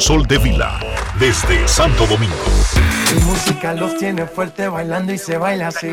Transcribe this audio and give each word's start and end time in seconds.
Sol 0.00 0.26
de 0.26 0.38
Vila, 0.38 0.80
desde 1.20 1.68
Santo 1.68 2.06
Domingo. 2.06 2.34
Mi 3.14 3.20
música 3.24 3.74
los 3.74 3.98
tiene 3.98 4.26
fuerte 4.26 4.66
bailando 4.68 5.12
y 5.12 5.18
se 5.18 5.36
baila 5.36 5.68
así. 5.68 5.88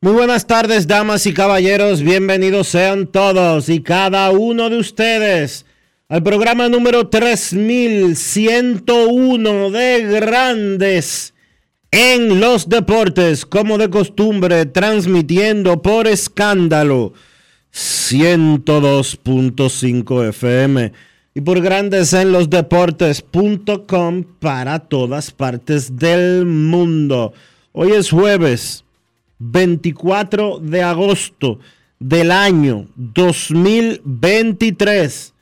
Muy 0.00 0.12
buenas 0.12 0.46
tardes, 0.46 0.86
damas 0.86 1.26
y 1.26 1.34
caballeros. 1.34 2.00
Bienvenidos 2.02 2.68
sean 2.68 3.06
todos 3.06 3.68
y 3.68 3.82
cada 3.82 4.30
uno 4.30 4.70
de 4.70 4.78
ustedes 4.78 5.66
al 6.08 6.22
programa 6.22 6.70
número 6.70 7.08
3101 7.08 9.70
de 9.70 10.02
Grandes 10.04 11.31
en 11.92 12.40
los 12.40 12.68
deportes, 12.68 13.46
como 13.46 13.78
de 13.78 13.88
costumbre, 13.90 14.66
transmitiendo 14.66 15.80
por 15.82 16.08
escándalo 16.08 17.12
102.5 17.72 20.28
FM 20.30 20.92
y 21.34 21.40
por 21.42 21.60
grandes 21.60 22.12
en 22.14 22.32
los 22.32 22.50
deportes.com 22.50 24.24
para 24.40 24.80
todas 24.80 25.30
partes 25.30 25.96
del 25.96 26.44
mundo. 26.46 27.32
Hoy 27.72 27.92
es 27.92 28.10
jueves 28.10 28.82
24 29.38 30.58
de 30.60 30.82
agosto 30.82 31.60
del 31.98 32.30
año 32.30 32.86
2023 32.96 35.34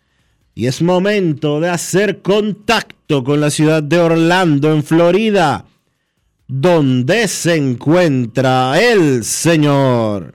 y 0.56 0.66
es 0.66 0.82
momento 0.82 1.60
de 1.60 1.68
hacer 1.68 2.22
contacto 2.22 3.22
con 3.22 3.40
la 3.40 3.50
ciudad 3.50 3.84
de 3.84 4.00
Orlando, 4.00 4.72
en 4.72 4.82
Florida 4.82 5.66
donde 6.50 7.28
se 7.28 7.54
encuentra 7.54 8.80
el 8.80 9.24
señor 9.24 10.34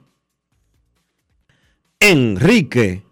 Enrique 2.00 3.03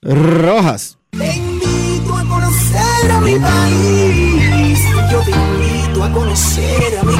Rojas. 0.00 0.98
Te 1.10 1.36
invito 1.36 2.14
a 2.14 2.24
conocer 2.24 3.10
a 3.10 3.20
mi 3.20 3.36
país. 3.40 4.78
Yo 5.10 5.20
te 5.22 5.30
invito 5.32 6.04
a 6.04 6.12
conocer 6.12 6.98
a 7.00 7.02
mi 7.02 7.16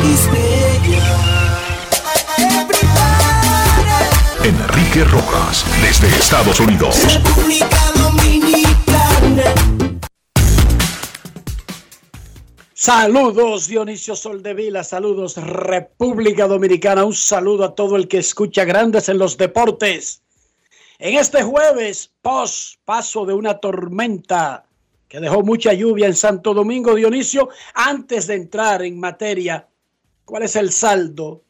Enrique 4.44 5.02
Rojas, 5.04 5.64
desde 5.82 6.06
Estados 6.06 6.60
Unidos. 6.60 7.02
República 7.12 7.92
Dominicana. 7.96 8.55
Saludos 12.86 13.66
Dionisio 13.66 14.14
Soldevila, 14.14 14.84
saludos 14.84 15.36
República 15.38 16.46
Dominicana, 16.46 17.04
un 17.04 17.14
saludo 17.14 17.64
a 17.64 17.74
todo 17.74 17.96
el 17.96 18.06
que 18.06 18.18
escucha 18.18 18.64
grandes 18.64 19.08
en 19.08 19.18
los 19.18 19.36
deportes. 19.36 20.22
En 21.00 21.18
este 21.18 21.42
jueves, 21.42 22.12
post 22.22 22.78
paso 22.84 23.26
de 23.26 23.34
una 23.34 23.58
tormenta 23.58 24.66
que 25.08 25.18
dejó 25.18 25.42
mucha 25.42 25.72
lluvia 25.72 26.06
en 26.06 26.14
Santo 26.14 26.54
Domingo, 26.54 26.94
Dionisio, 26.94 27.48
antes 27.74 28.28
de 28.28 28.36
entrar 28.36 28.82
en 28.82 29.00
materia, 29.00 29.66
¿cuál 30.24 30.44
es 30.44 30.54
el 30.54 30.70
saldo 30.70 31.42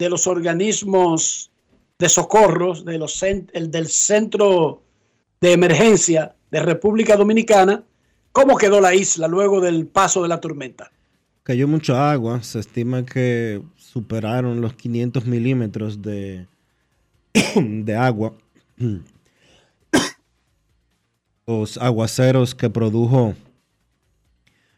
de 0.00 0.10
los 0.10 0.26
organismos 0.26 1.52
de 1.96 2.08
socorros 2.08 2.84
el 2.84 3.70
del 3.70 3.86
Centro 3.86 4.82
de 5.40 5.52
Emergencia 5.52 6.34
de 6.50 6.60
República 6.60 7.16
Dominicana? 7.16 7.84
¿Cómo 8.32 8.56
quedó 8.56 8.80
la 8.80 8.94
isla 8.94 9.28
luego 9.28 9.60
del 9.60 9.86
paso 9.86 10.22
de 10.22 10.28
la 10.28 10.40
tormenta? 10.40 10.90
Cayó 11.42 11.66
mucha 11.66 12.10
agua, 12.10 12.42
se 12.42 12.58
estima 12.58 13.04
que 13.06 13.62
superaron 13.76 14.60
los 14.60 14.74
500 14.74 15.24
milímetros 15.26 16.02
de, 16.02 16.46
de 17.56 17.96
agua. 17.96 18.34
Los 21.46 21.78
aguaceros 21.78 22.54
que 22.54 22.68
produjo 22.68 23.34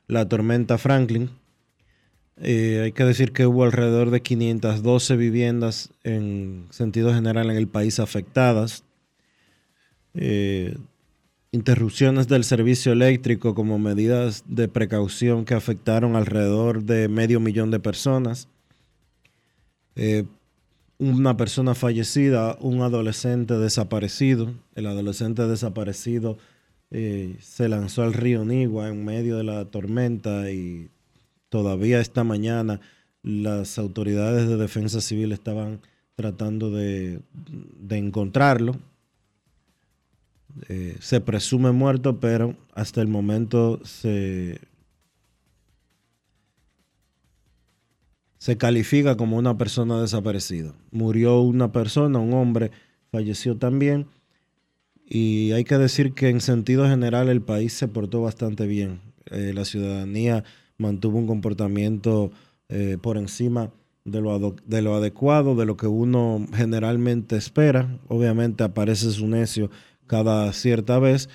la 0.06 0.28
tormenta 0.28 0.78
Franklin. 0.78 1.30
Eh, 2.36 2.80
hay 2.84 2.92
que 2.92 3.04
decir 3.04 3.32
que 3.32 3.46
hubo 3.46 3.64
alrededor 3.64 4.10
de 4.10 4.22
512 4.22 5.16
viviendas 5.16 5.90
en 6.04 6.66
sentido 6.70 7.12
general 7.12 7.50
en 7.50 7.56
el 7.56 7.66
país 7.66 7.98
afectadas. 7.98 8.84
Eh, 10.14 10.76
interrupciones 11.52 12.28
del 12.28 12.44
servicio 12.44 12.92
eléctrico 12.92 13.54
como 13.54 13.78
medidas 13.78 14.44
de 14.46 14.68
precaución 14.68 15.44
que 15.44 15.54
afectaron 15.54 16.14
alrededor 16.14 16.84
de 16.84 17.08
medio 17.08 17.40
millón 17.40 17.70
de 17.70 17.80
personas. 17.80 18.48
Eh, 19.96 20.24
una 20.98 21.36
persona 21.36 21.74
fallecida, 21.74 22.56
un 22.60 22.82
adolescente 22.82 23.54
desaparecido. 23.54 24.54
El 24.74 24.86
adolescente 24.86 25.46
desaparecido 25.48 26.38
eh, 26.90 27.36
se 27.40 27.68
lanzó 27.68 28.02
al 28.02 28.12
río 28.12 28.44
Nigua 28.44 28.88
en 28.88 29.04
medio 29.04 29.36
de 29.36 29.44
la 29.44 29.64
tormenta 29.64 30.50
y 30.50 30.90
todavía 31.48 32.00
esta 32.00 32.22
mañana 32.22 32.80
las 33.22 33.78
autoridades 33.78 34.48
de 34.48 34.56
defensa 34.56 35.00
civil 35.00 35.32
estaban 35.32 35.80
tratando 36.14 36.70
de 36.70 37.22
encontrarlo. 37.90 38.76
Eh, 40.68 40.96
se 41.00 41.20
presume 41.20 41.72
muerto, 41.72 42.20
pero 42.20 42.56
hasta 42.74 43.00
el 43.00 43.08
momento 43.08 43.80
se, 43.84 44.60
se 48.38 48.56
califica 48.56 49.16
como 49.16 49.36
una 49.36 49.58
persona 49.58 50.00
desaparecida. 50.00 50.74
Murió 50.90 51.40
una 51.40 51.72
persona, 51.72 52.18
un 52.18 52.32
hombre, 52.34 52.70
falleció 53.10 53.56
también. 53.56 54.06
Y 55.04 55.52
hay 55.52 55.64
que 55.64 55.76
decir 55.76 56.14
que 56.14 56.28
en 56.28 56.40
sentido 56.40 56.86
general 56.86 57.28
el 57.28 57.42
país 57.42 57.72
se 57.72 57.88
portó 57.88 58.22
bastante 58.22 58.66
bien. 58.66 59.00
Eh, 59.26 59.52
la 59.54 59.64
ciudadanía 59.64 60.44
mantuvo 60.78 61.18
un 61.18 61.26
comportamiento 61.26 62.30
eh, 62.68 62.96
por 63.00 63.16
encima 63.16 63.70
de 64.04 64.20
lo, 64.20 64.54
de 64.64 64.82
lo 64.82 64.94
adecuado, 64.94 65.54
de 65.54 65.66
lo 65.66 65.76
que 65.76 65.86
uno 65.86 66.46
generalmente 66.54 67.36
espera. 67.36 67.98
Obviamente 68.08 68.64
aparece 68.64 69.10
su 69.10 69.26
necio 69.26 69.70
cada 70.10 70.52
cierta 70.52 70.98
vez, 70.98 71.28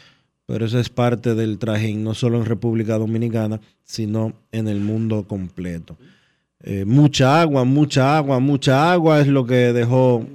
pero 0.45 0.65
eso 0.65 0.77
es 0.79 0.89
parte 0.89 1.33
del 1.33 1.59
trajín, 1.59 2.03
no 2.03 2.13
solo 2.13 2.37
en 2.39 2.45
República 2.45 2.97
Dominicana, 2.97 3.61
sino 3.83 4.33
en 4.51 4.67
el 4.67 4.81
mundo 4.81 5.23
completo. 5.25 5.97
Eh, 6.59 6.83
mucha 6.83 7.39
agua, 7.39 7.63
mucha 7.63 8.17
agua, 8.17 8.41
mucha 8.41 8.91
agua 8.91 9.21
es 9.21 9.27
lo 9.27 9.45
que 9.45 9.71
dejó 9.71 10.25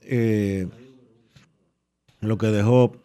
eh, 0.00 0.66
lo 2.20 2.38
que 2.38 2.46
dejó 2.46 2.96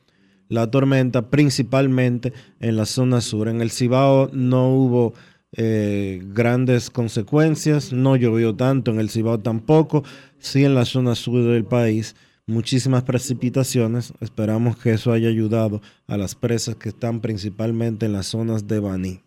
la 0.48 0.72
tormenta, 0.72 1.30
principalmente 1.30 2.32
en 2.62 2.78
la 2.78 2.86
zona 2.86 3.20
sur. 3.20 3.50
En 3.50 3.62
el 3.62 3.72
Cibao 3.72 4.30
no 4.32 4.70
hubo 4.70 5.14
eh, 5.52 6.22
grandes 6.34 6.90
consecuencias, 6.90 7.92
no 7.92 8.16
llovió 8.16 8.56
tanto, 8.56 8.92
en 8.92 9.00
el 9.02 9.10
Cibao 9.10 9.40
tampoco, 9.40 10.06
sí 10.40 10.64
en 10.64 10.74
la 10.74 10.86
zona 10.86 11.16
sur 11.16 11.44
del 11.44 11.66
país 11.66 12.16
muchísimas 12.48 13.04
precipitaciones. 13.04 14.14
Esperamos 14.20 14.78
que 14.78 14.92
eso 14.94 15.12
haya 15.12 15.30
ayudado 15.30 15.82
a 16.08 16.18
las 16.18 16.36
presas 16.36 16.76
que 16.76 16.90
están 16.90 17.22
principalmente 17.22 18.06
en 18.06 18.14
las 18.14 18.28
zonas 18.28 18.68
de 18.68 18.80
Baní. 18.80 19.22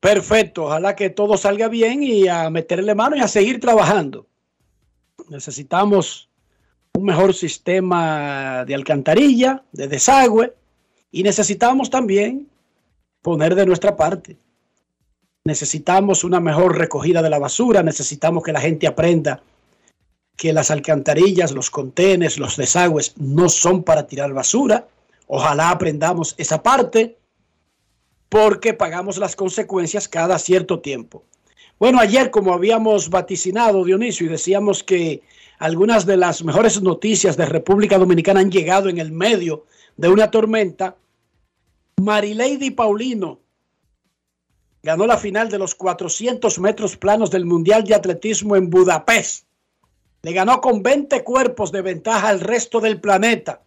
Perfecto, 0.00 0.64
ojalá 0.64 0.94
que 0.94 1.10
todo 1.10 1.36
salga 1.36 1.68
bien 1.68 2.02
y 2.02 2.28
a 2.28 2.48
meterle 2.50 2.94
mano 2.94 3.16
y 3.16 3.20
a 3.20 3.28
seguir 3.28 3.58
trabajando. 3.58 4.26
Necesitamos 5.28 6.28
un 6.94 7.04
mejor 7.04 7.34
sistema 7.34 8.64
de 8.64 8.74
alcantarilla, 8.74 9.64
de 9.72 9.88
desagüe 9.88 10.54
y 11.10 11.22
necesitamos 11.22 11.90
también 11.90 12.48
poner 13.20 13.54
de 13.54 13.66
nuestra 13.66 13.96
parte. 13.96 14.36
Necesitamos 15.44 16.22
una 16.22 16.40
mejor 16.40 16.78
recogida 16.78 17.22
de 17.22 17.30
la 17.30 17.38
basura, 17.38 17.82
necesitamos 17.82 18.44
que 18.44 18.52
la 18.52 18.60
gente 18.60 18.86
aprenda 18.86 19.42
que 20.36 20.52
las 20.52 20.70
alcantarillas, 20.70 21.52
los 21.52 21.70
contenes, 21.70 22.38
los 22.38 22.56
desagües 22.56 23.14
no 23.16 23.48
son 23.48 23.82
para 23.82 24.06
tirar 24.06 24.32
basura. 24.32 24.86
Ojalá 25.26 25.70
aprendamos 25.70 26.34
esa 26.36 26.62
parte 26.62 27.16
porque 28.28 28.74
pagamos 28.74 29.18
las 29.18 29.34
consecuencias 29.34 30.08
cada 30.08 30.38
cierto 30.38 30.80
tiempo. 30.80 31.24
Bueno, 31.78 32.00
ayer 32.00 32.30
como 32.30 32.52
habíamos 32.52 33.10
vaticinado, 33.10 33.84
Dionisio, 33.84 34.26
y 34.26 34.30
decíamos 34.30 34.82
que 34.82 35.22
algunas 35.58 36.06
de 36.06 36.16
las 36.16 36.42
mejores 36.42 36.82
noticias 36.82 37.36
de 37.36 37.46
República 37.46 37.98
Dominicana 37.98 38.40
han 38.40 38.50
llegado 38.50 38.88
en 38.88 38.98
el 38.98 39.12
medio 39.12 39.64
de 39.96 40.08
una 40.08 40.30
tormenta, 40.30 40.96
Marilady 42.00 42.70
Paulino 42.70 43.40
ganó 44.82 45.06
la 45.06 45.16
final 45.16 45.48
de 45.48 45.58
los 45.58 45.74
400 45.74 46.58
metros 46.60 46.96
planos 46.96 47.30
del 47.30 47.44
Mundial 47.44 47.84
de 47.84 47.94
Atletismo 47.94 48.54
en 48.54 48.70
Budapest. 48.70 49.45
Le 50.26 50.32
ganó 50.32 50.60
con 50.60 50.82
20 50.82 51.22
cuerpos 51.22 51.70
de 51.70 51.82
ventaja 51.82 52.28
al 52.28 52.40
resto 52.40 52.80
del 52.80 53.00
planeta. 53.00 53.62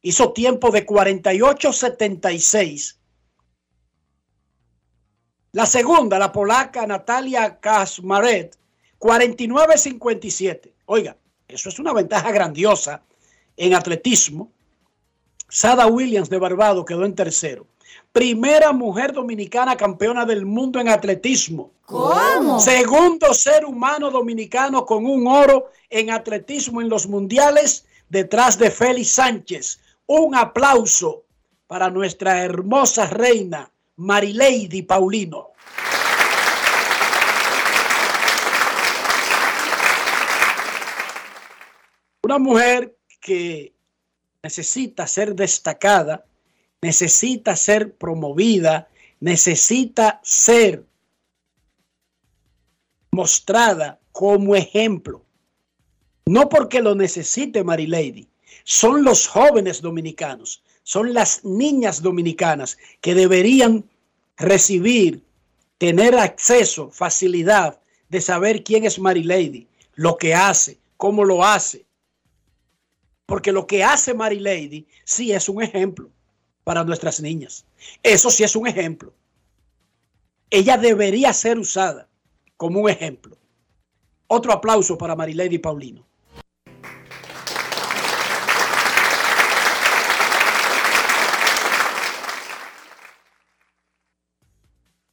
Hizo 0.00 0.32
tiempo 0.32 0.70
de 0.70 0.86
48.76 0.86 2.98
la 5.54 5.66
segunda, 5.66 6.18
la 6.18 6.32
polaca 6.32 6.84
Natalia 6.84 7.60
Kasmaret, 7.60 8.58
49.57. 8.98 10.72
Oiga, 10.86 11.16
eso 11.46 11.68
es 11.68 11.78
una 11.78 11.92
ventaja 11.92 12.32
grandiosa 12.32 13.04
en 13.56 13.72
atletismo. 13.72 14.50
Sada 15.48 15.86
Williams 15.86 16.28
de 16.28 16.38
Barbado 16.38 16.84
quedó 16.84 17.04
en 17.04 17.14
tercero. 17.14 17.68
Primera 18.14 18.72
mujer 18.72 19.12
dominicana 19.12 19.76
campeona 19.76 20.24
del 20.24 20.46
mundo 20.46 20.78
en 20.78 20.88
atletismo. 20.88 21.72
¿Cómo? 21.84 22.60
Segundo 22.60 23.34
ser 23.34 23.64
humano 23.64 24.08
dominicano 24.08 24.86
con 24.86 25.04
un 25.04 25.26
oro 25.26 25.72
en 25.90 26.12
atletismo 26.12 26.80
en 26.80 26.88
los 26.88 27.08
mundiales 27.08 27.86
detrás 28.08 28.56
de 28.56 28.70
Félix 28.70 29.10
Sánchez. 29.10 29.80
Un 30.06 30.36
aplauso 30.36 31.24
para 31.66 31.90
nuestra 31.90 32.44
hermosa 32.44 33.06
reina 33.06 33.68
Marilady 33.96 34.82
Paulino. 34.82 35.50
Una 42.22 42.38
mujer 42.38 42.96
que 43.20 43.74
necesita 44.40 45.04
ser 45.08 45.34
destacada, 45.34 46.24
necesita 46.84 47.56
ser 47.56 47.94
promovida, 47.94 48.88
necesita 49.18 50.20
ser 50.22 50.84
mostrada 53.10 53.98
como 54.12 54.54
ejemplo. 54.54 55.24
No 56.26 56.50
porque 56.50 56.82
lo 56.82 56.94
necesite 56.94 57.64
Marilady, 57.64 58.28
son 58.64 59.02
los 59.02 59.26
jóvenes 59.26 59.80
dominicanos, 59.80 60.62
son 60.82 61.14
las 61.14 61.42
niñas 61.42 62.02
dominicanas 62.02 62.76
que 63.00 63.14
deberían 63.14 63.88
recibir, 64.36 65.22
tener 65.78 66.14
acceso, 66.18 66.90
facilidad 66.90 67.80
de 68.10 68.20
saber 68.20 68.62
quién 68.62 68.84
es 68.84 68.98
Marilady, 68.98 69.66
lo 69.94 70.18
que 70.18 70.34
hace, 70.34 70.76
cómo 70.98 71.24
lo 71.24 71.42
hace. 71.44 71.86
Porque 73.24 73.52
lo 73.52 73.66
que 73.66 73.82
hace 73.82 74.12
Marilady 74.12 74.86
sí 75.04 75.32
es 75.32 75.48
un 75.48 75.62
ejemplo 75.62 76.10
para 76.64 76.82
nuestras 76.82 77.20
niñas. 77.20 77.64
Eso 78.02 78.30
sí 78.30 78.42
es 78.42 78.56
un 78.56 78.66
ejemplo. 78.66 79.12
Ella 80.50 80.76
debería 80.78 81.32
ser 81.32 81.58
usada 81.58 82.08
como 82.56 82.80
un 82.80 82.90
ejemplo. 82.90 83.36
Otro 84.26 84.52
aplauso 84.52 84.98
para 84.98 85.14
Marilady 85.14 85.58
Paulino. 85.58 86.04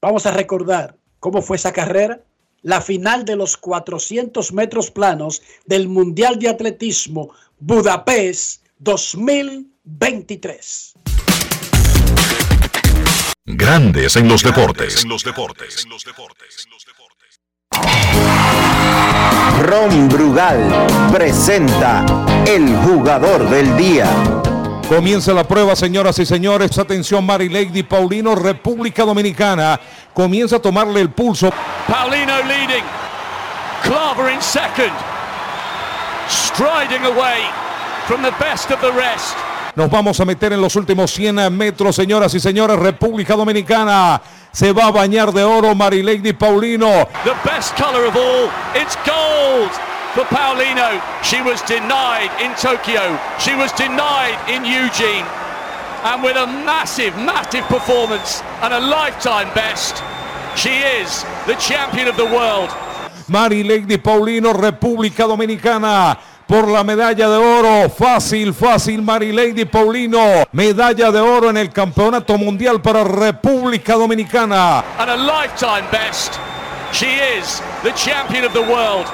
Vamos 0.02 0.26
a 0.26 0.32
recordar 0.32 0.98
cómo 1.20 1.44
fue 1.44 1.58
esa 1.58 1.72
carrera. 1.72 2.24
La 2.64 2.82
final 2.82 3.26
de 3.26 3.36
los 3.36 3.58
400 3.58 4.54
metros 4.54 4.90
planos 4.90 5.44
del 5.66 5.88
Mundial 5.88 6.40
de 6.40 6.50
Atletismo 6.50 7.30
Budapest 7.60 8.66
2023. 8.80 10.96
Grandes 13.54 14.16
en 14.16 14.30
los 14.30 14.44
deportes. 14.44 15.04
En 15.04 15.10
los 15.10 15.24
deportes. 15.24 15.86
Ron 19.62 20.08
Brugal 20.08 20.88
presenta 21.12 22.06
el 22.48 22.74
jugador 22.78 23.50
del 23.50 23.76
día. 23.76 24.08
Comienza 24.88 25.34
la 25.34 25.44
prueba, 25.44 25.76
señoras 25.76 26.18
y 26.20 26.26
señores. 26.26 26.78
Atención, 26.78 27.26
Mary 27.26 27.50
Lady 27.50 27.84
Paulino, 27.84 28.36
República 28.36 29.04
Dominicana. 29.04 29.80
Comienza 30.14 30.56
a 30.56 30.60
tomarle 30.60 31.02
el 31.02 31.10
pulso. 31.10 31.52
Paulino 31.88 32.38
leading. 32.44 32.84
Claver 33.84 34.34
in 34.34 34.42
second. 34.42 34.94
Striding 36.30 37.06
away 37.06 37.42
from 38.08 38.22
the 38.22 38.32
best 38.40 38.72
of 38.72 38.80
the 38.80 38.92
rest. 38.94 39.36
Nos 39.74 39.90
vamos 39.90 40.20
a 40.20 40.26
meter 40.26 40.52
en 40.52 40.60
los 40.60 40.76
últimos 40.76 41.12
100 41.12 41.56
metros, 41.56 41.96
señoras 41.96 42.34
y 42.34 42.42
señores. 42.42 42.78
República 42.78 43.36
Dominicana 43.36 44.22
se 44.52 44.74
va 44.74 44.88
a 44.88 44.92
bañar 44.92 45.32
de 45.32 45.44
oro 45.44 45.74
Marilady 45.74 46.34
Paulino. 46.34 47.08
The 47.24 47.36
best 47.46 47.76
color 47.78 48.06
of 48.06 48.16
all. 48.18 48.50
It's 48.76 48.98
gold 49.06 49.72
for 50.14 50.26
Paulino. 50.26 51.02
She 51.24 51.42
was 51.42 51.62
denied 51.68 52.30
in 52.44 52.54
Tokyo. 52.56 53.18
She 53.40 53.56
was 53.56 53.72
denied 53.78 54.38
in 54.50 54.66
Eugene. 54.66 55.26
And 56.04 56.22
with 56.22 56.36
a 56.36 56.48
massive, 56.48 57.16
massive 57.16 57.64
performance 57.66 58.42
and 58.62 58.74
a 58.74 58.80
lifetime 58.80 59.54
best, 59.54 60.04
she 60.58 60.80
is 61.00 61.24
the 61.48 61.56
champion 61.56 62.10
of 62.10 62.18
the 62.18 62.26
world. 62.26 62.70
Marilady 63.30 63.98
Paulino, 64.00 64.52
República 64.52 65.26
Dominicana. 65.26 66.18
Por 66.52 66.68
la 66.68 66.84
medalla 66.84 67.30
de 67.30 67.38
oro, 67.38 67.90
fácil, 67.90 68.54
fácil, 68.54 69.02
Marilady 69.02 69.64
Paulino, 69.64 70.44
medalla 70.52 71.10
de 71.10 71.22
oro 71.22 71.50
en 71.50 71.56
el 71.56 71.70
Campeonato 71.70 72.38
Mundial 72.38 72.82
para 72.82 73.06
República 73.06 73.94
Dominicana. 73.94 74.84
And 75.00 75.12
a 75.12 75.16
lifetime 75.16 75.90
best, 75.94 76.38
she 76.92 77.06
is 77.38 77.62
the 77.84 77.94
champion 77.94 78.44
of 78.44 78.52
the 78.52 78.64
world. 78.64 79.08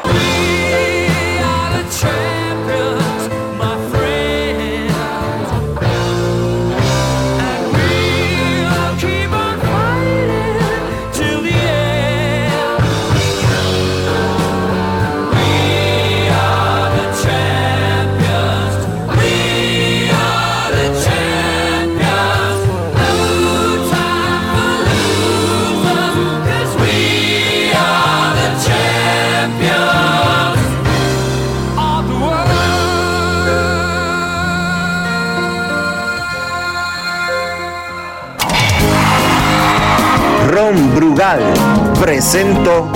Presento 41.99 42.91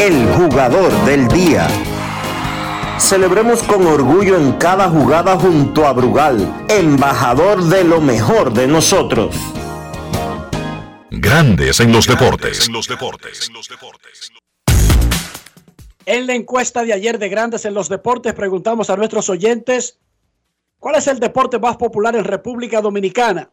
el 0.00 0.26
jugador 0.36 0.90
del 1.04 1.28
día. 1.28 1.68
Celebremos 2.98 3.62
con 3.62 3.86
orgullo 3.86 4.38
en 4.38 4.52
cada 4.52 4.88
jugada 4.88 5.36
junto 5.36 5.86
a 5.86 5.92
Brugal, 5.92 6.64
embajador 6.70 7.62
de 7.64 7.84
lo 7.84 8.00
mejor 8.00 8.54
de 8.54 8.66
nosotros. 8.66 9.36
Grandes 11.10 11.78
en 11.80 11.92
los 11.92 12.06
deportes. 12.06 12.68
En 12.68 12.72
los 12.72 12.88
deportes. 12.88 13.50
En 16.06 16.26
la 16.26 16.32
encuesta 16.32 16.84
de 16.84 16.94
ayer 16.94 17.18
de 17.18 17.28
Grandes 17.28 17.66
en 17.66 17.74
los 17.74 17.90
Deportes 17.90 18.32
preguntamos 18.32 18.88
a 18.88 18.96
nuestros 18.96 19.28
oyentes 19.28 19.98
cuál 20.78 20.94
es 20.94 21.06
el 21.06 21.20
deporte 21.20 21.58
más 21.58 21.76
popular 21.76 22.16
en 22.16 22.24
República 22.24 22.80
Dominicana. 22.80 23.50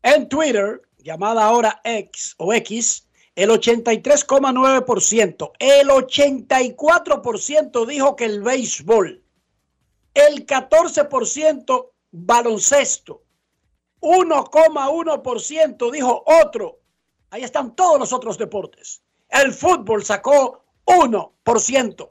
En 0.00 0.28
Twitter, 0.28 0.80
llamada 1.04 1.44
ahora 1.44 1.80
X 1.84 2.34
o 2.38 2.52
X, 2.54 3.06
el 3.36 3.50
83,9%, 3.50 5.52
el 5.58 5.88
84% 5.88 7.86
dijo 7.86 8.16
que 8.16 8.24
el 8.24 8.42
béisbol, 8.42 9.22
el 10.14 10.46
14% 10.46 11.90
baloncesto, 12.10 13.22
1,1% 14.00 15.90
dijo 15.90 16.24
otro. 16.26 16.80
Ahí 17.30 17.42
están 17.42 17.74
todos 17.74 17.98
los 17.98 18.12
otros 18.12 18.38
deportes. 18.38 19.02
El 19.28 19.52
fútbol 19.52 20.04
sacó 20.04 20.64
1%. 20.84 22.10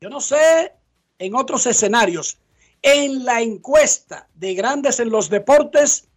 Yo 0.00 0.08
no 0.08 0.20
sé 0.20 0.72
en 1.18 1.34
otros 1.34 1.66
escenarios. 1.66 2.38
En 2.80 3.24
la 3.24 3.42
encuesta 3.42 4.28
de 4.34 4.54
grandes 4.54 5.00
en 5.00 5.10
los 5.10 5.28
deportes, 5.28 6.08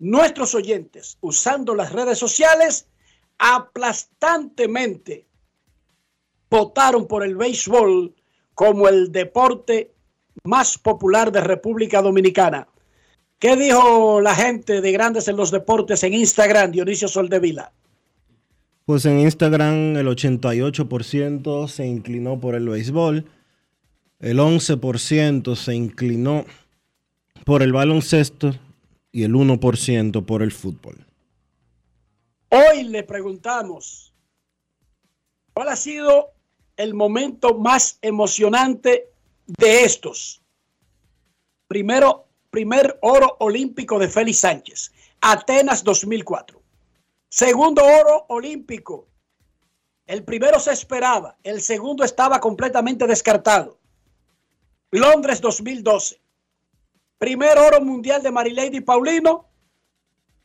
nuestros 0.00 0.54
oyentes, 0.54 1.18
usando 1.20 1.74
las 1.74 1.92
redes 1.92 2.18
sociales, 2.18 2.88
aplastantemente 3.38 5.26
votaron 6.50 7.06
por 7.06 7.22
el 7.22 7.36
béisbol 7.36 8.14
como 8.54 8.88
el 8.88 9.12
deporte 9.12 9.92
más 10.42 10.78
popular 10.78 11.30
de 11.30 11.40
República 11.42 12.02
Dominicana. 12.02 12.66
¿Qué 13.38 13.56
dijo 13.56 14.20
la 14.20 14.34
gente 14.34 14.80
de 14.80 14.92
Grandes 14.92 15.28
en 15.28 15.36
los 15.36 15.50
Deportes 15.50 16.02
en 16.02 16.14
Instagram, 16.14 16.72
Dionisio 16.72 17.08
Soldevila? 17.08 17.72
Pues 18.84 19.04
en 19.04 19.20
Instagram 19.20 19.96
el 19.96 20.08
88% 20.08 21.68
se 21.68 21.86
inclinó 21.86 22.40
por 22.40 22.54
el 22.54 22.68
béisbol, 22.68 23.26
el 24.18 24.38
11% 24.38 25.54
se 25.56 25.74
inclinó 25.74 26.44
por 27.44 27.62
el 27.62 27.72
baloncesto 27.72 28.54
y 29.12 29.24
el 29.24 29.34
1% 29.34 30.24
por 30.24 30.42
el 30.42 30.52
fútbol. 30.52 31.06
Hoy 32.50 32.84
le 32.84 33.02
preguntamos, 33.02 34.12
¿cuál 35.52 35.68
ha 35.68 35.76
sido 35.76 36.32
el 36.76 36.94
momento 36.94 37.56
más 37.58 37.98
emocionante 38.02 39.10
de 39.46 39.84
estos? 39.84 40.42
Primero, 41.68 42.26
primer 42.50 42.98
oro 43.02 43.36
olímpico 43.38 43.98
de 43.98 44.08
Félix 44.08 44.38
Sánchez, 44.38 44.92
Atenas 45.20 45.84
2004. 45.84 46.60
Segundo 47.28 47.82
oro 47.84 48.26
olímpico. 48.28 49.06
El 50.06 50.24
primero 50.24 50.58
se 50.58 50.72
esperaba, 50.72 51.36
el 51.44 51.60
segundo 51.60 52.02
estaba 52.02 52.40
completamente 52.40 53.06
descartado. 53.06 53.78
Londres 54.90 55.40
2012. 55.40 56.20
Primer 57.20 57.58
oro 57.58 57.82
mundial 57.82 58.22
de 58.22 58.32
Marilady 58.32 58.80
Paulino 58.80 59.44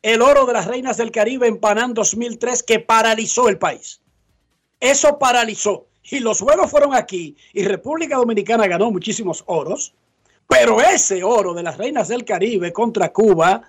el 0.02 0.20
oro 0.20 0.44
de 0.44 0.52
las 0.52 0.66
reinas 0.66 0.98
del 0.98 1.10
Caribe 1.10 1.48
en 1.48 1.56
Panam 1.56 1.94
2003 1.94 2.62
que 2.62 2.80
paralizó 2.80 3.48
el 3.48 3.56
país. 3.56 4.02
Eso 4.78 5.18
paralizó. 5.18 5.86
Y 6.10 6.20
los 6.20 6.38
juegos 6.38 6.70
fueron 6.70 6.94
aquí 6.94 7.34
y 7.54 7.64
República 7.64 8.18
Dominicana 8.18 8.66
ganó 8.66 8.90
muchísimos 8.90 9.42
oros. 9.46 9.94
Pero 10.48 10.82
ese 10.82 11.24
oro 11.24 11.54
de 11.54 11.62
las 11.62 11.78
reinas 11.78 12.08
del 12.08 12.26
Caribe 12.26 12.74
contra 12.74 13.10
Cuba 13.10 13.62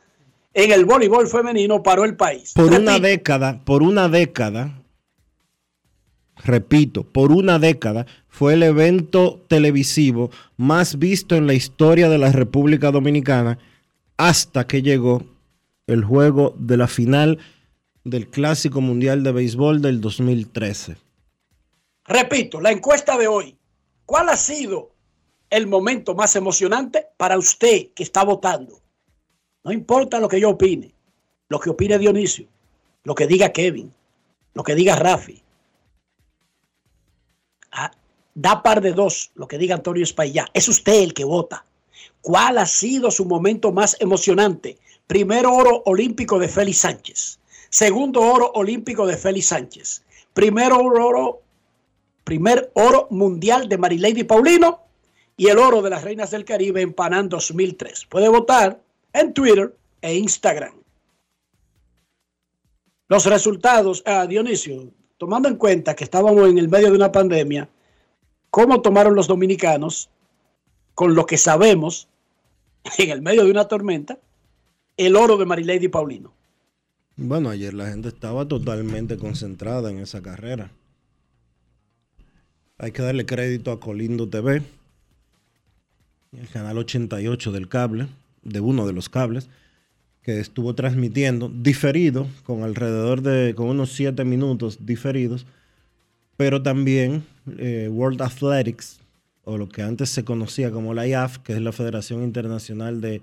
en 0.54 0.72
el 0.72 0.84
voleibol 0.84 1.30
femenino 1.30 1.82
paró 1.82 2.04
el 2.04 2.18
país. 2.18 2.52
Por 2.56 2.74
una 2.74 3.00
década, 3.00 3.64
por 3.64 3.84
una 3.84 4.10
década, 4.10 4.76
repito, 6.44 7.03
por 7.03 7.32
una 7.32 7.60
década 7.60 8.06
fue 8.27 8.53
el 8.53 8.63
evento 8.63 9.41
televisivo 9.48 10.29
más 10.58 11.00
visto 11.00 11.36
en 11.36 11.48
la 11.48 11.53
historia 11.53 12.10
de 12.10 12.17
la 12.17 12.32
República 12.32 12.91
Dominicana 12.91 13.60
hasta 14.17 14.67
que 14.67 14.82
llegó 14.82 15.24
el 15.88 16.03
juego 16.03 16.53
de 16.58 16.77
la 16.77 16.88
final 16.88 17.39
del 18.03 18.29
Clásico 18.29 18.82
Mundial 18.82 19.24
de 19.24 19.32
Béisbol 19.32 19.82
del 19.82 20.01
2013. 20.01 20.98
Repito, 22.06 22.62
la 22.62 22.72
encuesta 22.72 23.17
de 23.17 23.27
hoy. 23.27 23.58
¿Cuál 24.06 24.29
ha 24.29 24.38
sido 24.38 24.91
el 25.50 25.67
momento 25.67 26.15
más 26.15 26.36
emocionante 26.36 27.08
para 27.17 27.38
usted 27.38 27.89
que 27.94 28.03
está 28.03 28.24
votando? 28.24 28.79
No 29.63 29.74
importa 29.74 30.20
lo 30.20 30.29
que 30.29 30.39
yo 30.39 30.51
opine, 30.51 30.94
lo 31.50 31.60
que 31.60 31.70
opine 31.70 32.00
Dionisio, 32.00 32.48
lo 33.03 33.13
que 33.15 33.27
diga 33.27 33.51
Kevin, 33.51 33.91
lo 34.53 34.63
que 34.63 34.75
diga 34.75 34.96
Rafi. 34.96 35.44
Ah, 37.72 37.92
da 38.34 38.62
par 38.64 38.82
de 38.82 38.94
dos 38.94 39.32
lo 39.36 39.48
que 39.48 39.58
diga 39.58 39.76
Antonio 39.76 40.04
Espaillá. 40.04 40.48
Es 40.54 40.68
usted 40.68 41.04
el 41.04 41.14
que 41.14 41.26
vota. 41.26 41.66
¿Cuál 42.22 42.58
ha 42.58 42.66
sido 42.66 43.12
su 43.12 43.26
momento 43.26 43.72
más 43.72 43.96
emocionante? 44.00 44.78
Primero 45.08 45.54
oro 45.54 45.84
olímpico 45.86 46.40
de 46.40 46.48
Félix 46.48 46.80
Sánchez. 46.80 47.40
Segundo 47.70 48.22
oro 48.22 48.52
olímpico 48.54 49.06
de 49.06 49.18
Félix 49.18 49.48
Sánchez. 49.48 50.04
Primero 50.34 50.78
oro, 50.78 51.42
primer 52.24 52.72
oro 52.74 53.08
mundial 53.10 53.70
de 53.70 53.78
Marilady 53.78 54.24
Paulino 54.24 54.82
y 55.36 55.48
el 55.48 55.58
oro 55.60 55.82
de 55.82 55.90
las 55.90 56.04
Reinas 56.04 56.32
del 56.32 56.46
Caribe 56.46 56.82
en 56.82 56.94
Panam 56.94 57.30
2003. 57.30 58.06
Puede 58.06 58.28
votar 58.28 58.82
en 59.14 59.34
Twitter 59.34 59.76
e 60.02 60.16
Instagram. 60.16 60.74
Los 63.08 63.26
resultados, 63.26 64.04
ah, 64.06 64.26
Dionisio, 64.28 64.92
tomando 65.18 65.50
en 65.50 65.56
cuenta 65.56 65.96
que 65.96 66.04
estábamos 66.04 66.50
en 66.50 66.58
el 66.58 66.70
medio 66.70 66.90
de 66.90 66.96
una 66.96 67.12
pandemia, 67.12 67.70
¿cómo 68.50 68.82
tomaron 68.82 69.16
los 69.16 69.28
dominicanos 69.28 70.10
con 70.96 71.16
lo 71.16 71.26
que 71.26 71.38
sabemos 71.38 72.08
en 72.98 73.10
el 73.10 73.22
medio 73.22 73.44
de 73.44 73.52
una 73.52 73.68
tormenta? 73.68 74.20
el 74.98 75.16
oro 75.16 75.38
de 75.38 75.46
Marilady 75.46 75.88
Paulino. 75.88 76.34
Bueno, 77.16 77.50
ayer 77.50 77.74
la 77.74 77.88
gente 77.88 78.10
estaba 78.10 78.48
totalmente 78.48 79.18
concentrada 79.18 79.92
en 79.92 80.00
esa 80.00 80.22
carrera. 80.22 80.72
Hay 82.80 82.92
que 82.92 83.02
darle 83.02 83.26
crédito 83.26 83.72
a 83.72 83.80
Colindo 83.80 84.28
TV, 84.30 84.62
el 86.32 86.50
canal 86.50 86.78
88 86.78 87.52
del 87.52 87.70
cable, 87.70 88.08
de 88.44 88.60
uno 88.60 88.86
de 88.86 88.94
los 88.94 89.10
cables, 89.10 89.50
que 90.27 90.41
estuvo 90.41 90.75
transmitiendo 90.75 91.48
diferido, 91.48 92.27
con 92.43 92.63
alrededor 92.63 93.22
de, 93.22 93.55
con 93.55 93.69
unos 93.69 93.93
7 93.93 94.25
minutos 94.25 94.86
diferidos, 94.86 95.46
pero 96.36 96.62
también 96.62 97.24
eh, 97.57 97.88
World 97.89 98.22
Athletics, 98.22 99.00
o 99.46 99.57
lo 99.57 99.69
que 99.69 99.84
antes 99.84 100.10
se 100.10 100.25
conocía 100.25 100.69
como 100.69 100.93
la 100.93 101.07
IAF, 101.07 101.38
que 101.38 101.53
es 101.53 101.62
la 101.62 101.72
Federación 101.72 102.24
Internacional 102.24 103.00
de 103.00 103.22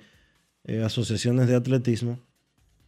eh, 0.64 0.82
asociaciones 0.82 1.46
de 1.46 1.56
atletismo, 1.56 2.18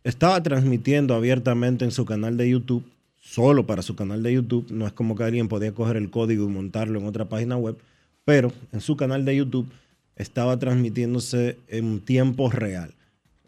estaba 0.02 0.42
transmitiendo 0.42 1.14
abiertamente 1.14 1.84
en 1.84 1.90
su 1.90 2.06
canal 2.06 2.38
de 2.38 2.48
YouTube, 2.48 2.84
solo 3.20 3.66
para 3.66 3.82
su 3.82 3.96
canal 3.96 4.22
de 4.22 4.32
YouTube, 4.32 4.70
no 4.70 4.86
es 4.86 4.94
como 4.94 5.14
que 5.14 5.24
alguien 5.24 5.48
podía 5.48 5.72
coger 5.72 5.98
el 5.98 6.08
código 6.08 6.46
y 6.46 6.48
montarlo 6.48 6.98
en 6.98 7.06
otra 7.06 7.26
página 7.26 7.58
web, 7.58 7.76
pero 8.24 8.50
en 8.72 8.80
su 8.80 8.96
canal 8.96 9.26
de 9.26 9.36
YouTube 9.36 9.68
estaba 10.16 10.58
transmitiéndose 10.58 11.58
en 11.68 12.00
tiempo 12.00 12.50
real. 12.50 12.95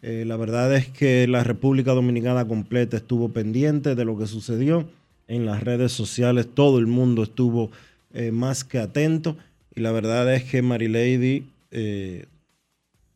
Eh, 0.03 0.25
la 0.27 0.37
verdad 0.37 0.75
es 0.75 0.89
que 0.89 1.27
la 1.27 1.43
República 1.43 1.93
Dominicana 1.93 2.47
completa 2.47 2.97
estuvo 2.97 3.31
pendiente 3.31 3.95
de 3.95 4.05
lo 4.05 4.17
que 4.17 4.27
sucedió 4.27 4.89
en 5.27 5.45
las 5.45 5.63
redes 5.63 5.93
sociales, 5.93 6.49
todo 6.55 6.79
el 6.79 6.87
mundo 6.87 7.23
estuvo 7.23 7.71
eh, 8.13 8.31
más 8.31 8.65
que 8.65 8.79
atento. 8.79 9.37
Y 9.75 9.81
la 9.81 9.93
verdad 9.93 10.33
es 10.35 10.45
que 10.45 10.63
Marilady 10.63 11.47
eh, 11.71 12.27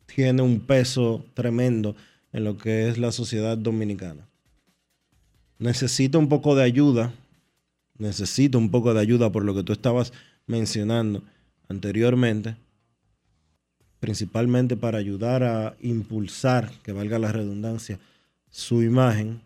tiene 0.05 0.41
un 0.41 0.59
peso 0.59 1.25
tremendo 1.33 1.95
en 2.31 2.43
lo 2.43 2.57
que 2.57 2.87
es 2.87 2.97
la 2.97 3.11
sociedad 3.11 3.57
dominicana. 3.57 4.27
Necesita 5.59 6.17
un 6.17 6.29
poco 6.29 6.55
de 6.55 6.63
ayuda, 6.63 7.13
necesita 7.97 8.57
un 8.57 8.69
poco 8.69 8.93
de 8.93 8.99
ayuda 8.99 9.31
por 9.31 9.43
lo 9.43 9.55
que 9.55 9.63
tú 9.63 9.73
estabas 9.73 10.13
mencionando 10.45 11.23
anteriormente, 11.69 12.55
principalmente 14.03 14.75
para 14.75 14.97
ayudar 14.97 15.43
a 15.43 15.77
impulsar, 15.79 16.69
que 16.83 16.91
valga 16.91 17.17
la 17.17 17.31
redundancia, 17.31 18.01
su 18.49 18.83
imagen. 18.83 19.41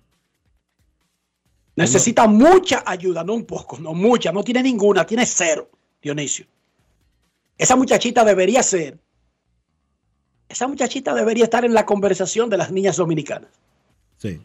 Necesita 1.76 2.26
mucha 2.26 2.82
ayuda, 2.84 3.24
no 3.24 3.36
un 3.36 3.46
poco, 3.46 3.78
no 3.78 3.94
mucha, 3.94 4.32
no 4.32 4.44
tiene 4.44 4.64
ninguna, 4.64 5.06
tiene 5.06 5.28
cero, 5.28 5.70
Dionisio. 6.02 6.48
Esa 7.56 7.76
muchachita 7.76 8.26
debería 8.26 8.64
ser 8.64 8.98
esa 10.50 10.68
muchachita 10.68 11.14
debería 11.14 11.44
estar 11.44 11.64
en 11.64 11.76
la 11.76 11.86
conversación 11.86 12.50
de 12.50 12.58
las 12.58 12.72
niñas 12.72 12.98
dominicanas. 12.98 13.52
Sí. 14.18 14.42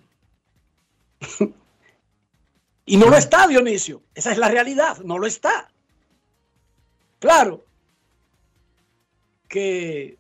y 2.84 2.98
no 2.98 3.08
lo 3.08 3.16
está, 3.16 3.46
Dionisio. 3.46 4.02
Esa 4.14 4.30
es 4.32 4.36
la 4.36 4.50
realidad, 4.50 4.98
no 4.98 5.16
lo 5.18 5.26
está. 5.26 5.72
Claro 7.18 7.64
que 9.52 10.16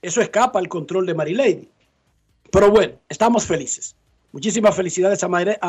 eso 0.00 0.22
escapa 0.22 0.58
al 0.58 0.66
control 0.66 1.04
de 1.04 1.14
Marilady. 1.14 1.68
Pero 2.50 2.70
bueno, 2.70 2.94
estamos 3.06 3.44
felices. 3.44 3.94
Muchísimas 4.32 4.74
felicidades 4.74 5.22
a, 5.22 5.28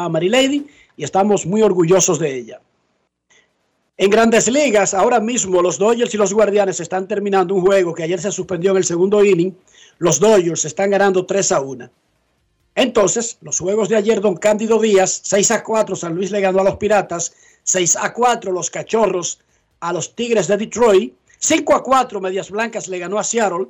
Marilady 0.10 0.66
y 0.96 1.04
estamos 1.04 1.46
muy 1.46 1.62
orgullosos 1.62 2.18
de 2.18 2.34
ella. 2.34 2.62
En 3.98 4.10
grandes 4.10 4.50
ligas, 4.50 4.94
ahora 4.94 5.20
mismo 5.20 5.62
los 5.62 5.78
Dodgers 5.78 6.14
y 6.14 6.18
los 6.18 6.34
Guardianes 6.34 6.80
están 6.80 7.08
terminando 7.08 7.54
un 7.56 7.62
juego 7.62 7.94
que 7.94 8.04
ayer 8.04 8.22
se 8.22 8.32
suspendió 8.32 8.72
en 8.72 8.78
el 8.78 8.86
segundo 8.86 9.24
inning. 9.24 9.54
Los 9.98 10.20
Dodgers 10.20 10.64
están 10.64 10.92
ganando 10.92 11.26
3 11.26 11.52
a 11.52 11.60
1. 11.60 11.90
Entonces, 12.76 13.38
los 13.42 13.60
juegos 13.60 13.90
de 13.90 13.98
ayer, 13.98 14.22
don 14.22 14.38
Cándido 14.38 14.80
Díaz, 14.80 15.22
6 15.26 15.52
a 15.52 15.64
4, 15.64 15.96
San 15.96 16.16
Luis 16.16 16.32
le 16.32 16.40
ganó 16.40 16.62
a 16.62 16.64
los 16.64 16.78
Piratas, 16.78 17.34
6 17.64 17.98
a 17.98 18.14
4, 18.14 18.52
los 18.52 18.72
Cachorros 18.72 19.40
a 19.82 19.92
los 19.92 20.16
Tigres 20.16 20.48
de 20.48 20.56
Detroit, 20.56 21.14
5 21.44 21.76
a 21.76 21.84
4, 21.84 22.22
Medias 22.22 22.50
Blancas 22.50 22.88
le 22.88 23.00
ganó 23.00 23.20
a 23.20 23.24
Seattle, 23.26 23.68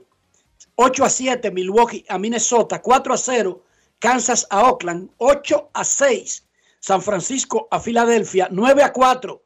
8 0.75 1.05
a 1.05 1.09
7, 1.09 1.49
Milwaukee 1.49 2.05
a 2.07 2.19
Minnesota, 2.19 2.83
4 2.83 3.15
a 3.15 3.17
0, 3.17 3.63
Kansas 3.97 4.45
a 4.51 4.69
Oakland, 4.69 5.09
8 5.17 5.71
a 5.73 5.83
6, 5.83 6.45
San 6.79 7.01
Francisco 7.01 7.67
a 7.71 7.79
Filadelfia, 7.79 8.47
9 8.51 8.83
a 8.83 8.93
4, 8.93 9.41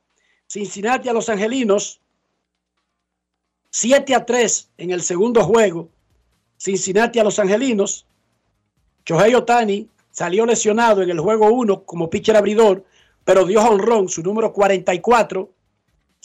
Cincinnati 0.45 1.07
a 1.07 1.13
Los 1.13 1.29
Angelinos, 1.29 2.01
7 3.69 4.13
a 4.13 4.25
3 4.25 4.71
en 4.77 4.91
el 4.91 5.03
segundo 5.03 5.45
juego, 5.45 5.89
Cincinnati 6.57 7.19
a 7.19 7.23
Los 7.23 7.39
Angelinos, 7.39 8.05
Shohei 9.05 9.35
Otani 9.35 9.89
salió 10.11 10.45
lesionado 10.45 11.01
en 11.01 11.11
el 11.11 11.21
juego 11.21 11.47
1 11.47 11.85
como 11.85 12.09
pitcher 12.09 12.35
abridor, 12.35 12.83
pero 13.23 13.45
dio 13.45 13.61
honrón, 13.61 14.09
su 14.09 14.21
número 14.21 14.51
44. 14.51 15.49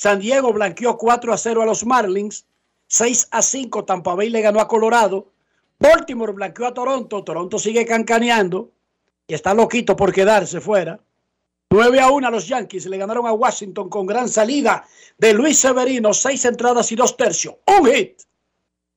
San 0.02 0.18
Diego 0.18 0.52
blanqueó 0.52 0.98
4 0.98 1.32
a 1.32 1.36
0 1.36 1.62
a 1.62 1.64
los 1.64 1.86
Marlins. 1.86 2.44
6 2.88 3.28
a 3.30 3.40
5 3.40 3.84
Tampa 3.84 4.16
Bay 4.16 4.30
le 4.30 4.40
ganó 4.40 4.58
a 4.58 4.66
Colorado. 4.66 5.28
Baltimore 5.78 6.32
blanqueó 6.32 6.66
a 6.66 6.74
Toronto. 6.74 7.22
Toronto 7.22 7.56
sigue 7.56 7.86
cancaneando 7.86 8.72
y 9.28 9.34
está 9.34 9.54
loquito 9.54 9.94
por 9.94 10.12
quedarse 10.12 10.60
fuera. 10.60 10.98
9 11.70 12.00
a 12.00 12.10
1 12.10 12.26
a 12.26 12.30
los 12.32 12.48
Yankees 12.48 12.86
le 12.86 12.98
ganaron 12.98 13.28
a 13.28 13.32
Washington 13.32 13.88
con 13.88 14.04
gran 14.04 14.28
salida 14.28 14.84
de 15.18 15.34
Luis 15.34 15.60
Severino. 15.60 16.12
6 16.12 16.46
entradas 16.46 16.90
y 16.90 16.96
2 16.96 17.16
tercios. 17.16 17.54
Un 17.64 17.86
hit. 17.86 18.22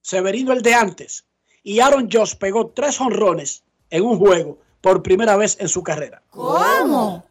Severino 0.01 0.53
el 0.53 0.63
de 0.63 0.73
antes. 0.73 1.23
Y 1.61 1.81
Aaron 1.81 2.09
Josh 2.11 2.33
pegó 2.33 2.71
3 2.71 2.99
honrones 3.01 3.63
en 3.91 4.03
un 4.03 4.17
juego 4.17 4.57
por 4.81 5.03
primera 5.03 5.37
vez 5.37 5.55
en 5.59 5.69
su 5.69 5.83
carrera. 5.83 6.23
¿Cómo? 6.31 7.23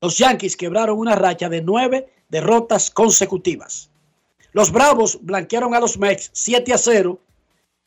Los 0.00 0.18
Yankees 0.18 0.56
quebraron 0.56 0.98
una 0.98 1.16
racha 1.16 1.48
de 1.48 1.60
nueve 1.60 2.12
derrotas 2.28 2.90
consecutivas. 2.90 3.90
Los 4.52 4.70
Bravos 4.70 5.18
blanquearon 5.22 5.74
a 5.74 5.80
los 5.80 5.98
Mets 5.98 6.30
7 6.32 6.72
a 6.72 6.78
0 6.78 7.18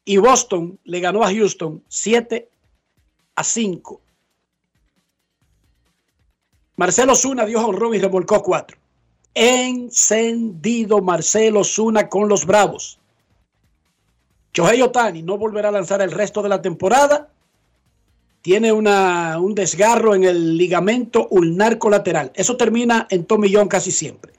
y 0.05 0.17
Boston 0.17 0.79
le 0.83 0.99
ganó 0.99 1.23
a 1.23 1.31
Houston 1.31 1.83
7 1.87 2.49
a 3.35 3.43
5. 3.43 4.01
Marcelo 6.75 7.15
Zuna 7.15 7.45
dio 7.45 7.65
honrón 7.65 7.95
y 7.95 7.99
remolcó 7.99 8.41
4. 8.41 8.77
Encendido 9.33 11.01
Marcelo 11.01 11.63
Zuna 11.63 12.09
con 12.09 12.27
los 12.27 12.45
Bravos. 12.45 12.99
Shohei 14.53 14.81
Otani 14.81 15.21
no 15.21 15.37
volverá 15.37 15.69
a 15.69 15.71
lanzar 15.71 16.01
el 16.01 16.11
resto 16.11 16.41
de 16.41 16.49
la 16.49 16.61
temporada 16.61 17.29
tiene 18.41 18.71
un 18.71 19.55
desgarro 19.55 20.15
en 20.15 20.23
el 20.23 20.57
ligamento 20.57 21.27
ulnar 21.29 21.77
colateral. 21.77 22.31
Eso 22.33 22.57
termina 22.57 23.07
en 23.09 23.25
tomillón 23.25 23.67
casi 23.67 23.91
siempre. 23.91 24.33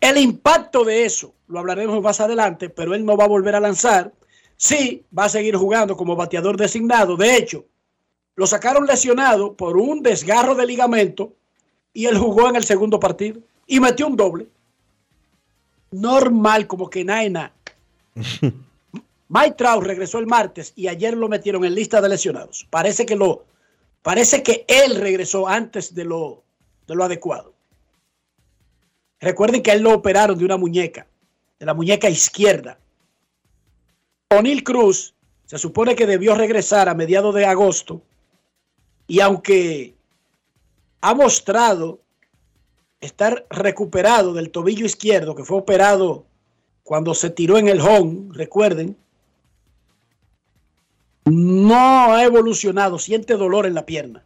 El 0.00 0.18
impacto 0.18 0.84
de 0.84 1.04
eso 1.04 1.32
lo 1.46 1.60
hablaremos 1.60 2.02
más 2.02 2.20
adelante, 2.20 2.68
pero 2.68 2.94
él 2.94 3.04
no 3.04 3.16
va 3.16 3.24
a 3.24 3.28
volver 3.28 3.54
a 3.54 3.60
lanzar. 3.60 4.12
Sí, 4.56 5.04
va 5.16 5.24
a 5.24 5.28
seguir 5.28 5.56
jugando 5.56 5.96
como 5.96 6.16
bateador 6.16 6.56
designado. 6.56 7.16
De 7.16 7.36
hecho, 7.36 7.64
lo 8.34 8.46
sacaron 8.46 8.86
lesionado 8.86 9.54
por 9.54 9.76
un 9.76 10.02
desgarro 10.02 10.54
de 10.54 10.66
ligamento 10.66 11.34
y 11.92 12.06
él 12.06 12.18
jugó 12.18 12.48
en 12.48 12.56
el 12.56 12.64
segundo 12.64 12.98
partido 12.98 13.40
y 13.66 13.78
metió 13.78 14.08
un 14.08 14.16
doble. 14.16 14.48
Normal, 15.92 16.66
como 16.66 16.90
que 16.90 17.04
naina. 17.04 17.52
Mike 19.34 19.54
Trout 19.56 19.82
regresó 19.82 20.18
el 20.18 20.26
martes 20.26 20.74
y 20.76 20.88
ayer 20.88 21.16
lo 21.16 21.26
metieron 21.26 21.64
en 21.64 21.74
lista 21.74 22.02
de 22.02 22.08
lesionados. 22.10 22.66
Parece 22.68 23.06
que 23.06 23.16
lo, 23.16 23.46
parece 24.02 24.42
que 24.42 24.66
él 24.68 24.96
regresó 24.96 25.48
antes 25.48 25.94
de 25.94 26.04
lo, 26.04 26.42
de 26.86 26.94
lo 26.94 27.04
adecuado. 27.04 27.54
Recuerden 29.20 29.62
que 29.62 29.70
a 29.70 29.74
él 29.74 29.82
lo 29.82 29.94
operaron 29.94 30.36
de 30.36 30.44
una 30.44 30.58
muñeca, 30.58 31.06
de 31.58 31.64
la 31.64 31.72
muñeca 31.72 32.10
izquierda. 32.10 32.78
O'Neill 34.28 34.62
Cruz 34.62 35.14
se 35.46 35.56
supone 35.56 35.96
que 35.96 36.06
debió 36.06 36.34
regresar 36.34 36.90
a 36.90 36.94
mediados 36.94 37.34
de 37.34 37.46
agosto 37.46 38.02
y 39.06 39.20
aunque 39.20 39.94
ha 41.00 41.14
mostrado 41.14 42.00
estar 43.00 43.46
recuperado 43.48 44.34
del 44.34 44.50
tobillo 44.50 44.84
izquierdo 44.84 45.34
que 45.34 45.44
fue 45.44 45.56
operado 45.56 46.26
cuando 46.82 47.14
se 47.14 47.30
tiró 47.30 47.56
en 47.56 47.68
el 47.68 47.80
home, 47.80 48.28
recuerden, 48.32 48.98
no 51.24 52.12
ha 52.14 52.24
evolucionado, 52.24 52.98
siente 52.98 53.36
dolor 53.36 53.66
en 53.66 53.74
la 53.74 53.86
pierna. 53.86 54.24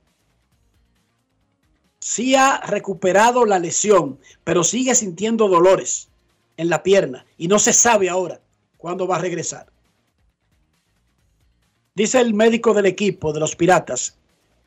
Sí 2.00 2.34
ha 2.34 2.60
recuperado 2.60 3.44
la 3.44 3.58
lesión, 3.58 4.18
pero 4.44 4.62
sigue 4.64 4.94
sintiendo 4.94 5.48
dolores 5.48 6.08
en 6.56 6.68
la 6.68 6.82
pierna 6.82 7.26
y 7.36 7.48
no 7.48 7.58
se 7.58 7.72
sabe 7.72 8.08
ahora 8.08 8.40
cuándo 8.76 9.06
va 9.06 9.16
a 9.16 9.20
regresar. 9.20 9.66
Dice 11.94 12.20
el 12.20 12.34
médico 12.34 12.74
del 12.74 12.86
equipo 12.86 13.32
de 13.32 13.40
los 13.40 13.56
Piratas 13.56 14.16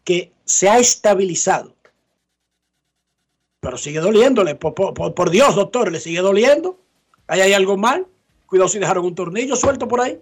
que 0.03 0.31
se 0.45 0.67
ha 0.67 0.79
estabilizado. 0.79 1.75
Pero 3.59 3.77
sigue 3.77 3.99
doliéndole. 3.99 4.55
Por, 4.55 4.73
por, 4.73 5.29
Dios, 5.29 5.55
doctor, 5.55 5.91
le 5.91 5.99
sigue 5.99 6.21
doliendo. 6.21 6.79
¿Ahí 7.27 7.41
hay 7.41 7.53
algo 7.53 7.77
mal? 7.77 8.07
Cuidado 8.47 8.69
si 8.69 8.79
dejaron 8.79 9.05
un 9.05 9.13
tornillo 9.13 9.55
suelto 9.55 9.87
por 9.87 10.01
ahí. 10.01 10.19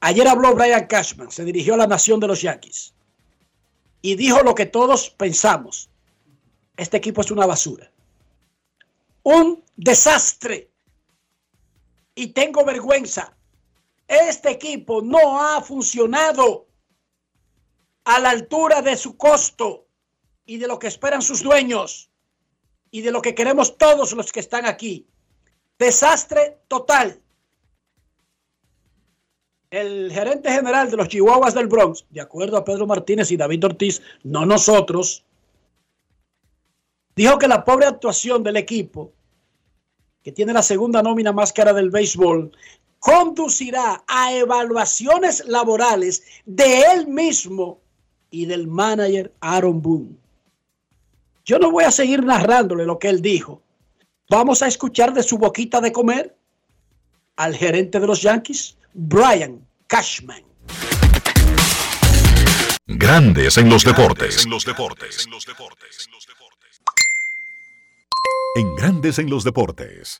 Ayer 0.00 0.28
habló 0.28 0.54
Brian 0.54 0.86
Cashman, 0.86 1.30
se 1.30 1.44
dirigió 1.44 1.74
a 1.74 1.78
la 1.78 1.86
nación 1.86 2.20
de 2.20 2.28
los 2.28 2.42
Yankees 2.42 2.94
y 4.00 4.14
dijo 4.14 4.42
lo 4.42 4.54
que 4.54 4.66
todos 4.66 5.10
pensamos. 5.10 5.90
Este 6.76 6.96
equipo 6.96 7.20
es 7.20 7.30
una 7.30 7.46
basura. 7.46 7.90
Un 9.24 9.64
desastre. 9.76 10.70
Y 12.14 12.28
tengo 12.28 12.64
vergüenza. 12.64 13.36
Este 14.06 14.50
equipo 14.50 15.02
no 15.02 15.42
ha 15.42 15.60
funcionado 15.62 16.66
a 18.04 18.20
la 18.20 18.30
altura 18.30 18.80
de 18.80 18.96
su 18.96 19.16
costo 19.16 19.86
y 20.46 20.56
de 20.58 20.68
lo 20.68 20.78
que 20.78 20.86
esperan 20.86 21.20
sus 21.20 21.42
dueños 21.42 22.10
y 22.90 23.02
de 23.02 23.10
lo 23.10 23.20
que 23.20 23.34
queremos 23.34 23.76
todos 23.76 24.12
los 24.12 24.32
que 24.32 24.40
están 24.40 24.64
aquí. 24.64 25.06
Desastre 25.78 26.60
total 26.68 27.20
el 29.70 30.10
gerente 30.12 30.50
general 30.50 30.90
de 30.90 30.96
los 30.96 31.08
Chihuahuas 31.08 31.54
del 31.54 31.66
Bronx, 31.66 32.04
de 32.10 32.20
acuerdo 32.20 32.56
a 32.56 32.64
Pedro 32.64 32.86
Martínez 32.86 33.30
y 33.30 33.36
David 33.36 33.64
Ortiz, 33.64 34.02
no 34.22 34.46
nosotros, 34.46 35.24
dijo 37.14 37.38
que 37.38 37.48
la 37.48 37.64
pobre 37.64 37.86
actuación 37.86 38.42
del 38.42 38.56
equipo, 38.56 39.12
que 40.22 40.32
tiene 40.32 40.52
la 40.52 40.62
segunda 40.62 41.02
nómina 41.02 41.32
más 41.32 41.52
cara 41.52 41.72
del 41.72 41.90
béisbol, 41.90 42.50
conducirá 42.98 44.02
a 44.06 44.32
evaluaciones 44.34 45.46
laborales 45.46 46.24
de 46.46 46.82
él 46.92 47.06
mismo 47.06 47.78
y 48.30 48.46
del 48.46 48.66
manager 48.66 49.32
Aaron 49.40 49.80
Boone. 49.80 50.16
Yo 51.44 51.58
no 51.58 51.70
voy 51.70 51.84
a 51.84 51.90
seguir 51.90 52.24
narrándole 52.24 52.84
lo 52.84 52.98
que 52.98 53.08
él 53.08 53.22
dijo. 53.22 53.62
Vamos 54.28 54.62
a 54.62 54.66
escuchar 54.66 55.14
de 55.14 55.22
su 55.22 55.38
boquita 55.38 55.80
de 55.80 55.92
comer 55.92 56.36
al 57.36 57.54
gerente 57.54 58.00
de 58.00 58.06
los 58.06 58.20
Yankees, 58.20 58.77
Brian 59.00 59.64
Cashman. 59.86 60.42
Grandes 62.88 63.56
en 63.56 63.70
los 63.70 63.84
deportes. 63.84 64.44
En 64.44 64.50
los 64.50 64.64
deportes. 64.64 65.28
En 68.56 68.74
Grandes 68.74 69.20
en 69.20 69.30
los 69.30 69.44
deportes. 69.44 70.18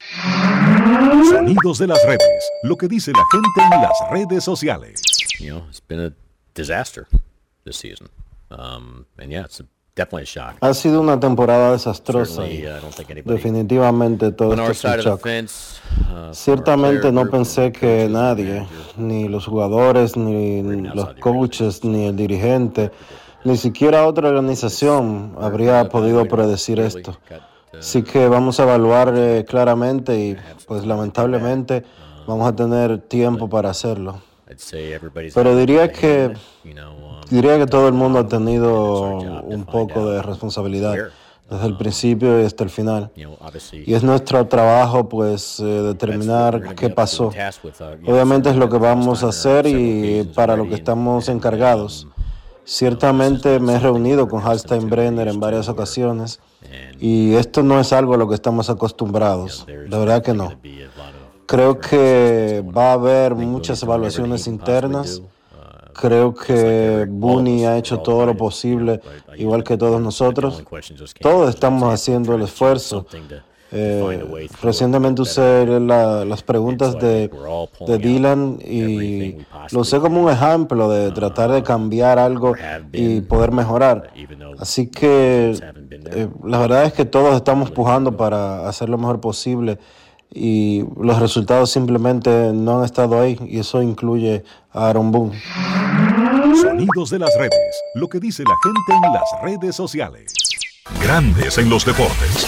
Sonidos 1.28 1.78
de 1.78 1.88
las 1.88 2.00
redes. 2.06 2.50
Lo 2.62 2.76
que 2.76 2.86
dice 2.86 3.10
la 3.10 3.24
gente 3.32 3.74
en 3.74 3.82
las 3.82 3.98
redes 4.12 4.44
sociales. 4.44 5.02
You 5.40 5.48
know, 5.48 5.66
it's 5.68 5.80
been 5.80 5.98
a 6.00 6.12
disaster 6.54 7.08
this 7.64 7.78
season. 7.78 8.08
Um, 8.52 9.06
and 9.18 9.32
yeah, 9.32 9.46
it's 9.46 9.58
a 9.58 9.66
ha 10.60 10.74
sido 10.74 11.00
una 11.00 11.18
temporada 11.18 11.72
desastrosa. 11.72 12.42
definitivamente 13.24 14.32
todo 14.32 14.54
esto 14.70 14.94
es 14.94 15.06
uh, 15.06 16.32
Ciertamente 16.32 17.10
no 17.12 17.28
pensé 17.28 17.72
que 17.72 18.08
nadie, 18.08 18.66
ni 18.96 19.28
los 19.28 19.46
jugadores, 19.46 20.16
ni 20.16 20.62
los 20.62 21.14
coaches, 21.14 21.84
ni 21.84 22.06
el 22.06 22.16
dirigente, 22.16 22.90
ni 23.44 23.56
siquiera 23.56 24.06
otra 24.06 24.28
organización 24.28 25.36
habría 25.40 25.88
podido 25.88 26.26
predecir 26.26 26.80
esto. 26.80 27.18
Uh, 27.30 27.78
Así 27.78 28.02
que 28.02 28.28
vamos 28.28 28.58
a 28.60 28.64
evaluar 28.64 29.12
eh, 29.16 29.44
claramente 29.46 30.18
y 30.18 30.36
pues 30.66 30.86
lamentablemente 30.86 31.84
vamos 32.26 32.48
a 32.48 32.56
tener 32.56 32.98
tiempo 32.98 33.48
para 33.48 33.70
hacerlo. 33.70 34.20
Pero 35.34 35.56
diría 35.56 35.92
que 35.92 36.34
diría 37.30 37.58
que 37.58 37.66
todo 37.66 37.88
el 37.88 37.94
mundo 37.94 38.20
ha 38.20 38.28
tenido 38.28 39.18
un 39.42 39.64
poco 39.64 40.10
de 40.10 40.22
responsabilidad. 40.22 40.96
desde 41.50 41.66
el 41.66 41.78
principio 41.78 42.42
y 42.42 42.44
hasta 42.44 42.62
el 42.62 42.68
final. 42.68 43.10
Y 43.72 43.94
es 43.94 44.02
nuestro 44.02 44.46
trabajo, 44.48 45.08
pues, 45.08 45.58
eh, 45.60 45.64
determinar 45.64 46.74
qué 46.74 46.90
pasó. 46.90 47.32
Obviamente 48.06 48.50
es 48.50 48.56
lo 48.56 48.68
que 48.68 48.76
vamos 48.76 49.24
a 49.24 49.28
hacer 49.28 49.66
y 49.66 50.30
para 50.34 50.56
lo 50.56 50.68
que 50.68 50.74
estamos 50.74 51.28
encargados. 51.30 52.06
Ciertamente 52.64 53.60
me 53.60 53.76
he 53.76 53.78
reunido 53.78 54.28
con 54.28 54.42
Hallstein 54.42 54.90
Brenner 54.90 55.26
en 55.28 55.40
varias 55.40 55.70
ocasiones 55.70 56.38
y 57.00 57.34
esto 57.34 57.62
no 57.62 57.80
es 57.80 57.94
algo 57.94 58.12
a 58.12 58.18
lo 58.18 58.28
que 58.28 58.34
estamos 58.34 58.68
acostumbrados. 58.68 59.64
De 59.66 59.98
verdad 59.98 60.22
que 60.22 60.34
no. 60.34 60.52
Creo 61.46 61.80
que 61.80 62.62
va 62.76 62.90
a 62.90 62.92
haber 62.92 63.34
muchas 63.34 63.82
evaluaciones 63.82 64.46
internas. 64.46 65.22
Creo 66.00 66.34
que 66.34 67.06
Booney 67.08 67.64
ha 67.64 67.76
hecho 67.76 67.98
todo 67.98 68.26
lo 68.26 68.36
posible, 68.36 69.00
igual 69.36 69.64
que 69.64 69.76
todos 69.76 70.00
nosotros. 70.00 70.62
Todos 71.20 71.50
estamos 71.50 71.92
haciendo 71.92 72.34
el 72.34 72.42
esfuerzo. 72.42 73.06
Eh, 73.70 74.48
recientemente 74.62 75.20
usé 75.20 75.66
las 75.66 76.42
preguntas 76.42 76.98
de, 76.98 77.30
de, 77.86 77.98
Dylan 77.98 78.58
y 78.64 79.44
lo 79.72 79.80
usé 79.80 80.00
como 80.00 80.22
un 80.22 80.30
ejemplo 80.30 80.88
de 80.88 81.10
tratar 81.10 81.50
de 81.50 81.62
cambiar 81.62 82.18
algo 82.18 82.54
y 82.92 83.20
poder 83.20 83.52
mejorar. 83.52 84.10
Así 84.58 84.86
que 84.86 85.50
eh, 85.90 86.28
la 86.44 86.58
verdad 86.58 86.84
es 86.84 86.94
que 86.94 87.04
todos 87.04 87.36
estamos 87.36 87.70
pujando 87.70 88.16
para 88.16 88.66
hacer 88.68 88.88
lo 88.88 88.96
mejor 88.96 89.20
posible 89.20 89.78
y 90.32 90.84
los 91.00 91.18
resultados 91.18 91.70
simplemente 91.70 92.52
no 92.52 92.78
han 92.78 92.84
estado 92.84 93.20
ahí 93.20 93.38
y 93.46 93.58
eso 93.58 93.82
incluye 93.82 94.44
a 94.72 94.88
Aaron 94.88 95.10
Boone. 95.10 95.40
Sonidos 96.60 97.10
de 97.10 97.18
las 97.18 97.34
redes, 97.38 97.82
lo 97.94 98.08
que 98.08 98.20
dice 98.20 98.42
la 98.44 98.54
gente 98.62 99.06
en 99.06 99.12
las 99.12 99.42
redes 99.42 99.76
sociales. 99.76 100.32
Grandes 101.02 101.58
en 101.58 101.70
los 101.70 101.84
deportes. 101.84 102.46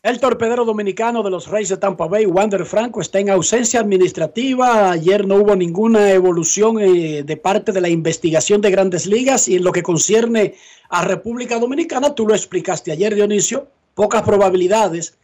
El 0.00 0.20
torpedero 0.20 0.64
dominicano 0.64 1.22
de 1.22 1.30
los 1.30 1.48
Reyes 1.48 1.70
de 1.70 1.76
Tampa 1.76 2.06
Bay, 2.06 2.24
Wander 2.24 2.64
Franco, 2.64 3.00
está 3.00 3.18
en 3.18 3.30
ausencia 3.30 3.80
administrativa. 3.80 4.92
Ayer 4.92 5.26
no 5.26 5.34
hubo 5.34 5.54
ninguna 5.54 6.12
evolución 6.12 6.80
eh, 6.80 7.24
de 7.24 7.36
parte 7.36 7.72
de 7.72 7.80
la 7.80 7.88
investigación 7.88 8.60
de 8.60 8.70
grandes 8.70 9.06
ligas 9.06 9.48
y 9.48 9.56
en 9.56 9.64
lo 9.64 9.72
que 9.72 9.82
concierne 9.82 10.54
a 10.88 11.04
República 11.04 11.58
Dominicana, 11.58 12.14
tú 12.14 12.26
lo 12.26 12.34
explicaste 12.34 12.92
ayer, 12.92 13.14
Dionisio, 13.14 13.68
pocas 13.98 14.22
probabilidades 14.22 15.18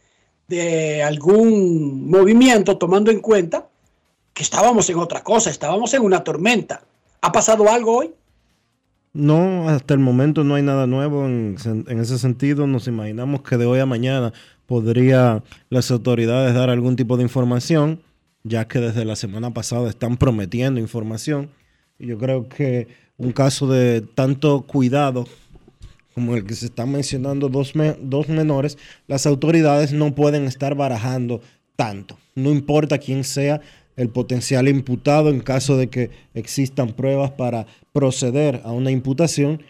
de 0.49 1.01
algún 1.01 2.09
movimiento 2.09 2.77
tomando 2.77 3.09
en 3.09 3.21
cuenta 3.21 3.69
que 4.33 4.43
estábamos 4.43 4.89
en 4.89 4.97
otra 4.97 5.23
cosa, 5.23 5.49
estábamos 5.49 5.93
en 5.93 6.01
una 6.01 6.25
tormenta. 6.25 6.81
¿Ha 7.21 7.31
pasado 7.31 7.71
algo 7.71 7.99
hoy? 7.99 8.11
No, 9.13 9.69
hasta 9.69 9.93
el 9.93 10.01
momento 10.01 10.43
no 10.43 10.55
hay 10.55 10.63
nada 10.63 10.87
nuevo 10.87 11.25
en, 11.25 11.55
ese 11.87 12.19
sentido. 12.19 12.67
Nos 12.67 12.89
imaginamos 12.89 13.43
que 13.43 13.55
de 13.55 13.65
hoy 13.65 13.79
a 13.79 13.85
mañana 13.85 14.33
podría 14.65 15.41
las 15.69 15.89
autoridades 15.89 16.53
dar 16.53 16.69
algún 16.69 16.97
tipo 16.97 17.15
de 17.15 17.23
información, 17.23 18.01
ya 18.43 18.67
que 18.67 18.79
desde 18.79 19.05
la 19.05 19.15
semana 19.15 19.51
pasada 19.51 19.87
están 19.87 20.17
prometiendo 20.17 20.81
información. 20.81 21.49
Y 21.97 22.07
yo 22.07 22.17
creo 22.17 22.49
que 22.49 22.89
un 23.15 23.31
caso 23.31 23.67
de 23.67 24.01
tanto 24.01 24.63
cuidado 24.63 25.23
como 26.15 26.35
el 26.35 26.45
que 26.45 26.55
se 26.55 26.67
está 26.67 26.85
mencionando 26.85 27.49
dos, 27.49 27.73
dos 27.99 28.29
menores, 28.29 28.77
las 29.05 29.27
autoridades 29.27 29.91
no 29.91 30.15
pueden 30.15 30.45
estar 30.45 30.73
barajando 30.73 31.41
tanto. 31.75 32.17
No 32.35 32.51
importa 32.51 32.97
quién 32.97 33.25
sea 33.25 33.59
el 33.97 34.09
potencial 34.09 34.69
imputado 34.69 35.29
en 35.29 35.41
caso 35.41 35.75
de 35.75 35.89
que 35.89 36.09
existan 36.33 36.93
pruebas 36.93 37.31
para 37.31 37.67
proceder 37.91 38.61
a 38.63 38.71
una 38.71 38.91
imputación, 38.91 39.61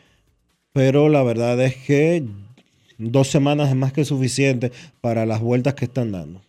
pero 0.72 1.10
la 1.10 1.24
verdad 1.24 1.60
es 1.62 1.76
que 1.78 2.24
dos 3.00 3.28
semanas 3.28 3.70
es 3.70 3.76
más 3.76 3.92
que 3.92 4.06
suficiente 4.06 4.72
para 5.02 5.26
las 5.26 5.42
vueltas 5.42 5.74
que 5.74 5.86
están 5.86 6.12
dando. 6.12 6.42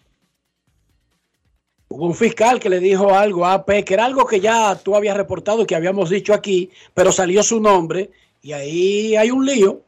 Hubo 1.89 2.05
un 2.05 2.15
fiscal 2.15 2.61
que 2.61 2.69
le 2.69 2.81
dijo 2.81 3.15
algo 3.15 3.47
a 3.47 3.55
AP, 3.55 3.83
que 3.85 3.95
era 3.95 4.05
algo 4.05 4.27
que 4.27 4.41
ya 4.41 4.75
tú 4.77 4.95
habías 4.95 5.17
reportado 5.17 5.63
y 5.63 5.67
que 5.67 5.75
habíamos 5.75 6.11
dicho 6.11 6.35
aquí, 6.35 6.69
pero 6.93 7.13
salió 7.13 7.43
su 7.43 7.61
nombre 7.61 8.11
y 8.43 8.53
ahí 8.53 9.17
hay 9.17 9.31
un 9.31 9.47
lío. 9.47 9.86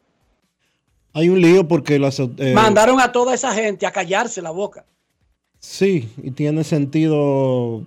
Hay 1.18 1.30
un 1.30 1.40
lío 1.40 1.66
porque 1.66 1.98
las, 1.98 2.20
eh, 2.20 2.52
mandaron 2.54 3.00
a 3.00 3.10
toda 3.10 3.34
esa 3.34 3.52
gente 3.52 3.86
a 3.86 3.90
callarse 3.90 4.40
la 4.40 4.52
boca. 4.52 4.84
Sí, 5.58 6.08
y 6.22 6.30
tiene 6.30 6.62
sentido. 6.62 7.84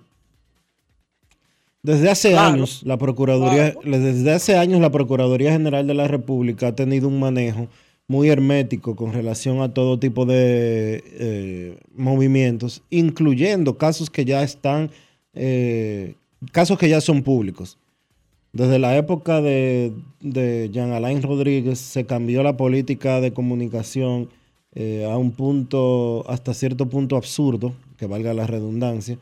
Desde 1.81 2.09
hace 2.09 2.37
años 2.37 2.81
la 2.83 2.97
Procuraduría, 2.97 3.73
desde 3.85 4.33
hace 4.33 4.57
años 4.57 4.81
la 4.81 4.91
Procuraduría 4.91 5.53
General 5.53 5.87
de 5.87 5.93
la 5.93 6.09
República 6.09 6.67
ha 6.67 6.75
tenido 6.75 7.07
un 7.07 7.21
manejo 7.21 7.69
muy 8.05 8.27
hermético 8.27 8.97
con 8.97 9.13
relación 9.13 9.61
a 9.61 9.73
todo 9.73 9.97
tipo 9.97 10.25
de 10.25 11.01
eh, 11.13 11.77
movimientos, 11.95 12.83
incluyendo 12.89 13.77
casos 13.77 14.09
que 14.09 14.25
ya 14.25 14.43
están, 14.43 14.91
eh, 15.33 16.15
casos 16.51 16.77
que 16.77 16.89
ya 16.89 16.99
son 16.99 17.23
públicos. 17.23 17.77
Desde 18.53 18.79
la 18.79 18.97
época 18.97 19.41
de, 19.41 19.93
de 20.19 20.69
Jean 20.71 20.91
Alain 20.91 21.21
Rodríguez 21.21 21.79
se 21.79 22.05
cambió 22.05 22.43
la 22.43 22.57
política 22.57 23.21
de 23.21 23.33
comunicación 23.33 24.29
eh, 24.73 25.05
a 25.09 25.17
un 25.17 25.31
punto, 25.31 26.29
hasta 26.29 26.53
cierto 26.53 26.87
punto 26.87 27.17
absurdo, 27.17 27.73
que 27.97 28.07
valga 28.07 28.33
la 28.33 28.47
redundancia, 28.47 29.17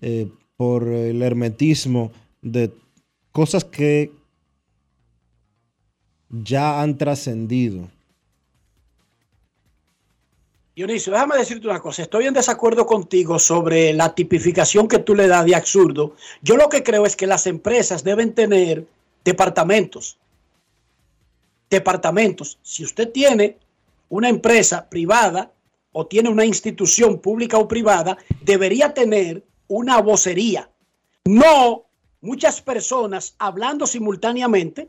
eh, 0.00 0.28
por 0.56 0.88
el 0.88 1.22
hermetismo 1.22 2.12
de 2.40 2.70
cosas 3.30 3.64
que 3.64 4.10
ya 6.30 6.82
han 6.82 6.96
trascendido. 6.98 7.88
Dionisio, 10.74 11.12
déjame 11.12 11.36
decirte 11.36 11.68
una 11.68 11.80
cosa. 11.80 12.00
Estoy 12.00 12.26
en 12.26 12.32
desacuerdo 12.32 12.86
contigo 12.86 13.38
sobre 13.38 13.92
la 13.92 14.14
tipificación 14.14 14.88
que 14.88 15.00
tú 15.00 15.14
le 15.14 15.26
das 15.26 15.44
de 15.44 15.54
absurdo. 15.54 16.16
Yo 16.40 16.56
lo 16.56 16.70
que 16.70 16.82
creo 16.82 17.04
es 17.04 17.14
que 17.14 17.26
las 17.26 17.46
empresas 17.46 18.04
deben 18.04 18.34
tener 18.34 18.86
departamentos. 19.22 20.16
Departamentos. 21.68 22.58
Si 22.62 22.84
usted 22.84 23.10
tiene 23.10 23.58
una 24.08 24.30
empresa 24.30 24.88
privada 24.88 25.52
o 25.92 26.06
tiene 26.06 26.30
una 26.30 26.46
institución 26.46 27.18
pública 27.18 27.58
o 27.58 27.68
privada, 27.68 28.16
debería 28.40 28.94
tener 28.94 29.44
una 29.68 30.00
vocería. 30.00 30.70
No 31.26 31.84
muchas 32.22 32.62
personas 32.62 33.34
hablando 33.38 33.86
simultáneamente 33.86 34.88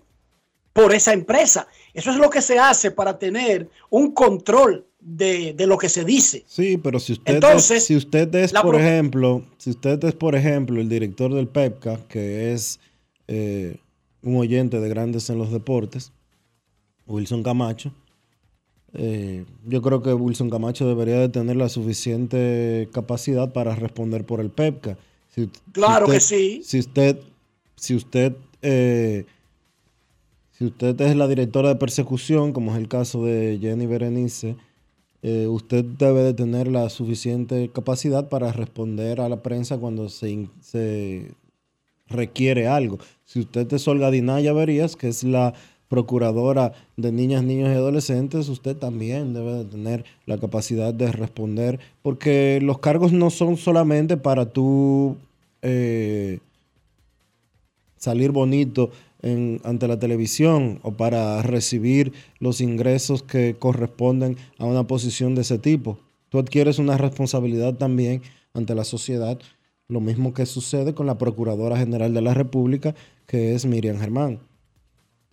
por 0.71 0.93
esa 0.93 1.11
empresa. 1.11 1.67
Eso 1.93 2.11
es 2.11 2.15
lo 2.15 2.29
que 2.29 2.41
se 2.41 2.57
hace 2.57 2.91
para 2.91 3.19
tener 3.19 3.69
un 3.89 4.13
control 4.13 4.87
de, 5.05 5.55
lo 5.67 5.77
que 5.77 5.89
se 5.89 6.03
dice. 6.03 6.43
Sí, 6.47 6.77
pero 6.77 6.99
si 6.99 7.13
usted 7.13 7.43
es, 7.43 7.85
si 7.85 7.95
usted 7.95 8.33
es 8.35 8.53
por 8.53 8.75
ejemplo, 8.75 9.43
si 9.57 9.71
usted 9.71 10.03
es 10.03 10.13
por 10.13 10.35
ejemplo 10.35 10.79
el 10.79 10.89
director 10.89 11.33
del 11.33 11.47
PEPCA, 11.47 11.99
que 12.07 12.53
es 12.53 12.79
eh, 13.27 13.77
un 14.21 14.37
oyente 14.37 14.79
de 14.79 14.89
Grandes 14.89 15.29
en 15.29 15.37
los 15.37 15.51
Deportes, 15.51 16.11
Wilson 17.07 17.43
Camacho, 17.43 17.91
eh, 18.93 19.45
yo 19.65 19.81
creo 19.81 20.01
que 20.01 20.13
Wilson 20.13 20.49
Camacho 20.49 20.87
debería 20.87 21.19
de 21.19 21.29
tener 21.29 21.55
la 21.55 21.69
suficiente 21.69 22.89
capacidad 22.93 23.51
para 23.51 23.75
responder 23.75 24.25
por 24.25 24.39
el 24.39 24.49
PEPCA. 24.49 24.97
claro 25.71 26.07
que 26.07 26.19
sí. 26.19 26.61
Si 26.63 26.79
usted, 26.79 27.19
si 27.75 27.95
usted 27.95 28.33
eh, 28.61 29.25
si 30.57 30.65
usted 30.65 30.99
es 31.01 31.15
la 31.15 31.27
directora 31.27 31.69
de 31.69 31.75
persecución, 31.75 32.53
como 32.53 32.71
es 32.71 32.77
el 32.77 32.87
caso 32.87 33.25
de 33.25 33.57
Jenny 33.59 33.87
Berenice, 33.87 34.55
eh, 35.23 35.47
usted 35.47 35.85
debe 35.85 36.21
de 36.21 36.33
tener 36.33 36.67
la 36.67 36.89
suficiente 36.89 37.69
capacidad 37.73 38.27
para 38.27 38.51
responder 38.51 39.21
a 39.21 39.29
la 39.29 39.41
prensa 39.41 39.77
cuando 39.77 40.09
se, 40.09 40.49
se 40.59 41.31
requiere 42.07 42.67
algo. 42.67 42.99
Si 43.23 43.39
usted 43.39 43.71
es 43.71 43.87
Olga 43.87 44.11
Dinaya 44.11 44.51
Verías, 44.51 44.97
que 44.97 45.07
es 45.07 45.23
la 45.23 45.53
procuradora 45.87 46.73
de 46.97 47.11
niñas, 47.13 47.43
niños 47.43 47.69
y 47.69 47.75
adolescentes, 47.75 48.49
usted 48.49 48.75
también 48.75 49.33
debe 49.33 49.53
de 49.53 49.65
tener 49.65 50.05
la 50.25 50.37
capacidad 50.37 50.93
de 50.93 51.11
responder, 51.11 51.79
porque 52.01 52.59
los 52.61 52.79
cargos 52.79 53.13
no 53.13 53.29
son 53.29 53.55
solamente 53.55 54.17
para 54.17 54.47
tú 54.47 55.15
eh, 55.61 56.39
salir 57.95 58.31
bonito 58.31 58.91
ante 59.23 59.87
la 59.87 59.99
televisión 59.99 60.79
o 60.83 60.91
para 60.91 61.41
recibir 61.41 62.13
los 62.39 62.59
ingresos 62.59 63.23
que 63.23 63.55
corresponden 63.57 64.37
a 64.57 64.65
una 64.65 64.85
posición 64.85 65.33
de 65.33 65.41
ese 65.41 65.57
tipo. 65.59 65.97
Tú 66.29 66.39
adquieres 66.39 66.77
una 66.77 66.97
responsabilidad 66.97 67.75
también 67.75 68.21
ante 68.53 68.75
la 68.75 68.83
sociedad, 68.83 69.39
lo 69.87 70.01
mismo 70.01 70.33
que 70.33 70.45
sucede 70.45 70.93
con 70.93 71.07
la 71.07 71.17
Procuradora 71.17 71.77
General 71.77 72.13
de 72.13 72.21
la 72.21 72.33
República, 72.33 72.95
que 73.25 73.55
es 73.55 73.65
Miriam 73.65 73.99
Germán. 73.99 74.39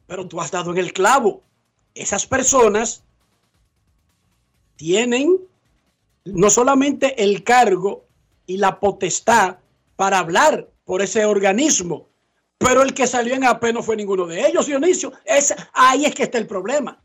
Pero 0.06 0.26
tú 0.26 0.40
has 0.40 0.50
dado 0.50 0.70
en 0.70 0.78
el 0.78 0.92
clavo. 0.92 1.42
Esas 1.94 2.26
personas 2.26 3.02
tienen 4.76 5.36
no 6.24 6.50
solamente 6.50 7.24
el 7.24 7.42
cargo 7.42 8.04
y 8.46 8.58
la 8.58 8.78
potestad 8.78 9.56
para 9.96 10.18
hablar 10.18 10.68
por 10.84 11.02
ese 11.02 11.24
organismo, 11.24 12.09
Pero 12.60 12.82
el 12.82 12.92
que 12.92 13.06
salió 13.06 13.34
en 13.34 13.44
AP 13.44 13.72
no 13.72 13.82
fue 13.82 13.96
ninguno 13.96 14.26
de 14.26 14.46
ellos, 14.46 14.66
Dionisio. 14.66 15.14
Es, 15.24 15.54
ahí 15.72 16.04
es 16.04 16.14
que 16.14 16.24
está 16.24 16.36
el 16.36 16.46
problema. 16.46 17.02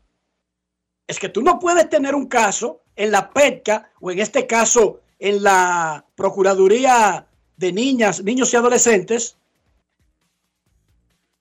Es 1.06 1.18
que 1.18 1.30
tú 1.30 1.40
no 1.40 1.58
puedes 1.58 1.88
tener 1.88 2.14
un 2.14 2.26
caso 2.26 2.82
en 2.94 3.10
la 3.10 3.30
PETCA 3.30 3.90
o 4.00 4.10
en 4.10 4.18
este 4.18 4.46
caso 4.46 5.00
en 5.18 5.42
la 5.42 6.04
Procuraduría 6.14 7.26
de 7.56 7.72
Niñas, 7.72 8.22
Niños 8.22 8.52
y 8.52 8.56
Adolescentes 8.56 9.38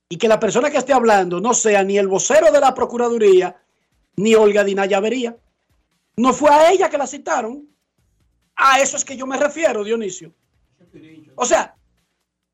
y 0.08 0.16
que 0.16 0.30
la 0.30 0.40
persona 0.40 0.72
que 0.72 0.78
esté 0.78 0.94
hablando 0.94 1.42
no 1.42 1.54
sea 1.54 1.84
ni 1.84 1.98
el 1.98 2.08
vocero 2.08 2.54
de 2.54 2.62
la 2.62 2.74
Procuraduría 2.74 3.62
ni 4.16 4.34
Olga 4.34 4.64
Dinaya 4.64 5.02
Vería. 5.02 5.36
No 6.16 6.32
fue 6.32 6.52
a 6.52 6.72
ella 6.72 6.90
que 6.90 6.98
la 6.98 7.06
citaron. 7.06 7.68
A 8.56 8.80
eso 8.80 8.96
es 8.96 9.04
que 9.04 9.18
yo 9.18 9.28
me 9.28 9.36
refiero, 9.36 9.84
Dionisio. 9.84 10.32
O 11.36 11.46
sea, 11.46 11.76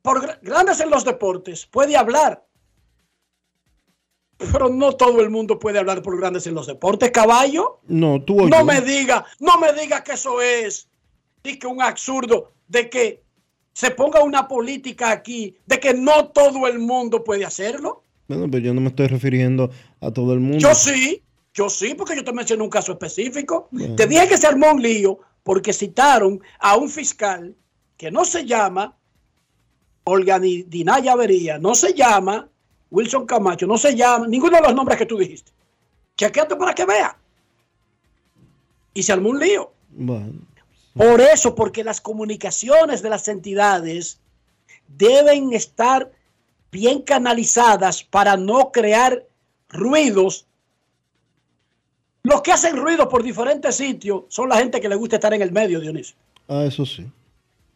por 0.01 0.39
grandes 0.41 0.79
en 0.79 0.89
los 0.89 1.05
deportes 1.05 1.65
puede 1.65 1.95
hablar, 1.95 2.45
pero 4.37 4.69
no 4.69 4.93
todo 4.93 5.21
el 5.21 5.29
mundo 5.29 5.59
puede 5.59 5.79
hablar 5.79 6.01
por 6.01 6.17
grandes 6.17 6.47
en 6.47 6.55
los 6.55 6.67
deportes, 6.67 7.11
caballo. 7.11 7.79
No, 7.87 8.23
tú 8.23 8.41
o 8.41 8.47
No 8.47 8.59
yo. 8.59 8.65
me 8.65 8.81
diga, 8.81 9.25
no 9.39 9.59
me 9.59 9.71
diga 9.73 10.03
que 10.03 10.13
eso 10.13 10.41
es 10.41 10.89
y 11.43 11.57
que 11.59 11.67
un 11.67 11.81
absurdo 11.81 12.51
de 12.67 12.89
que 12.89 13.23
se 13.73 13.91
ponga 13.91 14.23
una 14.23 14.47
política 14.47 15.11
aquí 15.11 15.55
de 15.65 15.79
que 15.79 15.93
no 15.93 16.29
todo 16.29 16.67
el 16.67 16.79
mundo 16.79 17.23
puede 17.23 17.45
hacerlo. 17.45 18.03
Bueno, 18.27 18.47
pero 18.49 18.63
yo 18.65 18.73
no 18.73 18.81
me 18.81 18.89
estoy 18.89 19.07
refiriendo 19.07 19.69
a 19.99 20.11
todo 20.11 20.33
el 20.33 20.39
mundo. 20.39 20.57
Yo 20.57 20.73
sí, 20.73 21.23
yo 21.53 21.69
sí, 21.69 21.93
porque 21.95 22.15
yo 22.15 22.23
te 22.23 22.33
mencioné 22.33 22.63
un 22.63 22.69
caso 22.69 22.93
específico. 22.93 23.69
Te 23.97 24.07
dije 24.07 24.27
que 24.27 24.37
se 24.37 24.47
armó 24.47 24.71
un 24.71 24.81
lío 24.81 25.19
porque 25.43 25.73
citaron 25.73 26.41
a 26.59 26.77
un 26.77 26.89
fiscal 26.89 27.55
que 27.97 28.09
no 28.11 28.25
se 28.25 28.45
llama 28.45 28.97
Olga 30.03 30.39
Di- 30.39 30.63
Dinaya 30.63 31.13
Avería, 31.13 31.57
no 31.59 31.75
se 31.75 31.93
llama 31.93 32.47
Wilson 32.89 33.25
Camacho, 33.25 33.67
no 33.67 33.77
se 33.77 33.95
llama 33.95 34.27
ninguno 34.27 34.57
de 34.57 34.63
los 34.63 34.75
nombres 34.75 34.97
que 34.97 35.05
tú 35.05 35.17
dijiste. 35.17 35.51
Chequeate 36.17 36.55
para 36.55 36.73
que 36.75 36.85
vea. 36.85 37.17
Y 38.93 39.03
se 39.03 39.13
armó 39.13 39.29
un 39.29 39.39
lío. 39.39 39.71
Bueno, 39.89 40.33
Por 40.93 41.21
eso, 41.21 41.55
porque 41.55 41.83
las 41.83 42.01
comunicaciones 42.01 43.01
de 43.01 43.09
las 43.09 43.27
entidades 43.27 44.19
deben 44.87 45.53
estar 45.53 46.11
bien 46.71 47.01
canalizadas 47.01 48.03
para 48.03 48.35
no 48.37 48.71
crear 48.71 49.23
ruidos. 49.69 50.45
Los 52.23 52.41
que 52.41 52.51
hacen 52.51 52.75
ruido 52.77 53.07
por 53.09 53.23
diferentes 53.23 53.75
sitios 53.75 54.23
son 54.27 54.49
la 54.49 54.57
gente 54.57 54.79
que 54.81 54.89
le 54.89 54.95
gusta 54.95 55.15
estar 55.15 55.33
en 55.33 55.41
el 55.41 55.51
medio, 55.51 55.79
Dionisio. 55.79 56.15
ah, 56.49 56.65
eso 56.65 56.85
sí. 56.85 57.05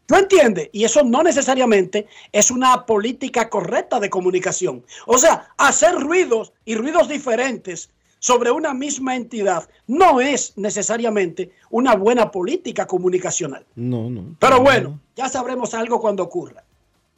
¿Tú 0.06 0.15
entiendes? 0.15 0.70
Y 0.72 0.84
eso 0.84 1.04
no 1.04 1.24
necesariamente 1.24 2.08
es 2.32 2.52
una 2.52 2.86
política 2.86 3.50
correcta 3.50 4.00
de 4.00 4.10
comunicación. 4.10 4.84
O 5.08 5.18
sea, 5.18 5.50
hacer 5.58 5.96
ruidos 5.96 6.54
y 6.63 6.76
ruidos 6.76 7.10
diferentes 7.10 7.89
sobre 8.20 8.52
una 8.52 8.74
misma 8.74 9.15
entidad 9.15 9.68
no 9.88 10.22
es 10.22 10.54
necesariamente 10.58 11.52
una 11.70 11.96
buena 11.96 12.32
política 12.32 12.86
comunicacional. 12.86 13.65
No, 13.76 14.10
no. 14.10 14.36
Pero 14.39 14.62
bueno, 14.62 15.00
ya 15.15 15.30
sabremos 15.30 15.74
algo 15.74 16.00
cuando 16.00 16.24
ocurra. 16.24 16.63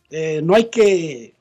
Eh, 0.10 0.42
no 0.44 0.56
hay 0.56 0.66
que 0.66 1.34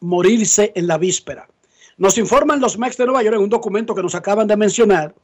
morirse 0.00 0.72
en 0.74 0.86
la 0.86 0.98
víspera. 0.98 1.48
Nos 1.96 2.18
informan 2.18 2.60
los 2.60 2.78
Mex 2.78 2.96
de 2.96 3.06
Nueva 3.06 3.22
York 3.22 3.36
en 3.36 3.42
un 3.42 3.50
documento 3.50 3.94
que 3.94 4.02
nos 4.02 4.14
acaban 4.14 4.46
de 4.46 4.56
mencionar 4.56 5.14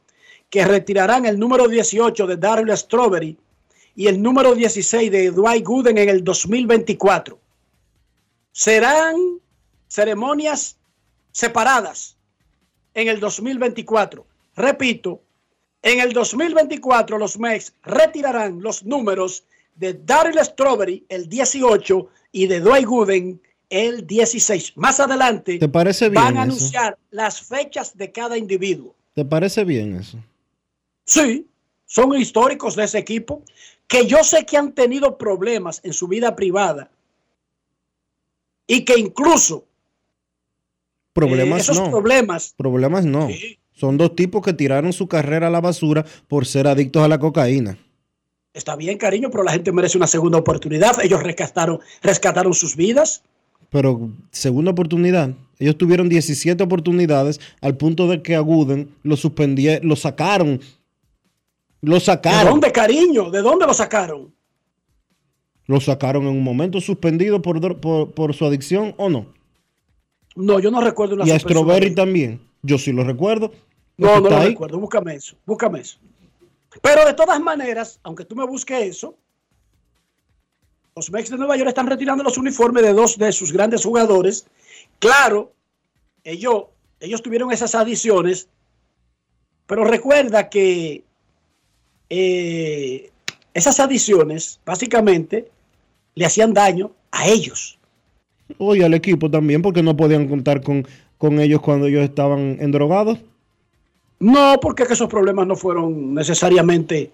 que 0.49 0.65
retirarán 0.65 1.25
el 1.25 1.37
número 1.37 1.67
18 1.67 2.25
de 2.25 2.37
Daryl 2.37 2.75
Strawberry 2.75 3.37
y 3.99 4.07
el 4.07 4.21
número 4.21 4.55
16 4.55 5.11
de 5.11 5.29
Dwight 5.29 5.65
Gooden 5.65 5.97
en 5.97 6.07
el 6.07 6.23
2024. 6.23 7.37
Serán 8.53 9.17
ceremonias 9.89 10.77
separadas 11.33 12.15
en 12.93 13.09
el 13.09 13.19
2024. 13.19 14.25
Repito, 14.55 15.21
en 15.81 15.99
el 15.99 16.13
2024 16.13 17.17
los 17.17 17.37
Mex 17.37 17.73
retirarán 17.83 18.61
los 18.61 18.85
números 18.85 19.43
de 19.75 19.95
Daryl 19.95 20.39
Strawberry, 20.45 21.05
el 21.09 21.27
18, 21.27 22.07
y 22.31 22.47
de 22.47 22.61
Dwight 22.61 22.85
Gooden, 22.85 23.41
el 23.69 24.07
16. 24.07 24.77
Más 24.77 25.01
adelante 25.01 25.59
¿Te 25.59 25.67
parece 25.67 26.07
bien 26.07 26.23
van 26.23 26.37
a 26.37 26.43
eso? 26.43 26.53
anunciar 26.53 26.97
las 27.11 27.41
fechas 27.41 27.97
de 27.97 28.13
cada 28.13 28.37
individuo. 28.37 28.95
¿Te 29.13 29.25
parece 29.25 29.65
bien 29.65 29.97
eso? 29.97 30.17
Sí, 31.03 31.45
son 31.85 32.15
históricos 32.15 32.77
de 32.77 32.85
ese 32.85 32.99
equipo, 32.99 33.43
que 33.89 34.05
yo 34.07 34.23
sé 34.23 34.45
que 34.45 34.55
han 34.55 34.71
tenido 34.71 35.17
problemas 35.17 35.81
en 35.83 35.91
su 35.91 36.07
vida 36.07 36.35
privada 36.37 36.89
y 38.65 38.85
que 38.85 38.97
incluso 38.97 39.65
Problemas 41.11 41.67
eh, 41.67 41.71
esos 41.71 41.79
no. 41.79 41.89
problemas 41.89 42.53
Problemas 42.55 43.03
no. 43.03 43.27
Sí. 43.27 43.59
Son 43.73 43.97
dos 43.97 44.15
tipos 44.15 44.43
que 44.43 44.53
tiraron 44.53 44.93
su 44.93 45.07
carrera 45.07 45.47
a 45.47 45.49
la 45.49 45.59
basura 45.59 46.05
por 46.27 46.45
ser 46.45 46.67
adictos 46.67 47.01
a 47.01 47.07
la 47.07 47.17
cocaína. 47.17 47.77
Está 48.53 48.75
bien, 48.75 48.97
cariño, 48.97 49.29
pero 49.31 49.43
la 49.43 49.53
gente 49.53 49.71
merece 49.71 49.97
una 49.97 50.07
segunda 50.07 50.37
oportunidad. 50.37 51.03
Ellos 51.03 51.23
rescataron, 51.23 51.79
rescataron 52.01 52.53
sus 52.53 52.75
vidas. 52.75 53.23
Pero 53.69 54.11
segunda 54.31 54.71
oportunidad. 54.71 55.33
Ellos 55.59 55.77
tuvieron 55.77 56.09
17 56.09 56.61
oportunidades 56.61 57.39
al 57.61 57.77
punto 57.77 58.07
de 58.07 58.21
que 58.21 58.35
a 58.35 58.39
Gooden 58.39 58.89
lo 59.03 59.15
suspendieron, 59.15 59.87
lo 59.87 59.95
sacaron. 59.95 60.59
Lo 61.81 61.95
¿De 61.95 61.99
sacaron. 62.01 62.51
dónde, 62.51 62.71
cariño? 62.71 63.29
¿De 63.31 63.41
dónde 63.41 63.65
lo 63.65 63.73
sacaron? 63.73 64.33
Lo 65.65 65.79
sacaron 65.79 66.23
en 66.23 66.29
un 66.29 66.43
momento 66.43 66.81
suspendido 66.81 67.41
por, 67.41 67.79
por, 67.79 68.11
por 68.11 68.33
su 68.33 68.45
adicción 68.45 68.93
o 68.97 69.09
no. 69.09 69.27
No, 70.35 70.59
yo 70.59 70.71
no 70.71 70.81
recuerdo 70.81 71.15
una 71.15 71.27
Y 71.27 71.31
a 71.31 71.39
Strawberry 71.39 71.89
de- 71.89 71.95
también. 71.95 72.41
Yo 72.61 72.77
sí 72.77 72.91
lo 72.91 73.03
recuerdo. 73.03 73.51
No, 73.97 74.19
no 74.19 74.29
lo 74.29 74.37
ahí. 74.37 74.49
recuerdo. 74.49 74.79
Búscame 74.79 75.15
eso. 75.15 75.35
Búscame 75.45 75.81
eso. 75.81 75.97
Pero 76.81 77.05
de 77.05 77.13
todas 77.13 77.39
maneras, 77.39 77.99
aunque 78.03 78.25
tú 78.25 78.35
me 78.35 78.45
busques 78.45 78.81
eso, 78.83 79.15
los 80.95 81.11
Mex 81.11 81.29
de 81.29 81.37
Nueva 81.37 81.55
York 81.55 81.69
están 81.69 81.87
retirando 81.87 82.23
los 82.23 82.37
uniformes 82.37 82.83
de 82.83 82.93
dos 82.93 83.17
de 83.17 83.31
sus 83.31 83.51
grandes 83.51 83.83
jugadores. 83.83 84.45
Claro, 84.99 85.53
ellos, 86.23 86.65
ellos 86.99 87.21
tuvieron 87.21 87.51
esas 87.51 87.73
adiciones, 87.75 88.49
pero 89.65 89.83
recuerda 89.85 90.49
que 90.49 91.03
eh, 92.09 93.11
esas 93.53 93.79
adiciones 93.79 94.59
básicamente 94.65 95.49
le 96.15 96.25
hacían 96.25 96.53
daño 96.53 96.91
a 97.11 97.27
ellos. 97.27 97.77
Oye, 98.57 98.83
al 98.83 98.93
equipo 98.93 99.29
también, 99.29 99.61
porque 99.61 99.83
no 99.83 99.95
podían 99.95 100.27
contar 100.27 100.61
con, 100.61 100.87
con 101.17 101.39
ellos 101.39 101.61
cuando 101.61 101.87
ellos 101.87 102.03
estaban 102.03 102.57
endrogados. 102.59 103.19
No, 104.19 104.59
porque 104.59 104.85
que 104.85 104.93
esos 104.93 105.07
problemas 105.07 105.47
no 105.47 105.55
fueron 105.55 106.13
necesariamente... 106.13 107.11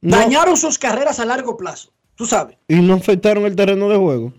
No, 0.00 0.16
Dañaron 0.16 0.56
sus 0.56 0.78
carreras 0.78 1.20
a 1.20 1.24
largo 1.24 1.56
plazo, 1.56 1.92
tú 2.16 2.26
sabes. 2.26 2.56
y 2.66 2.74
no 2.80 2.94
afectaron 2.94 3.44
el 3.44 3.54
terreno 3.54 3.88
de 3.88 3.96
juego. 3.96 4.32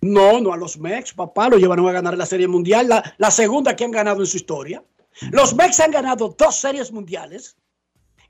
No, 0.00 0.40
no 0.40 0.52
a 0.52 0.56
los 0.56 0.78
Mex, 0.78 1.14
papá, 1.14 1.48
lo 1.48 1.58
llevaron 1.58 1.88
a 1.88 1.92
ganar 1.92 2.18
la 2.18 2.26
Serie 2.26 2.48
Mundial, 2.48 2.88
la, 2.88 3.14
la 3.16 3.30
segunda 3.30 3.76
que 3.76 3.84
han 3.84 3.92
ganado 3.92 4.20
en 4.20 4.26
su 4.26 4.36
historia. 4.36 4.82
Los 5.30 5.54
Mex 5.54 5.78
han 5.80 5.92
ganado 5.92 6.34
dos 6.36 6.56
series 6.56 6.92
mundiales 6.92 7.56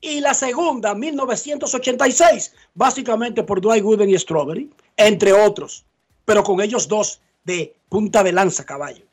y 0.01 0.21
la 0.21 0.35
segunda, 0.35 0.95
1986, 0.95 2.55
básicamente 2.75 3.43
por 3.43 3.61
Dwight 3.61 3.83
Gooden 3.83 4.11
y 4.11 4.19
Strawberry, 4.19 4.71
entre 4.97 5.33
otros, 5.33 5.85
pero 6.25 6.43
con 6.43 6.61
ellos 6.61 6.89
dos 6.89 7.21
de 7.45 7.75
punta 7.89 8.23
de 8.23 8.33
lanza, 8.33 8.65
caballo. 8.65 9.05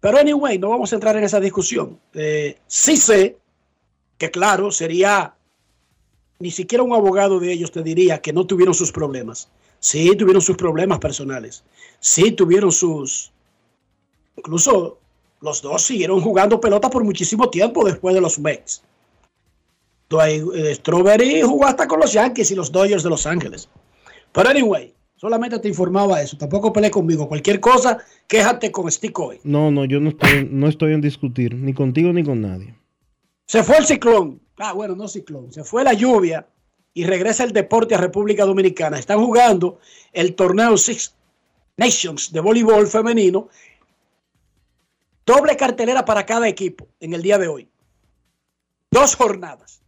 Pero 0.00 0.18
anyway, 0.18 0.58
no 0.58 0.68
vamos 0.68 0.92
a 0.92 0.96
entrar 0.96 1.16
en 1.16 1.24
esa 1.24 1.40
discusión. 1.40 1.98
Eh, 2.12 2.58
sí 2.66 2.96
sé 2.96 3.38
que 4.18 4.30
claro, 4.30 4.70
sería, 4.70 5.34
ni 6.38 6.50
siquiera 6.50 6.84
un 6.84 6.92
abogado 6.92 7.40
de 7.40 7.52
ellos 7.52 7.72
te 7.72 7.82
diría 7.82 8.20
que 8.20 8.32
no 8.32 8.46
tuvieron 8.46 8.74
sus 8.74 8.92
problemas. 8.92 9.48
Sí, 9.80 10.14
tuvieron 10.16 10.42
sus 10.42 10.56
problemas 10.56 10.98
personales. 10.98 11.64
Sí, 12.00 12.32
tuvieron 12.32 12.72
sus... 12.72 13.32
Incluso 14.36 14.98
los 15.44 15.60
dos 15.60 15.82
siguieron 15.82 16.22
jugando 16.22 16.58
pelota 16.58 16.88
por 16.88 17.04
muchísimo 17.04 17.50
tiempo 17.50 17.84
después 17.84 18.14
de 18.14 18.20
los 18.22 18.38
Mets. 18.38 18.82
Eh, 20.10 20.74
Strawberry 20.74 21.42
jugó 21.42 21.66
hasta 21.66 21.86
con 21.86 22.00
los 22.00 22.12
Yankees 22.12 22.50
y 22.50 22.54
los 22.54 22.72
Dodgers 22.72 23.02
de 23.02 23.10
Los 23.10 23.26
Ángeles. 23.26 23.68
Pero 24.32 24.48
anyway, 24.48 24.94
solamente 25.16 25.58
te 25.58 25.68
informaba 25.68 26.22
eso. 26.22 26.38
Tampoco 26.38 26.72
peleé 26.72 26.90
conmigo. 26.90 27.28
Cualquier 27.28 27.60
cosa, 27.60 27.98
quéjate 28.26 28.72
con 28.72 28.90
Stick 28.90 29.18
hoy. 29.18 29.40
No, 29.44 29.70
no, 29.70 29.84
yo 29.84 30.00
no 30.00 30.10
estoy, 30.10 30.48
no 30.50 30.66
estoy 30.66 30.94
en 30.94 31.02
discutir, 31.02 31.54
ni 31.54 31.74
contigo 31.74 32.12
ni 32.12 32.24
con 32.24 32.40
nadie. 32.40 32.74
Se 33.46 33.62
fue 33.62 33.76
el 33.76 33.84
ciclón. 33.84 34.40
Ah, 34.58 34.72
bueno, 34.72 34.96
no 34.96 35.08
ciclón. 35.08 35.52
Se 35.52 35.62
fue 35.62 35.84
la 35.84 35.92
lluvia 35.92 36.46
y 36.94 37.04
regresa 37.04 37.44
el 37.44 37.52
deporte 37.52 37.94
a 37.94 37.98
República 37.98 38.46
Dominicana. 38.46 38.98
Están 38.98 39.22
jugando 39.22 39.78
el 40.12 40.34
torneo 40.34 40.78
Six 40.78 41.14
Nations 41.76 42.32
de 42.32 42.40
voleibol 42.40 42.86
femenino. 42.86 43.48
Doble 45.26 45.56
cartelera 45.56 46.04
para 46.04 46.26
cada 46.26 46.48
equipo 46.48 46.88
en 47.00 47.14
el 47.14 47.22
día 47.22 47.38
de 47.38 47.48
hoy. 47.48 47.68
Dos 48.90 49.16
jornadas. 49.16 49.82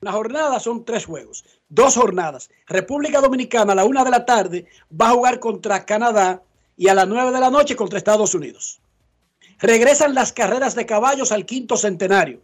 La 0.00 0.12
jornada 0.12 0.60
son 0.60 0.84
tres 0.84 1.06
juegos, 1.06 1.44
dos 1.68 1.96
jornadas. 1.96 2.50
República 2.66 3.20
Dominicana 3.20 3.72
a 3.72 3.76
la 3.76 3.84
una 3.84 4.04
de 4.04 4.10
la 4.10 4.24
tarde 4.24 4.66
va 4.90 5.08
a 5.08 5.12
jugar 5.12 5.40
contra 5.40 5.84
Canadá 5.84 6.42
y 6.76 6.88
a 6.88 6.94
las 6.94 7.08
nueve 7.08 7.32
de 7.32 7.40
la 7.40 7.50
noche 7.50 7.74
contra 7.74 7.98
Estados 7.98 8.34
Unidos. 8.34 8.80
Regresan 9.58 10.14
las 10.14 10.32
carreras 10.32 10.74
de 10.74 10.86
caballos 10.86 11.32
al 11.32 11.46
quinto 11.46 11.76
centenario. 11.76 12.42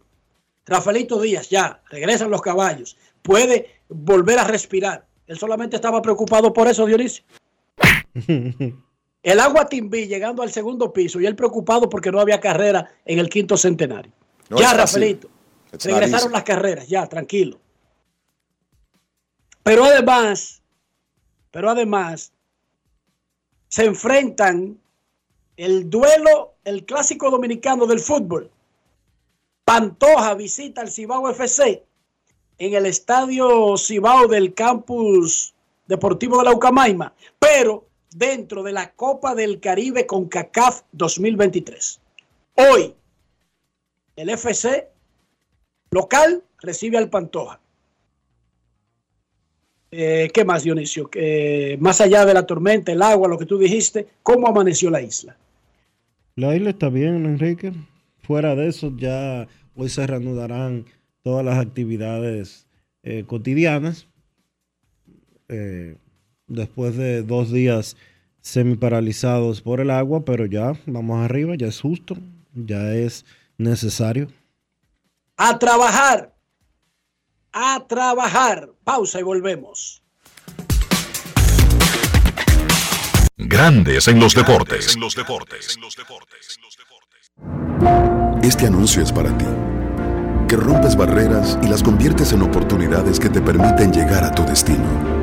Rafaelito 0.65 1.21
Díaz, 1.21 1.49
ya, 1.49 1.81
regresan 1.89 2.31
los 2.31 2.41
caballos. 2.41 2.97
Puede 3.21 3.81
volver 3.87 4.39
a 4.39 4.43
respirar. 4.43 5.05
Él 5.27 5.37
solamente 5.37 5.75
estaba 5.75 6.01
preocupado 6.01 6.51
por 6.51 6.67
eso, 6.67 6.85
Dionisio. 6.85 7.23
El 9.23 9.39
agua 9.39 9.69
Timbí 9.69 10.05
llegando 10.05 10.43
al 10.43 10.51
segundo 10.51 10.91
piso 10.91 11.19
y 11.21 11.25
él 11.25 11.35
preocupado 11.35 11.89
porque 11.89 12.11
no 12.11 12.19
había 12.19 12.41
carrera 12.41 12.91
en 13.05 13.19
el 13.19 13.29
quinto 13.29 13.55
centenario. 13.55 14.11
No 14.49 14.59
ya. 14.59 14.73
Rafaelito. 14.73 15.29
Regresaron 15.71 16.31
las 16.31 16.43
carreras, 16.43 16.87
ya, 16.87 17.07
tranquilo. 17.07 17.57
Pero 19.63 19.85
además, 19.85 20.61
pero 21.49 21.69
además, 21.69 22.33
se 23.69 23.85
enfrentan 23.85 24.77
el 25.55 25.89
duelo, 25.89 26.55
el 26.65 26.85
clásico 26.85 27.31
dominicano 27.31 27.87
del 27.87 27.99
fútbol. 27.99 28.51
Pantoja 29.63 30.33
visita 30.35 30.81
al 30.81 30.91
Cibao 30.91 31.29
FC 31.29 31.83
en 32.57 32.73
el 32.73 32.85
estadio 32.85 33.77
Cibao 33.77 34.27
del 34.27 34.53
campus 34.53 35.53
deportivo 35.87 36.37
de 36.39 36.43
la 36.43 36.51
Ucamaima, 36.51 37.13
pero 37.39 37.87
dentro 38.17 38.63
de 38.63 38.71
la 38.71 38.91
Copa 38.93 39.35
del 39.35 39.59
Caribe 39.59 40.05
con 40.05 40.27
CACAF 40.27 40.81
2023. 40.91 41.99
Hoy, 42.55 42.93
el 44.15 44.29
FC 44.29 44.89
local 45.91 46.43
recibe 46.59 46.97
al 46.97 47.09
Pantoja. 47.09 47.59
Eh, 49.91 50.31
¿Qué 50.33 50.43
más, 50.43 50.63
Dionisio? 50.63 51.09
Eh, 51.13 51.77
más 51.79 52.01
allá 52.01 52.25
de 52.25 52.33
la 52.33 52.47
tormenta, 52.47 52.91
el 52.91 53.01
agua, 53.01 53.27
lo 53.27 53.37
que 53.37 53.45
tú 53.45 53.59
dijiste, 53.59 54.07
¿cómo 54.23 54.47
amaneció 54.47 54.89
la 54.89 55.01
isla? 55.01 55.37
La 56.35 56.55
isla 56.55 56.71
está 56.71 56.89
bien, 56.89 57.25
Enrique. 57.25 57.73
Fuera 58.23 58.55
de 58.55 58.69
eso, 58.69 58.91
ya 58.97 59.47
hoy 59.75 59.89
se 59.89 60.07
reanudarán 60.07 60.85
todas 61.21 61.45
las 61.45 61.59
actividades 61.59 62.65
eh, 63.03 63.25
cotidianas. 63.27 64.07
Después 66.47 66.97
de 66.97 67.23
dos 67.23 67.51
días 67.51 67.95
semi 68.41 68.75
paralizados 68.75 69.61
por 69.61 69.79
el 69.79 69.89
agua, 69.89 70.25
pero 70.25 70.45
ya 70.45 70.73
vamos 70.85 71.23
arriba, 71.23 71.55
ya 71.57 71.67
es 71.67 71.79
justo, 71.79 72.17
ya 72.53 72.93
es 72.93 73.25
necesario. 73.57 74.27
A 75.37 75.57
trabajar. 75.57 76.35
A 77.53 77.85
trabajar. 77.87 78.69
Pausa 78.83 79.19
y 79.19 79.23
volvemos. 79.23 80.03
Grandes 83.37 84.07
en 84.07 84.19
los 84.19 84.35
deportes. 84.35 84.97
Este 88.43 88.67
anuncio 88.67 89.01
es 89.01 89.11
para 89.11 89.35
ti, 89.37 89.45
que 90.47 90.55
rompes 90.55 90.95
barreras 90.95 91.57
y 91.63 91.67
las 91.67 91.81
conviertes 91.81 92.33
en 92.33 92.41
oportunidades 92.41 93.19
que 93.19 93.29
te 93.29 93.41
permiten 93.41 93.91
llegar 93.91 94.23
a 94.23 94.31
tu 94.31 94.43
destino. 94.43 95.22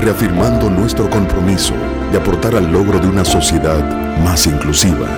reafirmando 0.00 0.70
nuestro 0.70 1.08
compromiso 1.10 1.74
de 2.10 2.18
aportar 2.18 2.54
al 2.54 2.72
logro 2.72 2.98
de 2.98 3.08
una 3.08 3.24
sociedad 3.24 4.18
más 4.20 4.46
inclusiva. 4.46 5.08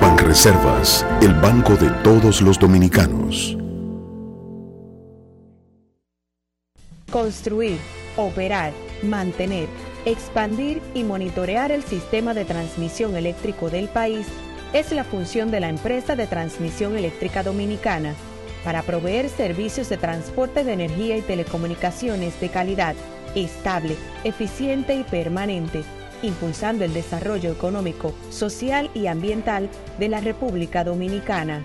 Banreservas, 0.00 1.06
el 1.22 1.32
banco 1.34 1.76
de 1.76 1.90
todos 2.02 2.42
los 2.42 2.58
dominicanos. 2.58 3.56
Construir, 7.10 7.78
operar, 8.16 8.72
mantener, 9.02 9.68
expandir 10.04 10.82
y 10.94 11.04
monitorear 11.04 11.70
el 11.72 11.82
sistema 11.82 12.34
de 12.34 12.44
transmisión 12.44 13.16
eléctrico 13.16 13.70
del 13.70 13.88
país 13.88 14.26
es 14.72 14.92
la 14.92 15.04
función 15.04 15.50
de 15.50 15.60
la 15.60 15.68
empresa 15.68 16.16
de 16.16 16.26
transmisión 16.26 16.96
eléctrica 16.96 17.42
dominicana 17.42 18.14
para 18.64 18.82
proveer 18.82 19.28
servicios 19.28 19.88
de 19.88 19.96
transporte 19.96 20.64
de 20.64 20.72
energía 20.72 21.16
y 21.16 21.22
telecomunicaciones 21.22 22.38
de 22.40 22.48
calidad, 22.48 22.96
estable, 23.44 23.96
eficiente 24.24 24.94
y 24.94 25.04
permanente, 25.04 25.82
impulsando 26.22 26.84
el 26.84 26.94
desarrollo 26.94 27.52
económico, 27.52 28.14
social 28.30 28.90
y 28.94 29.06
ambiental 29.06 29.68
de 29.98 30.08
la 30.08 30.20
República 30.20 30.84
Dominicana. 30.84 31.62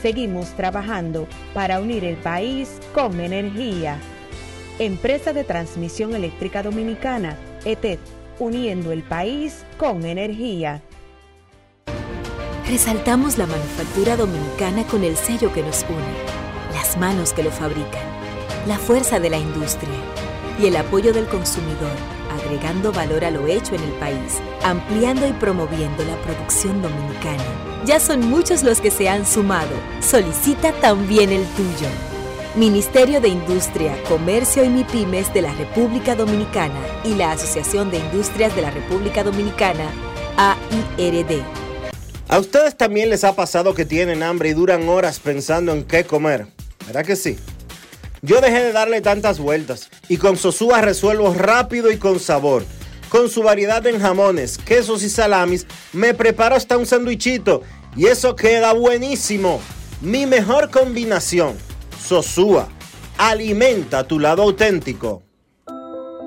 Seguimos 0.00 0.48
trabajando 0.56 1.26
para 1.52 1.80
unir 1.80 2.04
el 2.04 2.16
país 2.16 2.78
con 2.94 3.20
energía. 3.20 3.98
Empresa 4.78 5.34
de 5.34 5.44
Transmisión 5.44 6.14
Eléctrica 6.14 6.62
Dominicana, 6.62 7.36
ETED, 7.66 7.98
uniendo 8.38 8.92
el 8.92 9.02
país 9.02 9.64
con 9.76 10.06
energía. 10.06 10.82
Resaltamos 12.66 13.36
la 13.36 13.46
manufactura 13.46 14.16
dominicana 14.16 14.84
con 14.84 15.04
el 15.04 15.16
sello 15.16 15.52
que 15.52 15.62
nos 15.62 15.84
une, 15.88 16.72
las 16.72 16.96
manos 16.96 17.34
que 17.34 17.42
lo 17.42 17.50
fabrican, 17.50 18.04
la 18.66 18.78
fuerza 18.78 19.18
de 19.18 19.28
la 19.28 19.38
industria 19.38 20.19
y 20.60 20.66
el 20.66 20.76
apoyo 20.76 21.12
del 21.12 21.26
consumidor, 21.26 21.92
agregando 22.30 22.92
valor 22.92 23.24
a 23.24 23.30
lo 23.30 23.46
hecho 23.46 23.74
en 23.74 23.82
el 23.82 23.92
país, 23.92 24.38
ampliando 24.62 25.26
y 25.26 25.32
promoviendo 25.32 26.04
la 26.04 26.16
producción 26.22 26.82
dominicana. 26.82 27.42
Ya 27.86 27.98
son 27.98 28.20
muchos 28.20 28.62
los 28.62 28.80
que 28.80 28.90
se 28.90 29.08
han 29.08 29.26
sumado. 29.26 29.70
Solicita 30.00 30.72
también 30.80 31.30
el 31.30 31.44
tuyo. 31.54 31.88
Ministerio 32.56 33.20
de 33.20 33.28
Industria, 33.28 33.96
Comercio 34.08 34.64
y 34.64 34.68
MIPIMES 34.68 35.32
de 35.32 35.42
la 35.42 35.52
República 35.54 36.14
Dominicana 36.14 36.80
y 37.04 37.14
la 37.14 37.32
Asociación 37.32 37.90
de 37.90 37.98
Industrias 37.98 38.54
de 38.54 38.62
la 38.62 38.70
República 38.70 39.22
Dominicana, 39.22 39.88
AIRD. 40.36 41.42
¿A 42.28 42.38
ustedes 42.38 42.76
también 42.76 43.08
les 43.08 43.24
ha 43.24 43.34
pasado 43.34 43.74
que 43.74 43.84
tienen 43.84 44.22
hambre 44.22 44.50
y 44.50 44.52
duran 44.52 44.88
horas 44.88 45.20
pensando 45.20 45.72
en 45.72 45.84
qué 45.84 46.04
comer? 46.04 46.46
¿Verdad 46.86 47.04
que 47.04 47.16
sí? 47.16 47.38
Yo 48.22 48.40
dejé 48.40 48.64
de 48.64 48.72
darle 48.72 49.00
tantas 49.00 49.38
vueltas 49.38 49.88
y 50.08 50.18
con 50.18 50.36
Sosúa 50.36 50.80
resuelvo 50.82 51.32
rápido 51.32 51.90
y 51.90 51.96
con 51.96 52.20
sabor. 52.20 52.64
Con 53.08 53.28
su 53.28 53.42
variedad 53.42 53.84
en 53.86 54.00
jamones, 54.00 54.58
quesos 54.58 55.02
y 55.02 55.08
salamis, 55.08 55.66
me 55.92 56.14
preparo 56.14 56.54
hasta 56.54 56.76
un 56.76 56.86
sandwichito 56.86 57.62
y 57.96 58.06
eso 58.06 58.36
queda 58.36 58.72
buenísimo. 58.72 59.60
Mi 60.00 60.26
mejor 60.26 60.70
combinación. 60.70 61.56
Sosúa. 62.06 62.68
Alimenta 63.18 64.06
tu 64.06 64.18
lado 64.18 64.42
auténtico. 64.42 65.22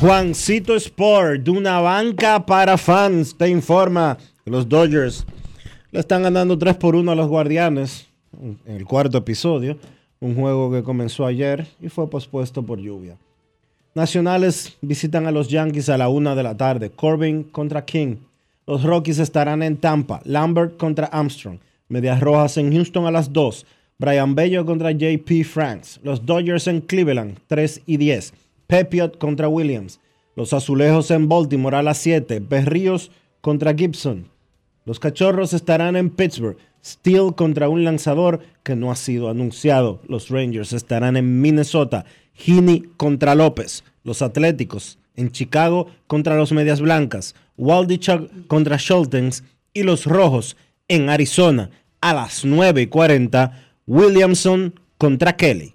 Juancito 0.00 0.74
Sport, 0.76 1.42
de 1.42 1.50
una 1.50 1.78
banca 1.78 2.46
para 2.46 2.78
fans, 2.78 3.36
te 3.36 3.50
informa 3.50 4.16
que 4.42 4.50
los 4.50 4.66
Dodgers 4.66 5.26
le 5.90 6.00
están 6.00 6.22
ganando 6.22 6.56
3 6.56 6.76
por 6.76 6.96
1 6.96 7.12
a 7.12 7.14
los 7.14 7.28
Guardianes 7.28 8.06
en 8.40 8.58
el 8.64 8.86
cuarto 8.86 9.18
episodio, 9.18 9.76
un 10.18 10.34
juego 10.36 10.72
que 10.72 10.82
comenzó 10.82 11.26
ayer 11.26 11.66
y 11.82 11.90
fue 11.90 12.08
pospuesto 12.08 12.62
por 12.62 12.78
lluvia. 12.78 13.18
Nacionales 13.94 14.78
visitan 14.80 15.26
a 15.26 15.32
los 15.32 15.48
Yankees 15.48 15.90
a 15.90 15.98
la 15.98 16.08
1 16.08 16.34
de 16.34 16.42
la 16.44 16.56
tarde, 16.56 16.88
Corbin 16.88 17.42
contra 17.42 17.84
King. 17.84 18.16
Los 18.66 18.82
Rockies 18.84 19.18
estarán 19.18 19.62
en 19.62 19.76
Tampa, 19.76 20.22
Lambert 20.24 20.78
contra 20.78 21.08
Armstrong, 21.08 21.58
Medias 21.88 22.20
Rojas 22.20 22.56
en 22.56 22.72
Houston 22.72 23.04
a 23.04 23.10
las 23.10 23.34
2, 23.34 23.66
Brian 23.98 24.34
Bello 24.34 24.64
contra 24.64 24.92
JP 24.92 25.44
Franks, 25.44 26.00
los 26.02 26.24
Dodgers 26.24 26.68
en 26.68 26.80
Cleveland 26.80 27.36
3 27.48 27.82
y 27.84 27.98
10. 27.98 28.32
Pepiot 28.70 29.18
contra 29.18 29.48
Williams. 29.48 29.98
Los 30.36 30.52
Azulejos 30.52 31.10
en 31.10 31.28
Baltimore 31.28 31.76
a 31.76 31.82
las 31.82 31.98
7. 31.98 32.38
Berríos 32.38 33.10
contra 33.40 33.74
Gibson. 33.74 34.28
Los 34.84 35.00
Cachorros 35.00 35.52
estarán 35.52 35.96
en 35.96 36.08
Pittsburgh. 36.08 36.56
Steel 36.84 37.34
contra 37.34 37.68
un 37.68 37.82
lanzador 37.82 38.38
que 38.62 38.76
no 38.76 38.92
ha 38.92 38.94
sido 38.94 39.28
anunciado. 39.28 40.00
Los 40.06 40.28
Rangers 40.28 40.72
estarán 40.72 41.16
en 41.16 41.40
Minnesota. 41.40 42.04
Heaney 42.32 42.84
contra 42.96 43.34
López. 43.34 43.82
Los 44.04 44.22
Atléticos 44.22 45.00
en 45.16 45.32
Chicago 45.32 45.88
contra 46.06 46.36
los 46.36 46.52
Medias 46.52 46.80
Blancas. 46.80 47.34
Waldichuk 47.58 48.46
contra 48.46 48.78
Schultens. 48.78 49.42
Y 49.74 49.82
los 49.82 50.06
Rojos 50.06 50.56
en 50.86 51.10
Arizona 51.10 51.70
a 52.00 52.14
las 52.14 52.44
9 52.44 52.82
y 52.82 52.86
40. 52.86 53.52
Williamson 53.88 54.78
contra 54.96 55.36
Kelly. 55.36 55.74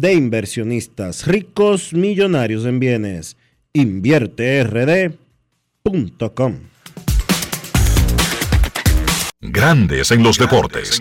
de 0.00 0.14
inversionistas 0.14 1.26
ricos 1.26 1.92
millonarios 1.92 2.64
en 2.64 2.78
bienes. 2.78 3.36
InvierteRD.com. 3.72 6.54
Grandes 9.40 10.10
en 10.10 10.22
los 10.22 10.36
deportes. 10.38 11.00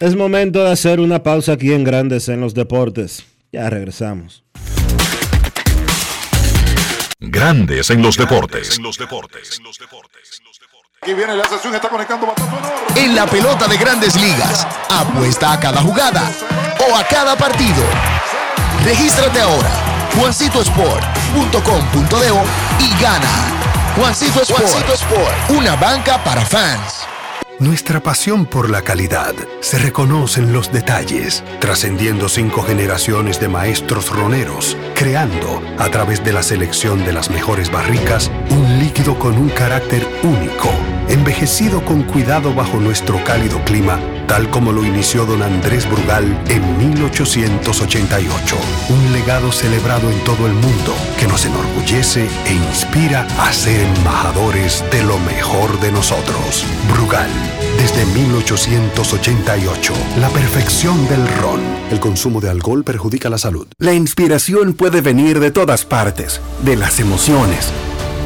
Es 0.00 0.16
momento 0.16 0.64
de 0.64 0.70
hacer 0.70 1.00
una 1.00 1.22
pausa 1.22 1.52
aquí 1.52 1.72
en 1.72 1.84
Grandes 1.84 2.28
en 2.28 2.40
los 2.40 2.54
deportes. 2.54 3.24
Ya 3.52 3.70
regresamos. 3.70 4.42
Grandes 7.20 7.90
en 7.90 8.02
los 8.02 8.16
deportes. 8.16 8.80
Aquí 11.02 11.14
viene 11.14 11.34
la 11.34 11.48
sesión, 11.48 11.74
está 11.74 11.88
conectando 11.88 12.32
En 12.94 13.16
la 13.16 13.26
pelota 13.26 13.66
de 13.66 13.76
grandes 13.76 14.14
ligas, 14.14 14.64
apuesta 14.88 15.50
a 15.50 15.58
cada 15.58 15.80
jugada 15.80 16.30
o 16.88 16.96
a 16.96 17.02
cada 17.02 17.34
partido. 17.34 17.82
Regístrate 18.84 19.40
ahora, 19.40 19.68
juancitosport.com.de 20.16 22.84
y 22.84 23.02
gana. 23.02 23.28
Juancito 23.96 24.42
Sport, 24.42 24.62
Juancito 24.62 24.94
Sport, 24.94 25.50
una 25.50 25.74
banca 25.74 26.22
para 26.22 26.46
fans. 26.46 27.02
Nuestra 27.62 28.02
pasión 28.02 28.46
por 28.46 28.70
la 28.70 28.82
calidad 28.82 29.36
se 29.60 29.78
reconoce 29.78 30.40
en 30.40 30.52
los 30.52 30.72
detalles, 30.72 31.44
trascendiendo 31.60 32.28
cinco 32.28 32.62
generaciones 32.62 33.38
de 33.38 33.48
maestros 33.48 34.10
roneros, 34.10 34.76
creando, 34.96 35.62
a 35.78 35.88
través 35.88 36.24
de 36.24 36.32
la 36.32 36.42
selección 36.42 37.04
de 37.04 37.12
las 37.12 37.30
mejores 37.30 37.70
barricas, 37.70 38.32
un 38.50 38.80
líquido 38.80 38.91
líquido 38.92 39.18
con 39.18 39.38
un 39.38 39.48
carácter 39.48 40.06
único, 40.22 40.68
envejecido 41.08 41.82
con 41.82 42.02
cuidado 42.02 42.52
bajo 42.52 42.78
nuestro 42.78 43.24
cálido 43.24 43.58
clima, 43.64 43.98
tal 44.28 44.50
como 44.50 44.70
lo 44.70 44.84
inició 44.84 45.24
don 45.24 45.42
Andrés 45.42 45.88
Brugal 45.90 46.38
en 46.50 46.76
1888. 46.76 48.56
Un 48.90 49.12
legado 49.14 49.50
celebrado 49.50 50.10
en 50.10 50.18
todo 50.24 50.46
el 50.46 50.52
mundo 50.52 50.94
que 51.18 51.26
nos 51.26 51.46
enorgullece 51.46 52.28
e 52.44 52.52
inspira 52.52 53.26
a 53.38 53.50
ser 53.50 53.80
embajadores 53.96 54.84
de 54.92 55.02
lo 55.04 55.18
mejor 55.20 55.80
de 55.80 55.90
nosotros. 55.90 56.66
Brugal, 56.92 57.30
desde 57.78 58.04
1888, 58.04 59.94
la 60.20 60.28
perfección 60.28 61.08
del 61.08 61.26
ron. 61.40 61.62
El 61.90 61.98
consumo 61.98 62.42
de 62.42 62.50
alcohol 62.50 62.84
perjudica 62.84 63.30
la 63.30 63.38
salud. 63.38 63.66
La 63.78 63.94
inspiración 63.94 64.74
puede 64.74 65.00
venir 65.00 65.40
de 65.40 65.50
todas 65.50 65.86
partes, 65.86 66.42
de 66.62 66.76
las 66.76 67.00
emociones, 67.00 67.72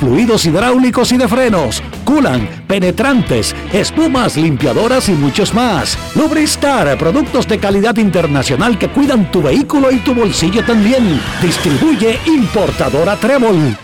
fluidos 0.00 0.46
hidráulicos 0.46 1.12
y 1.12 1.16
de 1.16 1.28
frenos, 1.28 1.82
culan, 2.04 2.64
penetrantes, 2.66 3.54
espumas, 3.72 4.36
limpiadoras 4.36 5.08
y 5.08 5.12
muchos 5.12 5.54
más. 5.54 5.98
Lubristar, 6.14 6.96
productos 6.98 7.46
de 7.48 7.58
calidad 7.58 7.96
internacional 7.96 8.78
que 8.78 8.88
cuidan 8.88 9.30
tu 9.30 9.42
vehículo 9.42 9.90
y 9.90 9.98
tu 9.98 10.14
bolsillo 10.14 10.64
también. 10.64 11.20
Distribuye 11.42 12.18
importadora 12.26 13.16
Trébol. 13.16 13.76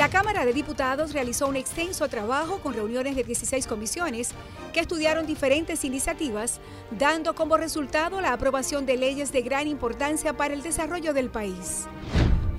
La 0.00 0.08
Cámara 0.08 0.46
de 0.46 0.54
Diputados 0.54 1.12
realizó 1.12 1.46
un 1.46 1.56
extenso 1.56 2.08
trabajo 2.08 2.60
con 2.60 2.72
reuniones 2.72 3.16
de 3.16 3.22
16 3.22 3.66
comisiones 3.66 4.30
que 4.72 4.80
estudiaron 4.80 5.26
diferentes 5.26 5.84
iniciativas, 5.84 6.58
dando 6.98 7.34
como 7.34 7.58
resultado 7.58 8.22
la 8.22 8.32
aprobación 8.32 8.86
de 8.86 8.96
leyes 8.96 9.30
de 9.30 9.42
gran 9.42 9.68
importancia 9.68 10.32
para 10.32 10.54
el 10.54 10.62
desarrollo 10.62 11.12
del 11.12 11.28
país. 11.28 11.86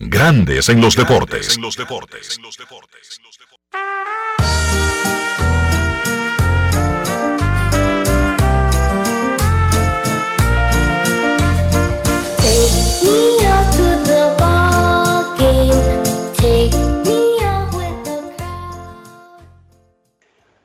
Grandes 0.00 0.68
en 0.68 0.80
los 0.80 0.94
deportes. 0.94 1.56
En 1.56 1.62
los 1.62 1.76
deportes. 1.76 2.38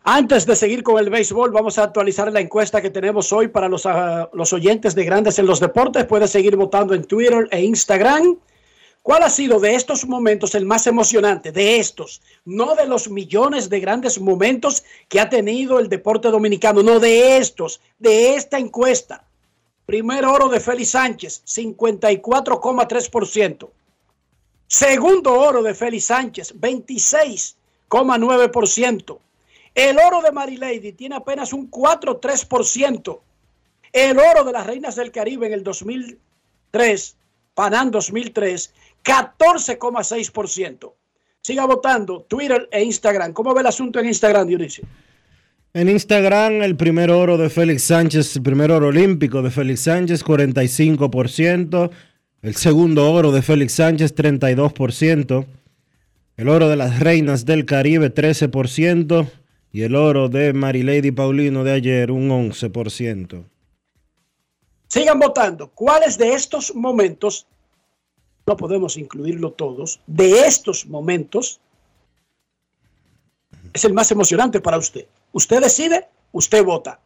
Antes 0.04 0.46
de 0.46 0.56
seguir 0.56 0.84
con 0.84 1.00
el 1.00 1.10
béisbol, 1.10 1.50
vamos 1.50 1.80
a 1.80 1.84
actualizar 1.86 2.32
la 2.32 2.40
encuesta 2.40 2.84
que 2.84 2.92
tenemos 2.92 3.34
hoy 3.34 3.48
para 3.48 3.68
los, 3.68 3.88
uh, 3.88 4.28
los 4.34 4.54
oyentes 4.54 4.94
de 4.94 5.06
Grandes 5.06 5.40
en 5.40 5.48
los 5.48 5.60
Deportes. 5.60 6.06
Puedes 6.06 6.30
seguir 6.30 6.56
votando 6.56 6.94
en 6.94 7.06
Twitter 7.06 7.48
e 7.50 7.64
Instagram. 7.64 8.38
¿Cuál 9.04 9.22
ha 9.24 9.30
sido 9.30 9.60
de 9.60 9.76
estos 9.76 10.08
momentos 10.08 10.56
el 10.56 10.66
más 10.66 10.88
emocionante? 10.88 11.52
De 11.52 11.78
estos, 11.78 12.22
no 12.46 12.74
de 12.74 12.88
los 12.88 13.10
millones 13.10 13.70
de 13.70 13.82
grandes 13.82 14.22
momentos 14.22 14.86
que 15.10 15.20
ha 15.20 15.30
tenido 15.30 15.80
el 15.80 15.90
deporte 15.90 16.30
dominicano, 16.30 16.82
no 16.82 17.02
de 17.02 17.36
estos, 17.38 17.82
de 18.00 18.36
esta 18.36 18.58
encuesta. 18.58 19.26
Primer 19.86 20.26
oro 20.26 20.48
de 20.48 20.62
Félix 20.62 20.92
Sánchez, 20.92 21.44
54,3%. 21.46 23.70
Segundo 24.68 25.34
oro 25.34 25.62
de 25.62 25.74
Félix 25.74 26.06
Sánchez, 26.06 26.56
26,9%. 26.56 29.20
El 29.76 30.00
oro 30.00 30.22
de 30.22 30.32
Marilady 30.32 30.94
tiene 30.94 31.16
apenas 31.16 31.52
un 31.52 31.70
4,3%. 31.70 33.20
El 33.92 34.18
oro 34.18 34.46
de 34.46 34.54
las 34.54 34.66
Reinas 34.66 34.96
del 34.96 35.12
Caribe 35.12 35.48
en 35.48 35.54
el 35.54 35.64
2003, 35.64 37.18
Panam 37.54 37.92
2003, 37.92 38.74
14,6%. 39.04 40.94
Siga 41.42 41.66
votando 41.66 42.22
Twitter 42.22 42.70
e 42.72 42.84
Instagram. 42.84 43.34
¿Cómo 43.34 43.54
ve 43.54 43.62
el 43.62 43.68
asunto 43.68 44.00
en 44.00 44.08
Instagram, 44.08 44.48
Dionisio? 44.48 44.86
En 45.74 45.90
Instagram, 45.90 46.62
el 46.62 46.76
primer 46.76 47.10
oro 47.12 47.36
de 47.38 47.50
Félix 47.50 47.84
Sánchez, 47.86 48.36
el 48.36 48.44
primer 48.44 48.72
oro 48.72 48.88
olímpico 48.88 49.42
de 49.42 49.50
Félix 49.50 49.82
Sánchez, 49.82 50.24
45%. 50.24 51.92
El 52.44 52.56
segundo 52.56 53.12
oro 53.12 53.32
de 53.32 53.42
Félix 53.42 53.74
Sánchez, 53.74 54.16
32%. 54.16 55.46
El 56.38 56.50
oro 56.50 56.70
de 56.70 56.76
las 56.76 57.00
Reinas 57.00 57.46
del 57.46 57.66
Caribe, 57.66 58.14
13%. 58.14 59.28
Y 59.72 59.82
el 59.82 59.96
oro 59.96 60.30
de 60.30 60.54
Marilady 60.54 61.12
Paulino 61.12 61.64
de 61.64 61.72
ayer, 61.72 62.12
un 62.12 62.30
11%. 62.30 63.44
Sigan 64.88 65.20
votando. 65.20 65.72
¿Cuáles 65.72 66.20
de 66.20 66.34
estos 66.34 66.76
momentos, 66.76 67.48
no 68.46 68.58
podemos 68.58 68.98
incluirlo 68.98 69.52
todos, 69.52 70.00
de 70.08 70.42
estos 70.46 70.86
momentos 70.86 71.60
es 73.74 73.86
el 73.86 73.94
más 73.94 74.12
emocionante 74.12 74.60
para 74.60 74.78
usted? 74.78 75.08
Usted 75.32 75.62
decide, 75.62 76.08
usted 76.32 76.64
vota. 76.64 77.00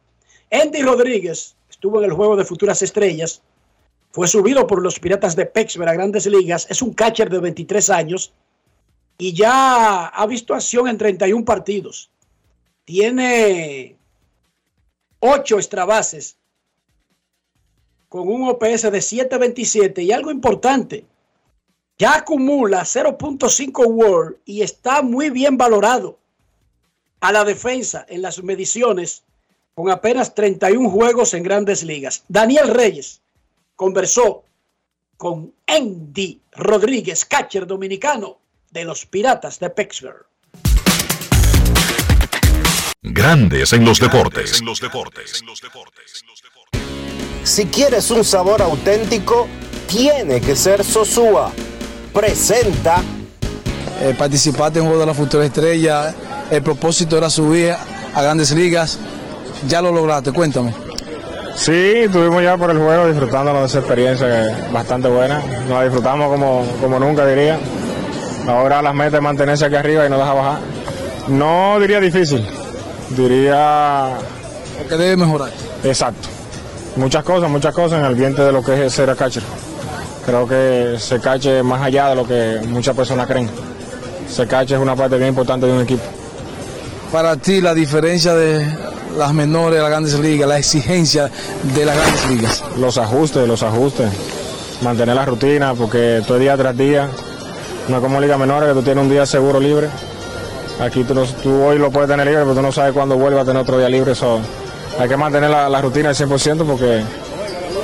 Andy 0.50 0.82
Rodríguez 0.82 1.56
estuvo 1.70 1.98
en 1.98 2.06
el 2.06 2.16
juego 2.16 2.36
de 2.36 2.44
futuras 2.44 2.82
estrellas, 2.82 3.42
fue 4.10 4.26
subido 4.26 4.66
por 4.66 4.82
los 4.82 4.98
Piratas 4.98 5.36
de 5.36 5.46
Pittsburgh 5.46 5.88
a 5.88 5.94
grandes 5.94 6.26
ligas, 6.26 6.66
es 6.70 6.82
un 6.82 6.92
catcher 6.92 7.30
de 7.30 7.38
23 7.38 7.90
años 7.90 8.32
y 9.18 9.32
ya 9.32 10.06
ha 10.06 10.26
visto 10.26 10.54
acción 10.54 10.88
en 10.88 10.98
31 10.98 11.44
partidos. 11.44 12.10
Tiene 12.84 13.96
8 15.20 15.56
extrabases 15.56 16.36
con 18.08 18.28
un 18.28 18.48
OPS 18.48 18.82
de 18.82 18.98
7.27 18.98 20.02
y 20.02 20.12
algo 20.12 20.30
importante, 20.30 21.04
ya 21.98 22.14
acumula 22.14 22.82
0.5 22.82 23.86
WAR 23.86 24.36
y 24.44 24.62
está 24.62 25.02
muy 25.02 25.30
bien 25.30 25.56
valorado 25.56 26.18
a 27.20 27.32
la 27.32 27.44
defensa 27.44 28.06
en 28.08 28.22
las 28.22 28.42
mediciones 28.42 29.24
con 29.74 29.90
apenas 29.90 30.34
31 30.34 30.88
juegos 30.90 31.34
en 31.34 31.42
grandes 31.42 31.82
ligas. 31.82 32.24
Daniel 32.28 32.68
Reyes 32.68 33.20
conversó 33.74 34.44
con 35.16 35.52
Andy 35.66 36.40
Rodríguez, 36.52 37.24
catcher 37.24 37.66
dominicano 37.66 38.38
de 38.70 38.84
los 38.84 39.04
Piratas 39.04 39.58
de 39.58 39.70
Pittsburgh. 39.70 40.26
Grandes 43.02 43.72
en 43.72 43.84
los 43.84 43.98
deportes. 43.98 44.62
Si 47.42 47.66
quieres 47.66 48.10
un 48.10 48.24
sabor 48.24 48.62
auténtico, 48.62 49.48
tiene 49.88 50.40
que 50.40 50.54
ser 50.54 50.84
Sosúa. 50.84 51.52
Presenta. 52.18 53.00
Eh, 54.02 54.12
participaste 54.18 54.80
en 54.80 54.86
Juego 54.86 54.98
de 54.98 55.06
la 55.06 55.14
Futura 55.14 55.44
Estrella. 55.44 56.12
El 56.50 56.62
propósito 56.64 57.16
era 57.16 57.30
subir 57.30 57.72
a 58.12 58.22
grandes 58.22 58.50
ligas. 58.50 58.98
Ya 59.68 59.80
lo 59.80 59.92
lograste, 59.92 60.32
cuéntame. 60.32 60.74
Sí, 61.54 61.70
estuvimos 61.70 62.42
ya 62.42 62.56
por 62.56 62.72
el 62.72 62.78
juego 62.78 63.06
disfrutándonos 63.06 63.60
de 63.60 63.66
esa 63.68 63.78
experiencia 63.78 64.26
que 64.26 64.50
es 64.50 64.72
bastante 64.72 65.06
buena. 65.06 65.40
Nos 65.68 65.84
disfrutamos 65.84 66.28
como, 66.28 66.66
como 66.80 66.98
nunca, 66.98 67.24
diría. 67.24 67.56
Ahora 68.48 68.82
las 68.82 68.94
metas 68.96 69.14
es 69.14 69.22
mantenerse 69.22 69.66
aquí 69.66 69.76
arriba 69.76 70.04
y 70.04 70.10
no 70.10 70.18
deja 70.18 70.34
bajar. 70.34 70.58
No 71.28 71.78
diría 71.78 72.00
difícil, 72.00 72.44
diría... 73.10 74.08
que 74.88 74.96
debe 74.96 75.16
mejorar. 75.18 75.50
Exacto. 75.84 76.28
Muchas 76.96 77.22
cosas, 77.22 77.48
muchas 77.48 77.72
cosas 77.72 78.00
en 78.00 78.06
el 78.06 78.10
ambiente 78.10 78.42
de 78.42 78.50
lo 78.50 78.60
que 78.60 78.86
es 78.86 78.92
ser 78.92 79.14
catcher. 79.14 79.44
Creo 80.28 80.46
que 80.46 80.96
se 80.98 81.20
cache 81.20 81.62
más 81.62 81.80
allá 81.80 82.10
de 82.10 82.14
lo 82.14 82.28
que 82.28 82.60
muchas 82.68 82.94
personas 82.94 83.26
creen. 83.26 83.48
Se 84.30 84.46
cache 84.46 84.74
es 84.74 84.80
una 84.80 84.94
parte 84.94 85.16
bien 85.16 85.30
importante 85.30 85.64
de 85.64 85.72
un 85.72 85.80
equipo. 85.80 86.02
Para 87.10 87.36
ti 87.36 87.62
la 87.62 87.72
diferencia 87.72 88.34
de 88.34 88.62
las 89.16 89.32
menores 89.32 89.78
a 89.78 89.84
las 89.84 89.90
grandes 89.90 90.18
ligas, 90.20 90.46
la 90.46 90.58
exigencia 90.58 91.30
de 91.62 91.84
las 91.86 91.96
grandes 91.96 92.28
ligas. 92.28 92.64
Los 92.76 92.98
ajustes, 92.98 93.48
los 93.48 93.62
ajustes. 93.62 94.10
Mantener 94.82 95.14
la 95.14 95.24
rutina, 95.24 95.72
porque 95.72 96.22
todo 96.26 96.38
día 96.38 96.58
tras 96.58 96.76
día, 96.76 97.08
no 97.88 97.96
es 97.96 98.02
como 98.02 98.20
liga 98.20 98.36
menores 98.36 98.68
que 98.68 98.74
tú 98.74 98.82
tienes 98.82 99.02
un 99.02 99.10
día 99.10 99.24
seguro 99.24 99.58
libre. 99.58 99.88
Aquí 100.78 101.04
tú, 101.04 101.14
tú 101.42 101.62
hoy 101.62 101.78
lo 101.78 101.90
puedes 101.90 102.10
tener 102.10 102.26
libre, 102.26 102.42
pero 102.42 102.54
tú 102.54 102.60
no 102.60 102.70
sabes 102.70 102.92
cuándo 102.92 103.16
vuelvas 103.16 103.44
a 103.44 103.46
tener 103.46 103.62
otro 103.62 103.78
día 103.78 103.88
libre. 103.88 104.14
So, 104.14 104.40
hay 104.98 105.08
que 105.08 105.16
mantener 105.16 105.48
la, 105.48 105.70
la 105.70 105.80
rutina 105.80 106.10
al 106.10 106.14
100% 106.14 106.66
porque 106.66 107.02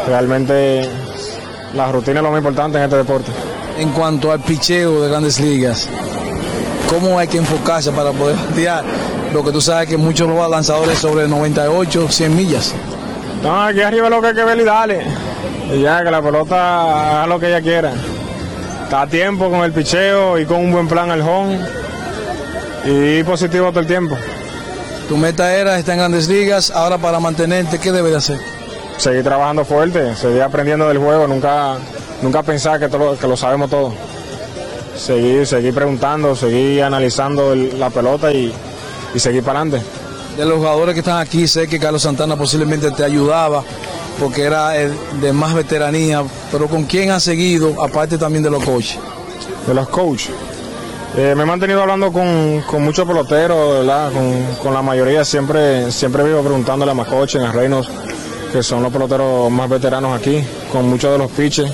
realmente 0.06 0.86
la 1.74 1.90
rutina 1.90 2.20
es 2.20 2.22
lo 2.22 2.30
más 2.30 2.38
importante 2.38 2.78
en 2.78 2.84
este 2.84 2.96
deporte. 2.96 3.30
En 3.78 3.90
cuanto 3.90 4.30
al 4.30 4.40
picheo 4.40 5.02
de 5.02 5.08
grandes 5.08 5.40
ligas, 5.40 5.88
¿cómo 6.88 7.18
hay 7.18 7.26
que 7.26 7.38
enfocarse 7.38 7.90
para 7.92 8.12
poder 8.12 8.36
batear? 8.36 8.84
Lo 9.32 9.42
que 9.42 9.50
tú 9.50 9.60
sabes 9.60 9.88
que 9.88 9.96
muchos 9.96 10.28
los 10.28 10.48
lanzadores 10.48 10.98
sobre 10.98 11.26
98, 11.26 12.08
100 12.08 12.36
millas. 12.36 12.74
No, 13.42 13.64
aquí 13.64 13.80
arriba 13.80 14.08
lo 14.08 14.20
que 14.20 14.28
hay 14.28 14.34
que 14.34 14.44
ver 14.44 14.58
y 14.58 14.64
dale. 14.64 15.06
Y 15.74 15.82
ya, 15.82 16.04
que 16.04 16.10
la 16.10 16.22
pelota 16.22 17.20
haga 17.20 17.26
lo 17.26 17.40
que 17.40 17.48
ella 17.48 17.60
quiera. 17.60 17.92
Está 18.84 19.02
a 19.02 19.06
tiempo 19.08 19.50
con 19.50 19.60
el 19.60 19.72
picheo 19.72 20.38
y 20.38 20.46
con 20.46 20.58
un 20.58 20.70
buen 20.70 20.86
plan 20.86 21.10
al 21.10 21.22
home. 21.22 21.58
Y 22.84 23.24
positivo 23.24 23.70
todo 23.70 23.80
el 23.80 23.86
tiempo. 23.86 24.16
Tu 25.08 25.16
meta 25.16 25.52
era 25.52 25.78
estar 25.78 25.94
en 25.94 25.98
grandes 25.98 26.28
ligas, 26.28 26.70
ahora 26.70 26.98
para 26.98 27.18
mantenerte, 27.18 27.78
¿qué 27.78 27.92
debes 27.92 28.12
de 28.12 28.16
hacer? 28.18 28.53
Seguir 28.96 29.22
trabajando 29.24 29.64
fuerte, 29.64 30.14
seguir 30.16 30.42
aprendiendo 30.42 30.88
del 30.88 30.98
juego, 30.98 31.26
nunca, 31.26 31.76
nunca 32.22 32.42
pensar 32.42 32.78
que, 32.80 32.88
todo, 32.88 33.18
que 33.18 33.26
lo 33.26 33.36
sabemos 33.36 33.68
todo. 33.70 33.92
Seguir, 34.96 35.46
seguir 35.46 35.74
preguntando, 35.74 36.34
seguir 36.36 36.82
analizando 36.84 37.52
el- 37.52 37.78
la 37.78 37.90
pelota 37.90 38.32
y, 38.32 38.52
y 39.14 39.18
seguir 39.18 39.42
para 39.42 39.60
adelante. 39.60 39.84
De 40.36 40.44
los 40.46 40.58
jugadores 40.58 40.94
que 40.94 41.00
están 41.00 41.18
aquí, 41.18 41.46
sé 41.46 41.66
que 41.68 41.78
Carlos 41.78 42.02
Santana 42.02 42.36
posiblemente 42.36 42.90
te 42.92 43.04
ayudaba 43.04 43.62
porque 44.18 44.42
era 44.44 44.76
el 44.76 44.92
de 45.20 45.32
más 45.32 45.54
veteranía, 45.54 46.22
pero 46.52 46.68
¿con 46.68 46.84
quién 46.84 47.10
has 47.10 47.24
seguido, 47.24 47.82
aparte 47.82 48.16
también 48.16 48.44
de 48.44 48.50
los 48.50 48.62
coaches? 48.64 48.98
De 49.66 49.74
los 49.74 49.88
coaches. 49.88 50.30
Eh, 51.16 51.34
me 51.36 51.42
he 51.42 51.46
mantenido 51.46 51.80
hablando 51.82 52.12
con, 52.12 52.62
con 52.62 52.82
muchos 52.82 53.06
peloteros, 53.06 53.78
¿verdad? 53.80 54.10
Con, 54.12 54.42
con 54.62 54.74
la 54.74 54.82
mayoría 54.82 55.24
siempre, 55.24 55.90
siempre 55.92 56.24
vivo 56.24 56.40
preguntándole 56.42 56.90
a 56.90 56.94
Macoche, 56.94 57.38
a 57.40 57.52
Reinos, 57.52 57.88
que 58.54 58.62
son 58.62 58.84
los 58.84 58.92
peloteros 58.92 59.50
más 59.50 59.68
veteranos 59.68 60.16
aquí, 60.16 60.40
con 60.70 60.88
muchos 60.88 61.10
de 61.10 61.18
los 61.18 61.28
pitches. 61.32 61.68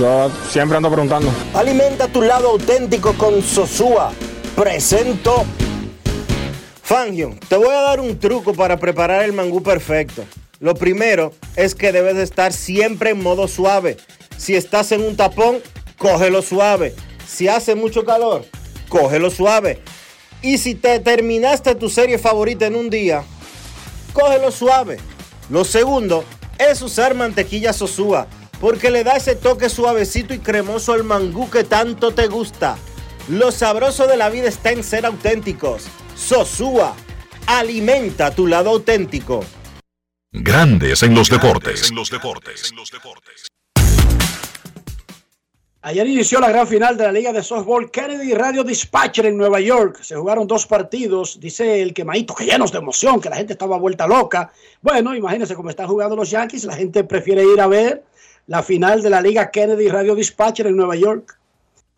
Yo 0.00 0.30
siempre 0.48 0.78
ando 0.78 0.90
preguntando. 0.90 1.30
Alimenta 1.52 2.08
tu 2.08 2.22
lado 2.22 2.52
auténtico 2.52 3.12
con 3.12 3.42
Sosúa. 3.42 4.10
Presento. 4.56 5.44
Fangio, 6.82 7.34
te 7.50 7.56
voy 7.56 7.68
a 7.68 7.82
dar 7.82 8.00
un 8.00 8.18
truco 8.18 8.54
para 8.54 8.78
preparar 8.78 9.24
el 9.24 9.34
mangú 9.34 9.62
perfecto. 9.62 10.24
Lo 10.58 10.72
primero 10.72 11.34
es 11.54 11.74
que 11.74 11.92
debes 11.92 12.16
de 12.16 12.22
estar 12.22 12.54
siempre 12.54 13.10
en 13.10 13.22
modo 13.22 13.46
suave. 13.46 13.98
Si 14.38 14.56
estás 14.56 14.90
en 14.90 15.02
un 15.02 15.16
tapón, 15.16 15.58
cógelo 15.98 16.40
suave. 16.40 16.94
Si 17.28 17.46
hace 17.46 17.74
mucho 17.74 18.06
calor, 18.06 18.46
cógelo 18.88 19.30
suave. 19.30 19.82
Y 20.40 20.56
si 20.56 20.76
te 20.76 20.98
terminaste 21.00 21.74
tu 21.74 21.90
serie 21.90 22.16
favorita 22.16 22.64
en 22.64 22.74
un 22.74 22.88
día, 22.88 23.22
cógelo 24.14 24.50
suave. 24.50 24.96
Lo 25.50 25.64
segundo 25.64 26.24
es 26.58 26.80
usar 26.82 27.14
mantequilla 27.14 27.72
Sosúa, 27.72 28.26
porque 28.60 28.90
le 28.90 29.04
da 29.04 29.16
ese 29.16 29.36
toque 29.36 29.68
suavecito 29.68 30.32
y 30.32 30.38
cremoso 30.38 30.92
al 30.92 31.04
mangú 31.04 31.50
que 31.50 31.64
tanto 31.64 32.12
te 32.12 32.28
gusta. 32.28 32.76
Lo 33.28 33.52
sabroso 33.52 34.06
de 34.06 34.16
la 34.16 34.30
vida 34.30 34.48
está 34.48 34.70
en 34.70 34.82
ser 34.82 35.04
auténticos. 35.06 35.84
Sosúa, 36.16 36.94
alimenta 37.46 38.34
tu 38.34 38.46
lado 38.46 38.70
auténtico. 38.70 39.44
Grandes 40.32 41.02
en 41.02 41.14
los 41.14 41.28
deportes. 41.28 41.92
Ayer 45.86 46.06
inició 46.06 46.40
la 46.40 46.48
gran 46.48 46.66
final 46.66 46.96
de 46.96 47.04
la 47.04 47.12
Liga 47.12 47.30
de 47.30 47.42
Softball 47.42 47.90
Kennedy 47.90 48.32
Radio 48.32 48.64
Dispatcher 48.64 49.26
en 49.26 49.36
Nueva 49.36 49.60
York. 49.60 50.00
Se 50.00 50.16
jugaron 50.16 50.46
dos 50.46 50.66
partidos. 50.66 51.38
Dice 51.38 51.82
el 51.82 51.92
quemadito 51.92 52.34
que 52.34 52.46
llenos 52.46 52.72
de 52.72 52.78
emoción, 52.78 53.20
que 53.20 53.28
la 53.28 53.36
gente 53.36 53.52
estaba 53.52 53.76
vuelta 53.76 54.06
loca. 54.06 54.50
Bueno, 54.80 55.14
imagínense 55.14 55.54
cómo 55.54 55.68
están 55.68 55.86
jugando 55.86 56.16
los 56.16 56.30
Yankees. 56.30 56.64
La 56.64 56.74
gente 56.74 57.04
prefiere 57.04 57.44
ir 57.44 57.60
a 57.60 57.66
ver 57.66 58.02
la 58.46 58.62
final 58.62 59.02
de 59.02 59.10
la 59.10 59.20
Liga 59.20 59.50
Kennedy 59.50 59.88
Radio 59.88 60.14
Dispatcher 60.14 60.68
en 60.68 60.76
Nueva 60.76 60.96
York. 60.96 61.38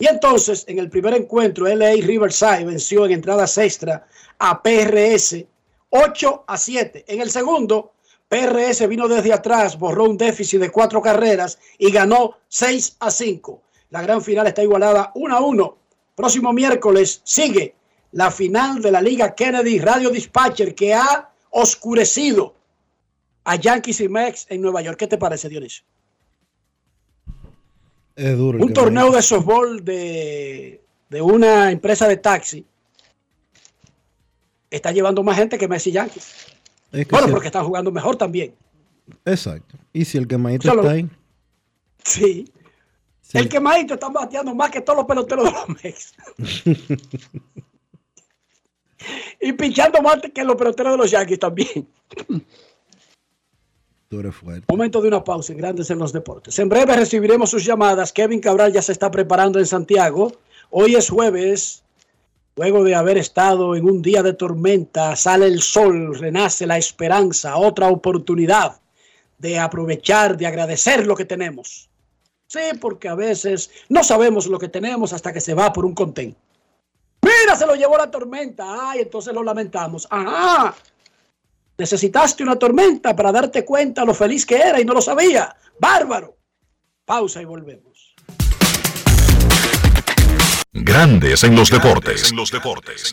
Y 0.01 0.09
entonces, 0.09 0.65
en 0.67 0.81
el 0.81 0.91
primer 0.91 1.15
encuentro, 1.15 1.69
LA 1.69 1.93
Riverside 2.03 2.65
venció 2.65 3.07
en 3.07 3.13
entradas 3.13 3.57
extra 3.57 4.05
a 4.41 4.65
PRS 4.65 5.45
8 5.91 6.45
a 6.45 6.57
7. 6.57 7.05
En 7.07 7.21
el 7.21 7.31
segundo, 7.31 7.93
PRS 8.29 8.89
vino 8.89 9.07
desde 9.07 9.33
atrás, 9.33 9.79
borró 9.79 10.07
un 10.07 10.19
déficit 10.19 10.59
de 10.59 10.71
cuatro 10.71 11.01
carreras 11.01 11.61
y 11.79 11.93
ganó 11.93 12.37
6 12.49 12.97
a 12.99 13.13
5. 13.13 13.63
La 13.97 14.03
gran 14.03 14.21
final 14.21 14.47
está 14.47 14.63
igualada 14.63 15.11
1 15.15 15.35
a 15.35 15.41
1. 15.41 15.79
Próximo 16.15 16.53
miércoles 16.53 17.23
sigue 17.25 17.75
la 18.13 18.31
final 18.31 18.83
de 18.83 18.91
la 18.93 19.01
Liga 19.01 19.35
Kennedy 19.35 19.79
Radio 19.79 20.11
Dispatcher 20.11 20.75
que 20.75 20.93
ha 20.93 21.31
oscurecido 21.49 22.55
a 23.45 23.57
Yankees 23.57 24.01
y 24.03 24.09
Mex 24.11 24.45
en 24.51 24.61
Nueva 24.61 24.83
York. 24.83 24.99
¿Qué 24.99 25.07
te 25.07 25.17
parece, 25.17 25.49
Dionisio? 25.49 25.83
Es 28.15 28.37
duro. 28.37 28.59
Un 28.61 28.69
que 28.69 28.75
torneo 28.75 29.11
de 29.13 29.23
softball 29.23 29.83
de, 29.83 30.83
de 31.09 31.23
una 31.23 31.71
empresa 31.71 32.07
de 32.07 32.19
taxi 32.19 32.67
está 34.71 34.93
llevando 34.93 35.23
más 35.23 35.39
gente 35.39 35.57
que 35.57 35.69
Messi 35.69 35.89
y 35.89 35.93
Yankees. 35.95 36.35
Es 36.93 37.07
que 37.07 37.11
Bueno, 37.13 37.29
si- 37.29 37.33
porque 37.33 37.47
están 37.49 37.65
jugando 37.65 37.91
mejor 37.91 38.17
también. 38.17 38.55
Exacto. 39.25 39.77
Y 39.95 40.05
si 40.05 40.19
el 40.19 40.29
quemadito 40.29 40.69
Solo- 40.69 40.83
está 40.83 40.93
ahí. 40.97 41.09
Sí. 42.05 42.51
El 43.33 43.49
quemadito 43.49 43.95
está 43.95 44.09
bateando 44.09 44.55
más 44.55 44.71
que 44.71 44.81
todos 44.81 44.99
los 44.99 45.07
peloteros 45.07 45.45
de 45.45 45.51
los 45.53 45.69
Mex. 45.83 46.15
y 49.41 49.53
pinchando 49.53 50.01
más 50.01 50.19
que 50.33 50.45
los 50.45 50.57
peloteros 50.57 50.93
de 50.93 50.99
los 50.99 51.11
Yankees 51.11 51.39
también. 51.39 51.89
Tú 54.09 54.21
eres 54.21 54.37
fuerte. 54.37 54.67
Momento 54.69 55.01
de 55.01 55.09
una 55.09 55.25
pausa 55.25 55.53
en 55.53 55.59
Grandes 55.59 55.91
en 55.91 55.99
los 55.99 56.13
Deportes. 56.13 56.59
En 56.59 56.69
breve 56.69 56.95
recibiremos 56.95 57.51
sus 57.51 57.65
llamadas. 57.65 58.13
Kevin 58.13 58.41
Cabral 58.41 58.73
ya 58.73 58.83
se 58.83 58.93
está 58.93 59.11
preparando 59.11 59.59
en 59.59 59.67
Santiago. 59.67 60.33
Hoy 60.71 60.95
es 60.95 61.11
jueves. 61.11 61.83
Luego 62.55 62.85
de 62.85 62.95
haber 62.95 63.19
estado 63.19 63.77
en 63.77 63.85
un 63.85 64.01
día 64.01 64.23
de 64.23 64.33
tormenta, 64.33 65.15
sale 65.15 65.47
el 65.47 65.61
sol, 65.61 66.19
renace 66.19 66.67
la 66.67 66.79
esperanza, 66.79 67.59
otra 67.59 67.89
oportunidad 67.89 68.81
de 69.37 69.59
aprovechar, 69.59 70.39
de 70.39 70.47
agradecer 70.47 71.07
lo 71.07 71.17
que 71.17 71.27
tenemos. 71.27 71.91
Sí, 72.47 72.61
porque 72.81 73.09
a 73.09 73.15
veces 73.15 73.71
no 73.89 74.05
sabemos 74.05 74.47
lo 74.47 74.59
que 74.59 74.69
tenemos 74.69 75.13
hasta 75.13 75.33
que 75.33 75.41
se 75.41 75.55
va 75.55 75.73
por 75.73 75.85
un 75.85 75.95
contén. 75.95 76.37
Mira, 77.23 77.57
se 77.57 77.67
lo 77.67 77.75
llevó 77.75 77.97
la 77.97 78.11
tormenta. 78.11 78.91
Ay, 78.91 79.01
entonces 79.01 79.35
lo 79.35 79.43
lamentamos. 79.43 80.07
Ajá. 80.11 80.75
Necesitaste 81.79 82.43
una 82.43 82.57
tormenta 82.57 83.15
para 83.15 83.33
darte 83.33 83.65
cuenta 83.65 84.05
lo 84.05 84.15
feliz 84.15 84.47
que 84.47 84.57
era 84.57 84.81
y 84.81 84.85
no 84.85 84.95
lo 84.95 85.03
sabía. 85.03 85.55
Bárbaro. 85.79 86.37
Pausa 87.05 87.43
y 87.43 87.45
volvemos. 87.45 88.15
Grandes 90.73 91.43
en 91.45 91.57
los 91.57 91.71
deportes. 91.71 92.31
En 92.31 92.37
los 92.37 92.51
deportes. 92.51 93.13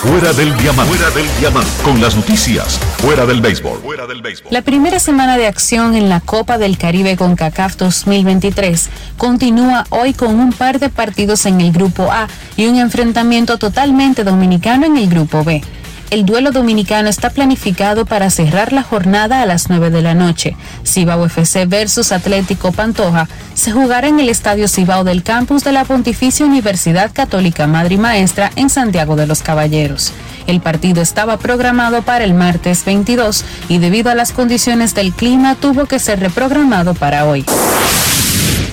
Fuera 0.00 0.32
del 0.32 0.56
diamante. 0.56 0.94
Fuera 0.94 1.10
del 1.10 1.26
diamante. 1.40 1.70
Con 1.82 2.00
las 2.00 2.14
noticias. 2.14 2.78
Fuera 2.98 3.26
del 3.26 3.40
béisbol. 3.40 3.80
Fuera 3.80 4.06
del 4.06 4.22
béisbol. 4.22 4.52
La 4.52 4.62
primera 4.62 5.00
semana 5.00 5.36
de 5.36 5.48
acción 5.48 5.96
en 5.96 6.08
la 6.08 6.20
Copa 6.20 6.56
del 6.56 6.78
Caribe 6.78 7.16
con 7.16 7.34
CACAF 7.34 7.74
2023 7.74 8.90
continúa 9.16 9.86
hoy 9.90 10.14
con 10.14 10.38
un 10.38 10.52
par 10.52 10.78
de 10.78 10.88
partidos 10.88 11.46
en 11.46 11.60
el 11.60 11.72
Grupo 11.72 12.12
A 12.12 12.28
y 12.56 12.68
un 12.68 12.76
enfrentamiento 12.76 13.58
totalmente 13.58 14.22
dominicano 14.22 14.86
en 14.86 14.98
el 14.98 15.08
Grupo 15.08 15.42
B. 15.42 15.62
El 16.10 16.24
duelo 16.24 16.52
dominicano 16.52 17.10
está 17.10 17.28
planificado 17.28 18.06
para 18.06 18.30
cerrar 18.30 18.72
la 18.72 18.82
jornada 18.82 19.42
a 19.42 19.46
las 19.46 19.68
9 19.68 19.90
de 19.90 20.00
la 20.00 20.14
noche. 20.14 20.56
Cibao 20.82 21.26
FC 21.26 21.66
versus 21.66 22.12
Atlético 22.12 22.72
Pantoja 22.72 23.28
se 23.52 23.72
jugará 23.72 24.08
en 24.08 24.18
el 24.18 24.30
Estadio 24.30 24.68
Cibao 24.68 25.04
del 25.04 25.22
campus 25.22 25.64
de 25.64 25.72
la 25.72 25.84
Pontificia 25.84 26.46
Universidad 26.46 27.10
Católica 27.12 27.66
Madre 27.66 27.96
y 27.96 27.98
Maestra 27.98 28.50
en 28.56 28.70
Santiago 28.70 29.16
de 29.16 29.26
los 29.26 29.42
Caballeros. 29.42 30.12
El 30.46 30.62
partido 30.62 31.02
estaba 31.02 31.36
programado 31.36 32.00
para 32.00 32.24
el 32.24 32.32
martes 32.32 32.86
22 32.86 33.44
y 33.68 33.76
debido 33.76 34.10
a 34.10 34.14
las 34.14 34.32
condiciones 34.32 34.94
del 34.94 35.12
clima 35.12 35.56
tuvo 35.56 35.84
que 35.84 35.98
ser 35.98 36.20
reprogramado 36.20 36.94
para 36.94 37.26
hoy. 37.26 37.44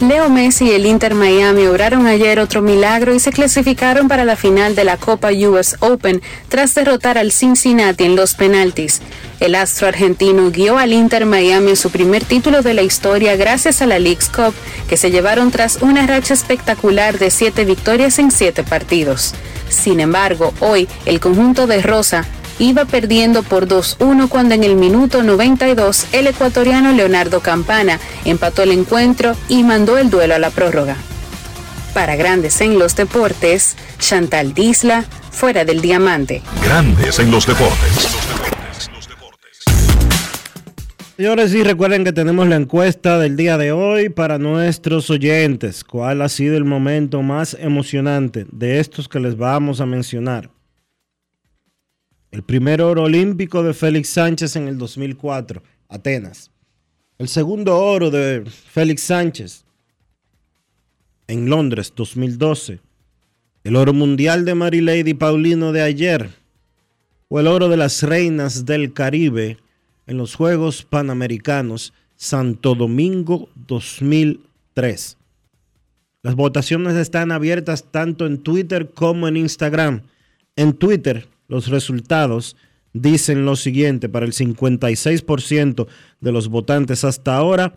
Leo 0.08 0.30
Messi 0.30 0.66
y 0.66 0.72
el 0.72 0.86
Inter 0.86 1.16
Miami 1.16 1.66
obraron 1.66 2.06
ayer 2.06 2.39
otro 2.39 2.62
milagro 2.62 3.16
y 3.16 3.20
se 3.20 3.32
clasificaron 3.32 4.08
para 4.08 4.24
la 4.24 4.36
final 4.36 4.76
de 4.76 4.84
la 4.84 4.97
Copa 4.97 5.30
US 5.32 5.78
Open 5.80 6.22
tras 6.47 6.76
derrotar 6.76 7.18
al 7.18 7.32
Cincinnati 7.32 8.03
en 8.03 8.16
los 8.16 8.36
penaltis. 8.36 9.01
El 9.39 9.56
astro 9.56 9.88
argentino 9.88 10.51
guió 10.51 10.78
al 10.78 10.93
Inter 10.93 11.26
Miami 11.26 11.72
en 11.72 11.76
su 11.76 11.89
primer 11.89 12.24
título 12.24 12.62
de 12.62 12.76
la 12.76 12.84
historia 12.84 13.36
gracias 13.36 13.82
a 13.82 13.88
la 13.88 13.97
League's 13.97 14.30
Cup, 14.30 14.53
que 14.88 14.95
se 14.95 15.10
llevaron 15.10 15.49
tras 15.49 15.82
una 15.82 16.06
racha 16.06 16.36
espectacular 16.36 17.18
de 17.18 17.32
siete 17.32 17.66
victorias 17.66 18.20
en 18.20 18.30
siete 18.30 18.62
partidos. 18.62 19.34
Sin 19.70 19.99
embargo, 19.99 20.53
hoy 20.60 20.88
el 21.06 21.20
conjunto 21.20 21.66
de 21.66 21.82
Rosa 21.82 22.26
iba 22.60 22.86
perdiendo 22.86 23.43
por 23.43 23.68
2-1 23.68 24.30
cuando 24.30 24.56
en 24.56 24.64
el 24.64 24.76
minuto 24.76 25.24
92 25.24 26.08
el 26.12 26.28
ecuatoriano 26.28 26.91
Leonardo 26.91 27.39
Campana 27.41 27.99
empató 28.24 28.64
el 28.64 28.72
encuentro 28.72 29.36
y 29.49 29.64
mandó 29.64 29.97
el 29.97 30.10
duelo 30.10 30.36
a 30.36 30.39
la 30.39 30.49
prórroga. 30.49 30.95
Para 31.93 32.16
Grandes 32.16 32.60
en 32.62 32.78
los 32.78 32.95
Deportes, 32.95 33.78
Chantal 33.99 34.53
Disla, 34.53 35.06
fuera 35.32 35.64
del 35.64 35.82
diamante. 35.82 36.41
Grandes 36.64 37.20
en 37.20 37.32
los 37.32 37.47
Deportes. 37.47 38.10
Señores, 41.16 41.51
sí, 41.51 41.64
recuerden 41.64 42.03
que 42.03 42.12
tenemos 42.12 42.45
la 42.49 42.58
encuesta 42.58 43.18
del 43.18 43.38
día 43.38 43.58
de 43.58 43.72
hoy 43.72 44.10
para 44.10 44.38
nuestros 44.38 45.10
oyentes. 45.10 45.86
¿Cuál 45.86 46.22
ha 46.22 46.28
sido 46.28 46.58
el 46.58 46.66
momento 46.66 47.22
más 47.22 47.56
emocionante 47.58 48.45
de 48.51 48.82
estos 48.82 49.08
que 49.08 49.22
les 49.22 49.38
vamos 49.38 49.80
a 49.80 49.86
mencionar? 49.86 50.49
El 52.36 52.44
primer 52.44 52.82
oro 52.82 53.04
olímpico 53.04 53.64
de 53.64 53.74
Félix 53.74 54.10
Sánchez 54.10 54.58
en 54.58 54.68
el 54.68 54.78
2004, 54.78 55.64
Atenas. 55.88 56.52
El 57.18 57.30
segundo 57.30 57.78
oro 57.78 58.12
de 58.12 58.44
Félix 58.44 59.04
Sánchez 59.04 59.64
en 61.28 61.50
Londres, 61.50 61.94
2012. 61.96 62.82
El 63.64 63.78
oro 63.78 63.94
mundial 63.94 64.44
de 64.44 64.54
Marilady 64.54 65.14
Paulino 65.14 65.72
de 65.72 65.82
ayer. 65.82 66.30
O 67.30 67.40
el 67.40 67.48
oro 67.48 67.70
de 67.70 67.78
las 67.78 68.04
reinas 68.04 68.66
del 68.66 68.92
Caribe 68.92 69.58
en 70.06 70.18
los 70.18 70.36
Juegos 70.36 70.84
Panamericanos 70.84 71.94
Santo 72.18 72.76
Domingo 72.76 73.48
2003. 73.66 75.18
Las 76.22 76.36
votaciones 76.36 76.96
están 76.96 77.32
abiertas 77.32 77.86
tanto 77.92 78.26
en 78.26 78.40
Twitter 78.40 78.90
como 78.90 79.30
en 79.30 79.38
Instagram. 79.38 80.02
En 80.58 80.74
Twitter 80.74 81.30
Los 81.48 81.68
resultados 81.68 82.56
dicen 82.93 83.46
lo 83.46 83.56
siguiente, 83.56 84.10
para 84.10 84.26
el 84.26 84.34
56% 84.34 85.88
de 86.22 86.32
los 86.32 86.48
votantes 86.48 87.04
hasta 87.04 87.36
ahora, 87.36 87.76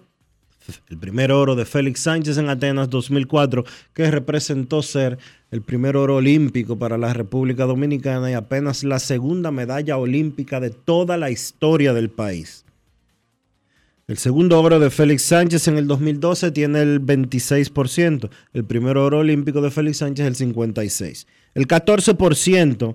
el 0.89 0.99
primer 0.99 1.33
oro 1.33 1.57
de 1.57 1.65
Félix 1.65 2.01
Sánchez 2.01 2.39
en 2.39 2.49
Atenas 2.49 2.91
2004, 2.91 3.65
que 3.95 4.11
representó 4.11 4.83
ser 4.83 5.19
el 5.51 5.63
primer 5.63 5.97
oro 5.97 6.17
olímpico 6.17 6.79
para 6.79 6.99
la 6.99 7.15
República 7.15 7.65
Dominicana 7.65 8.31
y 8.31 8.35
apenas 8.35 8.85
la 8.85 8.99
segunda 8.99 9.51
medalla 9.51 9.97
olímpica 9.97 10.61
de 10.61 10.71
toda 10.71 11.17
la 11.17 11.31
historia 11.31 11.95
del 11.95 12.11
país. 12.11 12.65
El 14.07 14.17
segundo 14.17 14.61
oro 14.61 14.79
de 14.81 14.89
Félix 14.91 15.23
Sánchez 15.23 15.69
en 15.69 15.77
el 15.77 15.87
2012 15.87 16.51
tiene 16.53 16.81
el 16.81 17.01
26%, 17.01 18.31
el 18.55 18.65
primer 18.65 18.97
oro 18.97 19.19
olímpico 19.19 19.61
de 19.61 19.71
Félix 19.71 19.99
Sánchez 19.99 20.27
el 20.27 20.55
56%. 20.55 21.27
El 21.55 21.67
14% 21.67 22.95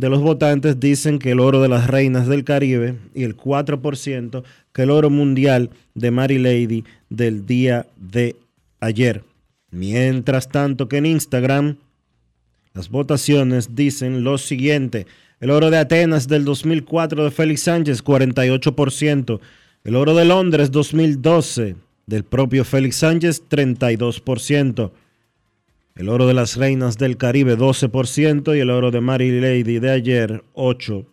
de 0.00 0.08
los 0.08 0.22
votantes 0.22 0.80
dicen 0.80 1.18
que 1.18 1.32
el 1.32 1.40
oro 1.40 1.60
de 1.60 1.68
las 1.68 1.86
reinas 1.86 2.26
del 2.26 2.42
Caribe 2.42 2.96
y 3.14 3.24
el 3.24 3.36
4% 3.36 4.42
que 4.72 4.82
el 4.82 4.90
oro 4.90 5.10
mundial 5.10 5.70
de 5.94 6.10
Mary 6.10 6.38
Lady 6.38 6.84
del 7.10 7.44
día 7.44 7.86
de 7.96 8.36
ayer. 8.80 9.22
Mientras 9.70 10.48
tanto 10.48 10.88
que 10.88 10.96
en 10.96 11.06
Instagram 11.06 11.76
las 12.72 12.88
votaciones 12.88 13.74
dicen 13.74 14.24
lo 14.24 14.38
siguiente. 14.38 15.06
El 15.38 15.50
oro 15.50 15.70
de 15.70 15.76
Atenas 15.76 16.28
del 16.28 16.46
2004 16.46 17.24
de 17.24 17.30
Félix 17.30 17.62
Sánchez, 17.62 18.02
48%. 18.02 19.40
El 19.84 19.96
oro 19.96 20.14
de 20.14 20.24
Londres 20.24 20.70
2012 20.70 21.76
del 22.06 22.24
propio 22.24 22.64
Félix 22.64 22.96
Sánchez, 22.96 23.42
32%. 23.50 24.92
El 25.94 26.08
oro 26.08 26.26
de 26.26 26.34
las 26.34 26.56
reinas 26.56 26.98
del 26.98 27.16
Caribe, 27.16 27.56
12%. 27.56 28.56
Y 28.56 28.60
el 28.60 28.70
oro 28.70 28.90
de 28.90 29.00
Mary 29.00 29.40
Lady 29.40 29.78
de 29.78 29.90
ayer, 29.90 30.44
8%. 30.54 31.06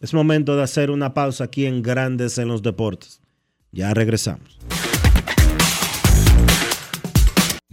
Es 0.00 0.14
momento 0.14 0.56
de 0.56 0.62
hacer 0.62 0.90
una 0.90 1.14
pausa 1.14 1.44
aquí 1.44 1.66
en 1.66 1.82
Grandes 1.82 2.38
en 2.38 2.48
los 2.48 2.62
Deportes. 2.62 3.20
Ya 3.70 3.94
regresamos. 3.94 4.58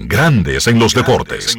Grandes 0.02 0.66
en 0.68 0.80
los 0.80 0.94
deportes. 0.94 1.58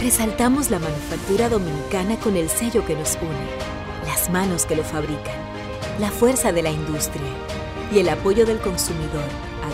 Resaltamos 0.00 0.70
la 0.70 0.80
manufactura 0.80 1.48
dominicana 1.48 2.18
con 2.18 2.36
el 2.36 2.48
sello 2.48 2.84
que 2.84 2.96
nos 2.96 3.16
une, 3.22 4.08
las 4.08 4.30
manos 4.30 4.66
que 4.66 4.74
lo 4.74 4.82
fabrican, 4.82 5.36
la 6.00 6.10
fuerza 6.10 6.50
de 6.50 6.62
la 6.62 6.70
industria 6.70 7.22
y 7.94 8.00
el 8.00 8.08
apoyo 8.08 8.44
del 8.44 8.58
consumidor, 8.58 9.22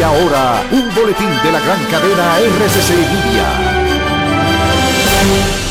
Y 0.00 0.02
ahora, 0.02 0.66
un 0.72 0.94
boletín 0.94 1.28
de 1.44 1.52
la 1.52 1.60
gran 1.60 1.84
cadena 1.90 2.38
RCC 2.38 2.88
Media. 3.12 3.44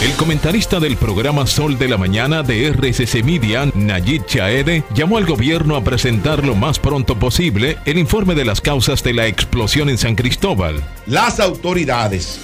El 0.03 0.11
comentarista 0.17 0.80
del 0.80 0.97
programa 0.97 1.47
Sol 1.47 1.80
de 1.80 1.88
la 1.88 1.97
Mañana 1.97 2.43
de 2.43 2.67
RCC 2.67 3.23
Media, 3.23 3.67
Nayib 3.73 4.27
Chaede, 4.27 4.84
llamó 4.93 5.17
al 5.17 5.25
gobierno 5.25 5.75
a 5.75 5.84
presentar 5.84 6.45
lo 6.45 6.53
más 6.53 6.77
pronto 6.77 7.17
posible 7.17 7.80
el 7.86 7.97
informe 7.97 8.36
de 8.36 8.45
las 8.45 8.61
causas 8.61 9.01
de 9.01 9.13
la 9.13 9.25
explosión 9.25 9.89
en 9.89 9.97
San 9.97 10.13
Cristóbal. 10.13 10.84
Las 11.07 11.39
autoridades 11.39 12.39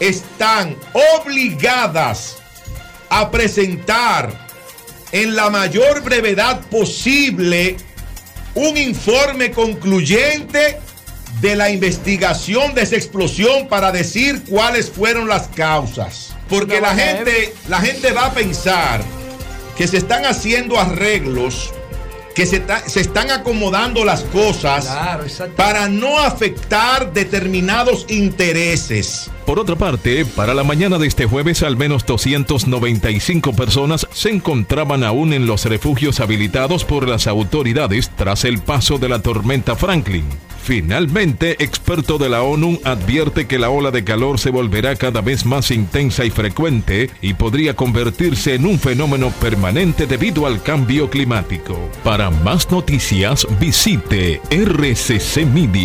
están 0.00 0.76
obligadas 1.22 2.36
a 3.08 3.30
presentar 3.30 4.46
en 5.10 5.34
la 5.34 5.48
mayor 5.48 6.02
brevedad 6.02 6.60
posible 6.68 7.78
un 8.54 8.76
informe 8.76 9.52
concluyente 9.52 10.83
de 11.40 11.56
la 11.56 11.70
investigación 11.70 12.74
de 12.74 12.82
esa 12.82 12.96
explosión 12.96 13.68
para 13.68 13.92
decir 13.92 14.42
cuáles 14.48 14.90
fueron 14.90 15.28
las 15.28 15.48
causas. 15.48 16.34
Porque 16.48 16.80
la 16.80 16.94
gente, 16.94 17.54
la 17.68 17.80
gente 17.80 18.12
va 18.12 18.26
a 18.26 18.34
pensar 18.34 19.02
que 19.76 19.88
se 19.88 19.96
están 19.96 20.24
haciendo 20.24 20.78
arreglos, 20.78 21.72
que 22.34 22.46
se, 22.46 22.62
se 22.86 23.00
están 23.00 23.30
acomodando 23.30 24.04
las 24.04 24.22
cosas 24.24 24.88
para 25.56 25.88
no 25.88 26.18
afectar 26.18 27.12
determinados 27.12 28.06
intereses. 28.08 29.30
Por 29.46 29.58
otra 29.58 29.76
parte, 29.76 30.24
para 30.24 30.54
la 30.54 30.64
mañana 30.64 30.98
de 30.98 31.06
este 31.06 31.26
jueves, 31.26 31.62
al 31.62 31.76
menos 31.76 32.06
295 32.06 33.52
personas 33.52 34.06
se 34.12 34.30
encontraban 34.30 35.04
aún 35.04 35.32
en 35.32 35.46
los 35.46 35.64
refugios 35.64 36.20
habilitados 36.20 36.84
por 36.84 37.08
las 37.08 37.26
autoridades 37.26 38.10
tras 38.16 38.44
el 38.44 38.60
paso 38.60 38.98
de 38.98 39.08
la 39.08 39.20
tormenta 39.20 39.76
Franklin. 39.76 40.24
Finalmente, 40.64 41.62
experto 41.62 42.16
de 42.16 42.30
la 42.30 42.42
ONU 42.42 42.80
advierte 42.84 43.46
que 43.46 43.58
la 43.58 43.68
ola 43.68 43.90
de 43.90 44.02
calor 44.02 44.38
se 44.38 44.48
volverá 44.48 44.96
cada 44.96 45.20
vez 45.20 45.44
más 45.44 45.70
intensa 45.70 46.24
y 46.24 46.30
frecuente 46.30 47.10
y 47.20 47.34
podría 47.34 47.76
convertirse 47.76 48.54
en 48.54 48.64
un 48.64 48.78
fenómeno 48.78 49.30
permanente 49.42 50.06
debido 50.06 50.46
al 50.46 50.62
cambio 50.62 51.10
climático. 51.10 51.78
Para 52.02 52.30
más 52.30 52.70
noticias, 52.70 53.46
visite 53.60 54.40
rccmedia.com 54.50 55.84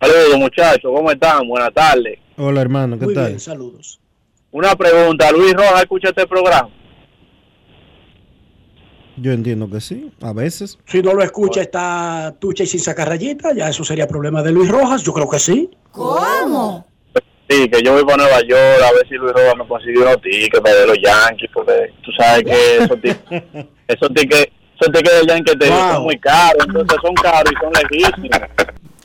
Saludos 0.00 0.38
muchachos, 0.38 0.90
¿cómo 0.92 1.10
están? 1.12 1.46
Buenas 1.48 1.72
tardes. 1.72 2.18
Hola 2.36 2.60
hermano, 2.60 2.98
¿qué 2.98 3.04
Muy 3.04 3.14
tal? 3.14 3.26
bien, 3.28 3.40
saludos. 3.40 4.00
Una 4.50 4.74
pregunta, 4.74 5.30
Luis 5.30 5.52
Rojas, 5.54 5.82
¿escucha 5.82 6.08
este 6.08 6.26
programa? 6.26 6.68
Yo 9.18 9.32
entiendo 9.32 9.68
que 9.70 9.80
sí, 9.80 10.10
a 10.20 10.32
veces. 10.32 10.78
Si 10.86 11.00
no 11.02 11.12
lo 11.14 11.22
escucha, 11.22 11.60
está 11.62 12.34
tucha 12.38 12.62
y 12.64 12.66
sin 12.66 12.80
sacar 12.80 13.08
rayita, 13.08 13.52
ya 13.54 13.68
eso 13.68 13.84
sería 13.84 14.06
problema 14.08 14.42
de 14.42 14.52
Luis 14.52 14.68
Rojas. 14.70 15.02
Yo 15.02 15.12
creo 15.12 15.28
que 15.28 15.38
sí. 15.40 15.70
¿Cómo? 15.92 16.86
Sí, 17.48 17.68
que 17.68 17.82
yo 17.82 17.94
voy 17.94 18.04
para 18.04 18.24
Nueva 18.24 18.40
York 18.42 18.82
a 18.84 18.92
ver 18.92 19.08
si 19.08 19.14
Luis 19.14 19.32
Rojas 19.32 19.56
me 19.56 19.66
consigue 19.66 19.98
unos 19.98 20.20
tickets 20.20 20.60
para 20.60 20.74
ver 20.74 20.88
los 20.88 20.98
Yankees, 21.02 21.50
porque 21.52 21.92
tú 22.02 22.12
sabes 22.12 22.44
que 22.44 22.76
esos 22.76 23.00
tickets, 23.00 23.22
esos 23.88 24.14
tickets, 24.14 24.52
esos 24.78 24.92
tickets 24.92 25.20
de 25.20 25.26
Yankees 25.26 25.58
te 25.58 25.68
son 25.68 26.02
muy 26.02 26.18
caros, 26.18 26.66
entonces 26.66 26.98
son 27.00 27.14
caros 27.14 27.50
y 27.50 27.64
son 27.64 27.72
lejísimos. 27.72 28.40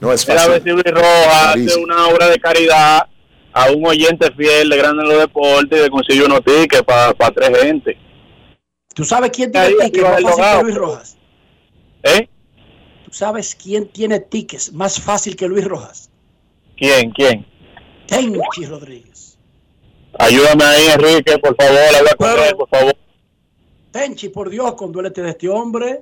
No 0.01 0.11
es 0.11 0.29
a 0.29 0.47
ver 0.49 0.61
si 0.61 0.69
Luis 0.69 0.83
Rojas 0.83 1.55
hace 1.55 1.75
una 1.77 2.07
obra 2.07 2.27
de 2.27 2.37
caridad 2.37 3.07
a 3.53 3.71
un 3.71 3.85
oyente 3.85 4.29
fiel 4.33 4.69
de 4.69 4.77
Grande 4.77 5.03
en 5.03 5.09
los 5.09 5.19
Deportes 5.19 5.79
y 5.79 5.83
le 5.83 5.89
consigue 5.89 6.25
unos 6.25 6.43
tickets 6.43 6.83
para 6.83 7.13
tres 7.13 7.61
gente. 7.61 7.97
¿Tú 8.93 9.05
sabes 9.05 9.31
quién 9.31 9.51
tiene 9.51 9.67
Ahí 9.67 9.75
tickets 9.91 10.21
más 10.21 10.35
fácil 10.35 10.57
que. 10.57 10.63
Luis 10.63 10.75
Rojas? 10.75 11.17
¿Eh? 12.03 12.29
¿Tú 13.05 13.11
sabes 13.13 13.55
quién 13.55 13.87
tiene 13.87 14.19
tickets 14.19 14.73
más 14.73 14.99
fácil 14.99 15.37
que 15.37 15.47
Luis 15.47 15.63
Rojas? 15.63 16.09
¿Quién? 16.75 17.11
¿Quién? 17.11 17.52
Tenchi 18.07 18.65
Rodríguez. 18.65 19.37
Ayúdame 20.19 20.63
ahí, 20.63 20.87
Enrique, 20.93 21.37
por 21.39 21.55
favor, 21.55 21.79
habla 21.97 22.15
con 22.15 22.29
él, 22.29 22.55
por 22.55 22.69
favor. 22.69 22.93
Tenchi, 23.91 24.29
por 24.29 24.49
Dios, 24.49 24.73
conduélete 24.73 25.21
de 25.21 25.29
este 25.29 25.49
hombre. 25.49 26.01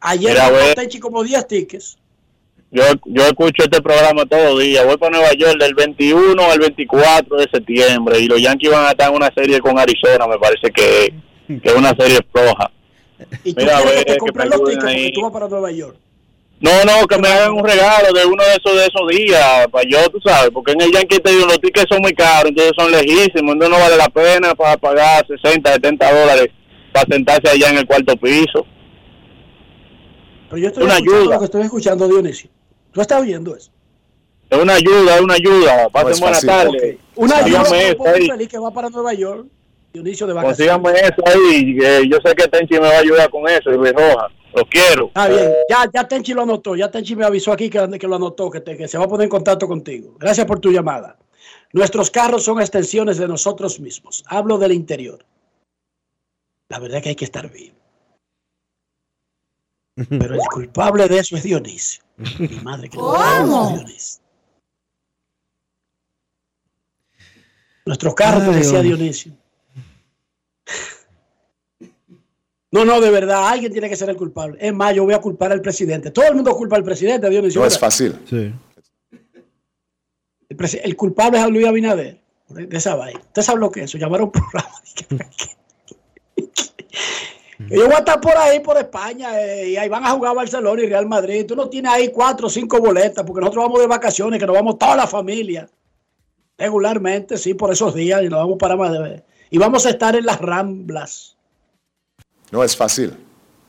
Ayer 0.00 0.32
Mira. 0.32 0.74
Tenchi 0.74 1.00
como 1.00 1.22
10 1.22 1.46
tickets. 1.46 1.98
Yo, 2.70 2.82
yo 3.06 3.22
escucho 3.22 3.62
este 3.64 3.80
programa 3.80 4.26
todos 4.26 4.54
los 4.54 4.62
días. 4.62 4.84
Voy 4.84 4.96
para 4.96 5.16
Nueva 5.16 5.32
York 5.34 5.58
del 5.58 5.74
21 5.74 6.42
al 6.42 6.58
24 6.58 7.36
de 7.36 7.48
septiembre 7.50 8.18
y 8.18 8.26
los 8.26 8.40
Yankees 8.40 8.70
van 8.70 8.86
a 8.86 8.90
estar 8.90 9.08
en 9.08 9.16
una 9.16 9.30
serie 9.34 9.60
con 9.60 9.78
Arizona, 9.78 10.26
me 10.26 10.38
parece 10.38 10.70
que, 10.70 11.14
que 11.46 11.68
es 11.68 11.74
una 11.74 11.94
serie 11.96 12.18
floja. 12.32 12.70
Y 13.44 13.54
tú 13.54 13.60
Mira, 13.62 13.78
que 13.78 13.84
los 13.84 14.64
tickets 14.64 14.84
porque 14.84 15.12
tú 15.14 15.22
vas 15.22 15.32
para 15.32 15.48
Nueva 15.48 15.70
York. 15.70 15.96
No, 16.58 16.70
no, 16.84 17.06
que 17.06 17.18
me 17.18 17.28
hagan 17.28 17.52
un 17.52 17.64
regalo 17.64 18.12
de 18.12 18.24
uno 18.24 18.42
de 18.42 18.54
esos 18.54 18.74
de 18.74 18.86
esos 18.86 19.08
días, 19.10 19.66
para 19.70 19.84
yo, 19.88 20.08
tú 20.10 20.18
sabes, 20.24 20.50
porque 20.50 20.72
en 20.72 20.80
el 20.80 20.90
Yankee 20.92 21.18
te 21.18 21.30
digo, 21.30 21.46
los 21.46 21.60
tickets 21.60 21.86
son 21.90 22.00
muy 22.00 22.14
caros, 22.14 22.48
entonces 22.48 22.72
son 22.78 22.90
lejísimos, 22.90 23.52
entonces 23.52 23.68
no 23.68 23.78
vale 23.78 23.96
la 23.96 24.08
pena 24.08 24.54
para 24.54 24.76
pagar 24.78 25.26
60, 25.26 25.70
70 25.70 26.20
dólares 26.20 26.48
para 26.92 27.06
sentarse 27.14 27.50
allá 27.50 27.68
en 27.68 27.78
el 27.78 27.86
cuarto 27.86 28.16
piso. 28.16 28.66
Pero 30.48 30.62
yo 30.62 30.68
estoy 30.68 30.84
Una 30.84 30.94
ayuda. 30.94 31.34
lo 31.34 31.38
que 31.40 31.44
estoy 31.44 31.62
escuchando, 31.62 32.08
Dionisio. 32.08 32.48
¿Tú 32.92 33.00
estás 33.02 33.20
oyendo 33.20 33.54
eso? 33.54 33.70
Es 34.48 34.58
una 34.58 34.74
ayuda, 34.74 35.16
es 35.16 35.20
una 35.20 35.34
ayuda. 35.34 35.88
Pasen 35.90 36.12
es 36.12 36.20
buenas 36.20 36.46
tardes. 36.46 36.96
Una 37.16 37.38
ayuda 37.38 37.62
eso 37.62 38.04
feliz 38.04 38.48
que 38.48 38.58
va 38.58 38.70
para 38.70 38.88
Nueva 38.88 39.12
York. 39.12 39.46
Dionisio 39.92 40.26
de 40.26 40.32
vacaciones. 40.32 40.74
Consíganme 40.74 41.00
eso 41.00 41.22
ahí, 41.26 41.78
que 41.78 42.08
yo 42.08 42.18
sé 42.24 42.34
que 42.34 42.48
Tenchi 42.48 42.74
me 42.74 42.80
va 42.80 42.96
a 42.96 43.00
ayudar 43.00 43.28
con 43.28 43.48
eso, 43.48 43.70
y 43.70 43.76
Luis 43.76 43.92
Los 44.56 44.64
quiero. 44.70 45.08
Está 45.08 45.28
bien, 45.28 45.52
ya, 45.68 45.90
ya 45.92 46.08
Tenchi 46.08 46.32
lo 46.32 46.42
anotó, 46.42 46.74
ya 46.76 46.90
Tenchi 46.90 47.14
me 47.14 47.24
avisó 47.26 47.52
aquí 47.52 47.68
que, 47.68 47.98
que 47.98 48.06
lo 48.08 48.16
anotó, 48.16 48.50
que, 48.50 48.60
te- 48.60 48.76
que 48.76 48.88
se 48.88 48.96
va 48.96 49.04
a 49.04 49.08
poner 49.08 49.24
en 49.24 49.30
contacto 49.30 49.68
contigo. 49.68 50.16
Gracias 50.18 50.46
por 50.46 50.58
tu 50.60 50.72
llamada. 50.72 51.18
Nuestros 51.72 52.10
carros 52.10 52.44
son 52.44 52.60
extensiones 52.60 53.18
de 53.18 53.28
nosotros 53.28 53.78
mismos. 53.80 54.24
Hablo 54.26 54.56
del 54.56 54.72
interior. 54.72 55.24
La 56.68 56.78
verdad 56.78 57.02
que 57.02 57.10
hay 57.10 57.14
que 57.16 57.26
estar 57.26 57.50
vivo. 57.52 57.76
Pero 60.08 60.34
el 60.34 60.40
culpable 60.52 61.06
de 61.06 61.18
eso 61.18 61.36
es 61.36 61.42
Dionisio. 61.42 62.02
Mi 62.38 62.48
madre 62.62 62.88
que 62.88 62.96
lo 62.96 63.02
¿Cómo? 63.12 63.70
Dionisio. 63.76 64.22
Nuestros 67.84 68.14
carros, 68.14 68.44
te 68.44 68.50
decía. 68.56 68.80
Dionisio. 68.80 69.32
No, 72.72 72.84
no, 72.84 73.00
de 73.00 73.10
verdad, 73.10 73.48
alguien 73.48 73.72
tiene 73.72 73.88
que 73.88 73.96
ser 73.96 74.10
el 74.10 74.16
culpable. 74.16 74.58
Es 74.60 74.74
más, 74.74 74.94
yo 74.94 75.04
voy 75.04 75.14
a 75.14 75.20
culpar 75.20 75.52
al 75.52 75.60
presidente. 75.60 76.10
Todo 76.10 76.26
el 76.26 76.34
mundo 76.34 76.54
culpa 76.56 76.76
al 76.76 76.84
presidente, 76.84 77.30
Dionisio. 77.30 77.60
No 77.60 77.66
es 77.66 77.78
fácil. 77.78 78.18
Sí. 78.28 78.52
El, 80.48 80.96
culpable 80.96 81.38
es 81.38 81.44
a 81.44 81.48
Luis 81.48 81.66
Abinader 81.66 82.20
de 82.48 82.76
esa 82.76 82.94
vaina. 82.94 83.20
Usted 83.20 83.42
sabe 83.42 83.60
lo 83.60 83.70
que 83.70 83.80
es 83.80 83.86
eso, 83.86 83.98
llamar 83.98 84.20
a 84.20 84.24
un 84.24 84.32
programa. 84.32 84.70
Yo 87.58 87.86
voy 87.86 87.94
a 87.94 87.98
estar 87.98 88.20
por 88.20 88.36
ahí, 88.36 88.60
por 88.60 88.76
España, 88.76 89.40
eh, 89.40 89.70
y 89.70 89.76
ahí 89.76 89.88
van 89.88 90.04
a 90.04 90.10
jugar 90.10 90.36
Barcelona 90.36 90.82
y 90.82 90.88
Real 90.88 91.06
Madrid. 91.06 91.46
Tú 91.46 91.56
no 91.56 91.70
tienes 91.70 91.90
ahí 91.90 92.10
cuatro 92.12 92.48
o 92.48 92.50
cinco 92.50 92.78
boletas, 92.80 93.24
porque 93.24 93.40
nosotros 93.40 93.64
vamos 93.64 93.80
de 93.80 93.86
vacaciones, 93.86 94.38
que 94.38 94.46
nos 94.46 94.54
vamos 94.54 94.78
toda 94.78 94.94
la 94.94 95.06
familia. 95.06 95.68
Regularmente, 96.58 97.38
sí, 97.38 97.54
por 97.54 97.72
esos 97.72 97.94
días, 97.94 98.22
y 98.22 98.28
nos 98.28 98.40
vamos 98.40 98.58
para 98.58 98.76
Madrid. 98.76 99.20
Y 99.50 99.58
vamos 99.58 99.86
a 99.86 99.90
estar 99.90 100.14
en 100.16 100.26
las 100.26 100.40
Ramblas. 100.40 101.35
No 102.52 102.62
es 102.62 102.76
fácil. 102.76 103.12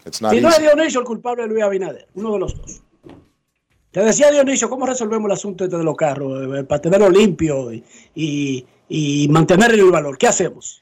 It's 0.06 0.22
not 0.22 0.34
Si 0.34 0.42
no 0.42 0.50
es. 0.50 0.60
Dionisio 0.60 1.00
el 1.02 1.06
culpable 1.06 1.44
de 1.44 1.50
Luis 1.50 1.64
Abinader, 1.64 2.08
uno 2.14 2.34
de 2.34 2.40
los 2.40 2.56
dos. 2.56 2.82
Te 3.92 4.02
decía 4.04 4.32
Dionisio, 4.32 4.70
¿cómo 4.70 4.86
resolvemos 4.86 5.26
el 5.28 5.32
asunto 5.34 5.64
este 5.64 5.78
de 5.78 5.84
los 5.84 5.96
carros? 5.96 6.58
eh, 6.60 6.64
Para 6.64 6.82
tenerlo 6.82 7.10
limpio 7.10 7.74
y, 7.74 7.84
y, 8.14 8.66
y 8.90 9.28
mantener 9.30 9.72
el 9.72 9.90
valor. 9.90 10.18
¿Qué 10.18 10.28
hacemos? 10.28 10.82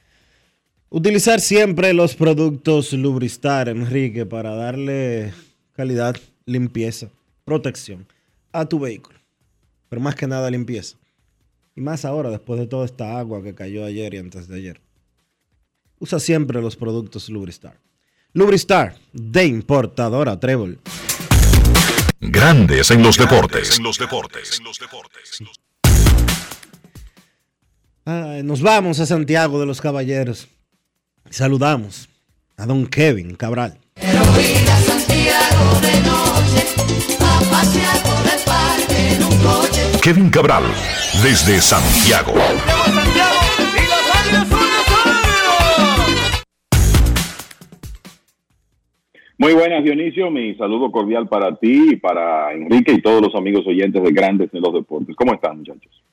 Utilizar 0.90 1.40
siempre 1.40 1.94
los 1.94 2.16
productos 2.16 2.94
Lubristar, 2.94 3.70
Enrique, 3.70 4.26
para 4.26 4.56
darle 4.56 5.34
calidad, 5.74 6.16
limpieza, 6.46 7.10
protección 7.44 8.08
a 8.52 8.66
tu 8.66 8.80
vehículo. 8.80 9.20
Pero 9.90 10.02
más 10.02 10.16
que 10.16 10.28
nada 10.28 10.50
limpieza. 10.50 10.98
Y 11.76 11.82
más 11.82 12.06
ahora, 12.06 12.30
después 12.30 12.60
de 12.60 12.68
toda 12.68 12.86
esta 12.86 13.18
agua 13.20 13.44
que 13.44 13.54
cayó 13.56 13.84
ayer 13.86 14.14
y 14.14 14.18
antes 14.18 14.48
de 14.48 14.56
ayer. 14.58 14.82
Usa 16.00 16.20
siempre 16.20 16.62
los 16.62 16.76
productos 16.76 17.30
Lubristar. 17.30 17.80
Lubristar, 18.36 18.98
de 19.14 19.46
importadora 19.46 20.38
Trébol. 20.38 20.78
Grandes 22.20 22.92
en 22.92 23.02
los 23.02 23.18
deportes. 23.18 23.78
En 23.78 23.84
los 23.86 23.98
deportes. 23.98 24.60
Ay, 28.04 28.44
nos 28.44 28.62
vamos 28.62 29.00
a 29.00 29.06
Santiago 29.06 29.58
de 29.58 29.66
los 29.66 29.80
Caballeros. 29.80 30.50
Saludamos 31.30 32.10
a 32.58 32.66
don 32.66 32.88
Kevin 32.88 33.36
Cabral. 33.36 33.80
Kevin 40.02 40.30
Cabral, 40.30 40.66
desde 41.24 41.62
Santiago. 41.62 42.34
Muy 49.38 49.54
buenas, 49.54 49.84
Dionisio. 49.84 50.32
Mi 50.32 50.56
saludo 50.56 50.92
cordial 50.92 51.28
para 51.28 51.56
ti 51.58 51.90
y 51.92 51.96
para 51.98 52.54
Enrique 52.54 52.94
y 52.94 53.02
todos 53.02 53.22
los 53.22 53.36
amigos 53.36 53.66
oyentes 53.68 54.02
de 54.02 54.12
Grandes 54.12 54.50
en 54.54 54.62
los 54.62 54.74
Deportes. 54.74 55.16
¿Cómo 55.16 55.34
están, 55.34 55.58
muchachos? 55.58 56.04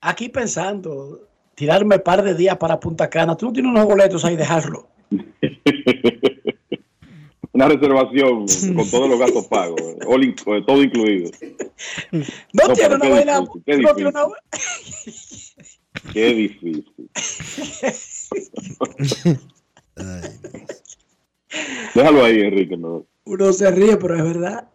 Aquí 0.00 0.28
pensando, 0.28 1.28
tirarme 1.54 1.96
un 1.96 2.02
par 2.02 2.22
de 2.22 2.34
días 2.34 2.56
para 2.56 2.80
Punta 2.80 3.10
Cana. 3.10 3.36
Tú 3.36 3.46
no 3.46 3.52
tienes 3.52 3.70
unos 3.70 3.84
boletos 3.86 4.24
ahí, 4.24 4.36
dejarlo. 4.36 4.88
Una 7.50 7.66
reservación 7.66 8.46
con 8.76 8.88
todos 8.88 9.08
los 9.10 9.18
gastos 9.18 9.46
pagos, 9.48 9.80
all 10.06 10.22
in- 10.22 10.34
eh, 10.46 10.62
todo 10.64 10.80
incluido. 10.80 11.28
No, 12.12 12.22
No, 12.68 12.72
tiene 12.74 12.94
una 12.94 13.04
qué 13.04 13.10
vaina. 13.10 13.40
difícil, 13.40 13.62
qué 13.66 13.76
tú 13.76 13.82
no 13.82 13.94
tienes 13.94 14.14
una- 14.14 14.28
Qué 16.12 16.34
difícil. 16.34 16.86
Déjalo 21.94 22.24
ahí, 22.24 22.40
Enrique. 22.40 22.76
No. 22.76 23.04
Uno 23.24 23.52
se 23.52 23.70
ríe, 23.70 23.96
pero 23.96 24.16
es 24.16 24.22
verdad. 24.24 24.68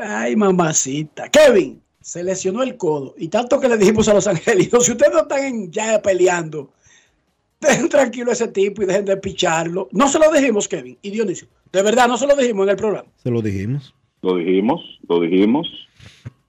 Ay, 0.00 0.34
mamacita. 0.36 1.28
Kevin, 1.28 1.80
se 2.00 2.24
lesionó 2.24 2.62
el 2.62 2.76
codo. 2.76 3.14
Y 3.18 3.28
tanto 3.28 3.60
que 3.60 3.68
le 3.68 3.76
dijimos 3.78 4.08
a 4.08 4.14
los 4.14 4.26
angelinos, 4.26 4.84
si 4.84 4.92
ustedes 4.92 5.12
no 5.12 5.20
están 5.20 5.44
en- 5.44 5.70
ya 5.70 6.00
peleando, 6.02 6.70
dejen 7.60 7.88
tranquilo 7.88 8.30
a 8.30 8.34
ese 8.34 8.48
tipo 8.48 8.82
y 8.82 8.86
dejen 8.86 9.04
de 9.04 9.16
picharlo. 9.16 9.88
No 9.92 10.08
se 10.08 10.18
lo 10.18 10.30
dijimos, 10.32 10.66
Kevin 10.68 10.98
y 11.02 11.10
Dionisio. 11.10 11.46
De 11.72 11.82
verdad, 11.82 12.08
no 12.08 12.18
se 12.18 12.26
lo 12.26 12.34
dijimos 12.36 12.64
en 12.64 12.70
el 12.70 12.76
programa. 12.76 13.08
Se 13.22 13.30
lo 13.30 13.40
dijimos. 13.42 13.94
Lo 14.22 14.36
dijimos, 14.36 14.80
lo 15.08 15.20
dijimos. 15.20 15.68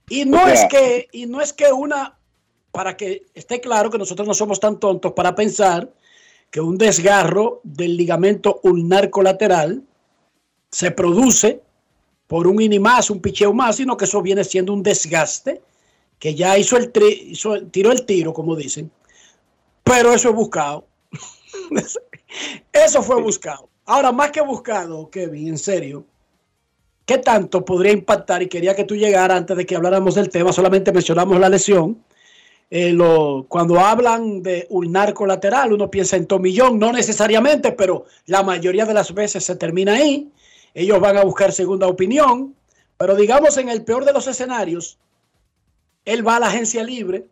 Y 0.10 0.26
no 0.26 0.38
O 0.38 0.46
sea- 0.46 0.54
es 0.54 0.66
que, 0.66 1.08
y 1.12 1.26
no 1.26 1.41
es 1.41 1.54
que 1.54 1.72
una, 1.72 2.18
para 2.72 2.98
que 2.98 3.24
esté 3.34 3.60
claro 3.62 3.89
que 3.89 3.98
nosotros 3.98 4.28
no 4.28 4.34
somos 4.34 4.60
tan 4.60 4.80
tontos 4.80 5.12
para 5.14 5.36
pensar 5.36 5.91
que 6.54 6.62
un 6.62 6.78
desgarro 6.78 7.62
del 7.64 7.97
ligamento 7.97 8.60
ulnar 8.62 9.10
colateral 9.10 9.82
se 10.70 10.91
produce 10.91 11.62
por 12.28 12.45
un 12.45 12.62
ini 12.62 12.78
más, 12.78 13.10
un 13.10 13.20
picheo 13.22 13.54
más, 13.56 13.78
sino 13.78 13.97
que 13.97 14.06
eso 14.06 14.22
viene 14.22 14.43
siendo 14.43 14.72
un 14.72 14.84
desgaste 14.84 15.64
que 16.20 16.36
ya 16.36 16.56
hizo 16.60 16.78
el 16.78 16.93
tri- 16.93 17.32
hizo- 17.32 17.66
tiró 17.72 17.91
el 17.91 18.06
tiro, 18.06 18.34
como 18.34 18.56
dicen. 18.56 18.91
Pero 19.84 20.14
eso 20.14 20.30
es 20.30 20.36
buscado. 20.36 20.86
Eso 22.72 23.01
fue 23.01 23.20
buscado. 23.20 23.68
Ahora, 23.86 24.12
más 24.12 24.30
que 24.30 24.41
buscado, 24.41 25.10
Kevin, 25.10 25.47
en 25.49 25.58
serio, 25.58 26.06
¿qué 27.06 27.18
tanto 27.18 27.66
podría 27.66 27.91
impactar? 27.93 28.43
Y 28.43 28.47
quería 28.47 28.76
que 28.76 28.84
tú 28.84 28.95
llegaras 28.95 29.38
antes 29.39 29.58
de 29.58 29.66
que 29.66 29.76
habláramos 29.76 30.14
del 30.16 30.30
tema, 30.30 30.54
solamente 30.54 30.91
mencionamos 30.91 31.39
la 31.39 31.49
lesión. 31.49 32.04
Eh, 32.76 32.97
cuando 33.49 33.80
hablan 33.80 34.41
de 34.41 34.65
ulnar 34.71 35.13
colateral, 35.13 35.74
uno 35.74 35.91
piensa 35.91 36.17
en 36.17 36.26
tomillón, 36.26 36.80
no 36.80 36.91
necesariamente, 36.91 37.71
pero 37.74 38.05
la 38.26 38.41
mayoría 38.41 38.84
de 38.88 38.95
las 38.95 39.13
veces 39.13 39.45
se 39.45 39.55
termina 39.55 39.93
ahí. 39.93 40.32
Ellos 40.74 40.99
van 40.99 41.17
a 41.17 41.24
buscar 41.24 41.51
segunda 41.51 41.86
opinión, 41.86 42.55
pero 42.97 43.15
digamos 43.15 43.57
en 43.57 43.69
el 43.69 43.84
peor 43.84 44.05
de 44.05 44.13
los 44.13 44.26
escenarios, 44.26 44.97
él 46.03 46.28
va 46.28 46.38
a 46.38 46.39
la 46.39 46.47
agencia 46.47 46.84
libre. 46.84 47.28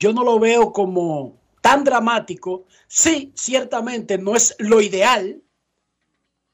Yo 0.00 0.12
no 0.12 0.24
lo 0.24 0.40
veo 0.40 0.72
como 0.72 1.36
tan 1.60 1.84
dramático. 1.84 2.64
Sí, 2.88 3.30
ciertamente 3.36 4.18
no 4.18 4.34
es 4.34 4.56
lo 4.58 4.80
ideal, 4.80 5.40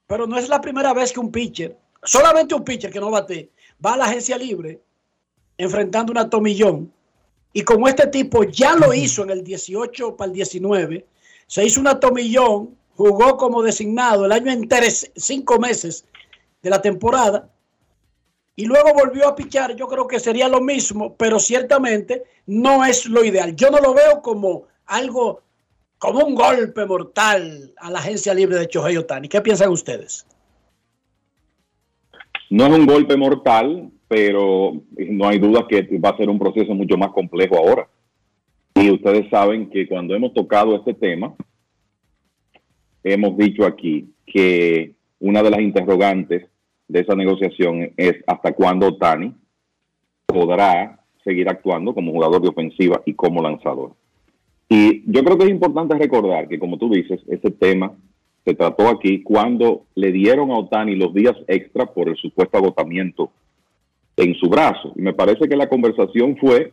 pero 0.06 0.26
no 0.26 0.36
es 0.36 0.50
la 0.50 0.60
primera 0.60 0.92
vez 0.92 1.14
que 1.14 1.20
un 1.20 1.32
pitcher, 1.32 1.78
solamente 2.02 2.54
un 2.54 2.62
pitcher 2.62 2.92
que 2.92 3.00
no 3.00 3.10
bate, 3.10 3.52
va 3.82 3.94
a 3.94 3.96
la 3.96 4.04
agencia 4.04 4.36
libre 4.36 4.82
enfrentando 5.56 6.12
una 6.12 6.28
tomillón. 6.28 6.92
Y 7.56 7.62
como 7.62 7.88
este 7.88 8.08
tipo 8.08 8.42
ya 8.42 8.74
lo 8.74 8.92
hizo 8.92 9.22
en 9.22 9.30
el 9.30 9.44
18 9.44 10.16
para 10.16 10.26
el 10.26 10.34
19, 10.34 11.06
se 11.46 11.64
hizo 11.64 11.80
una 11.80 12.00
tomillón, 12.00 12.76
jugó 12.96 13.36
como 13.36 13.62
designado 13.62 14.26
el 14.26 14.32
año 14.32 14.50
entero, 14.50 14.86
cinco 15.14 15.60
meses 15.60 16.04
de 16.62 16.70
la 16.70 16.82
temporada, 16.82 17.48
y 18.56 18.66
luego 18.66 18.92
volvió 18.92 19.28
a 19.28 19.36
pichar, 19.36 19.76
yo 19.76 19.86
creo 19.86 20.08
que 20.08 20.18
sería 20.18 20.48
lo 20.48 20.60
mismo, 20.60 21.14
pero 21.16 21.38
ciertamente 21.38 22.24
no 22.46 22.84
es 22.84 23.06
lo 23.06 23.24
ideal. 23.24 23.54
Yo 23.54 23.70
no 23.70 23.78
lo 23.78 23.94
veo 23.94 24.20
como 24.20 24.64
algo, 24.86 25.42
como 25.98 26.24
un 26.24 26.34
golpe 26.34 26.84
mortal 26.86 27.72
a 27.76 27.90
la 27.90 28.00
agencia 28.00 28.34
libre 28.34 28.58
de 28.58 28.68
Chohei 28.68 28.96
Otani. 28.96 29.28
¿Qué 29.28 29.40
piensan 29.40 29.70
ustedes? 29.70 30.26
No 32.50 32.66
es 32.66 32.72
un 32.72 32.86
golpe 32.86 33.16
mortal, 33.16 33.90
pero 34.08 34.82
no 34.96 35.28
hay 35.28 35.38
duda 35.38 35.66
que 35.68 35.82
va 35.98 36.10
a 36.10 36.16
ser 36.16 36.28
un 36.28 36.38
proceso 36.38 36.74
mucho 36.74 36.96
más 36.96 37.10
complejo 37.10 37.56
ahora. 37.56 37.88
Y 38.74 38.90
ustedes 38.90 39.28
saben 39.30 39.70
que 39.70 39.86
cuando 39.86 40.14
hemos 40.14 40.34
tocado 40.34 40.76
este 40.76 40.94
tema, 40.94 41.34
hemos 43.02 43.36
dicho 43.36 43.64
aquí 43.64 44.12
que 44.26 44.94
una 45.20 45.42
de 45.42 45.50
las 45.50 45.60
interrogantes 45.60 46.46
de 46.88 47.00
esa 47.00 47.14
negociación 47.14 47.92
es 47.96 48.16
hasta 48.26 48.52
cuándo 48.52 48.96
Tani 48.96 49.34
podrá 50.26 51.00
seguir 51.22 51.48
actuando 51.48 51.94
como 51.94 52.12
jugador 52.12 52.42
de 52.42 52.48
ofensiva 52.48 53.00
y 53.06 53.14
como 53.14 53.42
lanzador. 53.42 53.94
Y 54.68 55.02
yo 55.10 55.22
creo 55.24 55.38
que 55.38 55.44
es 55.44 55.50
importante 55.50 55.96
recordar 55.96 56.48
que, 56.48 56.58
como 56.58 56.78
tú 56.78 56.90
dices, 56.90 57.20
ese 57.28 57.50
tema 57.50 57.92
se 58.44 58.54
trató 58.54 58.88
aquí 58.88 59.22
cuando 59.22 59.86
le 59.94 60.12
dieron 60.12 60.50
a 60.50 60.58
Otani 60.58 60.96
los 60.96 61.14
días 61.14 61.36
extra 61.46 61.86
por 61.86 62.08
el 62.08 62.16
supuesto 62.16 62.58
agotamiento 62.58 63.30
en 64.16 64.34
su 64.34 64.48
brazo. 64.48 64.92
Y 64.96 65.02
me 65.02 65.14
parece 65.14 65.48
que 65.48 65.56
la 65.56 65.68
conversación 65.68 66.36
fue 66.36 66.72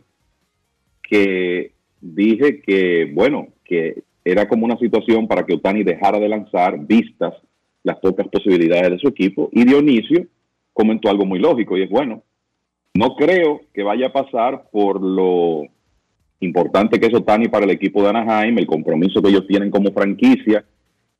que 1.02 1.72
dije 2.00 2.60
que, 2.60 3.10
bueno, 3.12 3.48
que 3.64 4.02
era 4.24 4.48
como 4.48 4.64
una 4.64 4.78
situación 4.78 5.26
para 5.26 5.44
que 5.44 5.54
Otani 5.54 5.82
dejara 5.82 6.18
de 6.18 6.28
lanzar 6.28 6.78
vistas 6.78 7.34
las 7.82 7.98
pocas 7.98 8.28
posibilidades 8.28 8.90
de 8.90 8.98
su 8.98 9.08
equipo. 9.08 9.48
Y 9.52 9.64
Dionisio 9.64 10.26
comentó 10.72 11.10
algo 11.10 11.24
muy 11.24 11.38
lógico 11.38 11.76
y 11.76 11.82
es 11.82 11.90
bueno, 11.90 12.22
no 12.94 13.16
creo 13.16 13.62
que 13.72 13.82
vaya 13.82 14.08
a 14.08 14.12
pasar 14.12 14.68
por 14.70 15.00
lo 15.00 15.62
importante 16.40 16.98
que 16.98 17.06
es 17.06 17.14
Otani 17.14 17.48
para 17.48 17.64
el 17.64 17.70
equipo 17.70 18.02
de 18.02 18.10
Anaheim, 18.10 18.58
el 18.58 18.66
compromiso 18.66 19.22
que 19.22 19.28
ellos 19.28 19.46
tienen 19.46 19.70
como 19.70 19.92
franquicia 19.92 20.64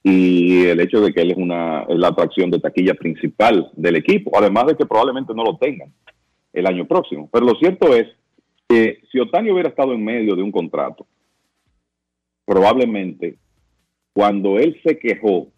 y 0.02 0.64
el 0.64 0.80
hecho 0.80 1.00
de 1.00 1.12
que 1.12 1.22
él 1.22 1.30
es, 1.32 1.36
una, 1.36 1.84
la 1.88 2.08
atracción 2.08 2.50
de 2.50 2.58
taquilla 2.58 2.94
principal 2.94 3.70
del 3.74 3.96
equipo, 3.96 4.32
además 4.36 4.66
de 4.66 4.76
que 4.76 4.86
probablemente 4.86 5.32
no 5.34 5.44
lo 5.44 5.56
tengan 5.58 5.92
el 6.52 6.66
año 6.66 6.86
próximo. 6.86 7.28
Pero 7.32 7.46
lo 7.46 7.54
cierto 7.54 7.94
es 7.94 8.08
que 8.68 9.00
si 9.10 9.20
Otani 9.20 9.50
hubiera 9.50 9.68
estado 9.68 9.92
en 9.92 10.04
medio 10.04 10.34
de 10.34 10.42
un 10.42 10.50
contrato, 10.50 11.06
probablemente 12.44 13.36
cuando 14.12 14.58
él 14.58 14.78
se 14.84 14.98
quejó 14.98 15.48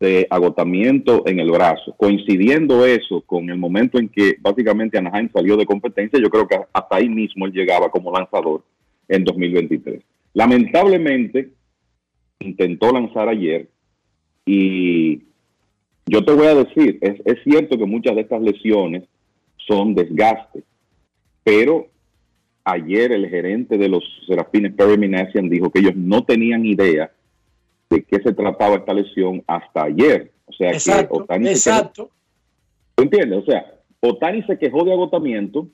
de 0.00 0.26
agotamiento 0.30 1.26
en 1.26 1.40
el 1.40 1.50
brazo, 1.50 1.94
coincidiendo 1.96 2.86
eso 2.86 3.20
con 3.22 3.50
el 3.50 3.58
momento 3.58 3.98
en 3.98 4.08
que 4.08 4.34
básicamente 4.40 4.98
Anaheim 4.98 5.28
salió 5.32 5.56
de 5.56 5.66
competencia, 5.66 6.18
yo 6.18 6.30
creo 6.30 6.48
que 6.48 6.58
hasta 6.72 6.96
ahí 6.96 7.08
mismo 7.08 7.46
él 7.46 7.52
llegaba 7.52 7.90
como 7.90 8.10
lanzador 8.10 8.64
en 9.08 9.24
2023. 9.24 10.02
Lamentablemente, 10.32 11.50
intentó 12.40 12.92
lanzar 12.92 13.28
ayer 13.28 13.68
y 14.46 15.22
yo 16.06 16.24
te 16.24 16.32
voy 16.32 16.46
a 16.46 16.54
decir, 16.54 16.98
es, 17.00 17.20
es 17.24 17.42
cierto 17.44 17.78
que 17.78 17.86
muchas 17.86 18.16
de 18.16 18.22
estas 18.22 18.42
lesiones 18.42 19.04
son 19.56 19.94
desgaste, 19.94 20.64
pero 21.44 21.86
ayer 22.64 23.12
el 23.12 23.28
gerente 23.28 23.78
de 23.78 23.88
los 23.88 24.02
Serafines, 24.26 24.74
Perry 24.74 24.98
Minasian, 24.98 25.48
dijo 25.48 25.70
que 25.70 25.80
ellos 25.80 25.94
no 25.94 26.24
tenían 26.24 26.66
idea 26.66 27.12
de 27.90 28.02
qué 28.02 28.20
se 28.22 28.32
trataba 28.32 28.76
esta 28.76 28.94
lesión 28.94 29.42
hasta 29.46 29.84
ayer. 29.84 30.32
O 30.46 30.52
sea 30.52 30.72
que 30.72 31.06
Otani 31.10 31.48
exacto. 31.48 32.10
¿Tú 32.94 33.04
entiendes? 33.04 33.38
O 33.38 33.44
sea, 33.44 33.64
Otani 34.00 34.42
se 34.42 34.58
quejó 34.58 34.84
de 34.84 34.92
agotamiento, 34.92 35.68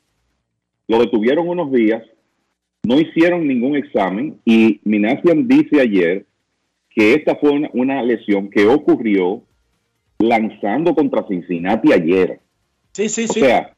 lo 0.88 0.98
detuvieron 0.98 1.48
unos 1.48 1.72
días, 1.72 2.02
no 2.84 3.00
hicieron 3.00 3.46
ningún 3.46 3.76
examen 3.76 4.38
y 4.44 4.80
Minasian 4.84 5.48
dice 5.48 5.80
ayer 5.80 6.26
que 6.97 7.12
esta 7.12 7.36
fue 7.36 7.51
una, 7.72 8.03
lesión 8.03 8.49
que 8.49 8.66
ocurrió 8.66 9.42
lanzando 10.18 10.94
contra 10.94 11.28
Cincinnati 11.28 11.92
ayer. 11.92 12.40
Sí, 12.92 13.11
sí, 13.11 13.28
sí. 13.28 13.42
O 13.42 13.44
sea, 13.44 13.76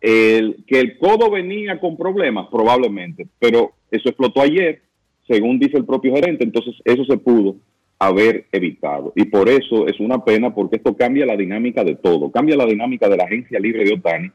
el, 0.00 0.62
que 0.66 0.78
el 0.78 0.98
codo 0.98 1.30
venía 1.30 1.80
con 1.80 1.96
problemas, 1.96 2.48
probablemente, 2.52 3.26
pero 3.38 3.72
eso 3.90 4.10
explotó 4.10 4.42
ayer 4.42 4.82
según 5.26 5.58
dice 5.58 5.76
el 5.76 5.84
propio 5.84 6.14
gerente, 6.14 6.42
entonces 6.42 6.74
eso 6.84 7.04
se 7.04 7.18
pudo 7.18 7.56
haber 7.98 8.46
evitado. 8.52 9.12
Y 9.14 9.24
por 9.24 9.48
eso 9.48 9.86
es 9.86 10.00
una 10.00 10.24
pena 10.24 10.54
porque 10.54 10.76
esto 10.76 10.96
cambia 10.96 11.26
la 11.26 11.36
dinámica 11.36 11.84
de 11.84 11.96
todo, 11.96 12.30
cambia 12.30 12.56
la 12.56 12.64
dinámica 12.64 13.08
de 13.08 13.16
la 13.16 13.24
agencia 13.24 13.60
libre 13.60 13.84
de 13.84 13.94
Otani 13.94 14.30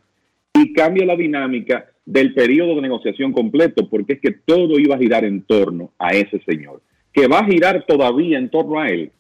y 0.54 0.74
cambia 0.74 1.06
la 1.06 1.16
dinámica 1.16 1.86
del 2.06 2.34
periodo 2.34 2.76
de 2.76 2.82
negociación 2.82 3.32
completo, 3.32 3.90
porque 3.90 4.14
es 4.14 4.20
que 4.20 4.32
todo 4.32 4.78
iba 4.78 4.96
a 4.96 5.00
girar 5.00 5.26
en 5.26 5.42
torno 5.44 5.92
a 5.98 6.10
ese 6.10 6.40
señor. 6.46 6.82
Que 7.14 7.28
va 7.28 7.40
a 7.40 7.46
girar 7.46 7.86
todavía 7.86 8.38
en 8.38 8.50
torno 8.50 8.80
a 8.80 8.88
él, 8.88 9.12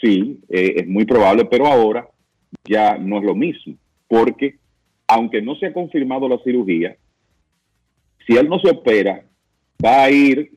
sí, 0.00 0.40
eh, 0.48 0.74
es 0.78 0.88
muy 0.88 1.04
probable, 1.04 1.44
pero 1.44 1.66
ahora 1.66 2.08
ya 2.64 2.96
no 2.96 3.18
es 3.18 3.24
lo 3.24 3.34
mismo, 3.34 3.74
porque 4.08 4.56
aunque 5.06 5.42
no 5.42 5.54
se 5.56 5.66
ha 5.66 5.72
confirmado 5.72 6.28
la 6.28 6.38
cirugía, 6.38 6.96
si 8.26 8.36
él 8.36 8.48
no 8.48 8.58
se 8.60 8.70
opera, 8.70 9.24
va 9.84 10.04
a 10.04 10.10
ir 10.10 10.52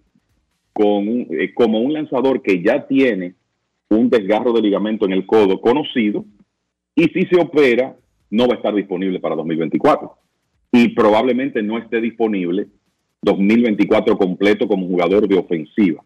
con 0.73 1.07
eh, 1.07 1.53
como 1.53 1.79
un 1.79 1.93
lanzador 1.93 2.41
que 2.41 2.61
ya 2.61 2.85
tiene 2.87 3.35
un 3.89 4.09
desgarro 4.09 4.51
de 4.53 4.61
ligamento 4.61 5.05
en 5.05 5.13
el 5.13 5.25
codo 5.25 5.61
conocido 5.61 6.25
y 6.95 7.05
si 7.05 7.23
se 7.23 7.39
opera 7.39 7.95
no 8.29 8.47
va 8.47 8.55
a 8.55 8.57
estar 8.57 8.73
disponible 8.73 9.19
para 9.19 9.35
2024 9.35 10.11
y 10.71 10.89
probablemente 10.89 11.61
no 11.63 11.77
esté 11.77 12.01
disponible 12.01 12.67
2024 13.21 14.17
completo 14.17 14.67
como 14.67 14.87
jugador 14.87 15.27
de 15.27 15.37
ofensiva. 15.37 16.03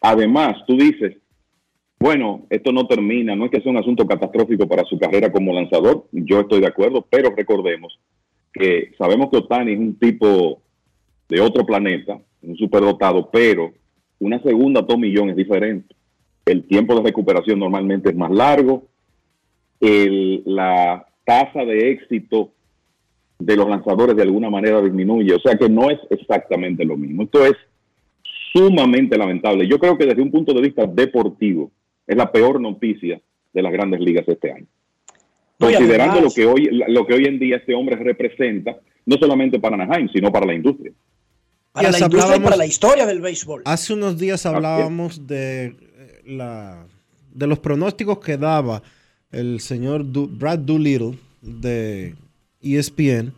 Además, 0.00 0.56
tú 0.66 0.76
dices, 0.76 1.16
bueno, 1.98 2.46
esto 2.50 2.72
no 2.72 2.86
termina, 2.86 3.34
no 3.34 3.46
es 3.46 3.50
que 3.50 3.60
sea 3.60 3.72
un 3.72 3.78
asunto 3.78 4.06
catastrófico 4.06 4.68
para 4.68 4.84
su 4.84 4.98
carrera 4.98 5.32
como 5.32 5.52
lanzador, 5.52 6.06
yo 6.12 6.40
estoy 6.40 6.60
de 6.60 6.68
acuerdo, 6.68 7.04
pero 7.10 7.34
recordemos 7.36 7.98
que 8.52 8.92
sabemos 8.96 9.30
que 9.30 9.38
Otani 9.38 9.72
es 9.72 9.78
un 9.78 9.98
tipo 9.98 10.62
de 11.28 11.40
otro 11.40 11.66
planeta, 11.66 12.18
un 12.42 12.56
superdotado, 12.56 13.30
pero 13.30 13.72
una 14.20 14.40
segunda 14.42 14.86
tomillón 14.86 15.30
es 15.30 15.36
diferente. 15.36 15.94
El 16.46 16.64
tiempo 16.64 16.94
de 16.94 17.02
recuperación 17.02 17.58
normalmente 17.58 18.10
es 18.10 18.16
más 18.16 18.30
largo. 18.30 18.84
la 19.80 21.06
tasa 21.24 21.64
de 21.64 21.90
éxito 21.90 22.52
de 23.38 23.56
los 23.56 23.68
lanzadores 23.68 24.16
de 24.16 24.22
alguna 24.22 24.50
manera 24.50 24.80
disminuye. 24.80 25.34
O 25.34 25.40
sea 25.40 25.56
que 25.56 25.68
no 25.68 25.90
es 25.90 25.98
exactamente 26.10 26.84
lo 26.84 26.96
mismo. 26.96 27.24
Esto 27.24 27.44
es 27.44 27.54
sumamente 28.52 29.16
lamentable. 29.16 29.66
Yo 29.68 29.78
creo 29.78 29.96
que 29.96 30.06
desde 30.06 30.22
un 30.22 30.30
punto 30.30 30.52
de 30.52 30.62
vista 30.62 30.86
deportivo 30.86 31.70
es 32.06 32.16
la 32.16 32.30
peor 32.30 32.60
noticia 32.60 33.20
de 33.52 33.62
las 33.62 33.72
grandes 33.72 34.00
ligas 34.00 34.26
este 34.28 34.52
año. 34.52 34.66
Considerando 35.58 36.20
lo 36.20 36.30
que 36.30 36.46
hoy 36.46 36.68
lo 36.70 37.06
que 37.06 37.14
hoy 37.14 37.24
en 37.24 37.38
día 37.38 37.56
este 37.56 37.74
hombre 37.74 37.96
representa, 37.96 38.76
no 39.06 39.16
solamente 39.16 39.58
para 39.58 39.74
Anaheim, 39.74 40.08
sino 40.12 40.30
para 40.30 40.46
la 40.46 40.54
industria 40.54 40.92
para 41.72 41.90
la 41.90 41.98
industria 41.98 42.36
y 42.36 42.40
para 42.40 42.56
la 42.56 42.66
historia 42.66 43.06
del 43.06 43.20
béisbol. 43.20 43.62
Hace 43.64 43.94
unos 43.94 44.18
días 44.18 44.46
hablábamos 44.46 45.26
de 45.26 45.66
eh, 45.66 46.22
la 46.26 46.86
de 47.32 47.46
los 47.46 47.58
pronósticos 47.58 48.18
que 48.18 48.36
daba 48.36 48.82
el 49.30 49.60
señor 49.60 50.04
Brad 50.04 50.60
Doolittle 50.60 51.18
de 51.42 52.14
ESPN 52.60 53.32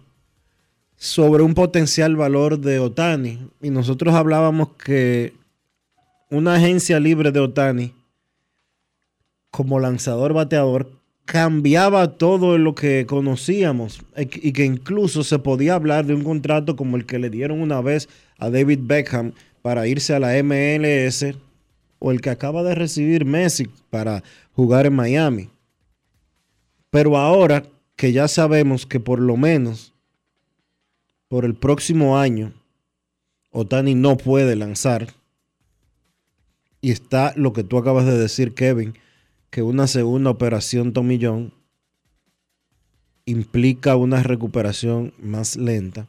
sobre 1.02 1.42
un 1.42 1.54
potencial 1.54 2.14
valor 2.14 2.60
de 2.60 2.78
Otani 2.78 3.38
y 3.62 3.70
nosotros 3.70 4.14
hablábamos 4.14 4.74
que 4.74 5.32
una 6.28 6.56
agencia 6.56 7.00
libre 7.00 7.32
de 7.32 7.40
Otani 7.40 7.94
como 9.50 9.80
lanzador 9.80 10.34
bateador 10.34 10.90
cambiaba 11.24 12.18
todo 12.18 12.58
lo 12.58 12.74
que 12.74 13.06
conocíamos 13.06 14.02
e- 14.14 14.28
y 14.42 14.52
que 14.52 14.66
incluso 14.66 15.24
se 15.24 15.38
podía 15.38 15.74
hablar 15.74 16.04
de 16.04 16.12
un 16.12 16.22
contrato 16.22 16.76
como 16.76 16.98
el 16.98 17.06
que 17.06 17.18
le 17.18 17.30
dieron 17.30 17.62
una 17.62 17.80
vez 17.80 18.10
a 18.36 18.50
David 18.50 18.80
Beckham 18.82 19.32
para 19.62 19.86
irse 19.86 20.14
a 20.14 20.20
la 20.20 20.34
MLS 20.42 21.34
o 21.98 22.10
el 22.10 22.20
que 22.20 22.28
acaba 22.28 22.62
de 22.62 22.74
recibir 22.74 23.24
Messi 23.24 23.70
para 23.88 24.22
jugar 24.52 24.84
en 24.84 24.96
Miami. 24.96 25.48
Pero 26.90 27.16
ahora 27.16 27.64
que 27.96 28.12
ya 28.12 28.28
sabemos 28.28 28.84
que 28.84 29.00
por 29.00 29.18
lo 29.18 29.38
menos 29.38 29.89
por 31.30 31.44
el 31.44 31.54
próximo 31.54 32.18
año 32.18 32.52
Otani 33.52 33.94
no 33.94 34.16
puede 34.16 34.56
lanzar 34.56 35.06
y 36.80 36.90
está 36.90 37.32
lo 37.36 37.52
que 37.52 37.62
tú 37.62 37.78
acabas 37.78 38.04
de 38.06 38.18
decir, 38.18 38.54
Kevin, 38.54 38.98
que 39.50 39.62
una 39.62 39.86
segunda 39.86 40.30
operación 40.30 40.92
tomillón 40.92 41.52
implica 43.26 43.96
una 43.96 44.22
recuperación 44.22 45.12
más 45.18 45.56
lenta 45.56 46.06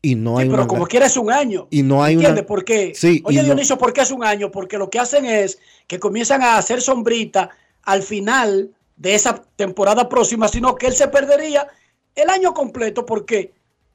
y 0.00 0.14
no 0.14 0.38
hay 0.38 0.46
pero 0.48 0.58
una 0.62 0.66
como 0.66 0.86
quiera 0.86 1.06
es 1.06 1.16
un 1.16 1.30
año. 1.30 1.66
y 1.70 1.82
no 1.82 2.02
hay 2.04 2.14
¿Entiendes 2.14 2.40
una 2.42 2.46
por 2.46 2.64
qué? 2.64 2.92
Sí, 2.94 3.22
Oye, 3.24 3.38
no- 3.38 3.44
Dionisio, 3.44 3.76
¿por 3.78 3.92
qué 3.92 4.02
es 4.02 4.10
un 4.10 4.24
año? 4.24 4.50
Porque 4.50 4.78
lo 4.78 4.88
que 4.90 4.98
hacen 4.98 5.24
es 5.26 5.58
que 5.86 5.98
comienzan 5.98 6.42
a 6.42 6.56
hacer 6.58 6.80
sombrita 6.80 7.50
al 7.82 8.02
final 8.02 8.74
de 8.96 9.14
esa 9.14 9.42
temporada 9.56 10.08
próxima, 10.08 10.48
sino 10.48 10.74
que 10.74 10.86
él 10.86 10.94
se 10.94 11.08
perdería 11.08 11.66
el 12.14 12.28
año 12.30 12.52
completo 12.54 13.04
porque 13.06 13.53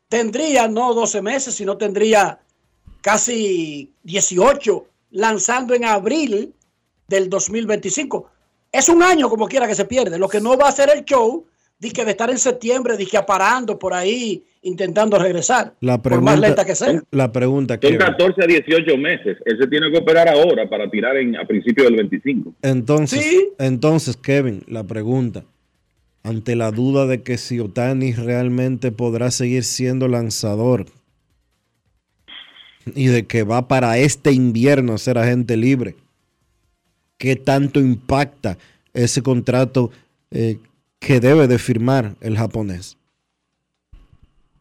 tendría 0.09 0.67
no 0.67 0.93
12 0.93 1.21
meses, 1.21 1.55
sino 1.55 1.77
tendría 1.77 2.39
casi 3.01 3.93
18 4.03 4.85
lanzando 5.11 5.73
en 5.73 5.85
abril 5.85 6.53
del 7.07 7.29
2025. 7.29 8.29
Es 8.71 8.89
un 8.89 9.01
año 9.01 9.29
como 9.29 9.47
quiera 9.47 9.67
que 9.67 9.75
se 9.75 9.85
pierde. 9.85 10.19
Lo 10.19 10.27
que 10.27 10.41
no 10.41 10.57
va 10.57 10.65
a 10.65 10.69
hacer 10.69 10.89
el 10.93 11.05
show, 11.05 11.45
de 11.79 11.91
que 11.91 12.03
de 12.03 12.11
estar 12.11 12.29
en 12.29 12.37
septiembre, 12.37 12.97
que 12.97 13.17
aparando 13.17 13.79
por 13.79 13.93
ahí, 13.93 14.43
intentando 14.63 15.17
regresar. 15.17 15.73
la 15.79 15.97
por 15.97 16.11
pregunta 16.11 16.31
más 16.31 16.39
lenta 16.39 16.65
que 16.65 16.75
sea. 16.75 17.01
la 17.11 17.31
pregunta 17.31 17.75
Son 17.75 17.79
Kevin. 17.79 17.97
14 17.97 18.43
a 18.43 18.47
18 18.47 18.97
meses. 18.97 19.37
Él 19.45 19.57
se 19.59 19.67
tiene 19.67 19.89
que 19.91 19.99
operar 19.99 20.27
ahora 20.27 20.69
para 20.69 20.89
tirar 20.89 21.15
en, 21.17 21.37
a 21.37 21.45
principios 21.45 21.87
del 21.87 21.95
25. 21.95 22.55
Entonces, 22.61 23.25
entonces, 23.57 24.17
Kevin, 24.17 24.63
la 24.67 24.83
pregunta, 24.83 25.45
ante 26.23 26.55
la 26.55 26.71
duda 26.71 27.05
de 27.05 27.23
que 27.23 27.37
si 27.37 27.59
Otani 27.59 28.13
realmente 28.13 28.91
podrá 28.91 29.31
seguir 29.31 29.63
siendo 29.63 30.07
lanzador 30.07 30.85
y 32.95 33.07
de 33.07 33.25
que 33.27 33.43
va 33.43 33.67
para 33.67 33.97
este 33.97 34.31
invierno 34.31 34.93
a 34.93 34.97
ser 34.97 35.17
agente 35.17 35.57
libre, 35.57 35.95
¿qué 37.17 37.35
tanto 37.35 37.79
impacta 37.79 38.57
ese 38.93 39.21
contrato 39.21 39.91
eh, 40.31 40.59
que 40.99 41.19
debe 41.19 41.47
de 41.47 41.59
firmar 41.59 42.15
el 42.21 42.37
japonés? 42.37 42.97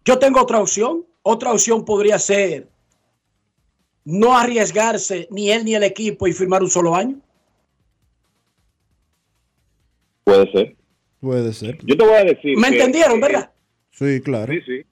Yo 0.04 0.18
tengo 0.18 0.40
otra 0.40 0.60
opción. 0.60 1.04
Otra 1.22 1.52
opción 1.52 1.84
podría 1.84 2.18
ser 2.18 2.68
no 4.04 4.34
arriesgarse 4.38 5.28
ni 5.30 5.50
él 5.50 5.66
ni 5.66 5.74
el 5.74 5.82
equipo 5.82 6.26
y 6.26 6.32
firmar 6.32 6.62
un 6.62 6.70
solo 6.70 6.94
año. 6.94 7.20
Puede 10.24 10.50
ser. 10.50 10.76
Puede 11.20 11.52
ser. 11.52 11.78
Yo 11.84 11.96
te 11.96 12.04
voy 12.04 12.14
a 12.14 12.24
decir. 12.24 12.56
¿Me 12.56 12.68
que- 12.68 12.76
entendieron, 12.76 13.20
verdad? 13.20 13.50
Sí, 13.90 14.20
claro. 14.20 14.52
Sí, 14.52 14.60
sí. 14.66 14.86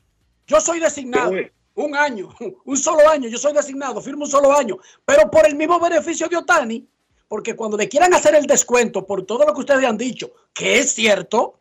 Yo 0.47 0.61
soy 0.61 0.81
designado 0.81 1.33
un 1.75 1.95
año, 1.95 2.29
un 2.65 2.77
solo 2.77 3.09
año, 3.09 3.29
yo 3.29 3.39
soy 3.39 3.53
designado, 3.53 4.01
firmo 4.01 4.25
un 4.25 4.31
solo 4.31 4.57
año, 4.57 4.79
pero 5.05 5.31
por 5.31 5.47
el 5.47 5.55
mismo 5.57 5.79
beneficio 5.79 6.29
de 6.29 6.37
Otani, 6.37 6.87
porque 7.29 7.55
cuando 7.55 7.77
le 7.77 7.89
quieran 7.89 8.15
hacer 8.15 8.35
el 8.35 8.47
descuento 8.47 9.07
por 9.07 9.25
todo 9.25 9.45
lo 9.45 9.53
que 9.53 9.61
ustedes 9.61 9.85
han 9.85 9.99
dicho, 9.99 10.33
que 10.55 10.79
es 10.79 10.93
cierto, 10.93 11.61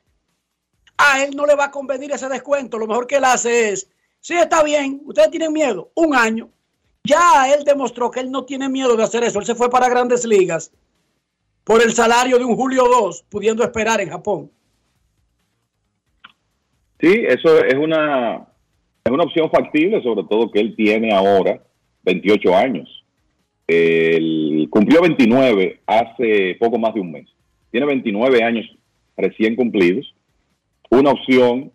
a 0.97 1.23
él 1.23 1.35
no 1.35 1.45
le 1.45 1.55
va 1.55 1.65
a 1.65 1.71
convenir 1.71 2.11
ese 2.11 2.29
descuento. 2.29 2.77
Lo 2.77 2.87
mejor 2.87 3.07
que 3.07 3.17
él 3.17 3.25
hace 3.25 3.71
es, 3.71 3.89
sí, 4.21 4.35
está 4.35 4.63
bien, 4.63 5.01
ustedes 5.05 5.31
tienen 5.31 5.51
miedo, 5.51 5.91
un 5.95 6.15
año. 6.15 6.49
Ya 7.03 7.53
él 7.53 7.63
demostró 7.65 8.09
que 8.09 8.19
él 8.21 8.31
no 8.31 8.45
tiene 8.45 8.69
miedo 8.69 8.95
de 8.95 9.03
hacer 9.03 9.23
eso. 9.23 9.39
Él 9.39 9.45
se 9.45 9.55
fue 9.55 9.69
para 9.69 9.89
grandes 9.89 10.25
ligas 10.25 10.71
por 11.65 11.81
el 11.81 11.91
salario 11.91 12.37
de 12.37 12.45
un 12.45 12.55
Julio 12.55 12.83
2, 12.85 13.25
pudiendo 13.29 13.63
esperar 13.63 13.99
en 13.99 14.09
Japón. 14.09 14.51
Sí, 17.01 17.23
eso 17.27 17.63
es 17.65 17.73
una, 17.73 18.47
es 19.03 19.11
una 19.11 19.23
opción 19.23 19.49
factible, 19.49 20.01
sobre 20.01 20.23
todo 20.29 20.51
que 20.51 20.59
él 20.59 20.75
tiene 20.75 21.13
ahora 21.13 21.59
28 22.03 22.55
años. 22.55 23.03
Él 23.67 24.67
cumplió 24.69 25.01
29 25.01 25.81
hace 25.87 26.55
poco 26.59 26.77
más 26.77 26.93
de 26.93 27.01
un 27.01 27.11
mes. 27.11 27.27
Tiene 27.71 27.87
29 27.87 28.43
años 28.43 28.65
recién 29.17 29.55
cumplidos. 29.55 30.13
Una 30.91 31.11
opción. 31.11 31.71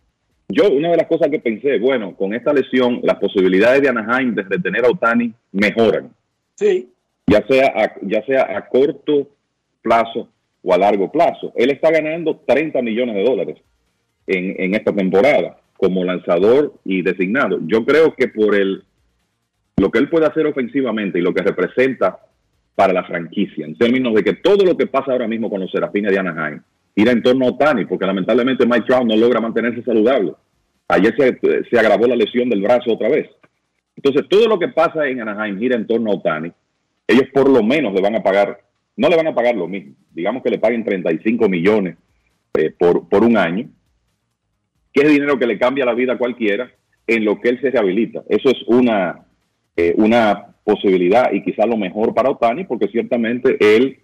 Yo, 0.49 0.71
una 0.71 0.91
de 0.91 0.97
las 0.99 1.07
cosas 1.09 1.29
que 1.31 1.41
pensé, 1.41 1.79
bueno, 1.79 2.17
con 2.17 2.33
esta 2.33 2.53
lesión, 2.53 3.01
las 3.03 3.19
posibilidades 3.19 3.83
de 3.83 3.89
Anaheim 3.89 4.35
de 4.35 4.43
retener 4.43 4.85
a 4.85 4.91
Otani 4.91 5.33
mejoran. 5.53 6.13
Sí. 6.55 6.89
ya 7.27 7.45
sea 7.47 7.73
a, 7.75 7.95
ya 8.03 8.23
sea 8.27 8.57
a 8.57 8.69
corto 8.69 9.29
plazo 9.83 10.29
o 10.63 10.75
a 10.75 10.79
largo 10.79 11.11
plazo. 11.11 11.53
Él 11.57 11.71
está 11.71 11.91
ganando 11.91 12.41
30 12.47 12.83
millones 12.83 13.15
de 13.15 13.25
dólares 13.25 13.57
en, 14.27 14.75
esta 14.75 14.93
temporada 14.93 15.61
como 15.77 16.05
lanzador 16.05 16.75
y 16.85 17.03
designado. 17.03 17.59
Yo 17.67 17.85
creo 17.85 18.15
que 18.15 18.29
por 18.29 18.55
el 18.55 18.85
lo 19.77 19.91
que 19.91 19.99
él 19.99 20.11
puede 20.11 20.27
hacer 20.27 20.47
ofensivamente 20.47 21.19
y 21.19 21.23
lo 21.23 21.33
que 21.33 21.43
representa 21.43 22.19
para 22.75 22.93
la 22.93 23.03
franquicia, 23.05 23.65
en 23.65 23.79
términos 23.79 24.15
de 24.15 24.23
que 24.23 24.35
todo 24.35 24.63
lo 24.63 24.77
que 24.77 24.87
pasa 24.87 25.13
ahora 25.13 25.27
mismo 25.27 25.49
con 25.49 25.61
los 25.61 25.71
Serafines 25.71 26.13
de 26.13 26.19
Anaheim 26.19 26.61
gira 26.95 27.13
en 27.13 27.23
torno 27.23 27.47
a 27.47 27.49
Otani, 27.49 27.87
porque 27.87 28.05
lamentablemente 28.05 28.67
Mike 28.67 28.85
Trout 28.87 29.07
no 29.07 29.17
logra 29.17 29.41
mantenerse 29.41 29.83
saludable. 29.83 30.35
Ayer 30.89 31.15
se, 31.17 31.65
se 31.65 31.79
agravó 31.79 32.07
la 32.07 32.17
lesión 32.17 32.51
del 32.51 32.61
brazo 32.61 32.93
otra 32.93 33.09
vez. 33.09 33.31
Entonces, 33.97 34.29
todo 34.29 34.49
lo 34.49 34.59
que 34.59 34.69
pasa 34.69 35.07
en 35.07 35.21
Anaheim 35.21 35.59
gira 35.59 35.77
en 35.77 35.87
torno 35.87 36.11
a 36.11 36.15
Otani. 36.15 36.53
Ellos 37.07 37.29
por 37.33 37.49
lo 37.49 37.63
menos 37.63 37.93
le 37.93 38.01
van 38.01 38.17
a 38.17 38.23
pagar, 38.23 38.61
no 39.01 39.09
le 39.09 39.17
van 39.17 39.29
a 39.29 39.35
pagar 39.35 39.57
lo 39.57 39.67
mismo. 39.67 39.95
Digamos 40.13 40.43
que 40.43 40.51
le 40.51 40.59
paguen 40.59 40.85
35 40.85 41.49
millones 41.49 41.97
eh, 42.53 42.71
por, 42.79 43.09
por 43.09 43.25
un 43.25 43.39
año, 43.39 43.71
que 44.93 45.01
es 45.01 45.09
dinero 45.09 45.39
que 45.39 45.47
le 45.47 45.59
cambia 45.59 45.87
la 45.87 45.95
vida 45.95 46.13
a 46.13 46.19
cualquiera 46.19 46.71
en 47.07 47.25
lo 47.25 47.41
que 47.41 47.49
él 47.49 47.61
se 47.63 47.71
rehabilita. 47.71 48.23
Eso 48.29 48.51
es 48.51 48.59
una, 48.67 49.25
eh, 49.75 49.95
una 49.97 50.55
posibilidad 50.63 51.33
y 51.33 51.43
quizá 51.43 51.65
lo 51.65 51.79
mejor 51.79 52.13
para 52.13 52.29
Otani, 52.29 52.65
porque 52.65 52.89
ciertamente 52.89 53.57
él, 53.59 54.01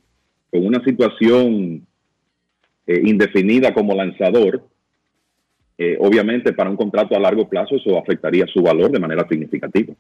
con 0.51 0.65
una 0.65 0.83
situación 0.83 1.87
eh, 2.87 3.03
indefinida 3.05 3.75
como 3.75 3.95
lanzador, 3.95 4.67
eh, 5.77 5.99
obviamente 6.01 6.55
para 6.55 6.71
un 6.71 6.77
contrato 6.77 7.15
a 7.15 7.21
largo 7.21 7.47
plazo 7.47 7.77
eso 7.77 7.99
afectaría 7.99 8.47
su 8.47 8.63
valor 8.63 8.91
de 8.91 8.99
manera 8.99 9.29
significativa. 9.29 9.93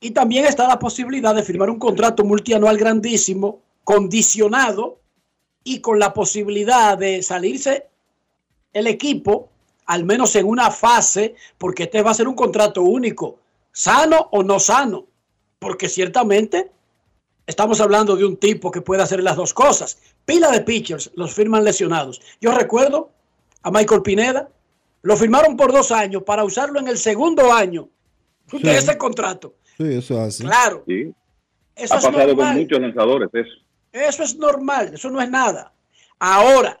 Y 0.00 0.12
también 0.12 0.46
está 0.46 0.66
la 0.66 0.78
posibilidad 0.78 1.34
de 1.34 1.42
firmar 1.42 1.68
un 1.68 1.78
contrato 1.78 2.24
multianual 2.24 2.78
grandísimo, 2.78 3.60
condicionado 3.84 5.00
y 5.64 5.80
con 5.80 5.98
la 5.98 6.12
posibilidad 6.12 6.96
de 6.96 7.22
salirse 7.22 7.88
el 8.72 8.86
equipo, 8.86 9.50
al 9.86 10.04
menos 10.04 10.36
en 10.36 10.46
una 10.46 10.70
fase, 10.70 11.34
porque 11.58 11.84
este 11.84 12.02
va 12.02 12.12
a 12.12 12.14
ser 12.14 12.28
un 12.28 12.34
contrato 12.34 12.82
único, 12.82 13.38
sano 13.72 14.28
o 14.32 14.42
no 14.42 14.58
sano, 14.60 15.06
porque 15.58 15.88
ciertamente 15.88 16.70
estamos 17.46 17.80
hablando 17.80 18.16
de 18.16 18.24
un 18.24 18.36
tipo 18.36 18.70
que 18.70 18.80
puede 18.80 19.02
hacer 19.02 19.22
las 19.22 19.36
dos 19.36 19.52
cosas. 19.52 19.98
Pila 20.24 20.50
de 20.50 20.60
pitchers 20.60 21.10
los 21.14 21.34
firman 21.34 21.64
lesionados. 21.64 22.20
Yo 22.40 22.52
recuerdo 22.52 23.10
a 23.62 23.70
Michael 23.70 24.02
Pineda, 24.02 24.48
lo 25.02 25.16
firmaron 25.16 25.56
por 25.56 25.72
dos 25.72 25.90
años 25.90 26.22
para 26.22 26.44
usarlo 26.44 26.78
en 26.78 26.88
el 26.88 26.98
segundo 26.98 27.52
año 27.52 27.88
de 28.52 28.76
ese 28.76 28.96
contrato. 28.96 29.54
Sí, 29.76 29.84
eso 29.94 30.14
es 30.14 30.20
así. 30.20 30.44
Claro. 30.44 30.84
Sí. 30.86 31.12
Eso 31.74 31.94
ha 31.94 31.98
es 31.98 32.04
pasado 32.04 32.26
normal. 32.26 32.36
con 32.36 32.56
muchos 32.62 32.80
lanzadores 32.80 33.28
eso. 33.32 33.50
Eso 33.92 34.22
es 34.22 34.36
normal, 34.36 34.92
eso 34.94 35.10
no 35.10 35.20
es 35.20 35.28
nada. 35.28 35.72
Ahora, 36.18 36.80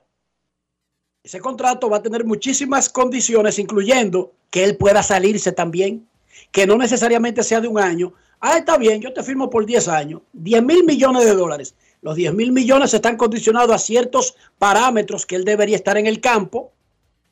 ese 1.22 1.40
contrato 1.40 1.90
va 1.90 1.98
a 1.98 2.02
tener 2.02 2.24
muchísimas 2.24 2.88
condiciones, 2.88 3.58
incluyendo 3.58 4.32
que 4.50 4.64
él 4.64 4.76
pueda 4.76 5.02
salirse 5.02 5.52
también, 5.52 6.08
que 6.50 6.66
no 6.66 6.76
necesariamente 6.76 7.42
sea 7.42 7.60
de 7.60 7.68
un 7.68 7.78
año. 7.78 8.14
Ah, 8.40 8.58
está 8.58 8.78
bien, 8.78 9.00
yo 9.00 9.12
te 9.12 9.22
firmo 9.22 9.50
por 9.50 9.66
10 9.66 9.88
años, 9.88 10.22
10 10.32 10.62
mil 10.62 10.84
millones 10.84 11.24
de 11.24 11.34
dólares. 11.34 11.74
Los 12.00 12.16
10 12.16 12.32
mil 12.32 12.52
millones 12.52 12.94
están 12.94 13.16
condicionados 13.16 13.74
a 13.74 13.78
ciertos 13.78 14.34
parámetros 14.58 15.26
que 15.26 15.36
él 15.36 15.44
debería 15.44 15.76
estar 15.76 15.98
en 15.98 16.06
el 16.06 16.20
campo 16.20 16.72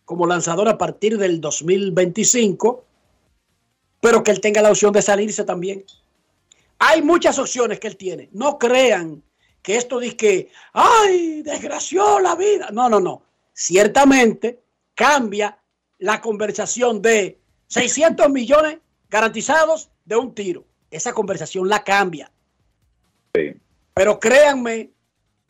como 0.05 0.27
lanzador 0.27 0.69
a 0.69 0.77
partir 0.77 1.17
del 1.17 1.41
2025, 1.41 2.85
pero 4.01 4.23
que 4.23 4.31
él 4.31 4.41
tenga 4.41 4.61
la 4.61 4.71
opción 4.71 4.93
de 4.93 5.03
salirse 5.03 5.45
también. 5.45 5.85
Hay 6.79 7.03
muchas 7.03 7.39
opciones 7.39 7.81
que 7.81 7.89
él 7.89 7.97
tiene. 7.97 8.29
No 8.33 8.59
crean 8.59 9.23
que 9.63 9.77
esto 9.77 9.99
dice 9.99 10.17
que, 10.17 10.51
ay, 10.73 11.43
desgració 11.43 12.21
la 12.21 12.35
vida. 12.35 12.71
No, 12.73 12.89
no, 12.89 13.01
no. 13.01 13.23
Ciertamente 13.53 14.63
cambia 14.95 15.59
la 15.99 16.21
conversación 16.21 17.03
de 17.03 17.39
600 17.67 18.31
millones 18.31 18.79
garantizados 19.11 19.91
de 20.05 20.17
un 20.17 20.35
tiro. 20.35 20.65
Esa 20.91 21.13
conversación 21.13 21.69
la 21.69 21.85
cambia. 21.85 22.31
Pero 23.95 24.19
créanme 24.19 24.91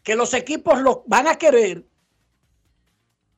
que 0.02 0.16
los 0.16 0.35
equipos 0.35 0.80
lo 0.80 1.05
van 1.06 1.28
a 1.28 1.36
querer. 1.36 1.85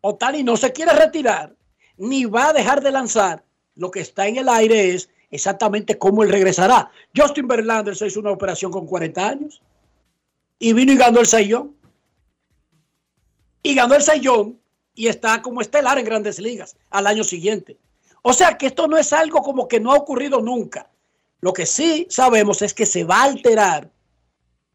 Otani 0.01 0.43
no 0.43 0.57
se 0.57 0.73
quiere 0.73 0.93
retirar, 0.93 1.55
ni 1.97 2.25
va 2.25 2.49
a 2.49 2.53
dejar 2.53 2.81
de 2.81 2.91
lanzar. 2.91 3.45
Lo 3.75 3.91
que 3.91 4.01
está 4.01 4.27
en 4.27 4.39
el 4.39 4.49
aire 4.49 4.95
es 4.95 5.11
exactamente 5.31 5.99
cómo 5.99 6.23
él 6.23 6.31
regresará. 6.31 6.91
Justin 7.15 7.49
Verlander 7.49 7.95
se 7.97 8.07
hizo 8.07 8.21
una 8.21 8.31
operación 8.31 8.73
con 8.73 8.87
40 8.87 9.29
años 9.29 9.63
y 10.61 10.73
vino 10.75 10.93
y 10.93 10.97
ganó 10.97 11.19
el 11.19 11.27
Sayón. 11.27 11.75
Y 13.63 13.75
ganó 13.75 13.97
el 13.97 14.03
Sayón 14.03 14.61
y 14.95 15.09
está 15.09 15.43
como 15.43 15.61
estelar 15.61 15.99
en 15.99 16.05
grandes 16.05 16.39
ligas 16.39 16.77
al 16.91 17.09
año 17.09 17.25
siguiente. 17.25 17.79
O 18.23 18.33
sea 18.33 18.57
que 18.57 18.67
esto 18.67 18.87
no 18.87 18.97
es 18.99 19.13
algo 19.13 19.41
como 19.41 19.67
que 19.67 19.81
no 19.81 19.91
ha 19.91 19.97
ocurrido 19.97 20.41
nunca. 20.41 20.91
Lo 21.41 21.53
que 21.55 21.67
sí 21.67 22.07
sabemos 22.11 22.61
es 22.63 22.75
que 22.75 22.87
se 22.87 23.05
va 23.05 23.23
a 23.23 23.25
alterar 23.25 23.91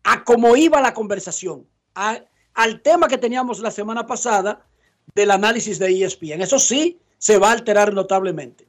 a 0.03 0.23
cómo 0.23 0.57
iba 0.57 0.81
la 0.81 0.93
conversación, 0.93 1.65
al 1.93 2.81
tema 2.81 3.07
que 3.07 3.17
teníamos 3.17 3.59
la 3.59 3.71
semana 3.71 4.07
pasada 4.07 4.65
del 5.13 5.31
análisis 5.31 5.77
de 5.77 6.03
ESPN. 6.03 6.41
Eso 6.41 6.57
sí 6.57 6.99
se 7.19 7.37
va 7.37 7.49
a 7.49 7.53
alterar 7.53 7.93
notablemente. 7.93 8.65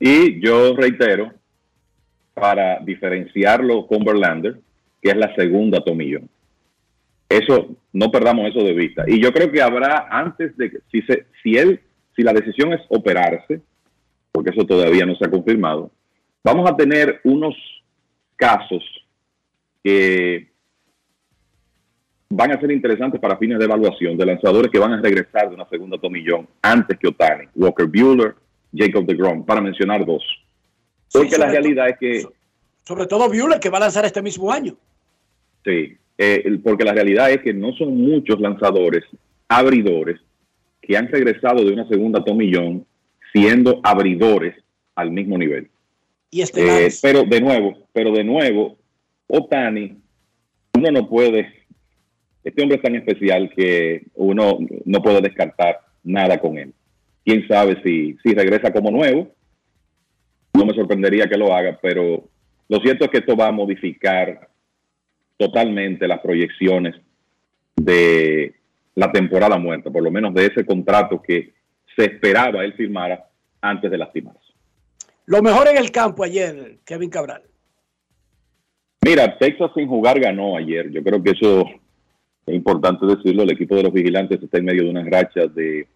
Y 0.00 0.40
yo 0.40 0.74
reitero, 0.74 1.32
para 2.32 2.78
diferenciarlo 2.80 3.86
con 3.86 4.04
Verlander, 4.04 4.60
que 5.00 5.10
es 5.10 5.16
la 5.16 5.34
segunda 5.34 5.80
tomillón. 5.80 6.28
Eso, 7.28 7.76
no 7.92 8.10
perdamos 8.10 8.48
eso 8.48 8.64
de 8.64 8.72
vista. 8.72 9.04
Y 9.06 9.20
yo 9.22 9.32
creo 9.32 9.50
que 9.50 9.60
habrá, 9.60 10.08
antes 10.10 10.56
de 10.56 10.70
que, 10.70 10.78
si, 10.90 11.02
se, 11.02 11.26
si 11.42 11.56
él, 11.56 11.80
si 12.16 12.22
la 12.22 12.32
decisión 12.32 12.72
es 12.72 12.80
operarse, 12.88 13.60
porque 14.32 14.50
eso 14.50 14.64
todavía 14.64 15.04
no 15.04 15.14
se 15.16 15.26
ha 15.26 15.30
confirmado, 15.30 15.90
vamos 16.42 16.70
a 16.70 16.76
tener 16.76 17.20
unos 17.24 17.54
casos 18.36 18.82
que 19.84 20.48
van 22.30 22.52
a 22.52 22.60
ser 22.60 22.70
interesantes 22.70 23.20
para 23.20 23.36
fines 23.36 23.58
de 23.58 23.64
evaluación 23.64 24.16
de 24.16 24.26
lanzadores 24.26 24.70
que 24.70 24.78
van 24.78 24.92
a 24.92 25.00
regresar 25.00 25.48
de 25.48 25.54
una 25.54 25.68
segunda 25.68 25.98
tomillón 25.98 26.46
antes 26.62 26.98
que 26.98 27.08
Otani, 27.08 27.46
Walker 27.54 27.86
Bueller, 27.86 28.34
Jacob 28.74 29.06
DeGrom, 29.06 29.44
para 29.44 29.60
mencionar 29.60 30.04
dos. 30.04 30.22
Porque 31.12 31.38
la 31.38 31.50
realidad 31.50 31.88
es 31.88 31.98
que... 31.98 32.22
Sobre 32.84 33.06
todo 33.06 33.28
Bueller, 33.28 33.60
que 33.60 33.70
va 33.70 33.78
a 33.78 33.82
lanzar 33.82 34.04
este 34.04 34.22
mismo 34.22 34.50
año. 34.50 34.76
Sí, 35.64 35.96
eh, 36.16 36.58
porque 36.62 36.84
la 36.84 36.92
realidad 36.92 37.30
es 37.30 37.42
que 37.42 37.54
no 37.54 37.72
son 37.74 37.96
muchos 37.96 38.40
lanzadores, 38.40 39.04
abridores, 39.48 40.20
que 40.80 40.96
han 40.96 41.08
regresado 41.08 41.64
de 41.64 41.72
una 41.72 41.86
segunda 41.88 42.24
tomillón 42.24 42.86
siendo 43.32 43.80
abridores 43.82 44.54
al 44.94 45.10
mismo 45.10 45.36
nivel. 45.38 45.68
Y 46.30 46.42
este 46.42 46.86
eh, 46.86 46.88
pero 47.02 47.24
de 47.24 47.40
nuevo, 47.40 47.78
pero 47.92 48.12
de 48.12 48.24
nuevo, 48.24 48.76
Otani, 49.26 49.96
uno 50.74 50.90
no 50.90 51.08
puede, 51.08 51.52
este 52.44 52.62
hombre 52.62 52.76
es 52.76 52.82
tan 52.82 52.96
especial 52.96 53.50
que 53.54 54.06
uno 54.14 54.58
no 54.84 55.02
puede 55.02 55.20
descartar 55.20 55.80
nada 56.02 56.38
con 56.38 56.58
él. 56.58 56.72
Quién 57.24 57.46
sabe 57.46 57.80
si, 57.82 58.16
si 58.22 58.34
regresa 58.34 58.72
como 58.72 58.90
nuevo, 58.90 59.30
no 60.54 60.64
me 60.64 60.74
sorprendería 60.74 61.26
que 61.26 61.36
lo 61.36 61.54
haga, 61.54 61.78
pero 61.80 62.24
lo 62.68 62.80
cierto 62.80 63.04
es 63.04 63.10
que 63.10 63.18
esto 63.18 63.36
va 63.36 63.48
a 63.48 63.52
modificar 63.52 64.48
totalmente 65.38 66.06
las 66.06 66.20
proyecciones 66.20 66.94
de 67.76 68.54
la 68.94 69.10
temporada 69.12 69.56
muerta, 69.56 69.90
por 69.90 70.02
lo 70.02 70.10
menos 70.10 70.34
de 70.34 70.46
ese 70.46 70.66
contrato 70.66 71.22
que 71.22 71.54
se 71.96 72.04
esperaba 72.04 72.64
él 72.64 72.74
firmara 72.74 73.24
antes 73.60 73.90
de 73.90 73.96
lastimarse. 73.96 74.52
Lo 75.26 75.40
mejor 75.42 75.68
en 75.68 75.78
el 75.78 75.90
campo 75.90 76.24
ayer, 76.24 76.78
Kevin 76.84 77.10
Cabral. 77.10 77.42
Mira, 79.04 79.38
Texas 79.38 79.70
sin 79.74 79.86
jugar 79.86 80.18
ganó 80.18 80.56
ayer. 80.56 80.90
Yo 80.90 81.02
creo 81.02 81.22
que 81.22 81.30
eso 81.30 81.66
es 82.46 82.54
importante 82.54 83.06
decirlo. 83.06 83.44
El 83.44 83.52
equipo 83.52 83.76
de 83.76 83.84
los 83.84 83.92
vigilantes 83.92 84.42
está 84.42 84.58
en 84.58 84.64
medio 84.64 84.84
de 84.84 84.90
unas 84.90 85.08
rachas 85.08 85.54
de 85.54 85.86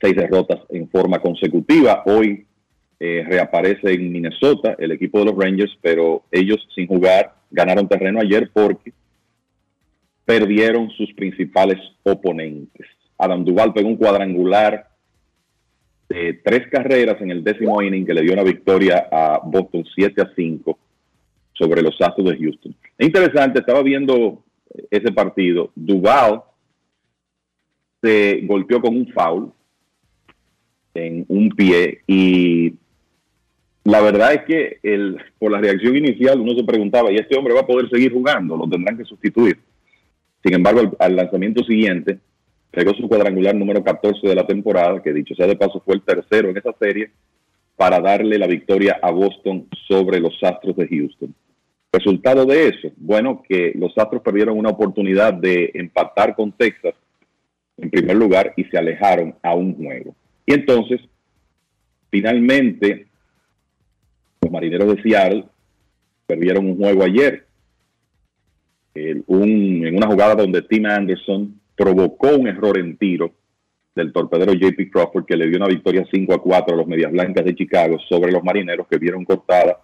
seis 0.00 0.14
derrotas 0.14 0.60
en 0.68 0.88
forma 0.90 1.20
consecutiva. 1.20 2.02
Hoy 2.06 2.46
eh, 2.98 3.24
reaparece 3.26 3.92
en 3.92 4.12
Minnesota 4.12 4.76
el 4.78 4.92
equipo 4.92 5.20
de 5.20 5.26
los 5.26 5.36
Rangers, 5.36 5.72
pero 5.80 6.24
ellos 6.30 6.58
sin 6.74 6.86
jugar 6.86 7.39
ganaron 7.50 7.88
terreno 7.88 8.20
ayer 8.20 8.50
porque 8.52 8.92
perdieron 10.24 10.90
sus 10.90 11.12
principales 11.14 11.78
oponentes. 12.02 12.86
Adam 13.18 13.44
Duval 13.44 13.72
pegó 13.72 13.88
un 13.88 13.96
cuadrangular 13.96 14.88
de 16.08 16.34
tres 16.44 16.68
carreras 16.70 17.20
en 17.20 17.30
el 17.30 17.44
décimo 17.44 17.80
inning 17.82 18.04
que 18.04 18.14
le 18.14 18.22
dio 18.22 18.32
una 18.32 18.42
victoria 18.42 19.08
a 19.10 19.40
Boston 19.44 19.84
7 19.94 20.22
a 20.22 20.32
5 20.34 20.78
sobre 21.52 21.82
los 21.82 22.00
Astros 22.00 22.30
de 22.30 22.38
Houston. 22.38 22.74
Es 22.96 23.06
interesante, 23.06 23.60
estaba 23.60 23.82
viendo 23.82 24.42
ese 24.90 25.12
partido. 25.12 25.70
Duval 25.74 26.42
se 28.02 28.40
golpeó 28.44 28.80
con 28.80 28.96
un 28.96 29.06
foul 29.12 29.52
en 30.94 31.24
un 31.28 31.50
pie 31.50 32.00
y 32.06 32.74
la 33.84 34.00
verdad 34.00 34.34
es 34.34 34.42
que 34.44 34.78
el, 34.82 35.18
por 35.38 35.50
la 35.50 35.60
reacción 35.60 35.96
inicial 35.96 36.40
uno 36.40 36.54
se 36.54 36.64
preguntaba, 36.64 37.10
¿y 37.10 37.16
este 37.16 37.36
hombre 37.36 37.54
va 37.54 37.60
a 37.60 37.66
poder 37.66 37.88
seguir 37.88 38.12
jugando? 38.12 38.56
¿Lo 38.56 38.68
tendrán 38.68 38.96
que 38.96 39.04
sustituir? 39.04 39.58
Sin 40.42 40.54
embargo, 40.54 40.96
al, 40.98 41.16
lanzamiento 41.16 41.64
siguiente, 41.64 42.18
pegó 42.70 42.94
su 42.94 43.08
cuadrangular 43.08 43.54
número 43.54 43.82
14 43.82 44.26
de 44.26 44.34
la 44.34 44.46
temporada, 44.46 45.02
que 45.02 45.12
dicho 45.12 45.34
sea 45.34 45.46
de 45.46 45.56
paso 45.56 45.82
fue 45.84 45.94
el 45.94 46.02
tercero 46.02 46.50
en 46.50 46.58
esa 46.58 46.72
serie, 46.78 47.10
para 47.76 48.00
darle 48.00 48.38
la 48.38 48.46
victoria 48.46 48.98
a 49.02 49.10
Boston 49.10 49.66
sobre 49.88 50.20
los 50.20 50.38
Astros 50.42 50.76
de 50.76 50.86
Houston. 50.86 51.34
Resultado 51.92 52.44
de 52.44 52.68
eso, 52.68 52.92
bueno, 52.98 53.42
que 53.48 53.72
los 53.74 53.96
Astros 53.96 54.22
perdieron 54.22 54.58
una 54.58 54.68
oportunidad 54.68 55.32
de 55.32 55.70
empatar 55.74 56.36
con 56.36 56.52
Texas 56.52 56.94
en 57.78 57.90
primer 57.90 58.16
lugar 58.16 58.52
y 58.56 58.64
se 58.64 58.76
alejaron 58.76 59.34
a 59.42 59.54
un 59.54 59.74
juego. 59.74 60.14
Y 60.46 60.52
entonces, 60.52 61.00
finalmente, 62.10 63.06
los 64.50 64.52
marineros 64.52 64.96
de 64.96 65.02
Seattle 65.02 65.44
perdieron 66.26 66.66
un 66.66 66.76
juego 66.76 67.04
ayer. 67.04 67.46
en 68.94 69.24
una 69.96 70.08
jugada 70.08 70.34
donde 70.34 70.62
Tim 70.62 70.86
Anderson 70.86 71.60
provocó 71.76 72.36
un 72.36 72.48
error 72.48 72.76
en 72.78 72.96
tiro 72.96 73.32
del 73.94 74.12
torpedero 74.12 74.52
JP 74.52 74.90
Crawford 74.92 75.24
que 75.24 75.36
le 75.36 75.46
dio 75.46 75.56
una 75.56 75.68
victoria 75.68 76.04
5 76.12 76.34
a 76.34 76.42
4 76.42 76.74
a 76.74 76.76
los 76.76 76.86
Medias 76.86 77.12
Blancas 77.12 77.44
de 77.44 77.54
Chicago 77.54 77.98
sobre 78.08 78.32
los 78.32 78.42
marineros 78.42 78.86
que 78.88 78.98
vieron 78.98 79.24
cortada 79.24 79.78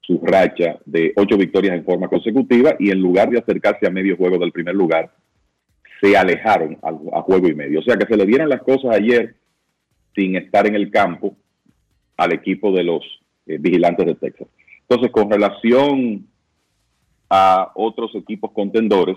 su 0.00 0.20
racha 0.22 0.78
de 0.84 1.12
ocho 1.16 1.38
victorias 1.38 1.74
en 1.74 1.84
forma 1.84 2.08
consecutiva 2.08 2.76
y 2.78 2.90
en 2.90 3.00
lugar 3.00 3.30
de 3.30 3.38
acercarse 3.38 3.86
a 3.86 3.90
medio 3.90 4.18
juego 4.18 4.36
del 4.36 4.52
primer 4.52 4.74
lugar, 4.74 5.10
se 6.02 6.14
alejaron 6.14 6.76
a, 6.82 7.22
juego 7.22 7.48
y 7.48 7.54
medio. 7.54 7.80
O 7.80 7.82
sea 7.82 7.96
que 7.96 8.06
se 8.06 8.16
le 8.16 8.26
dieron 8.26 8.50
las 8.50 8.62
cosas 8.62 8.94
ayer 8.94 9.34
sin 10.14 10.36
estar 10.36 10.66
en 10.66 10.74
el 10.74 10.90
campo 10.90 11.34
al 12.18 12.34
equipo 12.34 12.70
de 12.70 12.84
los 12.84 13.23
eh, 13.46 13.58
vigilantes 13.58 14.06
de 14.06 14.14
Texas. 14.14 14.48
Entonces, 14.88 15.10
con 15.10 15.30
relación 15.30 16.26
a 17.28 17.72
otros 17.74 18.14
equipos 18.14 18.52
contendores, 18.52 19.16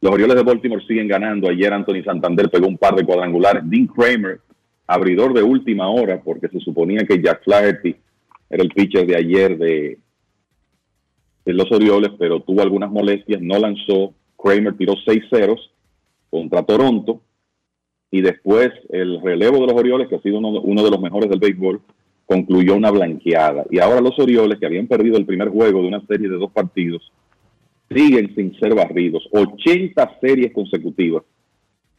los 0.00 0.12
Orioles 0.12 0.36
de 0.36 0.42
Baltimore 0.42 0.84
siguen 0.86 1.08
ganando. 1.08 1.48
Ayer 1.48 1.72
Anthony 1.72 2.02
Santander 2.04 2.50
pegó 2.50 2.66
un 2.66 2.78
par 2.78 2.94
de 2.94 3.04
cuadrangulares. 3.04 3.62
Dean 3.66 3.86
Kramer, 3.86 4.40
abridor 4.86 5.34
de 5.34 5.42
última 5.42 5.88
hora, 5.90 6.20
porque 6.22 6.48
se 6.48 6.60
suponía 6.60 7.04
que 7.06 7.22
Jack 7.22 7.44
Flaherty 7.44 7.96
era 8.48 8.62
el 8.62 8.70
pitcher 8.70 9.06
de 9.06 9.16
ayer 9.16 9.58
de, 9.58 9.98
de 11.44 11.52
los 11.52 11.70
Orioles, 11.70 12.10
pero 12.18 12.40
tuvo 12.40 12.62
algunas 12.62 12.90
molestias, 12.90 13.40
no 13.42 13.58
lanzó. 13.58 14.14
Kramer 14.36 14.76
tiró 14.76 14.94
seis 15.04 15.22
ceros 15.30 15.70
contra 16.30 16.62
Toronto 16.62 17.20
y 18.10 18.22
después 18.22 18.70
el 18.88 19.20
relevo 19.22 19.60
de 19.60 19.66
los 19.66 19.74
Orioles, 19.74 20.08
que 20.08 20.16
ha 20.16 20.22
sido 20.22 20.38
uno, 20.38 20.82
de 20.82 20.90
los 20.90 21.00
mejores 21.00 21.30
del 21.30 21.38
béisbol, 21.38 21.80
concluyó 22.26 22.74
una 22.74 22.90
blanqueada. 22.90 23.64
Y 23.70 23.78
ahora 23.78 24.00
los 24.00 24.18
Orioles, 24.18 24.58
que 24.58 24.66
habían 24.66 24.88
perdido 24.88 25.16
el 25.16 25.26
primer 25.26 25.48
juego 25.48 25.82
de 25.82 25.88
una 25.88 26.04
serie 26.06 26.28
de 26.28 26.36
dos 26.36 26.50
partidos, 26.50 27.12
siguen 27.88 28.34
sin 28.34 28.58
ser 28.58 28.74
barridos. 28.74 29.28
80 29.32 30.18
series 30.20 30.52
consecutivas 30.52 31.22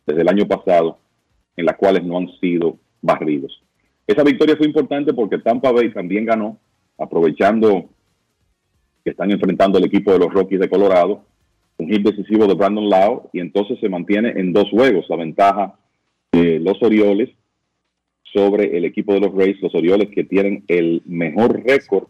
desde 0.05 0.21
el 0.21 0.29
año 0.29 0.47
pasado 0.47 0.99
en 1.55 1.65
las 1.65 1.77
cuales 1.77 2.03
no 2.03 2.17
han 2.17 2.29
sido 2.39 2.77
barridos. 3.01 3.61
Esa 4.05 4.23
victoria 4.23 4.57
fue 4.57 4.67
importante 4.67 5.13
porque 5.13 5.38
Tampa 5.38 5.71
Bay 5.71 5.93
también 5.93 6.25
ganó, 6.25 6.57
aprovechando 6.97 7.89
que 9.03 9.11
están 9.11 9.31
enfrentando 9.31 9.77
el 9.77 9.85
equipo 9.85 10.11
de 10.11 10.19
los 10.19 10.33
Rockies 10.33 10.59
de 10.59 10.69
Colorado, 10.69 11.23
un 11.77 11.88
hit 11.88 12.05
decisivo 12.05 12.47
de 12.47 12.53
Brandon 12.53 12.89
Lau, 12.89 13.29
y 13.33 13.39
entonces 13.39 13.79
se 13.79 13.89
mantiene 13.89 14.33
en 14.35 14.53
dos 14.53 14.69
juegos 14.69 15.05
la 15.09 15.15
ventaja 15.15 15.77
los 16.31 16.81
Orioles 16.81 17.29
sobre 18.33 18.77
el 18.77 18.85
equipo 18.85 19.13
de 19.13 19.19
los 19.19 19.35
Rays, 19.35 19.61
los 19.61 19.75
Orioles 19.75 20.09
que 20.09 20.23
tienen 20.23 20.63
el 20.67 21.03
mejor 21.05 21.63
récord 21.65 22.07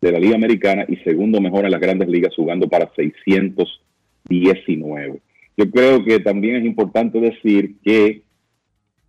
de 0.00 0.10
la 0.12 0.18
Liga 0.18 0.36
Americana 0.36 0.86
y 0.88 0.96
segundo 0.96 1.40
mejor 1.40 1.64
en 1.64 1.70
las 1.70 1.80
grandes 1.80 2.08
ligas 2.08 2.34
jugando 2.34 2.68
para 2.68 2.90
619. 2.94 5.22
Yo 5.56 5.70
creo 5.70 6.04
que 6.04 6.18
también 6.20 6.56
es 6.56 6.64
importante 6.64 7.20
decir 7.20 7.76
que 7.82 8.22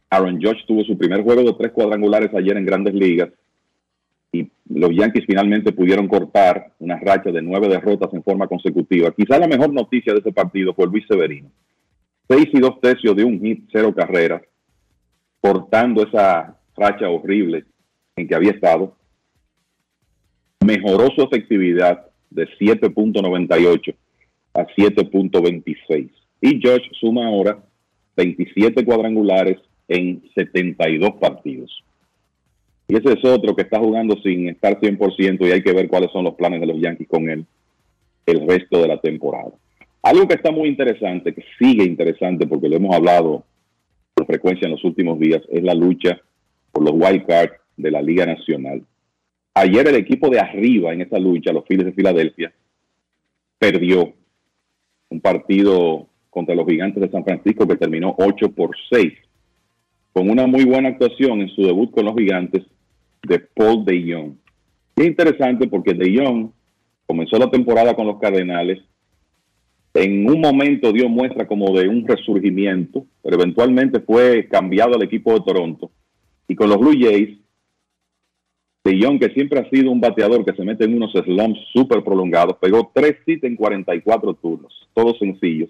Aaron 0.10 0.42
Judge 0.42 0.66
tuvo 0.68 0.84
su 0.84 0.98
primer 0.98 1.24
juego 1.24 1.44
de 1.44 1.54
tres 1.54 1.72
cuadrangulares 1.72 2.34
ayer 2.34 2.58
en 2.58 2.66
grandes 2.66 2.94
ligas 2.94 3.30
y 4.32 4.50
los 4.70 4.92
Yankees 4.92 5.26
finalmente 5.26 5.72
pudieron 5.72 6.08
cortar 6.08 6.74
una 6.80 7.00
racha 7.00 7.32
de 7.32 7.42
nueve 7.42 7.70
derrotas 7.70 8.14
en 8.14 8.24
forma 8.24 8.48
consecutiva. 8.48 9.12
Quizá 9.12 9.40
la 9.40 9.48
mejor 9.48 9.74
noticia 9.74 10.14
de 10.14 10.20
ese 10.20 10.32
partido 10.32 10.74
fue 10.74 10.88
Luis 10.88 11.06
Severino. 11.08 11.50
Seis 12.28 12.48
y 12.54 12.60
dos 12.60 12.80
tercios 12.82 13.16
de 13.16 13.24
un 13.24 13.40
hit, 13.40 13.70
cero 13.72 13.94
carreras, 13.96 14.42
cortando 15.42 16.04
esa 16.04 16.58
racha 16.76 17.10
horrible 17.10 17.66
en 18.16 18.28
que 18.28 18.36
había 18.36 18.52
estado. 18.52 18.96
Mejoró 20.66 21.10
su 21.16 21.22
efectividad 21.22 22.08
de 22.32 22.48
7.98 22.58 23.96
a 24.56 24.66
7.26. 24.66 26.10
Y 26.42 26.62
Josh 26.62 26.90
suma 27.00 27.28
ahora 27.28 27.64
27 28.18 28.84
cuadrangulares 28.84 29.58
en 29.88 30.24
72 30.34 31.12
partidos. 31.20 31.84
Y 32.88 32.96
ese 32.98 33.14
es 33.14 33.26
otro 33.26 33.56
que 33.56 33.64
está 33.64 33.80
jugando 33.80 34.16
sin 34.22 34.50
estar 34.50 34.80
100% 34.80 35.48
y 35.48 35.52
hay 35.52 35.62
que 35.62 35.74
ver 35.74 35.88
cuáles 35.88 36.12
son 36.12 36.24
los 36.24 36.36
planes 36.36 36.62
de 36.62 36.68
los 36.68 36.80
Yankees 36.80 37.08
con 37.08 37.30
él 37.30 37.46
el 38.26 38.48
resto 38.48 38.82
de 38.82 38.88
la 38.88 39.00
temporada. 39.00 39.52
Algo 40.06 40.28
que 40.28 40.36
está 40.36 40.52
muy 40.52 40.70
interesante, 40.70 41.34
que 41.34 41.44
sigue 41.58 41.84
interesante 41.84 42.46
porque 42.46 42.70
lo 42.70 42.76
hemos 42.76 42.96
hablado 42.96 43.44
con 44.14 44.28
frecuencia 44.28 44.68
en 44.68 44.74
los 44.74 44.84
últimos 44.84 45.20
días, 45.20 45.42
es 45.50 45.64
la 45.64 45.74
lucha 45.74 46.22
por 46.72 46.84
los 46.84 46.94
wild 46.94 47.26
cards 47.26 47.56
de 47.76 47.90
la 47.90 48.04
Liga 48.04 48.24
Nacional. 48.28 48.84
Ayer 49.56 49.88
el 49.88 49.96
equipo 49.96 50.30
de 50.30 50.40
arriba 50.40 50.94
en 50.94 51.02
esa 51.02 51.18
lucha, 51.18 51.52
los 51.52 51.66
Phillies 51.66 51.88
de 51.88 51.94
Filadelfia, 51.94 52.54
perdió 53.58 54.14
un 55.10 55.22
partido 55.22 56.08
contra 56.30 56.54
los 56.54 56.68
Gigantes 56.68 57.02
de 57.02 57.10
San 57.10 57.24
Francisco 57.24 57.68
que 57.68 57.76
terminó 57.76 58.14
8 58.20 58.52
por 58.52 58.76
6, 58.92 59.12
con 60.14 60.30
una 60.30 60.46
muy 60.46 60.66
buena 60.66 60.90
actuación 60.90 61.42
en 61.42 61.50
su 61.50 61.64
debut 61.64 61.90
con 61.90 62.06
los 62.06 62.14
Gigantes 62.16 62.64
de 63.28 63.40
Paul 63.40 63.84
de 63.84 64.14
Jong. 64.14 64.36
es 64.98 65.06
interesante 65.08 65.68
porque 65.68 65.96
de 65.96 66.16
Jong 66.16 66.52
comenzó 67.08 67.40
la 67.40 67.50
temporada 67.50 67.96
con 67.96 68.06
los 68.06 68.20
Cardenales, 68.20 68.84
en 69.96 70.30
un 70.30 70.42
momento 70.42 70.92
dio 70.92 71.08
muestra 71.08 71.48
como 71.48 71.74
de 71.78 71.88
un 71.88 72.06
resurgimiento, 72.06 73.06
pero 73.24 73.38
eventualmente 73.38 74.02
fue 74.02 74.48
cambiado 74.50 74.96
al 74.96 75.04
equipo 75.04 75.34
de 75.34 75.40
Toronto. 75.40 75.90
Y 76.50 76.56
con 76.56 76.70
los 76.70 76.78
Blue 76.78 77.00
Jays, 77.00 77.40
de 78.84 79.00
Jong, 79.02 79.20
que 79.20 79.30
siempre 79.30 79.60
ha 79.60 79.70
sido 79.70 79.90
un 79.92 80.02
bateador 80.02 80.44
que 80.44 80.54
se 80.54 80.64
mete 80.64 80.84
en 80.84 80.96
unos 80.96 81.14
slumps 81.14 81.60
súper 81.74 82.04
prolongados, 82.04 82.58
pegó 82.58 82.92
tres 82.94 83.16
hits 83.26 83.46
en 83.46 83.56
44 83.56 84.34
turnos, 84.36 84.88
todos 84.94 85.18
sencillos, 85.18 85.70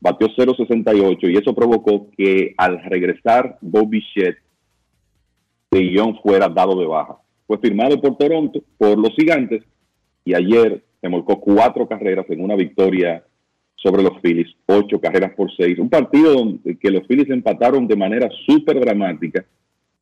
batió 0.00 0.28
0.68 0.28 1.30
y 1.30 1.36
eso 1.36 1.54
provocó 1.54 2.08
que 2.16 2.54
al 2.56 2.82
regresar 2.82 3.58
Bobby 3.60 4.02
Shedd, 4.14 4.36
de 5.70 5.94
Jong 5.94 6.16
fuera 6.22 6.48
dado 6.48 6.80
de 6.80 6.86
baja. 6.86 7.18
Fue 7.46 7.58
firmado 7.58 8.00
por 8.00 8.16
Toronto, 8.16 8.62
por 8.78 8.98
los 8.98 9.14
gigantes, 9.14 9.62
y 10.24 10.34
ayer 10.34 10.82
se 11.00 11.08
molcó 11.10 11.38
cuatro 11.38 11.86
carreras 11.86 12.24
en 12.30 12.42
una 12.42 12.56
victoria 12.56 13.22
sobre 13.76 14.02
los 14.02 14.20
Phillies, 14.20 14.48
ocho 14.66 15.00
carreras 15.00 15.32
por 15.34 15.50
seis. 15.56 15.78
Un 15.78 15.88
partido 15.88 16.32
donde 16.32 16.76
que 16.76 16.90
los 16.90 17.06
Phillies 17.06 17.30
empataron 17.30 17.86
de 17.86 17.96
manera 17.96 18.28
súper 18.46 18.80
dramática, 18.80 19.44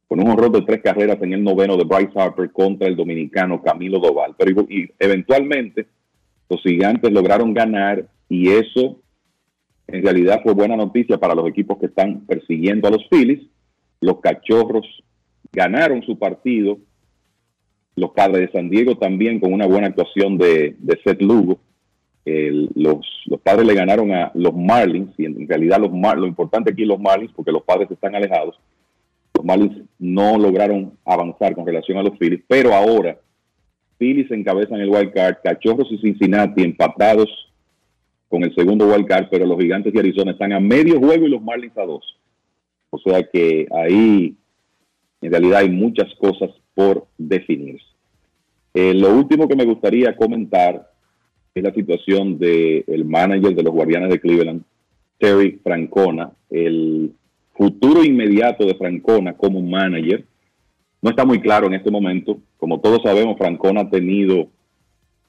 con 0.06 0.20
un 0.20 0.30
horror 0.30 0.52
de 0.52 0.62
tres 0.62 0.82
carreras 0.82 1.20
en 1.22 1.32
el 1.32 1.42
noveno 1.42 1.76
de 1.76 1.84
Bryce 1.84 2.12
Harper 2.14 2.50
contra 2.52 2.88
el 2.88 2.96
dominicano 2.96 3.62
Camilo 3.62 3.98
Doval. 3.98 4.34
Pero 4.38 4.66
y 4.68 4.88
eventualmente 4.98 5.86
los 6.48 6.62
gigantes 6.62 7.10
lograron 7.10 7.52
ganar 7.52 8.06
y 8.28 8.50
eso 8.50 9.00
en 9.86 10.02
realidad 10.02 10.40
fue 10.42 10.54
buena 10.54 10.76
noticia 10.76 11.18
para 11.18 11.34
los 11.34 11.48
equipos 11.48 11.78
que 11.78 11.86
están 11.86 12.20
persiguiendo 12.26 12.88
a 12.88 12.90
los 12.90 13.06
Phillies. 13.10 13.42
Los 14.00 14.20
cachorros 14.20 14.86
ganaron 15.52 16.02
su 16.02 16.18
partido. 16.18 16.78
Los 17.96 18.10
padres 18.10 18.46
de 18.46 18.58
San 18.58 18.70
Diego 18.70 18.96
también 18.96 19.40
con 19.40 19.52
una 19.52 19.66
buena 19.66 19.88
actuación 19.88 20.36
de, 20.38 20.76
de 20.78 21.00
Seth 21.04 21.22
Lugo. 21.22 21.58
Los, 22.24 23.06
los, 23.26 23.40
padres 23.40 23.66
le 23.66 23.74
ganaron 23.74 24.10
a 24.12 24.30
los 24.34 24.54
Marlins 24.54 25.10
y 25.18 25.26
en, 25.26 25.46
realidad 25.46 25.78
los 25.78 25.90
lo 25.90 26.26
importante 26.26 26.72
aquí 26.72 26.84
los 26.84 26.98
Marlins 26.98 27.32
porque 27.34 27.52
los 27.52 27.62
padres 27.62 27.90
están 27.90 28.14
alejados. 28.14 28.58
Los 29.34 29.44
Marlins 29.44 29.82
no 29.98 30.38
lograron 30.38 30.92
avanzar 31.04 31.54
con 31.54 31.66
relación 31.66 31.98
a 31.98 32.02
los 32.02 32.16
Phillies, 32.18 32.42
pero 32.48 32.72
ahora 32.72 33.18
Phillies 33.98 34.30
encabezan 34.30 34.80
el 34.80 34.88
wild 34.88 35.12
card, 35.12 35.36
Cachorros 35.42 35.90
y 35.90 35.98
Cincinnati 35.98 36.62
empatados 36.62 37.28
con 38.28 38.42
el 38.42 38.54
segundo 38.54 38.86
wild 38.86 39.06
card, 39.06 39.26
pero 39.30 39.46
los 39.46 39.58
Gigantes 39.58 39.92
de 39.92 40.00
Arizona 40.00 40.32
están 40.32 40.52
a 40.52 40.60
medio 40.60 40.98
juego 40.98 41.26
y 41.26 41.30
los 41.30 41.42
Marlins 41.42 41.76
a 41.76 41.82
dos. 41.84 42.18
O 42.90 42.98
sea 42.98 43.22
que 43.22 43.66
ahí 43.70 44.36
en 45.20 45.30
realidad 45.30 45.60
hay 45.60 45.70
muchas 45.70 46.14
cosas 46.14 46.50
por 46.74 47.06
definirse. 47.18 47.86
Eh, 48.72 48.94
lo 48.94 49.14
último 49.14 49.46
que 49.46 49.56
me 49.56 49.64
gustaría 49.64 50.16
comentar 50.16 50.93
es 51.54 51.62
la 51.62 51.72
situación 51.72 52.38
del 52.38 53.04
manager 53.04 53.54
de 53.54 53.62
los 53.62 53.72
Guardianes 53.72 54.10
de 54.10 54.20
Cleveland, 54.20 54.62
Terry 55.18 55.60
Francona. 55.62 56.32
El 56.50 57.12
futuro 57.52 58.02
inmediato 58.04 58.66
de 58.66 58.74
Francona 58.74 59.34
como 59.34 59.62
manager 59.62 60.24
no 61.00 61.10
está 61.10 61.24
muy 61.24 61.40
claro 61.40 61.66
en 61.66 61.74
este 61.74 61.90
momento. 61.90 62.38
Como 62.56 62.80
todos 62.80 63.02
sabemos, 63.02 63.38
Francona 63.38 63.82
ha 63.82 63.90
tenido 63.90 64.48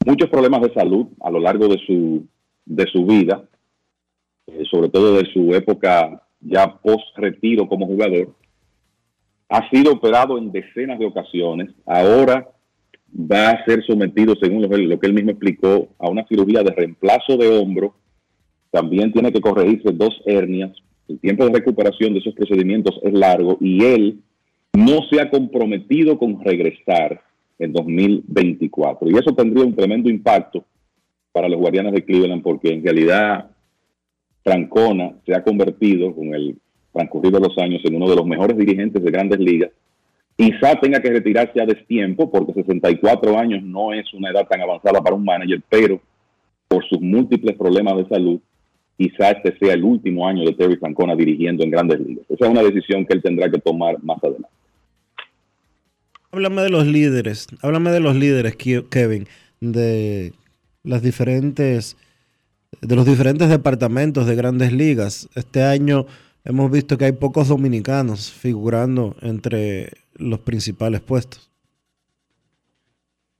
muchos 0.05 0.29
problemas 0.29 0.61
de 0.61 0.73
salud 0.73 1.07
a 1.21 1.29
lo 1.29 1.39
largo 1.39 1.67
de 1.67 1.77
su, 1.85 2.25
de 2.65 2.85
su 2.87 3.05
vida, 3.05 3.43
eh, 4.47 4.63
sobre 4.71 4.89
todo 4.89 5.17
de 5.17 5.25
su 5.31 5.53
época 5.53 6.23
ya 6.39 6.75
post-retiro 6.77 7.67
como 7.67 7.85
jugador 7.85 8.33
ha 9.49 9.69
sido 9.69 9.93
operado 9.93 10.37
en 10.37 10.51
decenas 10.51 10.99
de 10.99 11.05
ocasiones. 11.05 11.69
Ahora 11.85 12.47
va 13.13 13.51
a 13.51 13.65
ser 13.65 13.83
sometido, 13.85 14.35
según 14.41 14.61
lo, 14.61 14.99
que 14.99 15.07
él 15.07 15.13
mismo 15.13 15.31
explicó, 15.31 15.89
a 15.99 16.09
una 16.09 16.25
cirugía 16.27 16.63
de 16.63 16.71
reemplazo 16.71 17.37
de 17.37 17.47
hombro. 17.47 17.95
También 18.71 19.11
tiene 19.11 19.31
que 19.31 19.41
corregirse 19.41 19.91
dos 19.93 20.21
hernias. 20.25 20.71
El 21.07 21.19
tiempo 21.19 21.45
de 21.45 21.53
recuperación 21.53 22.13
de 22.13 22.19
esos 22.19 22.33
procedimientos 22.33 22.99
es 23.03 23.13
largo 23.13 23.57
y 23.61 23.83
él 23.83 24.19
no 24.73 24.99
se 25.09 25.21
ha 25.21 25.29
comprometido 25.29 26.17
con 26.17 26.43
regresar 26.43 27.21
en 27.59 27.71
2024. 27.71 29.09
Y 29.09 29.13
eso 29.13 29.33
tendría 29.35 29.65
un 29.65 29.75
tremendo 29.75 30.09
impacto 30.09 30.65
para 31.31 31.47
los 31.47 31.59
guardianes 31.59 31.93
de 31.93 32.03
Cleveland 32.03 32.41
porque 32.41 32.69
en 32.73 32.83
realidad 32.83 33.51
Francona 34.43 35.15
se 35.25 35.33
ha 35.33 35.43
convertido 35.43 36.13
con 36.13 36.33
el 36.33 36.57
transcurrido 36.93 37.39
los 37.39 37.57
años 37.57 37.81
en 37.83 37.95
uno 37.95 38.09
de 38.09 38.15
los 38.15 38.25
mejores 38.25 38.57
dirigentes 38.57 39.03
de 39.03 39.11
grandes 39.11 39.39
ligas. 39.39 39.71
Quizá 40.37 40.75
tenga 40.79 41.01
que 41.01 41.09
retirarse 41.09 41.61
a 41.61 41.65
destiempo 41.65 42.29
porque 42.29 42.53
64 42.53 43.39
años 43.39 43.63
no 43.63 43.93
es 43.93 44.13
una 44.13 44.31
edad 44.31 44.45
tan 44.47 44.61
avanzada 44.61 45.01
para 45.01 45.15
un 45.15 45.23
manager, 45.23 45.61
pero 45.69 46.01
por 46.67 46.85
sus 46.89 46.99
múltiples 46.99 47.55
problemas 47.57 47.95
de 47.97 48.07
salud, 48.07 48.39
quizá 48.97 49.31
este 49.31 49.57
sea 49.57 49.73
el 49.73 49.83
último 49.83 50.27
año 50.27 50.43
de 50.43 50.53
Terry 50.53 50.75
Francona 50.75 51.15
dirigiendo 51.15 51.63
en 51.63 51.71
grandes 51.71 51.99
ligas. 52.01 52.25
Esa 52.29 52.45
es 52.45 52.51
una 52.51 52.63
decisión 52.63 53.05
que 53.05 53.13
él 53.13 53.21
tendrá 53.21 53.49
que 53.49 53.59
tomar 53.59 54.01
más 54.03 54.21
adelante. 54.23 54.49
Háblame 56.31 56.63
de 56.63 56.69
los 56.69 56.85
líderes, 56.85 57.47
háblame 57.61 57.91
de 57.91 58.01
los 58.01 58.15
líderes, 58.15 58.57
Kevin, 58.57 59.27
de 59.61 60.33
las 60.83 61.01
diferentes, 61.01 61.95
de 62.81 62.95
los 62.95 63.05
diferentes 63.05 63.47
departamentos 63.47 64.27
de 64.27 64.35
grandes 64.35 64.73
ligas. 64.73 65.29
Este 65.35 65.63
año 65.63 66.07
hemos 66.45 66.71
visto 66.71 66.97
que 66.97 67.05
hay 67.05 67.11
pocos 67.11 67.49
dominicanos 67.49 68.31
figurando 68.31 69.15
entre 69.21 69.89
los 70.15 70.39
principales 70.39 71.01
puestos. 71.01 71.51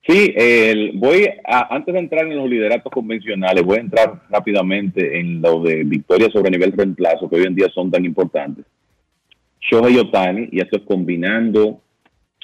Sí, 0.07 0.36
voy 0.95 1.27
a, 1.45 1.73
antes 1.73 1.94
de 1.94 1.99
entrar 1.99 2.27
en 2.27 2.38
los 2.38 2.48
lideratos 2.48 2.91
convencionales, 2.91 3.64
voy 3.64 3.77
a 3.77 3.82
entrar 3.82 4.22
rápidamente 4.30 5.19
en 5.19 5.41
lo 5.41 5.64
de 5.64 5.84
victorias 5.84 6.32
sobre 6.32 6.52
nivel 6.52 6.73
reemplazo, 6.73 7.27
que 7.27 7.38
hoy 7.38 7.45
en 7.45 7.56
día 7.56 7.69
son 7.73 7.90
tan 7.90 8.06
importantes. 8.06 8.65
Shohei 9.61 9.98
Otani, 9.98 10.49
y 10.52 10.60
esto 10.60 10.77
es 10.77 10.84
combinando 10.84 11.82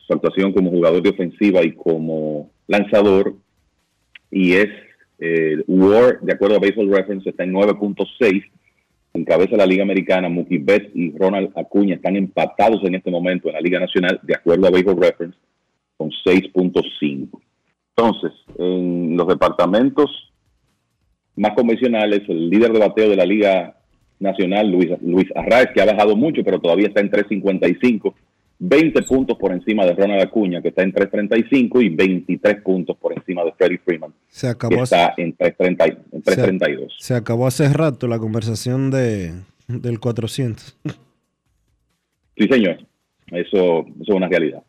su 0.07 0.13
actuación 0.13 0.53
como 0.53 0.71
jugador 0.71 1.03
de 1.03 1.09
ofensiva 1.11 1.63
y 1.63 1.73
como 1.73 2.49
lanzador, 2.65 3.35
y 4.31 4.53
es 4.53 4.69
eh, 5.19 5.63
War, 5.67 6.19
de 6.21 6.33
acuerdo 6.33 6.55
a 6.55 6.59
Baseball 6.59 6.89
Reference, 6.89 7.29
está 7.29 7.43
en 7.43 7.53
9.6 7.53 8.43
encabeza 9.13 9.57
la 9.57 9.65
Liga 9.65 9.83
Americana, 9.83 10.29
Mookie 10.29 10.59
Betts 10.59 10.91
y 10.95 11.11
Ronald 11.17 11.51
Acuña 11.55 11.95
están 11.95 12.15
empatados 12.15 12.81
en 12.83 12.95
este 12.95 13.11
momento 13.11 13.47
en 13.47 13.55
la 13.55 13.61
Liga 13.61 13.79
Nacional, 13.79 14.19
de 14.23 14.35
acuerdo 14.35 14.67
a 14.67 14.71
Baseball 14.71 15.01
Reference, 15.01 15.38
con 15.97 16.09
6.5. 16.09 17.29
Entonces, 17.95 18.31
en 18.57 19.17
los 19.17 19.27
departamentos 19.27 20.31
más 21.35 21.51
convencionales, 21.53 22.21
el 22.27 22.49
líder 22.49 22.71
de 22.71 22.79
bateo 22.79 23.09
de 23.09 23.15
la 23.15 23.25
Liga 23.25 23.75
Nacional, 24.19 24.71
Luis, 24.71 24.89
Luis 25.01 25.27
Arraez, 25.35 25.69
que 25.73 25.81
ha 25.81 25.85
bajado 25.85 26.15
mucho, 26.15 26.43
pero 26.43 26.59
todavía 26.59 26.88
está 26.88 27.01
en 27.01 27.11
3.55 27.11 28.13
20 28.63 29.01
puntos 29.01 29.38
por 29.39 29.51
encima 29.51 29.88
de 29.88 29.95
Ronald 29.95 30.21
Acuña, 30.21 30.61
que 30.61 30.67
está 30.67 30.83
en 30.83 30.93
3.35, 30.93 31.83
y 31.83 31.89
23 31.89 32.61
puntos 32.61 32.95
por 32.95 33.11
encima 33.11 33.43
de 33.43 33.53
Freddie 33.53 33.79
Freeman, 33.79 34.13
se 34.27 34.47
acabó 34.47 34.77
que 34.77 34.83
está 34.83 35.15
en 35.17 35.35
3.32. 35.35 36.93
Se, 36.99 37.15
acabó 37.15 37.47
hace 37.47 37.73
rato 37.73 38.07
la 38.07 38.19
conversación 38.19 38.91
de, 38.91 39.31
del 39.67 39.99
400. 39.99 40.77
Sí, 42.38 42.47
señor. 42.47 42.77
Eso, 43.31 43.85
eso 43.99 44.03
es 44.03 44.09
una 44.09 44.27
realidad. 44.27 44.61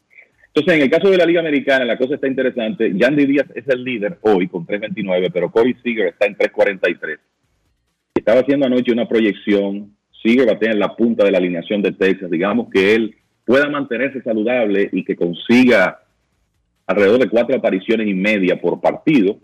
Entonces, 0.55 0.74
en 0.74 0.82
el 0.82 0.90
caso 0.90 1.10
de 1.10 1.19
la 1.19 1.27
Liga 1.27 1.40
Americana, 1.40 1.85
la 1.85 1.98
cosa 1.98 2.14
está 2.14 2.27
interesante. 2.27 2.93
Yandy 2.94 3.27
Díaz 3.27 3.47
es 3.55 3.69
el 3.69 3.85
líder 3.85 4.19
hoy 4.23 4.48
con 4.48 4.66
3.29, 4.66 5.31
pero 5.32 5.51
Corey 5.51 5.74
Seager 5.82 6.06
está 6.06 6.24
en 6.24 6.36
3.43. 6.36 7.19
Estaba 8.14 8.40
haciendo 8.40 8.66
anoche 8.66 8.90
una 8.90 9.06
proyección. 9.06 9.94
Seager 10.23 10.47
batea 10.47 10.73
en 10.73 10.78
la 10.78 10.97
punta 10.97 11.24
de 11.24 11.31
la 11.31 11.39
alineación 11.39 11.82
de 11.82 11.93
Texas. 11.93 12.31
Digamos 12.31 12.70
que 12.70 12.94
él 12.94 13.16
pueda 13.53 13.69
mantenerse 13.69 14.23
saludable 14.23 14.89
y 14.91 15.05
que 15.05 15.15
consiga 15.15 16.01
alrededor 16.87 17.20
de 17.20 17.29
cuatro 17.29 17.55
apariciones 17.55 18.09
y 18.09 18.15
media 18.15 18.59
por 18.59 18.81
partido, 18.81 19.37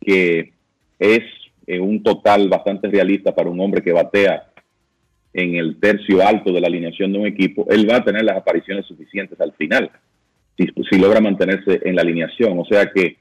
que 0.00 0.52
es 1.00 1.24
eh, 1.66 1.80
un 1.80 2.00
total 2.04 2.48
bastante 2.48 2.86
realista 2.86 3.34
para 3.34 3.50
un 3.50 3.58
hombre 3.58 3.82
que 3.82 3.92
batea 3.92 4.52
en 5.32 5.56
el 5.56 5.80
tercio 5.80 6.24
alto 6.24 6.52
de 6.52 6.60
la 6.60 6.68
alineación 6.68 7.12
de 7.12 7.18
un 7.18 7.26
equipo, 7.26 7.66
él 7.70 7.90
va 7.90 7.96
a 7.96 8.04
tener 8.04 8.22
las 8.22 8.36
apariciones 8.36 8.86
suficientes 8.86 9.40
al 9.40 9.52
final 9.54 9.90
si, 10.56 10.96
logra 10.96 11.20
mantenerse 11.20 11.80
en 11.84 11.96
la 11.96 12.02
alineación. 12.02 12.56
O 12.60 12.64
sea 12.64 12.86
que, 12.86 13.16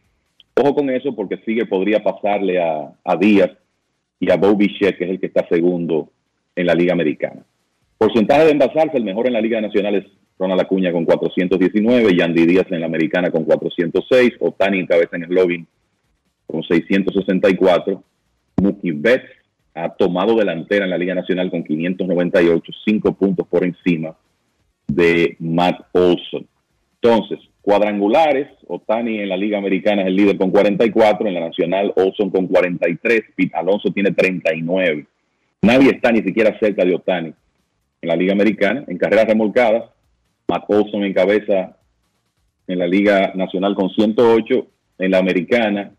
ojo 0.53 0.75
con 0.75 0.91
eso, 0.91 1.15
porque 1.15 1.37
sigue 1.37 1.65
podría 1.65 2.03
pasarle 2.03 2.61
a, 2.61 3.15
Díaz 3.19 3.49
y 4.19 4.29
a 4.31 4.35
Bobby 4.35 4.67
Bichette, 4.67 4.95
que 4.95 5.05
es 5.05 5.09
el 5.09 5.19
que 5.19 5.25
está 5.25 5.47
segundo 5.47 6.11
en 6.55 6.67
la 6.67 6.75
Liga 6.75 6.93
Americana. 6.93 7.43
Porcentaje 8.03 8.43
de 8.43 8.51
envasarse, 8.51 8.97
el 8.97 9.05
mejor 9.05 9.27
en 9.27 9.33
la 9.33 9.39
Liga 9.39 9.61
Nacional 9.61 9.95
es 9.95 10.03
Ronald 10.37 10.59
Acuña 10.59 10.91
con 10.91 11.05
419, 11.05 12.17
Yandy 12.17 12.45
Díaz 12.45 12.65
en 12.69 12.81
la 12.81 12.87
Americana 12.87 13.31
con 13.31 13.45
406, 13.45 14.33
Otani 14.41 14.79
encabeza 14.79 15.15
en 15.15 15.23
el 15.23 15.29
lobby 15.29 15.65
con 16.45 16.61
664, 16.63 18.03
Mookie 18.61 18.91
Betts 18.91 19.23
ha 19.73 19.87
tomado 19.87 20.35
delantera 20.35 20.83
en 20.83 20.91
la 20.91 20.97
Liga 20.97 21.15
Nacional 21.15 21.49
con 21.49 21.63
598, 21.63 22.73
5 22.83 23.13
puntos 23.13 23.47
por 23.47 23.63
encima 23.63 24.13
de 24.85 25.37
Matt 25.39 25.85
Olson. 25.93 26.45
Entonces, 27.01 27.39
cuadrangulares, 27.61 28.49
Otani 28.67 29.19
en 29.19 29.29
la 29.29 29.37
Liga 29.37 29.59
Americana 29.59 30.01
es 30.01 30.09
el 30.09 30.17
líder 30.17 30.37
con 30.37 30.51
44, 30.51 31.25
en 31.25 31.35
la 31.35 31.39
Nacional 31.39 31.93
Olson 31.95 32.29
con 32.29 32.47
43, 32.47 33.21
Pete 33.33 33.55
Alonso 33.55 33.93
tiene 33.93 34.11
39. 34.11 35.05
Nadie 35.61 35.91
está 35.91 36.11
ni 36.11 36.21
siquiera 36.21 36.59
cerca 36.59 36.83
de 36.83 36.95
Otani 36.95 37.33
en 38.03 38.09
la 38.09 38.15
Liga 38.17 38.33
Americana. 38.33 38.83
En 38.87 38.97
carreras 38.97 39.27
remolcadas, 39.27 39.89
Matt 40.47 40.65
Olson 40.67 41.05
encabeza 41.05 41.77
en 42.67 42.79
la 42.79 42.85
Liga 42.85 43.31
Nacional 43.33 43.75
con 43.75 43.89
108, 43.89 44.67
en 44.99 45.11
la 45.11 45.19
Americana, 45.19 45.91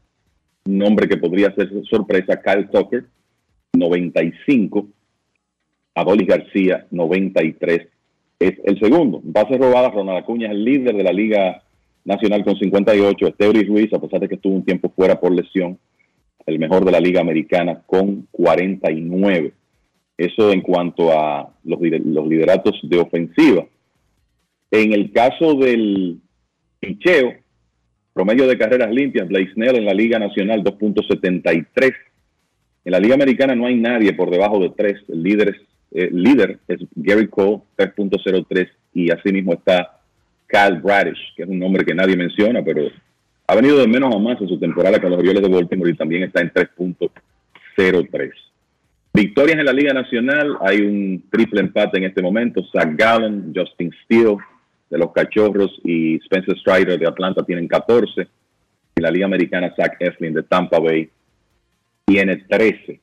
un 0.66 0.78
nombre 0.78 1.08
que 1.08 1.16
podría 1.16 1.54
ser 1.54 1.70
sorpresa, 1.90 2.40
Kyle 2.40 2.68
Tucker, 2.68 3.04
95, 3.72 4.86
Adolis 5.94 6.28
García, 6.28 6.86
93 6.90 7.88
es 8.38 8.54
el 8.64 8.78
segundo. 8.78 9.20
Base 9.22 9.56
robada, 9.56 9.90
Ronald 9.90 10.18
Acuña 10.18 10.46
es 10.48 10.52
el 10.52 10.64
líder 10.64 10.96
de 10.96 11.02
la 11.02 11.12
Liga 11.12 11.62
Nacional 12.04 12.44
con 12.44 12.56
58. 12.56 13.28
Esteuri 13.28 13.64
Ruiz, 13.64 13.92
a 13.94 13.98
pesar 13.98 14.20
de 14.20 14.28
que 14.28 14.34
estuvo 14.34 14.54
un 14.54 14.64
tiempo 14.64 14.92
fuera 14.94 15.18
por 15.18 15.34
lesión, 15.34 15.78
el 16.44 16.58
mejor 16.58 16.84
de 16.84 16.92
la 16.92 17.00
Liga 17.00 17.22
Americana 17.22 17.82
con 17.86 18.28
49. 18.30 19.52
Eso 20.16 20.52
en 20.52 20.60
cuanto 20.60 21.12
a 21.12 21.52
los, 21.64 21.80
los 21.80 22.28
lideratos 22.28 22.78
de 22.82 22.98
ofensiva. 22.98 23.66
En 24.70 24.92
el 24.92 25.12
caso 25.12 25.54
del 25.54 26.20
picheo, 26.80 27.34
promedio 28.12 28.46
de 28.46 28.58
carreras 28.58 28.92
limpias, 28.92 29.28
Blake 29.28 29.52
Snell 29.54 29.76
en 29.76 29.86
la 29.86 29.94
Liga 29.94 30.18
Nacional 30.18 30.62
2.73. 30.62 31.94
En 32.84 32.92
la 32.92 33.00
Liga 33.00 33.14
Americana 33.14 33.54
no 33.54 33.66
hay 33.66 33.76
nadie 33.76 34.12
por 34.12 34.30
debajo 34.30 34.60
de 34.60 34.70
3. 34.70 35.04
El 35.08 35.22
líder 35.22 35.48
es 35.48 35.56
eh, 35.94 36.10
líder 36.12 36.58
es 36.66 36.80
Gary 36.96 37.28
Cole, 37.28 37.62
3.03, 37.76 38.68
y 38.94 39.12
asimismo 39.12 39.52
está 39.54 40.00
Cal 40.46 40.82
Bradish, 40.82 41.34
que 41.36 41.44
es 41.44 41.48
un 41.48 41.60
nombre 41.60 41.84
que 41.84 41.94
nadie 41.94 42.16
menciona, 42.16 42.64
pero 42.64 42.88
ha 43.46 43.54
venido 43.54 43.78
de 43.78 43.86
menos 43.86 44.12
a 44.12 44.18
más 44.18 44.40
en 44.40 44.48
su 44.48 44.58
temporada 44.58 45.00
con 45.00 45.10
los 45.10 45.20
Orioles 45.20 45.42
de 45.42 45.48
Baltimore 45.48 45.90
y 45.92 45.94
también 45.94 46.24
está 46.24 46.40
en 46.40 46.52
3.03. 46.52 48.32
Victorias 49.16 49.60
en 49.60 49.64
la 49.64 49.72
Liga 49.72 49.94
Nacional, 49.94 50.56
hay 50.60 50.80
un 50.80 51.22
triple 51.30 51.60
empate 51.60 51.98
en 51.98 52.04
este 52.04 52.20
momento. 52.20 52.64
Zach 52.72 52.96
Gallen, 52.96 53.52
Justin 53.54 53.92
Steele 54.04 54.38
de 54.90 54.98
los 54.98 55.12
Cachorros 55.12 55.80
y 55.84 56.16
Spencer 56.16 56.58
Strider 56.58 56.98
de 56.98 57.06
Atlanta 57.06 57.44
tienen 57.44 57.68
14. 57.68 58.22
En 58.96 59.02
la 59.02 59.12
Liga 59.12 59.26
Americana, 59.26 59.72
Zach 59.76 59.94
Eflin 60.00 60.34
de 60.34 60.42
Tampa 60.42 60.80
Bay 60.80 61.08
tiene 62.04 62.38
13 62.48 63.00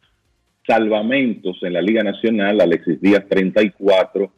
salvamentos 0.67 1.57
en 1.63 1.73
la 1.73 1.81
Liga 1.81 2.03
Nacional, 2.03 2.59
Alexis 2.59 2.99
Díaz 2.99 3.25
34, 3.29 4.31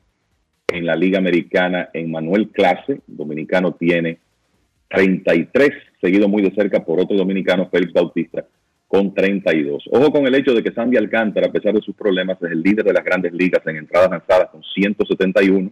en 0.67 0.85
la 0.85 0.95
Liga 0.95 1.17
Americana, 1.17 1.89
en 1.91 2.11
Manuel 2.11 2.49
Clase, 2.49 3.01
dominicano 3.07 3.73
tiene 3.73 4.19
33, 4.89 5.71
seguido 5.99 6.27
muy 6.27 6.43
de 6.43 6.53
cerca 6.53 6.85
por 6.85 6.99
otro 6.99 7.17
dominicano, 7.17 7.67
Félix 7.71 7.93
Bautista, 7.93 8.45
con 8.93 9.11
32. 9.11 9.85
Ojo 9.89 10.11
con 10.11 10.27
el 10.27 10.35
hecho 10.35 10.53
de 10.53 10.61
que 10.61 10.71
Sandy 10.71 10.97
Alcántara, 10.97 11.47
a 11.47 11.51
pesar 11.51 11.73
de 11.73 11.81
sus 11.81 11.95
problemas, 11.95 12.37
es 12.43 12.51
el 12.51 12.61
líder 12.61 12.85
de 12.85 12.93
las 12.93 13.03
grandes 13.03 13.33
ligas 13.33 13.65
en 13.65 13.77
entradas 13.77 14.11
lanzadas 14.11 14.51
con 14.51 14.61
171. 14.61 15.71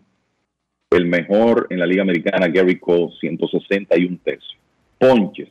El 0.89 1.05
mejor 1.05 1.67
en 1.69 1.77
la 1.77 1.85
Liga 1.85 2.01
Americana, 2.01 2.47
Gary 2.47 2.79
Cole, 2.79 3.13
161 3.19 4.17
tercios. 4.23 4.57
Ponches. 4.97 5.49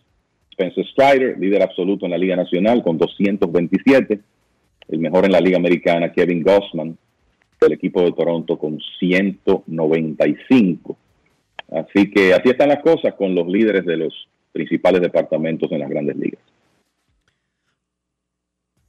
Spencer 0.51 0.85
Strider, 0.85 1.39
líder 1.39 1.63
absoluto 1.63 2.07
en 2.07 2.11
la 2.11 2.19
Liga 2.19 2.35
Nacional 2.35 2.83
con 2.83 2.99
227 2.99 4.19
el 4.89 4.99
mejor 4.99 5.25
en 5.25 5.31
la 5.31 5.41
Liga 5.41 5.57
Americana, 5.57 6.11
Kevin 6.11 6.43
Gossman, 6.43 6.99
del 7.61 7.73
equipo 7.73 8.03
de 8.03 8.11
Toronto, 8.11 8.59
con 8.59 8.81
195. 8.99 10.97
Así 11.71 12.11
que 12.11 12.35
así 12.35 12.49
están 12.49 12.71
las 12.71 12.83
cosas 12.83 13.15
con 13.15 13.33
los 13.33 13.47
líderes 13.47 13.87
de 13.87 13.97
los 13.97 14.13
principales 14.51 15.01
departamentos 15.01 15.71
en 15.71 15.79
las 15.79 15.89
grandes 15.89 16.17
ligas. 16.17 16.41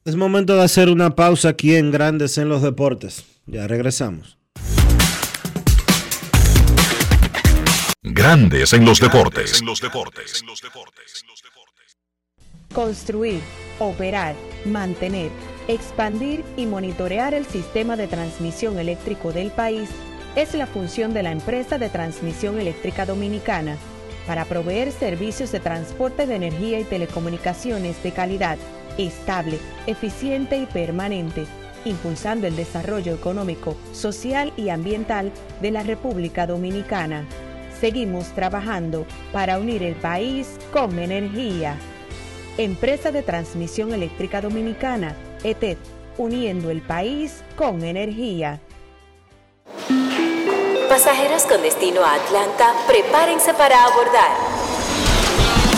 Es 0.04 0.16
momento 0.16 0.56
de 0.56 0.64
hacer 0.64 0.90
una 0.90 1.16
pausa 1.16 1.50
aquí 1.50 1.76
en 1.76 1.92
Grandes 1.92 2.38
en 2.38 2.50
los 2.50 2.62
Deportes. 2.62 3.24
Ya 3.46 3.68
regresamos. 3.68 4.40
Grandes 8.02 8.74
en 8.74 8.84
los 8.84 9.00
deportes. 9.00 9.60
En 9.60 9.68
los 9.68 9.80
deportes. 9.80 10.44
Construir, 12.74 13.42
operar, 13.80 14.36
mantener 14.66 15.30
Expandir 15.68 16.44
y 16.58 16.66
monitorear 16.66 17.36
el 17.36 17.46
sistema 17.46 17.96
de 17.96 18.08
transmisión 18.08 18.80
eléctrico 18.80 19.32
del 19.32 19.52
país 19.52 19.90
es 20.36 20.56
la 20.56 20.66
función 20.66 21.14
de 21.14 21.22
la 21.22 21.32
empresa 21.32 21.78
de 21.78 21.90
transmisión 21.90 22.60
eléctrica 22.60 23.06
dominicana 23.06 23.78
para 24.26 24.46
proveer 24.46 24.92
servicios 24.92 25.52
de 25.52 25.60
transporte 25.60 26.26
de 26.26 26.36
energía 26.36 26.80
y 26.80 26.84
telecomunicaciones 26.84 28.02
de 28.02 28.12
calidad, 28.12 28.58
estable, 29.08 29.60
eficiente 29.88 30.58
y 30.58 30.66
permanente, 30.66 31.46
impulsando 31.86 32.48
el 32.48 32.56
desarrollo 32.56 33.14
económico, 33.14 33.76
social 33.94 34.54
y 34.58 34.70
ambiental 34.70 35.32
de 35.62 35.72
la 35.72 35.84
República 35.84 36.48
Dominicana. 36.48 37.26
Seguimos 37.80 38.28
trabajando 38.30 39.06
para 39.32 39.60
unir 39.60 39.82
el 39.84 39.96
país 39.96 40.58
con 40.72 41.00
energía. 41.00 41.76
Empresa 42.58 43.12
de 43.12 43.24
Transmisión 43.24 43.94
Eléctrica 43.94 44.42
Dominicana 44.42 45.16
ETED, 45.44 45.78
uniendo 46.18 46.70
el 46.70 46.82
país 46.82 47.44
con 47.56 47.84
energía. 47.84 48.60
Pasajeros 50.88 51.44
con 51.44 51.62
destino 51.62 52.04
a 52.04 52.16
Atlanta, 52.16 52.74
prepárense 52.88 53.54
para 53.54 53.86
abordar. 53.86 54.81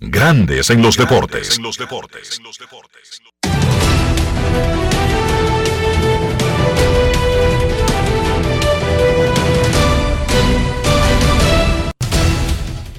Grandes 0.00 0.70
en 0.70 0.80
los 0.80 0.96
deportes. 0.96 1.58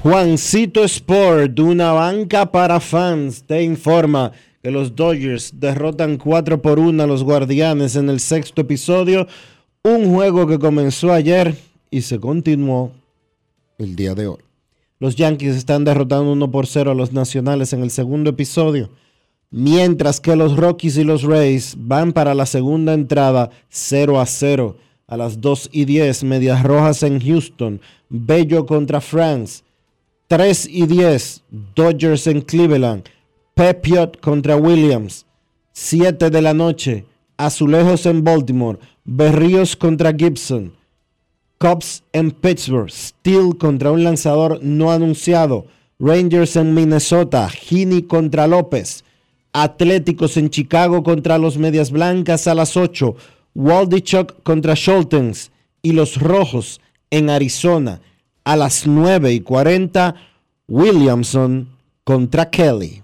Juancito 0.04 0.84
Sport, 0.84 1.58
una 1.62 1.94
banca 1.94 2.52
para 2.52 2.82
fans, 2.82 3.44
te 3.44 3.64
informa 3.64 4.34
que 4.62 4.70
los 4.70 4.94
Dodgers 4.94 5.58
derrotan 5.58 6.18
4 6.18 6.62
por 6.62 6.80
1 6.80 7.02
a 7.02 7.08
los 7.08 7.24
Guardianes 7.24 7.96
en 7.96 8.10
el 8.10 8.20
sexto 8.20 8.60
episodio, 8.60 9.26
un 9.84 10.14
juego 10.14 10.46
que 10.48 10.60
comenzó 10.60 11.14
ayer 11.14 11.56
y 11.90 12.02
se 12.02 12.20
continuó 12.20 12.92
el 13.78 13.96
día 13.96 14.14
de 14.16 14.28
hoy. 14.28 14.49
Los 15.02 15.16
Yankees 15.16 15.56
están 15.56 15.86
derrotando 15.86 16.34
1 16.34 16.52
por 16.52 16.68
0 16.68 16.92
a 16.92 16.94
los 16.94 17.14
Nacionales 17.14 17.72
en 17.72 17.82
el 17.82 17.90
segundo 17.90 18.32
episodio. 18.32 18.90
Mientras 19.50 20.20
que 20.20 20.36
los 20.36 20.58
Rockies 20.58 20.98
y 20.98 21.06
los 21.06 21.24
Rays 21.24 21.76
van 21.78 22.12
para 22.12 22.34
la 22.34 22.46
segunda 22.46 22.94
entrada 22.94 23.50
0 23.70 24.20
a 24.20 24.26
0 24.26 24.76
a 25.08 25.16
las 25.16 25.40
2 25.40 25.70
y 25.72 25.86
10. 25.86 26.26
Medias 26.26 26.64
Rojas 26.64 27.02
en 27.04 27.22
Houston. 27.22 27.80
Bello 28.10 28.66
contra 28.66 29.00
France. 29.00 29.64
3 30.28 30.68
y 30.70 30.86
10. 30.86 31.44
Dodgers 31.76 32.28
en 32.28 32.42
Cleveland. 32.42 33.06
Pepiot 33.56 34.20
contra 34.20 34.58
Williams. 34.58 35.26
7 35.72 36.30
de 36.30 36.42
la 36.42 36.54
noche. 36.54 37.06
Azulejos 37.38 38.06
en 38.06 38.22
Baltimore. 38.22 38.80
Berríos 39.06 39.78
contra 39.78 40.14
Gibson. 40.14 40.74
Cubs 41.60 42.04
en 42.14 42.32
Pittsburgh. 42.32 42.90
Steel 42.90 43.58
contra 43.58 43.92
un 43.92 44.04
lanzador 44.04 44.60
no 44.64 44.92
anunciado. 44.92 45.66
Rangers 46.00 46.56
en 46.56 46.74
Minnesota. 46.74 47.50
Heaney 47.50 48.04
contra 48.04 48.48
López. 48.48 49.04
Atléticos 49.52 50.38
en 50.38 50.50
Chicago 50.50 51.04
contra 51.04 51.38
los 51.38 51.58
Medias 51.58 51.92
Blancas 51.92 52.48
a 52.48 52.56
las 52.56 52.78
8. 52.78 53.16
Waldichuk 53.56 54.42
contra 54.44 54.76
Schultens. 54.76 55.52
Y 55.82 55.92
los 55.92 56.22
Rojos 56.22 56.80
en 57.10 57.30
Arizona 57.30 58.02
a 58.46 58.56
las 58.56 58.88
9 58.88 59.34
y 59.34 59.42
40. 59.42 60.16
Williamson 60.68 61.70
contra 62.06 62.50
Kelly. 62.50 63.04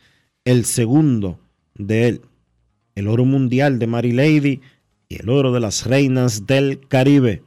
el 0.45 0.65
segundo 0.65 1.39
de 1.75 2.07
él, 2.07 2.21
el 2.95 3.07
oro 3.07 3.23
mundial 3.23 3.77
de 3.77 3.87
Mary 3.87 4.13
Lady 4.13 4.61
y 5.09 5.21
el 5.21 5.29
oro 5.29 5.53
de 5.53 5.59
las 5.59 5.85
reinas 5.85 6.47
del 6.47 6.79
Caribe? 6.87 7.43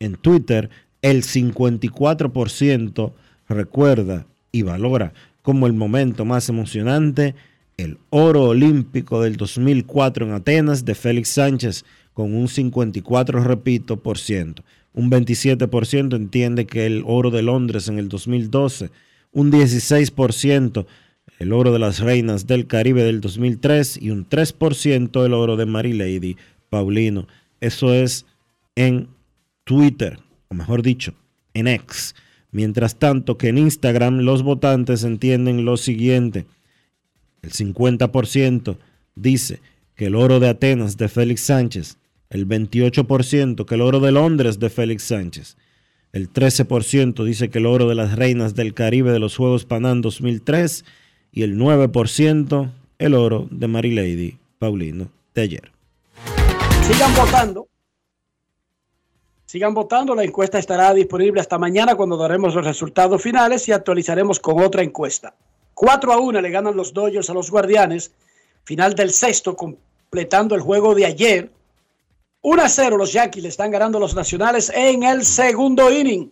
En 0.00 0.16
Twitter, 0.16 0.70
el 1.02 1.22
54% 1.22 3.12
recuerda 3.48 4.26
y 4.52 4.62
valora 4.62 5.12
como 5.42 5.66
el 5.66 5.72
momento 5.72 6.24
más 6.24 6.48
emocionante 6.48 7.34
el 7.76 7.98
oro 8.10 8.44
olímpico 8.44 9.20
del 9.20 9.36
2004 9.36 10.26
en 10.26 10.32
Atenas 10.32 10.84
de 10.84 10.94
Félix 10.94 11.28
Sánchez 11.30 11.84
con 12.14 12.34
un 12.34 12.48
54, 12.48 13.44
repito, 13.44 13.98
por 13.98 14.18
ciento. 14.18 14.64
Un 14.94 15.10
27% 15.10 16.16
entiende 16.16 16.66
que 16.66 16.86
el 16.86 17.04
oro 17.06 17.30
de 17.30 17.42
Londres 17.42 17.88
en 17.88 17.98
el 17.98 18.08
2012, 18.08 18.90
un 19.32 19.52
16% 19.52 20.86
el 21.38 21.52
oro 21.52 21.72
de 21.72 21.78
las 21.78 22.00
reinas 22.00 22.46
del 22.46 22.66
Caribe 22.66 23.04
del 23.04 23.20
2003 23.20 23.98
y 24.00 24.10
un 24.10 24.26
3% 24.26 25.26
el 25.26 25.34
oro 25.34 25.56
de 25.56 25.66
Mary 25.66 25.92
Lady 25.92 26.36
Paulino. 26.70 27.26
Eso 27.60 27.92
es 27.92 28.24
en 28.74 29.08
Twitter, 29.66 30.20
o 30.46 30.54
mejor 30.54 30.80
dicho, 30.80 31.12
en 31.52 31.66
X. 31.66 32.14
Mientras 32.52 33.00
tanto 33.00 33.36
que 33.36 33.48
en 33.48 33.58
Instagram 33.58 34.20
los 34.20 34.44
votantes 34.44 35.02
entienden 35.02 35.64
lo 35.64 35.76
siguiente. 35.76 36.46
El 37.42 37.50
50% 37.50 38.78
dice 39.16 39.60
que 39.96 40.06
el 40.06 40.14
oro 40.14 40.38
de 40.38 40.50
Atenas 40.50 40.96
de 40.96 41.08
Félix 41.08 41.40
Sánchez, 41.40 41.98
el 42.30 42.46
28% 42.46 43.66
que 43.66 43.74
el 43.74 43.80
oro 43.80 43.98
de 43.98 44.12
Londres 44.12 44.60
de 44.60 44.70
Félix 44.70 45.02
Sánchez, 45.02 45.56
el 46.12 46.32
13% 46.32 47.24
dice 47.24 47.50
que 47.50 47.58
el 47.58 47.66
oro 47.66 47.88
de 47.88 47.96
las 47.96 48.14
reinas 48.14 48.54
del 48.54 48.72
Caribe 48.72 49.10
de 49.10 49.18
los 49.18 49.36
Juegos 49.36 49.64
Panam 49.64 50.00
2003 50.00 50.84
y 51.32 51.42
el 51.42 51.58
9% 51.58 52.70
el 52.98 53.14
oro 53.14 53.48
de 53.50 53.66
Mary 53.66 53.92
Lady 53.92 54.38
Paulino 54.60 55.10
de 55.34 55.42
ayer. 55.42 55.72
Sigan 56.82 57.14
votando. 57.16 57.66
Sigan 59.56 59.72
votando, 59.72 60.14
la 60.14 60.22
encuesta 60.22 60.58
estará 60.58 60.92
disponible 60.92 61.40
hasta 61.40 61.56
mañana 61.56 61.94
cuando 61.94 62.18
daremos 62.18 62.54
los 62.54 62.62
resultados 62.62 63.22
finales 63.22 63.66
y 63.66 63.72
actualizaremos 63.72 64.38
con 64.38 64.62
otra 64.62 64.82
encuesta. 64.82 65.32
4 65.72 66.12
a 66.12 66.18
1 66.18 66.42
le 66.42 66.50
ganan 66.50 66.76
los 66.76 66.92
Dodgers 66.92 67.30
a 67.30 67.32
los 67.32 67.50
Guardianes, 67.50 68.12
final 68.64 68.94
del 68.94 69.12
sexto, 69.12 69.56
completando 69.56 70.54
el 70.54 70.60
juego 70.60 70.94
de 70.94 71.06
ayer. 71.06 71.50
1 72.42 72.62
a 72.62 72.68
0 72.68 72.98
los 72.98 73.14
Yankees 73.14 73.44
le 73.44 73.48
están 73.48 73.70
ganando 73.70 73.98
los 73.98 74.14
Nacionales 74.14 74.70
en 74.74 75.04
el 75.04 75.24
segundo 75.24 75.90
inning. 75.90 76.30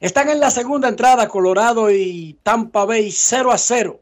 Están 0.00 0.30
en 0.30 0.40
la 0.40 0.50
segunda 0.50 0.88
entrada 0.88 1.28
Colorado 1.28 1.90
y 1.90 2.38
Tampa 2.42 2.86
Bay 2.86 3.12
0 3.12 3.52
a 3.52 3.58
0. 3.58 4.00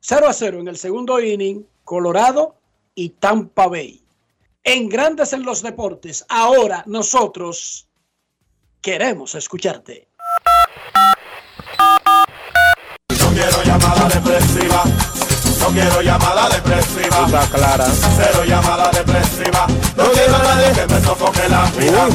0 0.00 0.26
a 0.28 0.32
0 0.34 0.60
en 0.60 0.68
el 0.68 0.76
segundo 0.76 1.18
inning, 1.18 1.64
Colorado 1.82 2.56
y 2.94 3.08
Tampa 3.08 3.68
Bay. 3.68 4.03
En 4.66 4.88
Grandes 4.88 5.34
en 5.34 5.42
los 5.42 5.62
Deportes, 5.62 6.24
ahora 6.26 6.84
nosotros 6.86 7.86
queremos 8.80 9.34
escucharte. 9.34 10.08
No 13.10 13.28
quiero 13.34 13.62
llamada 13.62 14.08
depresiva. 14.08 14.84
No 15.60 15.68
quiero 15.68 16.00
llamada 16.00 16.48
depresiva. 16.48 17.26
Está 17.26 17.46
clara. 17.54 17.84
Cero 17.84 18.44
llamada 18.46 18.90
depresiva. 18.90 19.66
No 19.98 20.10
quiero 20.12 20.34
a 20.34 20.42
nadie 20.42 20.72
que 20.72 20.86
me 20.94 21.00
sofoque 21.02 21.46
la 21.50 21.70
vida. 21.72 22.08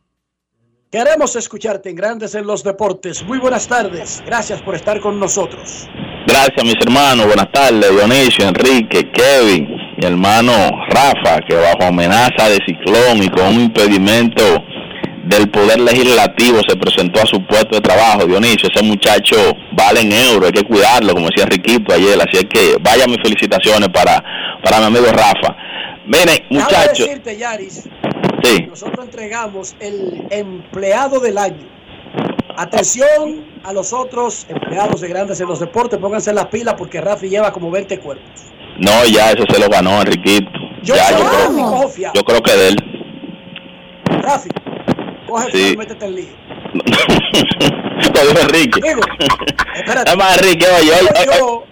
Queremos 0.91 1.35
escucharte 1.35 1.91
en 1.91 1.97
Grandes 1.97 2.37
en 2.37 2.47
los 2.47 2.63
Deportes. 2.63 3.25
Muy 3.25 3.39
buenas 3.39 3.67
tardes. 3.67 4.23
Gracias 4.25 4.63
por 4.63 4.77
estar 4.77 5.01
con 5.01 5.19
nosotros. 5.19 5.89
Gracias, 6.29 6.63
mis 6.63 6.77
hermanos. 6.81 7.27
Buenas 7.27 7.51
tardes, 7.51 7.91
Dionisio, 7.91 8.47
Enrique, 8.47 9.11
Kevin, 9.11 9.67
mi 9.99 10.07
hermano 10.07 10.53
Rafa, 10.89 11.41
que 11.49 11.57
bajo 11.57 11.83
amenaza 11.89 12.49
de 12.49 12.59
ciclón 12.65 13.21
y 13.21 13.29
con 13.31 13.49
un 13.49 13.61
impedimento 13.63 14.45
del 15.25 15.51
Poder 15.51 15.81
Legislativo 15.81 16.61
se 16.69 16.77
presentó 16.77 17.21
a 17.21 17.27
su 17.27 17.45
puesto 17.45 17.75
de 17.75 17.81
trabajo. 17.81 18.25
Dionisio, 18.25 18.69
ese 18.73 18.85
muchacho 18.85 19.37
vale 19.73 20.03
en 20.03 20.13
euros, 20.13 20.47
hay 20.47 20.53
que 20.53 20.69
cuidarlo, 20.69 21.15
como 21.15 21.27
decía 21.27 21.47
Riquito 21.47 21.93
ayer. 21.93 22.17
Así 22.21 22.37
es 22.37 22.45
que 22.45 22.77
vaya 22.81 23.09
mis 23.09 23.19
felicitaciones 23.25 23.89
para, 23.89 24.23
para 24.63 24.79
mi 24.79 24.87
amigo 24.87 25.07
Rafa. 25.07 25.57
Miren, 26.07 26.39
muchachos. 26.51 26.99
decirte, 26.99 27.37
Yaris, 27.37 27.89
nosotros 28.69 29.05
entregamos 29.05 29.75
el 29.81 30.27
empleado 30.31 31.21
del 31.21 31.37
año. 31.39 31.69
Atención 32.57 33.45
a 33.65 33.73
los 33.73 33.93
otros 33.93 34.47
empleados 34.49 35.01
de 35.01 35.09
grandes 35.09 35.41
en 35.41 35.49
los 35.49 35.61
deportes, 35.61 35.99
pónganse 35.99 36.33
las 36.33 36.47
pilas 36.47 36.75
porque 36.79 37.01
Rafi 37.01 37.29
lleva 37.29 37.53
como 37.53 37.71
20 37.71 37.99
cuerpos. 37.99 38.31
No, 38.79 39.05
ya 39.07 39.33
eso 39.33 39.45
se 39.49 39.59
lo 39.59 39.69
ganó 39.69 40.01
Enriquito. 40.01 40.49
Yo 40.83 40.95
ya, 40.95 41.07
creo, 41.09 41.91
yo 42.15 42.43
que 42.43 42.53
de 42.53 42.69
él. 42.69 42.77
Rafi, 44.23 44.49
coge 45.27 45.51
Sí. 45.53 45.73
y 45.73 45.77
métete 45.77 46.07
en 46.07 46.15
lío. 46.15 46.47
Lo 48.15 48.21
dijo 48.29 48.41
Enrique. 48.41 48.81
Digo, 48.83 49.01
espérate. 49.75 50.05
Además, 50.11 50.39
Enrique, 50.41 50.67
oye, 50.81 50.91
oye, 50.93 51.09
oye, 51.19 51.39
yo, 51.39 51.65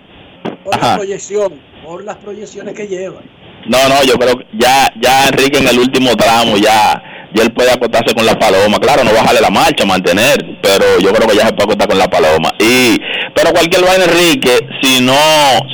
por 0.65 0.81
la 0.83 0.97
proyección, 0.97 1.61
por 1.85 2.05
las 2.05 2.17
proyecciones 2.17 2.75
que 2.75 2.89
lleva. 2.89 3.21
No, 3.67 3.89
no, 3.89 4.03
yo 4.03 4.15
creo 4.15 4.39
que 4.39 4.47
ya, 4.59 4.93
ya 5.01 5.29
Enrique 5.29 5.59
en 5.59 5.69
el 5.69 5.79
último 5.79 6.15
tramo 6.17 6.57
ya, 6.57 7.03
ya 7.33 7.43
él 7.43 7.53
puede 7.53 7.71
acostarse 7.71 8.15
con 8.15 8.27
la 8.27 8.39
paloma. 8.39 8.79
Claro, 8.79 9.05
no 9.05 9.13
bajarle 9.13 9.41
la 9.41 9.51
marcha, 9.51 9.85
mantener, 9.85 10.37
pero 10.63 10.99
yo 11.01 11.13
creo 11.13 11.29
que 11.29 11.37
ya 11.37 11.47
se 11.47 11.53
puede 11.53 11.65
acostar 11.65 11.89
con 11.89 11.99
la 11.99 12.11
paloma. 12.11 12.53
Y, 12.59 12.99
pero 13.35 13.53
cualquier 13.53 13.85
vaina 13.85 14.05
Enrique, 14.05 14.67
si 14.83 15.01
no, 15.01 15.15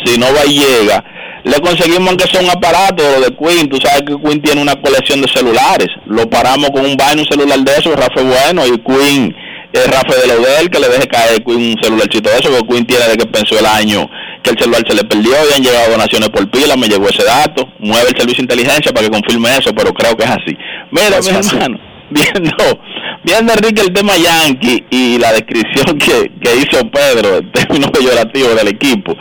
si 0.04 0.18
no 0.18 0.26
va 0.26 0.46
y 0.46 0.58
llega, 0.58 1.04
le 1.42 1.58
conseguimos 1.60 2.08
aunque 2.08 2.28
sea 2.28 2.42
un 2.42 2.50
aparato 2.50 3.02
de 3.02 3.34
Queen. 3.36 3.68
Tú 3.68 3.78
sabes 3.82 4.02
que 4.02 4.16
Queen 4.20 4.40
tiene 4.40 4.62
una 4.62 4.76
colección 4.80 5.20
de 5.20 5.28
celulares. 5.28 5.88
Lo 6.06 6.28
paramos 6.30 6.70
con 6.70 6.84
un 6.84 6.96
vaina, 6.96 7.22
un 7.22 7.28
celular 7.28 7.58
de 7.58 7.72
eso, 7.72 7.94
Rafa 7.96 8.22
bueno 8.22 8.66
y 8.66 8.78
Queen 8.78 9.34
es 9.72 9.86
Rafa 9.86 10.14
de 10.20 10.26
lo 10.26 10.40
de 10.40 10.60
él, 10.60 10.70
que 10.70 10.80
le 10.80 10.88
deje 10.88 11.06
caer 11.06 11.42
un 11.44 11.76
celularcito 11.80 12.28
de 12.30 12.38
eso, 12.38 12.50
porque 12.50 12.68
Queen 12.74 12.86
tiene 12.86 13.06
de 13.08 13.16
que 13.16 13.26
pensó 13.26 13.58
el 13.58 13.66
año 13.66 14.08
que 14.42 14.50
el 14.50 14.58
celular 14.58 14.82
se 14.88 14.94
le 14.96 15.04
perdió 15.04 15.32
y 15.50 15.54
han 15.54 15.62
llegado 15.62 15.90
donaciones 15.92 16.28
por 16.30 16.50
pila, 16.50 16.76
me 16.76 16.88
llegó 16.88 17.08
ese 17.08 17.24
dato, 17.24 17.68
mueve 17.78 18.08
el 18.10 18.16
servicio 18.16 18.38
de 18.38 18.52
inteligencia 18.54 18.92
para 18.92 19.06
que 19.06 19.12
confirme 19.12 19.50
eso, 19.50 19.72
pero 19.74 19.92
creo 19.92 20.16
que 20.16 20.24
es 20.24 20.30
así. 20.30 20.56
Mira, 20.90 21.18
Es 21.18 21.28
mi 21.28 21.34
fácil. 21.34 21.58
hermano, 21.58 21.78
viendo, 22.10 22.80
viendo 23.22 23.52
Enrique 23.52 23.82
el 23.82 23.92
tema 23.92 24.16
Yankee 24.16 24.84
y 24.90 25.18
la 25.18 25.32
descripción 25.32 25.98
que, 25.98 26.30
que 26.42 26.56
hizo 26.56 26.80
Pedro, 26.90 27.36
el 27.38 27.52
término 27.52 27.92
peyorativo 27.92 28.48
del 28.54 28.68
equipo, 28.68 29.14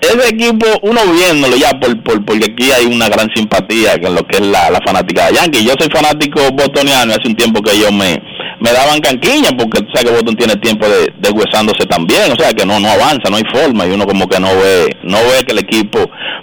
ese 0.00 0.28
equipo, 0.30 0.66
uno 0.82 1.00
viéndolo 1.12 1.56
ya, 1.56 1.70
por, 1.78 2.02
por, 2.02 2.24
porque 2.24 2.46
aquí 2.52 2.70
hay 2.72 2.86
una 2.86 3.08
gran 3.08 3.28
simpatía 3.34 3.98
con 4.00 4.14
lo 4.14 4.26
que 4.26 4.36
es 4.38 4.42
la, 4.46 4.70
la 4.70 4.80
fanática 4.84 5.26
de 5.28 5.34
Yankee. 5.34 5.64
Yo 5.64 5.74
soy 5.78 5.88
fanático 5.92 6.40
bostoniano 6.52 7.12
hace 7.12 7.28
un 7.28 7.36
tiempo 7.36 7.62
que 7.62 7.72
ellos 7.76 7.92
me, 7.92 8.20
me 8.62 8.72
daban 8.72 9.00
canquiña, 9.00 9.50
porque 9.58 9.80
tú 9.80 9.88
sabes 9.92 10.08
que 10.08 10.16
Boston 10.16 10.36
tiene 10.36 10.54
tiempo 10.56 10.88
de, 10.88 11.12
de 11.18 11.30
huesándose 11.30 11.84
también, 11.86 12.30
o 12.30 12.36
sea 12.38 12.52
que 12.52 12.64
no, 12.64 12.78
no 12.78 12.88
avanza, 12.88 13.28
no 13.28 13.36
hay 13.36 13.44
forma, 13.52 13.84
y 13.86 13.90
uno 13.90 14.06
como 14.06 14.28
que 14.28 14.38
no 14.38 14.48
ve, 14.56 14.96
no 15.02 15.18
ve 15.18 15.44
que 15.44 15.52
el 15.52 15.58
equipo, 15.58 15.98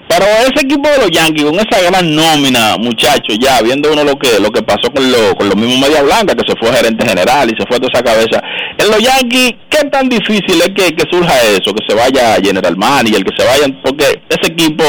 pero 0.09 0.25
ese 0.25 0.65
equipo 0.65 0.89
de 0.89 0.97
los 0.97 1.11
Yankees, 1.11 1.45
con 1.45 1.55
esa 1.55 1.79
gran 1.89 2.13
nómina, 2.13 2.75
muchachos, 2.77 3.37
ya 3.39 3.61
viendo 3.61 3.93
uno 3.93 4.03
lo 4.03 4.15
que, 4.17 4.37
lo 4.39 4.51
que 4.51 4.61
pasó 4.61 4.91
con, 4.93 5.09
lo, 5.09 5.33
con 5.35 5.47
los 5.47 5.55
mismos 5.55 5.79
Media 5.79 6.03
Blanca, 6.03 6.35
que 6.35 6.43
se 6.45 6.57
fue 6.59 6.75
gerente 6.75 7.07
general 7.07 7.49
y 7.49 7.55
se 7.55 7.65
fue 7.69 7.79
toda 7.79 7.91
esa 7.93 8.03
cabeza, 8.03 8.41
en 8.77 8.87
los 8.87 8.99
Yankees, 8.99 9.53
¿qué 9.69 9.87
tan 9.89 10.09
difícil 10.09 10.59
es 10.59 10.69
que, 10.75 10.93
que 10.93 11.05
surja 11.09 11.33
eso, 11.43 11.73
que 11.73 11.85
se 11.87 11.95
vaya 11.95 12.35
General 12.43 12.75
Manager, 12.75 13.23
que 13.23 13.37
se 13.37 13.47
vayan, 13.47 13.79
porque 13.81 14.03
ese 14.27 14.51
equipo 14.51 14.83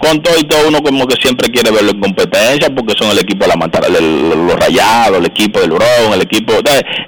con 0.00 0.22
todo 0.22 0.34
y 0.38 0.44
todo 0.44 0.68
uno 0.68 0.82
como 0.82 1.06
que 1.06 1.16
siempre 1.20 1.48
quiere 1.48 1.70
verlo 1.70 1.90
en 1.90 2.00
competencia 2.00 2.74
porque 2.74 2.94
son 2.98 3.10
el 3.10 3.18
equipo 3.18 3.46
de 3.46 3.48
la 3.48 3.88
el- 3.98 4.46
los 4.46 4.56
rayados, 4.58 5.18
el 5.18 5.26
equipo 5.26 5.60
del 5.60 5.70
Bron, 5.70 6.12
el 6.14 6.22
equipo... 6.22 6.54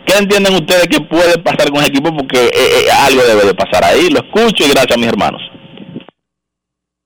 ¿Qué 0.06 0.18
entienden 0.18 0.54
ustedes 0.54 0.86
que 0.88 1.00
puede 1.00 1.38
pasar 1.38 1.70
con 1.70 1.78
ese 1.80 1.88
equipo? 1.88 2.14
Porque 2.14 2.38
eh, 2.46 2.50
eh, 2.54 2.90
algo 3.06 3.22
debe 3.22 3.44
de 3.46 3.54
pasar 3.54 3.82
ahí. 3.84 4.10
Lo 4.10 4.20
escucho 4.20 4.64
y 4.64 4.68
gracias 4.68 4.92
a 4.96 5.00
mis 5.00 5.08
hermanos. 5.08 5.40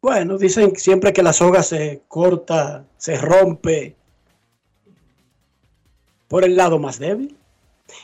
Bueno, 0.02 0.38
dicen 0.38 0.76
siempre 0.76 1.12
que 1.12 1.22
la 1.22 1.32
soga 1.32 1.62
se 1.62 2.02
corta, 2.08 2.84
se 2.96 3.16
rompe 3.18 3.94
por 6.28 6.44
el 6.44 6.56
lado 6.56 6.78
más 6.78 6.98
débil. 6.98 7.36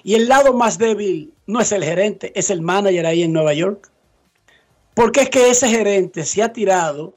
Y 0.05 0.15
el 0.15 0.29
lado 0.29 0.53
más 0.53 0.79
débil 0.79 1.33
no 1.47 1.61
es 1.61 1.73
el 1.73 1.85
gerente, 1.85 2.33
es 2.35 2.51
el 2.51 2.63
manager 2.63 3.07
ahí 3.07 3.23
en 3.23 3.33
Nueva 3.33 3.55
York. 3.55 3.91
Porque 4.95 5.23
es 5.23 5.31
que 5.31 5.51
ese 5.51 5.69
gerente 5.69 6.25
se 6.25 6.43
ha 6.43 6.53
tirado 6.53 7.15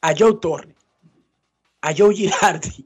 a 0.00 0.14
Joe 0.16 0.34
Torre, 0.40 0.74
a 1.82 1.92
Joe 1.96 2.14
Girardi. 2.14 2.84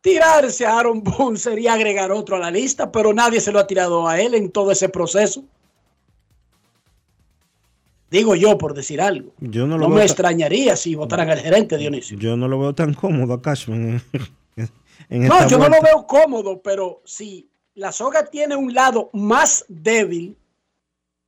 Tirarse 0.00 0.64
a 0.64 0.78
Aaron 0.78 1.02
Boone 1.02 1.38
sería 1.38 1.72
agregar 1.74 2.12
otro 2.12 2.36
a 2.36 2.38
la 2.38 2.50
lista, 2.50 2.90
pero 2.92 3.12
nadie 3.12 3.40
se 3.40 3.50
lo 3.52 3.58
ha 3.58 3.66
tirado 3.66 4.06
a 4.06 4.20
él 4.20 4.34
en 4.34 4.50
todo 4.50 4.70
ese 4.70 4.88
proceso. 4.88 5.44
Digo 8.10 8.34
yo 8.34 8.56
por 8.56 8.72
decir 8.74 9.00
algo. 9.02 9.32
Yo 9.38 9.66
no 9.66 9.76
lo 9.76 9.88
No 9.88 9.94
me 9.94 10.02
extrañaría 10.02 10.76
si 10.76 10.94
votaran 10.94 11.28
al 11.30 11.40
gerente, 11.40 11.76
Dionisio. 11.76 12.16
Yo 12.18 12.36
no 12.36 12.48
lo 12.48 12.58
veo 12.58 12.74
tan 12.74 12.94
cómodo 12.94 13.34
a 13.34 13.42
Cashman. 13.42 14.02
en- 14.56 14.70
en 15.10 15.28
No, 15.28 15.46
yo 15.48 15.58
no 15.58 15.68
lo 15.68 15.82
veo 15.82 16.06
cómodo, 16.06 16.62
pero 16.62 17.02
si 17.04 17.50
la 17.74 17.92
soga 17.92 18.24
tiene 18.24 18.56
un 18.56 18.72
lado 18.72 19.10
más 19.12 19.64
débil, 19.68 20.36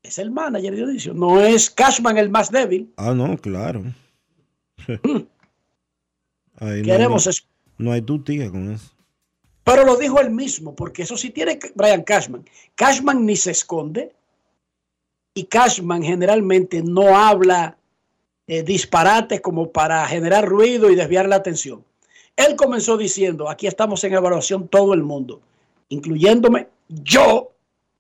es 0.02 0.18
el 0.18 0.30
manager, 0.30 0.74
Dionisio. 0.74 1.14
No 1.14 1.40
es 1.40 1.70
Cashman 1.70 2.18
el 2.18 2.30
más 2.30 2.50
débil. 2.50 2.92
Ah, 2.96 3.12
no, 3.14 3.36
claro. 3.38 3.84
Ahí 6.56 6.80
no, 6.80 6.84
Queremos 6.86 7.26
no, 7.26 7.30
es- 7.30 7.46
no 7.78 7.92
hay 7.92 8.02
tutía 8.02 8.50
con 8.50 8.72
eso. 8.72 8.90
Pero 9.64 9.84
lo 9.84 9.96
dijo 9.96 10.20
él 10.20 10.30
mismo, 10.30 10.74
porque 10.74 11.02
eso 11.02 11.16
sí 11.16 11.30
tiene 11.30 11.58
Brian 11.74 12.02
Cashman. 12.02 12.44
Cashman 12.74 13.24
ni 13.24 13.36
se 13.36 13.50
esconde 13.52 14.14
y 15.34 15.44
Cashman 15.44 16.02
generalmente 16.02 16.82
no 16.82 17.16
habla 17.16 17.76
eh, 18.46 18.62
disparates 18.62 19.40
como 19.40 19.70
para 19.70 20.04
generar 20.06 20.46
ruido 20.48 20.90
y 20.90 20.96
desviar 20.96 21.28
la 21.28 21.36
atención. 21.36 21.84
Él 22.36 22.56
comenzó 22.56 22.96
diciendo, 22.96 23.48
aquí 23.48 23.66
estamos 23.66 24.02
en 24.02 24.14
evaluación 24.14 24.66
todo 24.66 24.92
el 24.94 25.02
mundo, 25.02 25.40
incluyéndome 25.88 26.68
yo 26.88 27.52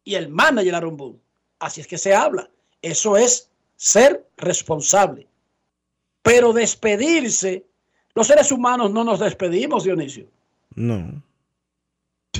y 0.02 0.14
el 0.14 0.28
manager 0.28 0.74
Aaron 0.74 0.96
Boone. 0.96 1.18
Así 1.60 1.80
es 1.80 1.86
que 1.86 1.98
se 1.98 2.14
habla. 2.14 2.50
Eso 2.82 3.16
es 3.16 3.48
ser 3.76 4.26
responsable. 4.36 5.26
Pero 6.22 6.52
despedirse, 6.52 7.64
los 8.14 8.26
seres 8.26 8.50
humanos 8.52 8.90
no 8.90 9.04
nos 9.04 9.20
despedimos, 9.20 9.84
Dionisio. 9.84 10.26
No. 10.74 11.22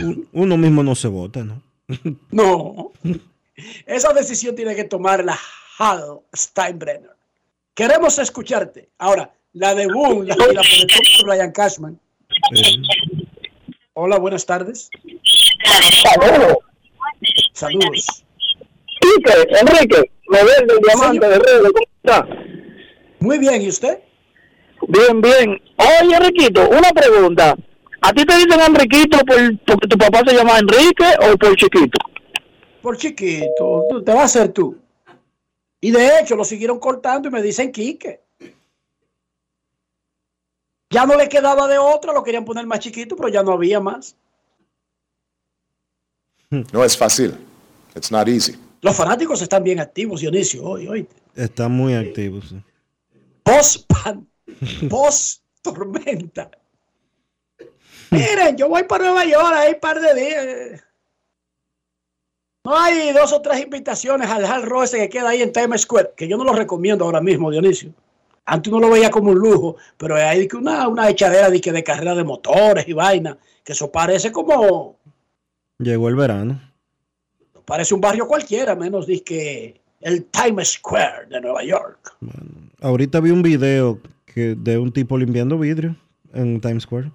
Un- 0.01 0.29
Uno 0.33 0.57
mismo 0.57 0.83
no 0.83 0.95
se 0.95 1.09
vota, 1.09 1.45
¿no? 1.45 1.63
No. 2.31 2.93
Esa 3.87 4.13
decisión 4.13 4.55
tiene 4.57 4.75
que 4.75 4.85
tomar 4.85 5.25
la 5.25 5.39
Hal 5.79 6.21
Steinbrenner. 6.35 7.15
Queremos 7.75 8.19
escucharte. 8.19 8.89
Ahora, 8.99 9.33
la 9.53 9.75
de 9.75 9.87
Boone 9.87 10.27
la, 10.29 10.35
y 10.35 10.55
la 10.55 10.61
presentó 10.63 10.95
por 11.19 11.31
Brian 11.31 11.53
Cashman. 11.53 11.99
Hola, 13.95 14.19
buenas 14.19 14.47
tardes. 14.47 14.89
Saludos. 16.03 16.57
Saludos. 17.53 18.25
Quique, 19.15 19.59
Enrique, 19.61 20.11
me 20.29 20.39
ven 20.45 20.67
del 20.67 20.79
diamante 20.79 21.29
de 21.29 21.39
Red, 21.39 21.63
¿cómo 21.63 21.87
está? 22.03 22.27
Muy 23.21 23.39
bien, 23.39 23.63
¿y 23.63 23.69
usted? 23.69 24.01
Bien, 24.89 25.21
bien. 25.21 25.61
Oye, 25.77 26.17
Enriquito, 26.17 26.69
una 26.71 26.91
pregunta. 26.91 27.57
¿A 28.03 28.13
ti 28.13 28.25
te 28.25 28.35
dicen 28.37 28.61
Enriquito 28.61 29.19
por, 29.19 29.37
porque 29.67 29.89
tu 29.89 29.99
papá 29.99 30.23
se 30.27 30.35
llama 30.35 30.59
Enrique 30.59 31.05
o 31.21 31.37
por 31.37 31.55
chiquito? 31.57 31.99
Por 32.81 32.97
chiquito, 32.97 33.85
tú- 33.91 34.03
te 34.03 34.13
va 34.15 34.23
a 34.23 34.25
hacer 34.25 34.53
tú. 34.53 34.79
Y 35.83 35.91
de 35.91 36.19
hecho, 36.21 36.37
lo 36.37 36.45
siguieron 36.45 36.79
cortando 36.79 37.29
y 37.29 37.31
me 37.33 37.43
dicen 37.43 37.73
Quique. 37.73 38.21
Ya 40.91 41.07
no 41.07 41.15
le 41.17 41.29
quedaba 41.29 41.69
de 41.69 41.79
otra, 41.79 42.13
lo 42.13 42.23
querían 42.25 42.45
poner 42.45 42.67
más 42.67 42.81
chiquito, 42.81 43.17
pero 43.17 43.29
ya 43.29 43.43
no 43.43 43.53
había 43.53 43.81
más. 43.81 44.17
No 46.51 46.85
es 46.85 46.97
fácil. 46.97 47.37
It's 47.95 48.11
not 48.11 48.29
easy. 48.29 48.57
Los 48.83 48.97
fanáticos 48.97 49.43
están 49.43 49.63
bien 49.63 49.81
activos, 49.81 50.21
Dionisio, 50.21 50.65
hoy, 50.65 50.89
hoy. 50.89 51.09
Está 51.35 51.69
muy 51.69 51.95
activo, 51.95 52.41
sí. 52.41 52.63
Post 53.43 53.87
pan, 53.87 54.27
post 54.89 55.43
tormenta. 55.63 56.51
Miren, 58.11 58.57
yo 58.57 58.69
voy 58.69 58.85
para 58.85 59.05
Nueva 59.05 59.25
York, 59.25 59.55
hay 59.55 59.75
un 59.75 59.81
par 59.81 60.01
de 60.01 60.15
días. 60.15 60.85
No 62.65 62.79
hay 62.79 63.13
dos 63.13 63.33
o 63.33 63.41
tres 63.41 63.61
invitaciones 63.61 64.29
al 64.29 64.63
Rock 64.63 64.85
ese 64.85 64.99
que 64.99 65.09
queda 65.09 65.31
ahí 65.31 65.43
en 65.43 65.53
Times 65.53 65.83
Square, 65.83 66.13
que 66.17 66.29
yo 66.29 66.37
no 66.37 66.45
lo 66.45 66.53
recomiendo 66.53 67.05
ahora 67.05 67.21
mismo, 67.21 67.51
Dionisio. 67.51 67.93
Antes 68.45 68.73
uno 68.73 68.87
lo 68.87 68.93
veía 68.93 69.11
como 69.11 69.31
un 69.31 69.39
lujo, 69.39 69.77
pero 69.97 70.17
hay 70.17 70.49
que 70.49 70.57
una, 70.57 70.89
una 70.89 71.09
echadera 71.09 71.49
de, 71.49 71.61
de 71.61 71.85
carrera 71.85 72.15
de 72.15 72.25
motores 72.25 72.87
y 72.89 72.93
vaina, 72.93 73.39
que 73.63 73.73
eso 73.73 73.91
parece 73.91 74.33
como, 74.33 74.99
Llegó 75.81 76.09
el 76.11 76.17
verano. 76.17 76.61
Parece 77.65 77.95
un 77.95 78.01
barrio 78.01 78.27
cualquiera, 78.27 78.75
menos 78.75 79.07
de 79.07 79.23
que 79.23 79.81
el 80.01 80.25
Times 80.25 80.73
Square 80.73 81.27
de 81.29 81.41
Nueva 81.41 81.63
York. 81.63 82.17
Ahorita 82.81 83.21
vi 83.21 83.31
un 83.31 83.43
video 83.43 84.01
que, 84.27 84.55
de 84.55 84.79
un 84.79 84.93
tipo 84.93 85.19
limpiando 85.19 85.59
vidrio 85.59 85.97
en 86.33 86.61
Times 86.61 86.85
Square. 86.85 87.11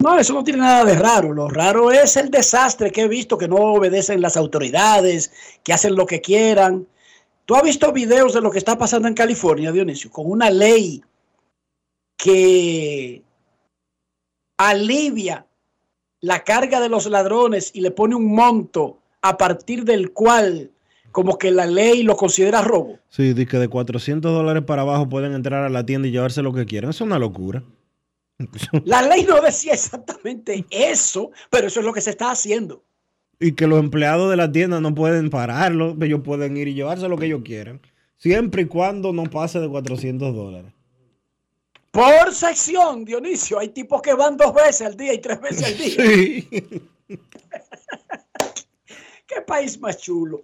No, 0.00 0.16
eso 0.16 0.32
no 0.32 0.44
tiene 0.44 0.60
nada 0.60 0.84
de 0.84 0.94
raro. 0.94 1.32
Lo 1.32 1.48
raro 1.48 1.90
es 1.90 2.16
el 2.16 2.30
desastre 2.30 2.92
que 2.92 3.02
he 3.02 3.08
visto, 3.08 3.36
que 3.36 3.48
no 3.48 3.56
obedecen 3.56 4.20
las 4.20 4.36
autoridades, 4.36 5.32
que 5.64 5.72
hacen 5.72 5.96
lo 5.96 6.06
que 6.06 6.20
quieran. 6.20 6.86
¿Tú 7.46 7.56
has 7.56 7.62
visto 7.64 7.92
videos 7.92 8.34
de 8.34 8.40
lo 8.40 8.50
que 8.50 8.58
está 8.58 8.78
pasando 8.78 9.08
en 9.08 9.14
California, 9.14 9.72
Dionisio? 9.72 10.10
Con 10.10 10.30
una 10.30 10.50
ley 10.50 11.02
que 12.16 13.22
alivia 14.58 15.47
la 16.20 16.44
carga 16.44 16.80
de 16.80 16.88
los 16.88 17.06
ladrones 17.06 17.70
y 17.74 17.80
le 17.80 17.90
pone 17.90 18.14
un 18.14 18.34
monto 18.34 18.98
a 19.22 19.36
partir 19.36 19.84
del 19.84 20.12
cual 20.12 20.70
como 21.12 21.38
que 21.38 21.50
la 21.50 21.66
ley 21.66 22.02
lo 22.02 22.16
considera 22.16 22.62
robo. 22.62 22.98
Sí, 23.08 23.32
dice 23.32 23.46
que 23.46 23.58
de 23.58 23.68
400 23.68 24.32
dólares 24.32 24.62
para 24.64 24.82
abajo 24.82 25.08
pueden 25.08 25.32
entrar 25.32 25.64
a 25.64 25.68
la 25.68 25.84
tienda 25.84 26.08
y 26.08 26.10
llevarse 26.10 26.42
lo 26.42 26.52
que 26.52 26.66
quieran. 26.66 26.90
Es 26.90 27.00
una 27.00 27.18
locura. 27.18 27.64
La 28.84 29.02
ley 29.02 29.24
no 29.24 29.40
decía 29.40 29.72
exactamente 29.72 30.64
eso, 30.70 31.32
pero 31.50 31.66
eso 31.66 31.80
es 31.80 31.86
lo 31.86 31.92
que 31.92 32.00
se 32.00 32.10
está 32.10 32.30
haciendo. 32.30 32.84
Y 33.40 33.52
que 33.52 33.66
los 33.66 33.80
empleados 33.80 34.30
de 34.30 34.36
la 34.36 34.50
tienda 34.50 34.80
no 34.80 34.94
pueden 34.94 35.30
pararlo, 35.30 35.96
ellos 36.00 36.20
pueden 36.24 36.56
ir 36.56 36.68
y 36.68 36.74
llevarse 36.74 37.08
lo 37.08 37.16
que 37.16 37.26
ellos 37.26 37.42
quieran. 37.44 37.80
Siempre 38.16 38.62
y 38.62 38.64
cuando 38.66 39.12
no 39.12 39.24
pase 39.24 39.60
de 39.60 39.68
400 39.68 40.34
dólares. 40.34 40.72
Por 41.90 42.34
sección, 42.34 43.04
Dionisio, 43.04 43.58
hay 43.58 43.68
tipos 43.70 44.02
que 44.02 44.14
van 44.14 44.36
dos 44.36 44.54
veces 44.54 44.82
al 44.82 44.96
día 44.96 45.14
y 45.14 45.18
tres 45.18 45.40
veces 45.40 45.64
al 45.64 45.78
día. 45.78 45.96
Sí. 45.96 46.48
¿Qué 49.26 49.40
país 49.46 49.80
más 49.80 49.98
chulo? 49.98 50.42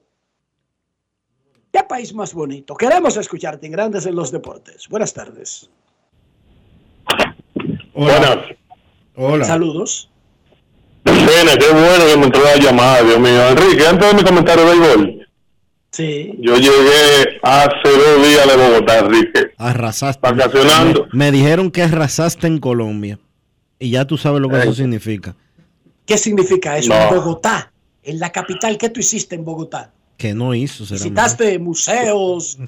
¿Qué 1.73 1.83
país 1.83 2.15
más 2.15 2.33
bonito? 2.33 2.75
Queremos 2.77 3.17
escucharte 3.17 3.67
en 3.67 3.73
Grandes 3.73 4.07
en 4.07 4.15
los 4.15 4.31
Deportes. 4.31 4.89
Buenas 4.89 5.13
tardes. 5.13 5.69
Buenas. 7.95 8.39
Hola. 9.17 9.45
Saludos. 9.45 10.11
Cena, 11.05 11.57
qué 11.59 11.71
bueno 11.71 12.07
que 12.07 12.17
me 12.17 12.27
entró 12.27 12.43
la 12.45 12.57
llamada, 12.57 13.03
Dios 13.03 13.21
mío. 13.21 13.49
Enrique, 13.49 13.87
antes 13.87 14.09
de 14.09 14.15
mi 14.15 14.23
comentario 14.23 14.65
del 14.65 14.79
gol, 14.79 15.24
Sí. 15.97 16.35
yo 16.41 16.57
llegué 16.57 17.39
hace 17.43 17.89
dos 17.89 18.27
días 18.27 18.49
de 18.49 18.57
Bogotá, 18.57 18.99
Enrique. 18.99 19.53
Arrasaste. 19.59 20.21
Vacacionando. 20.29 21.07
Me, 21.13 21.27
me 21.27 21.31
dijeron 21.31 21.71
que 21.71 21.83
arrasaste 21.83 22.49
en 22.49 22.59
Colombia. 22.59 23.19
Y 23.79 23.91
ya 23.91 24.05
tú 24.05 24.17
sabes 24.19 24.41
lo 24.41 24.49
que 24.49 24.59
eso 24.59 24.75
significa. 24.75 25.37
¿Qué 26.05 26.19
significa 26.19 26.77
eso? 26.79 26.89
No. 26.93 27.01
En 27.01 27.15
Bogotá, 27.15 27.73
en 28.03 28.19
la 28.19 28.31
capital, 28.33 28.77
¿qué 28.77 28.89
tú 28.89 28.99
hiciste 29.01 29.37
en 29.37 29.45
Bogotá? 29.45 29.93
Que 30.17 30.35
no 30.35 30.53
hizo, 30.55 30.85
será 30.85 30.99
Visitaste 30.99 31.59
museos, 31.61 32.59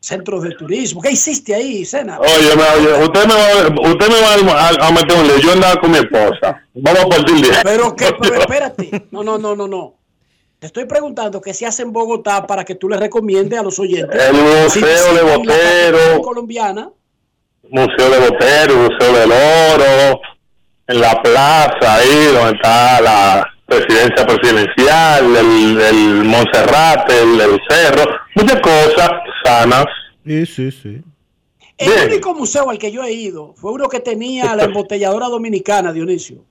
centros 0.00 0.42
de 0.42 0.50
turismo. 0.50 1.00
¿Qué 1.00 1.12
hiciste 1.12 1.54
ahí, 1.54 1.84
Sena? 1.86 2.18
Oye, 2.18 2.54
me- 2.54 2.62
oye, 2.92 3.04
usted 3.04 3.26
me 3.26 3.34
va, 3.34 3.90
usted 3.92 4.08
me 4.08 4.20
va 4.20 4.60
a, 4.68 4.88
a 4.88 4.90
meter 4.92 5.16
un 5.18 5.26
lío. 5.26 5.38
Yo 5.38 5.52
andaba 5.52 5.80
con 5.80 5.90
mi 5.90 5.98
esposa. 5.98 6.62
Vamos 6.74 7.00
a 7.04 7.08
partir 7.08 7.36
de 7.46 7.50
ahí. 7.56 7.62
Pero 7.64 7.96
que, 7.96 8.10
pero 8.20 8.34
espérate. 8.40 9.06
No, 9.10 9.22
no, 9.24 9.38
no, 9.38 9.56
no, 9.56 9.66
no. 9.66 9.94
Te 10.64 10.68
estoy 10.68 10.86
preguntando 10.86 11.42
qué 11.42 11.52
se 11.52 11.66
hace 11.66 11.82
en 11.82 11.92
Bogotá 11.92 12.46
para 12.46 12.64
que 12.64 12.74
tú 12.74 12.88
le 12.88 12.96
recomiendes 12.96 13.58
a 13.60 13.62
los 13.62 13.78
oyentes. 13.78 14.18
El 14.18 14.32
Museo 14.32 14.70
Si 14.70 14.80
de 14.80 15.22
Botero. 15.36 16.22
colombiana. 16.22 16.90
Museo 17.68 18.08
de 18.08 18.18
Botero, 18.30 18.74
Museo 18.76 19.12
del 19.12 19.30
Oro, 19.30 20.20
en 20.86 21.00
la 21.02 21.20
plaza 21.20 21.96
ahí 21.96 22.24
donde 22.32 22.52
está 22.54 22.98
la 23.02 23.46
residencia 23.68 24.26
presidencial, 24.26 25.36
el, 25.36 25.80
el 25.82 26.24
Monserrate, 26.24 27.12
el, 27.22 27.38
el 27.42 27.60
cerro, 27.68 28.10
muchas 28.34 28.60
cosas 28.62 29.10
sanas. 29.44 29.84
Sí, 30.24 30.46
sí, 30.46 30.70
sí. 30.70 31.02
El 31.76 32.08
único 32.08 32.34
museo 32.34 32.70
al 32.70 32.78
que 32.78 32.90
yo 32.90 33.04
he 33.04 33.12
ido 33.12 33.52
fue 33.52 33.70
uno 33.72 33.90
que 33.90 34.00
tenía 34.00 34.56
la 34.56 34.64
embotelladora 34.64 35.26
dominicana, 35.28 35.92
Dionisio. 35.92 36.42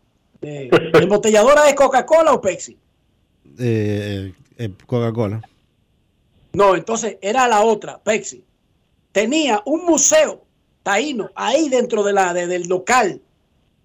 Eh, 0.44 0.70
¿La 0.92 1.00
embotelladora 1.00 1.68
es 1.68 1.74
Coca-Cola 1.74 2.32
o 2.34 2.40
Pepsi? 2.40 2.78
Eh, 3.60 4.34
eh, 4.58 4.70
Coca-Cola. 4.86 5.42
No, 6.54 6.76
entonces 6.76 7.18
era 7.22 7.48
la 7.48 7.62
otra, 7.62 7.98
Pepsi. 8.02 8.44
Tenía 9.12 9.62
un 9.66 9.86
museo 9.86 10.44
taíno 10.84 11.30
ahí 11.36 11.70
dentro 11.70 12.04
de 12.04 12.14
la, 12.14 12.34
de- 12.34 12.48
del 12.48 12.68
local, 12.68 13.22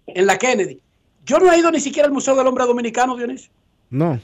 en 0.06 0.26
la 0.26 0.38
Kennedy. 0.38 0.80
Yo 1.24 1.38
no 1.38 1.52
he 1.52 1.58
ido 1.58 1.70
ni 1.70 1.80
siquiera 1.80 2.06
al 2.06 2.12
Museo 2.12 2.34
del 2.34 2.46
Hombre 2.46 2.64
Dominicano, 2.64 3.16
Dionisio. 3.16 3.50
No. 3.90 4.18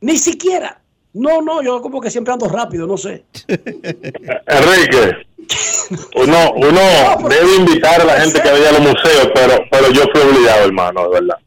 Ni 0.00 0.16
siquiera. 0.18 0.80
No, 1.12 1.40
no, 1.40 1.62
yo 1.62 1.80
como 1.80 2.00
que 2.00 2.10
siempre 2.10 2.32
ando 2.32 2.48
rápido, 2.48 2.86
no 2.88 2.96
sé. 2.96 3.24
Enrique, 3.48 5.26
uno, 6.16 6.52
uno 6.56 7.28
debe 7.28 7.56
invitar 7.56 8.00
a 8.00 8.04
la 8.04 8.20
gente 8.20 8.40
que 8.42 8.50
vaya 8.50 8.68
a 8.70 8.72
los 8.72 8.80
museos, 8.80 9.28
pero, 9.34 9.64
pero 9.70 9.90
yo 9.92 10.02
fui 10.12 10.20
obligado, 10.22 10.64
hermano, 10.64 11.04
de 11.04 11.20
verdad. 11.20 11.38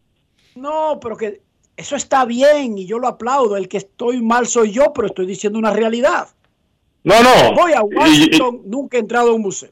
No, 0.55 0.97
pero 1.01 1.17
que 1.17 1.41
eso 1.77 1.95
está 1.95 2.25
bien 2.25 2.77
y 2.77 2.85
yo 2.85 2.99
lo 2.99 3.07
aplaudo. 3.07 3.55
El 3.55 3.67
que 3.69 3.77
estoy 3.77 4.21
mal 4.21 4.47
soy 4.47 4.71
yo, 4.71 4.91
pero 4.93 5.07
estoy 5.07 5.25
diciendo 5.25 5.57
una 5.57 5.71
realidad. 5.71 6.27
No, 7.03 7.15
no. 7.23 7.53
Voy 7.55 7.71
a 7.71 7.81
Y- 7.81 7.93
y- 7.93 7.95
Washington, 7.97 8.61
nunca 8.65 8.97
he 8.97 8.99
entrado 8.99 9.29
a 9.29 9.33
un 9.33 9.41
museo. 9.41 9.69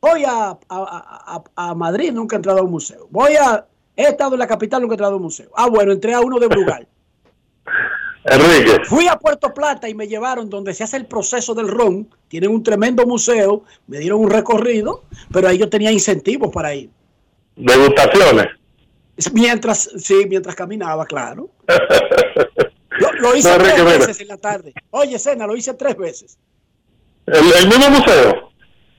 Voy 0.00 0.24
a, 0.24 0.50
a- 0.50 0.58
a- 0.68 1.44
a- 1.56 1.70
a 1.70 1.74
Madrid, 1.74 2.12
nunca 2.12 2.36
he 2.36 2.38
entrado 2.38 2.58
a 2.58 2.62
un 2.62 2.70
museo. 2.70 3.06
Voy 3.10 3.34
a. 3.36 3.64
He 3.94 4.02
estado 4.08 4.34
en 4.34 4.40
la 4.40 4.46
capital, 4.46 4.82
nunca 4.82 4.94
he 4.94 4.96
entrado 4.96 5.12
a 5.14 5.16
un 5.16 5.22
museo. 5.22 5.50
Ah, 5.54 5.68
bueno, 5.68 5.92
entré 5.92 6.12
a 6.14 6.20
uno 6.20 6.38
de 6.38 6.48
Brugal. 6.48 6.88
Enrique, 8.24 8.84
Fui 8.86 9.06
a 9.06 9.16
Puerto 9.16 9.54
Plata 9.54 9.88
y 9.88 9.94
me 9.94 10.08
llevaron 10.08 10.50
donde 10.50 10.74
se 10.74 10.82
hace 10.82 10.96
el 10.96 11.06
proceso 11.06 11.54
del 11.54 11.68
ron. 11.68 12.08
Tienen 12.26 12.50
un 12.50 12.60
tremendo 12.62 13.06
museo, 13.06 13.62
me 13.86 13.98
dieron 13.98 14.18
un 14.20 14.28
recorrido, 14.30 15.04
pero 15.32 15.46
ahí 15.48 15.58
yo 15.58 15.68
tenía 15.68 15.92
incentivos 15.92 16.50
para 16.52 16.74
ir. 16.74 16.90
degustaciones. 17.54 18.46
Mientras, 19.32 19.90
sí, 19.96 20.26
mientras 20.28 20.54
caminaba, 20.54 21.06
claro. 21.06 21.50
Lo 23.18 23.34
hice 23.34 23.50
No, 23.50 23.58
tres 23.62 23.84
veces 23.84 24.20
en 24.20 24.28
la 24.28 24.36
tarde. 24.36 24.72
Oye, 24.90 25.18
Cena, 25.18 25.46
lo 25.46 25.56
hice 25.56 25.74
tres 25.74 25.96
veces. 25.96 26.38
El, 27.26 27.52
el 27.52 27.68
mismo 27.68 27.90
museo. 27.90 28.50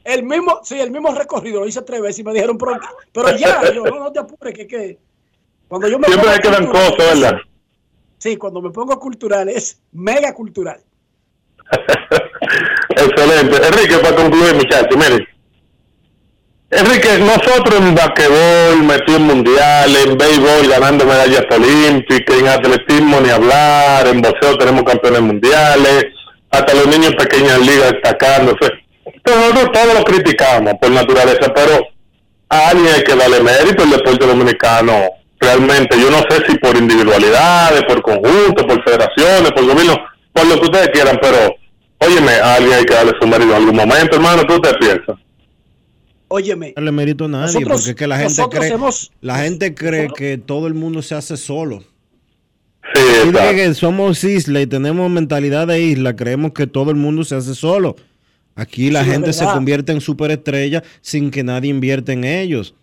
El 0.04 0.24
mismo, 0.24 0.60
sí, 0.64 0.80
el 0.80 0.92
mismo 0.92 1.14
recorrido 1.14 1.60
lo 1.60 1.68
hice 1.68 1.82
tres 1.82 2.02
veces 2.02 2.20
y 2.20 2.24
me 2.24 2.34
dijeron, 2.34 2.58
pero, 2.58 2.80
pero 3.12 3.36
ya, 3.36 3.72
yo, 3.74 3.84
no, 3.84 4.00
no 4.00 4.12
te 4.12 4.20
apures, 4.20 4.54
que, 4.54 4.68
que 4.68 4.98
cuando 5.68 5.88
yo 5.88 6.00
me 6.00 6.08
Siempre 6.08 6.40
quedan 6.40 6.66
cultural, 6.66 6.96
cosas, 6.96 7.20
¿verdad? 7.22 7.38
Sí, 8.18 8.38
cuando 8.38 8.62
me 8.62 8.70
pongo 8.70 9.00
cultural 9.00 9.50
es 9.50 9.82
mega 9.92 10.34
cultural. 10.34 10.82
Excelente. 12.90 13.68
Enrique, 13.68 13.98
para 13.98 14.16
concluir, 14.16 14.56
muchachos, 14.56 14.98
miren. 14.98 15.28
Enrique, 16.70 17.18
nosotros 17.20 17.80
en 17.80 17.96
basquetbol, 17.96 18.84
metido 18.84 19.18
en 19.18 19.24
mundiales, 19.24 20.06
en 20.06 20.18
béisbol, 20.18 20.68
ganando 20.68 21.06
medallas 21.06 21.46
olímpicas, 21.50 22.38
en 22.38 22.48
atletismo 22.50 23.22
ni 23.22 23.30
hablar, 23.30 24.06
en 24.06 24.22
boxeo 24.22 24.58
tenemos 24.58 24.84
campeones 24.84 25.22
mundiales, 25.22 26.08
hasta 26.52 26.74
los 26.74 26.88
niños 26.88 27.16
pequeños 27.16 27.56
en 27.56 27.66
liga 27.66 27.92
destacándose. 27.92 28.70
Entonces, 29.06 29.54
nosotros 29.54 29.72
todos 29.72 29.94
lo 29.94 30.04
criticamos 30.04 30.74
por 30.82 30.92
naturaleza, 30.92 31.54
pero 31.56 31.88
a 32.50 32.70
alguien 32.70 32.96
hay 32.96 33.04
que 33.04 33.16
darle 33.16 33.40
mérito 33.40 33.84
el 33.84 33.92
deporte 33.92 34.26
dominicano. 34.26 35.06
Realmente, 35.40 35.98
yo 35.98 36.12
no 36.12 36.18
sé 36.30 36.44
si 36.50 36.58
por 36.58 36.76
individualidades, 36.76 37.84
por 37.84 38.02
conjunto, 38.02 38.68
por 38.68 38.84
federaciones, 38.84 39.52
por 39.52 39.66
gobierno, 39.66 39.96
por 40.34 40.46
lo 40.46 40.56
que 40.56 40.66
ustedes 40.66 40.90
quieran, 40.90 41.18
pero 41.22 41.56
óyeme, 42.00 42.34
a 42.34 42.56
alguien 42.56 42.74
hay 42.74 42.84
que 42.84 42.94
darle 42.94 43.14
su 43.22 43.26
mérito 43.26 43.52
en 43.52 43.56
algún 43.56 43.76
momento, 43.78 44.18
hermano, 44.18 44.44
¿tú 44.44 44.60
te 44.60 44.74
piensas? 44.74 45.16
Óyeme. 46.30 46.74
darle 46.76 46.92
mérito 46.92 47.26
a 47.26 47.28
nadie, 47.30 47.54
Nosotros- 47.54 47.78
porque 47.78 47.90
es 47.92 47.96
que 47.96 48.08
la 48.08 48.18
gente 48.20 48.42
cree, 48.50 48.70
hemos- 48.74 49.12
la 49.22 49.40
gente 49.44 49.74
cree 49.74 50.08
que 50.16 50.38
todo 50.38 50.68
el 50.68 50.74
mundo 50.74 51.02
se 51.02 51.16
hace 51.16 51.38
solo. 51.38 51.84
Sí, 52.94 53.32
que 53.34 53.74
somos 53.74 54.24
isla 54.24 54.62
y 54.62 54.68
tenemos 54.68 55.10
mentalidad 55.12 55.68
de 55.68 55.82
isla, 55.82 56.16
creemos 56.16 56.54
que 56.54 56.68
todo 56.68 56.90
el 56.92 56.98
mundo 56.98 57.24
se 57.24 57.36
hace 57.36 57.54
solo. 57.54 57.96
Aquí 58.56 58.90
la 58.92 59.04
Sí, 59.04 59.12
gente 59.12 59.34
se 59.34 59.46
convierte 59.46 59.92
en 59.92 60.02
superestrella 60.02 60.84
sin 61.02 61.30
que 61.32 61.44
nadie 61.44 61.70
invierte 61.70 62.14
en 62.14 62.24
ellos. 62.24 62.74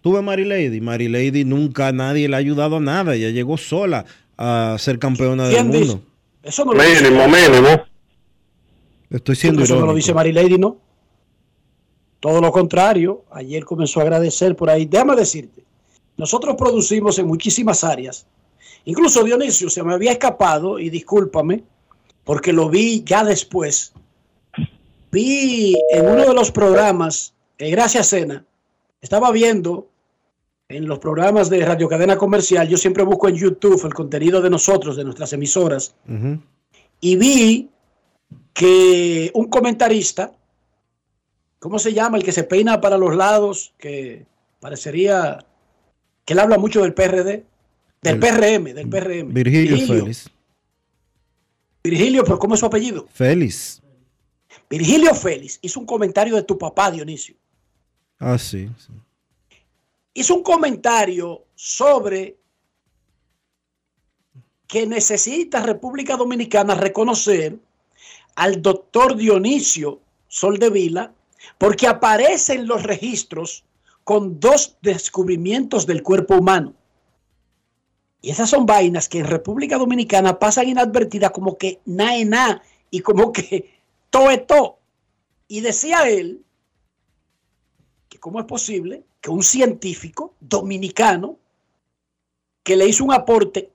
Tuve 0.00 0.20
Mary 0.22 0.44
Lady, 0.44 0.80
Mary 0.80 1.08
Lady 1.08 1.44
nunca 1.44 1.90
nadie 1.92 2.28
le 2.28 2.36
ha 2.36 2.38
ayudado 2.38 2.76
a 2.76 2.80
nada, 2.80 3.14
ella 3.14 3.30
llegó 3.30 3.56
sola 3.56 4.04
a 4.36 4.76
ser 4.78 4.98
campeona 4.98 5.48
del 5.48 5.64
mundo. 5.64 6.02
Eso 6.42 6.64
no 6.64 6.72
lo 6.74 6.82
dice. 6.82 7.02
Mínimo, 7.10 7.28
mínimo. 7.28 7.82
Estoy 9.10 9.36
siendo 9.36 9.62
Eso 9.62 9.80
no 9.80 9.86
lo 9.86 9.94
dice 9.94 10.12
Mary 10.14 10.32
Lady, 10.32 10.58
¿no? 10.58 10.78
Todo 12.20 12.40
lo 12.40 12.50
contrario. 12.52 13.24
Ayer 13.30 13.64
comenzó 13.64 14.00
a 14.00 14.02
agradecer 14.04 14.56
por 14.56 14.70
ahí. 14.70 14.86
Déjame 14.86 15.14
decirte, 15.16 15.64
nosotros 16.16 16.56
producimos 16.56 17.18
en 17.18 17.26
muchísimas 17.26 17.84
áreas. 17.84 18.26
Incluso 18.84 19.22
Dionisio 19.22 19.70
se 19.70 19.82
me 19.82 19.94
había 19.94 20.12
escapado, 20.12 20.78
y 20.78 20.90
discúlpame, 20.90 21.62
porque 22.24 22.52
lo 22.52 22.68
vi 22.68 23.02
ya 23.04 23.24
después. 23.24 23.92
Vi 25.10 25.76
en 25.90 26.06
uno 26.06 26.26
de 26.26 26.34
los 26.34 26.50
programas, 26.50 27.34
eh, 27.58 27.70
gracias 27.70 28.08
Cena, 28.08 28.44
estaba 29.00 29.30
viendo 29.30 29.88
en 30.68 30.86
los 30.86 30.98
programas 30.98 31.48
de 31.48 31.64
Radio 31.64 31.88
Cadena 31.88 32.18
Comercial, 32.18 32.68
yo 32.68 32.76
siempre 32.76 33.02
busco 33.02 33.28
en 33.28 33.36
YouTube 33.36 33.82
el 33.86 33.94
contenido 33.94 34.42
de 34.42 34.50
nosotros, 34.50 34.96
de 34.96 35.04
nuestras 35.04 35.32
emisoras, 35.32 35.94
y 37.00 37.16
vi 37.16 37.70
que 38.52 39.30
un 39.34 39.48
comentarista, 39.48 40.32
¿cómo 41.58 41.78
se 41.78 41.92
llama? 41.92 42.16
El 42.18 42.24
que 42.24 42.32
se 42.32 42.44
peina 42.44 42.80
para 42.80 42.98
los 42.98 43.14
lados, 43.16 43.74
que 43.78 44.26
parecería 44.60 45.44
que 46.24 46.32
él 46.34 46.38
habla 46.38 46.58
mucho 46.58 46.82
del 46.82 46.94
PRD, 46.94 47.44
del 48.02 48.14
El- 48.14 48.20
PRM, 48.20 48.74
del 48.74 48.88
PRM. 48.88 49.32
Virgilio 49.32 49.86
Félix. 49.86 50.30
Virgilio, 51.82 52.24
pero 52.24 52.38
¿cómo 52.38 52.54
es 52.54 52.60
su 52.60 52.66
apellido? 52.66 53.06
Félix. 53.12 53.80
Virgilio 54.68 55.14
Félix 55.14 55.58
hizo 55.62 55.80
un 55.80 55.86
comentario 55.86 56.34
de 56.36 56.42
tu 56.42 56.58
papá, 56.58 56.90
Dionisio. 56.90 57.34
Ah, 58.18 58.36
sí. 58.36 58.68
sí. 58.76 58.92
hizo 60.14 60.34
un 60.34 60.42
comentario 60.42 61.44
sobre 61.54 62.36
que 64.66 64.86
necesita 64.86 65.62
República 65.62 66.16
Dominicana 66.16 66.74
reconocer 66.74 67.56
al 68.34 68.60
doctor 68.60 69.16
Dionisio 69.16 70.00
Soldevila 70.26 71.12
porque 71.58 71.86
aparece 71.86 72.54
en 72.54 72.66
los 72.66 72.82
registros 72.82 73.64
con 74.04 74.40
dos 74.40 74.78
descubrimientos 74.80 75.86
del 75.86 76.02
cuerpo 76.02 76.36
humano. 76.36 76.74
Y 78.20 78.30
esas 78.30 78.50
son 78.50 78.66
vainas 78.66 79.08
que 79.08 79.18
en 79.18 79.26
República 79.26 79.78
Dominicana 79.78 80.38
pasan 80.38 80.68
inadvertidas 80.68 81.30
como 81.30 81.56
que 81.56 81.80
na 81.84 82.16
es 82.16 82.26
na 82.26 82.62
y 82.90 83.00
como 83.00 83.32
que 83.32 83.80
to 84.10 84.30
es 84.30 84.46
to. 84.46 84.78
Y 85.46 85.60
decía 85.60 86.08
él 86.08 86.44
que 88.08 88.18
cómo 88.18 88.40
es 88.40 88.46
posible 88.46 89.04
que 89.20 89.30
un 89.30 89.42
científico 89.42 90.34
dominicano 90.40 91.38
que 92.62 92.76
le 92.76 92.86
hizo 92.86 93.04
un 93.04 93.12
aporte 93.12 93.72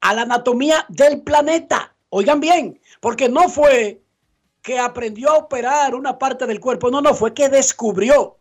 a 0.00 0.14
la 0.14 0.22
anatomía 0.22 0.86
del 0.88 1.22
planeta, 1.22 1.94
oigan 2.10 2.40
bien, 2.40 2.80
porque 3.00 3.28
no 3.28 3.48
fue 3.48 4.00
que 4.68 4.78
aprendió 4.78 5.30
a 5.30 5.38
operar 5.38 5.94
una 5.94 6.18
parte 6.18 6.46
del 6.46 6.60
cuerpo, 6.60 6.90
no, 6.90 7.00
no, 7.00 7.14
fue 7.14 7.32
que 7.32 7.48
descubrió 7.48 8.36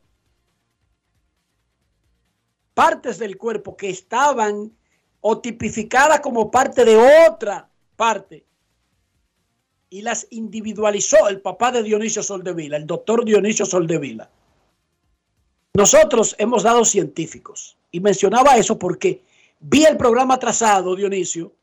partes 2.74 3.18
del 3.18 3.38
cuerpo 3.38 3.78
que 3.78 3.90
estaban 3.90 4.76
o 5.22 5.40
tipificadas 5.40 6.20
como 6.20 6.52
parte 6.52 6.84
de 6.84 6.98
otra 7.30 7.70
parte 7.96 8.46
y 9.90 10.02
las 10.02 10.28
individualizó 10.32 11.30
el 11.30 11.40
papá 11.40 11.72
de 11.72 11.82
Dionisio 11.82 12.22
Soldevila, 12.22 12.76
el 12.76 12.86
doctor 12.86 13.24
Dionisio 13.24 13.66
Soldevila. 13.66 14.30
Nosotros 15.76 16.36
hemos 16.40 16.64
dado 16.64 16.84
científicos 16.84 17.78
y 17.90 18.02
mencionaba 18.02 18.58
eso 18.58 18.78
porque 18.78 19.24
vi 19.62 19.86
el 19.86 19.96
programa 19.96 20.34
atrasado, 20.34 20.94
Dionisio, 20.94 21.54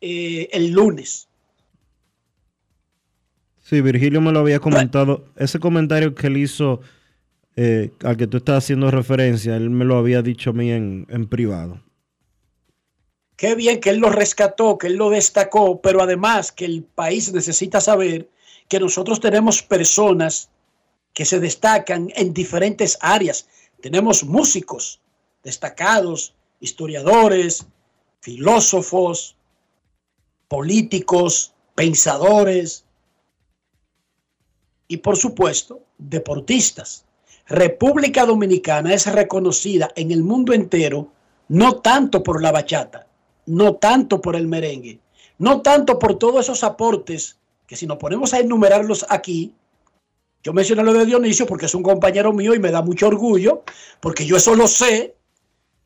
eh, 0.00 0.48
el 0.52 0.70
lunes. 0.70 1.26
Sí, 3.64 3.80
Virgilio 3.80 4.20
me 4.20 4.30
lo 4.30 4.40
había 4.40 4.60
comentado. 4.60 5.24
Ese 5.36 5.58
comentario 5.58 6.14
que 6.14 6.26
él 6.26 6.36
hizo, 6.36 6.82
eh, 7.56 7.92
al 8.04 8.18
que 8.18 8.26
tú 8.26 8.36
estás 8.36 8.62
haciendo 8.62 8.90
referencia, 8.90 9.56
él 9.56 9.70
me 9.70 9.86
lo 9.86 9.96
había 9.96 10.20
dicho 10.20 10.50
a 10.50 10.52
mí 10.52 10.70
en, 10.70 11.06
en 11.08 11.26
privado. 11.26 11.80
Qué 13.36 13.54
bien 13.54 13.80
que 13.80 13.88
él 13.88 14.00
lo 14.00 14.10
rescató, 14.10 14.76
que 14.76 14.88
él 14.88 14.96
lo 14.96 15.08
destacó, 15.08 15.80
pero 15.80 16.02
además 16.02 16.52
que 16.52 16.66
el 16.66 16.82
país 16.82 17.32
necesita 17.32 17.80
saber 17.80 18.28
que 18.68 18.78
nosotros 18.78 19.18
tenemos 19.18 19.62
personas 19.62 20.50
que 21.14 21.24
se 21.24 21.40
destacan 21.40 22.10
en 22.16 22.34
diferentes 22.34 22.98
áreas. 23.00 23.48
Tenemos 23.80 24.24
músicos 24.24 25.00
destacados, 25.42 26.34
historiadores, 26.60 27.66
filósofos, 28.20 29.36
políticos, 30.48 31.54
pensadores 31.74 32.83
y 34.88 34.98
por 34.98 35.16
supuesto 35.16 35.80
deportistas. 35.98 37.04
República 37.46 38.24
Dominicana 38.24 38.94
es 38.94 39.06
reconocida 39.06 39.90
en 39.96 40.12
el 40.12 40.22
mundo 40.22 40.52
entero 40.52 41.08
no 41.48 41.80
tanto 41.80 42.22
por 42.22 42.42
la 42.42 42.52
bachata, 42.52 43.06
no 43.46 43.74
tanto 43.74 44.20
por 44.20 44.34
el 44.36 44.46
merengue, 44.46 44.98
no 45.38 45.60
tanto 45.60 45.98
por 45.98 46.18
todos 46.18 46.44
esos 46.44 46.64
aportes 46.64 47.38
que 47.66 47.76
si 47.76 47.86
nos 47.86 47.98
ponemos 47.98 48.32
a 48.32 48.40
enumerarlos 48.40 49.06
aquí, 49.08 49.52
yo 50.42 50.52
mencioné 50.52 50.82
lo 50.82 50.92
de 50.92 51.06
Dionisio 51.06 51.46
porque 51.46 51.66
es 51.66 51.74
un 51.74 51.82
compañero 51.82 52.32
mío 52.32 52.54
y 52.54 52.58
me 52.58 52.70
da 52.70 52.82
mucho 52.82 53.08
orgullo, 53.08 53.62
porque 54.00 54.26
yo 54.26 54.36
eso 54.36 54.54
lo 54.54 54.68
sé, 54.68 55.14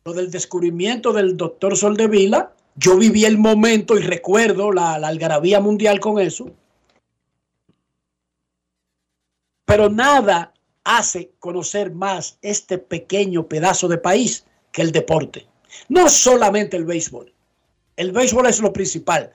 lo 0.04 0.12
del 0.12 0.30
descubrimiento 0.30 1.12
del 1.12 1.36
doctor 1.36 1.76
Soldevila, 1.76 2.52
yo 2.74 2.96
viví 2.96 3.24
el 3.24 3.38
momento 3.38 3.96
y 3.96 4.02
recuerdo 4.02 4.72
la, 4.72 4.98
la 4.98 5.08
algarabía 5.08 5.60
mundial 5.60 6.00
con 6.00 6.20
eso, 6.20 6.50
pero 9.68 9.90
nada 9.90 10.54
hace 10.82 11.32
conocer 11.38 11.92
más 11.92 12.38
este 12.40 12.78
pequeño 12.78 13.48
pedazo 13.48 13.86
de 13.86 13.98
país 13.98 14.46
que 14.72 14.80
el 14.80 14.92
deporte. 14.92 15.46
No 15.90 16.08
solamente 16.08 16.78
el 16.78 16.86
béisbol. 16.86 17.34
El 17.94 18.12
béisbol 18.12 18.46
es 18.46 18.60
lo 18.60 18.72
principal, 18.72 19.30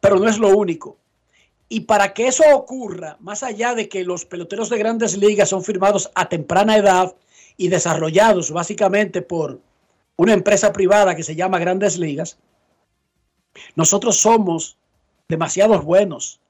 pero 0.00 0.16
no 0.16 0.28
es 0.28 0.38
lo 0.38 0.48
único. 0.48 0.98
Y 1.68 1.82
para 1.82 2.14
que 2.14 2.26
eso 2.26 2.42
ocurra, 2.52 3.16
más 3.20 3.44
allá 3.44 3.76
de 3.76 3.88
que 3.88 4.02
los 4.02 4.24
peloteros 4.24 4.70
de 4.70 4.78
grandes 4.78 5.16
ligas 5.16 5.50
son 5.50 5.62
firmados 5.62 6.10
a 6.16 6.28
temprana 6.28 6.76
edad 6.76 7.14
y 7.56 7.68
desarrollados 7.68 8.50
básicamente 8.50 9.22
por 9.22 9.60
una 10.16 10.32
empresa 10.32 10.72
privada 10.72 11.14
que 11.14 11.22
se 11.22 11.36
llama 11.36 11.60
Grandes 11.60 11.96
Ligas, 11.96 12.38
nosotros 13.76 14.16
somos 14.16 14.78
demasiados 15.28 15.84
buenos. 15.84 16.40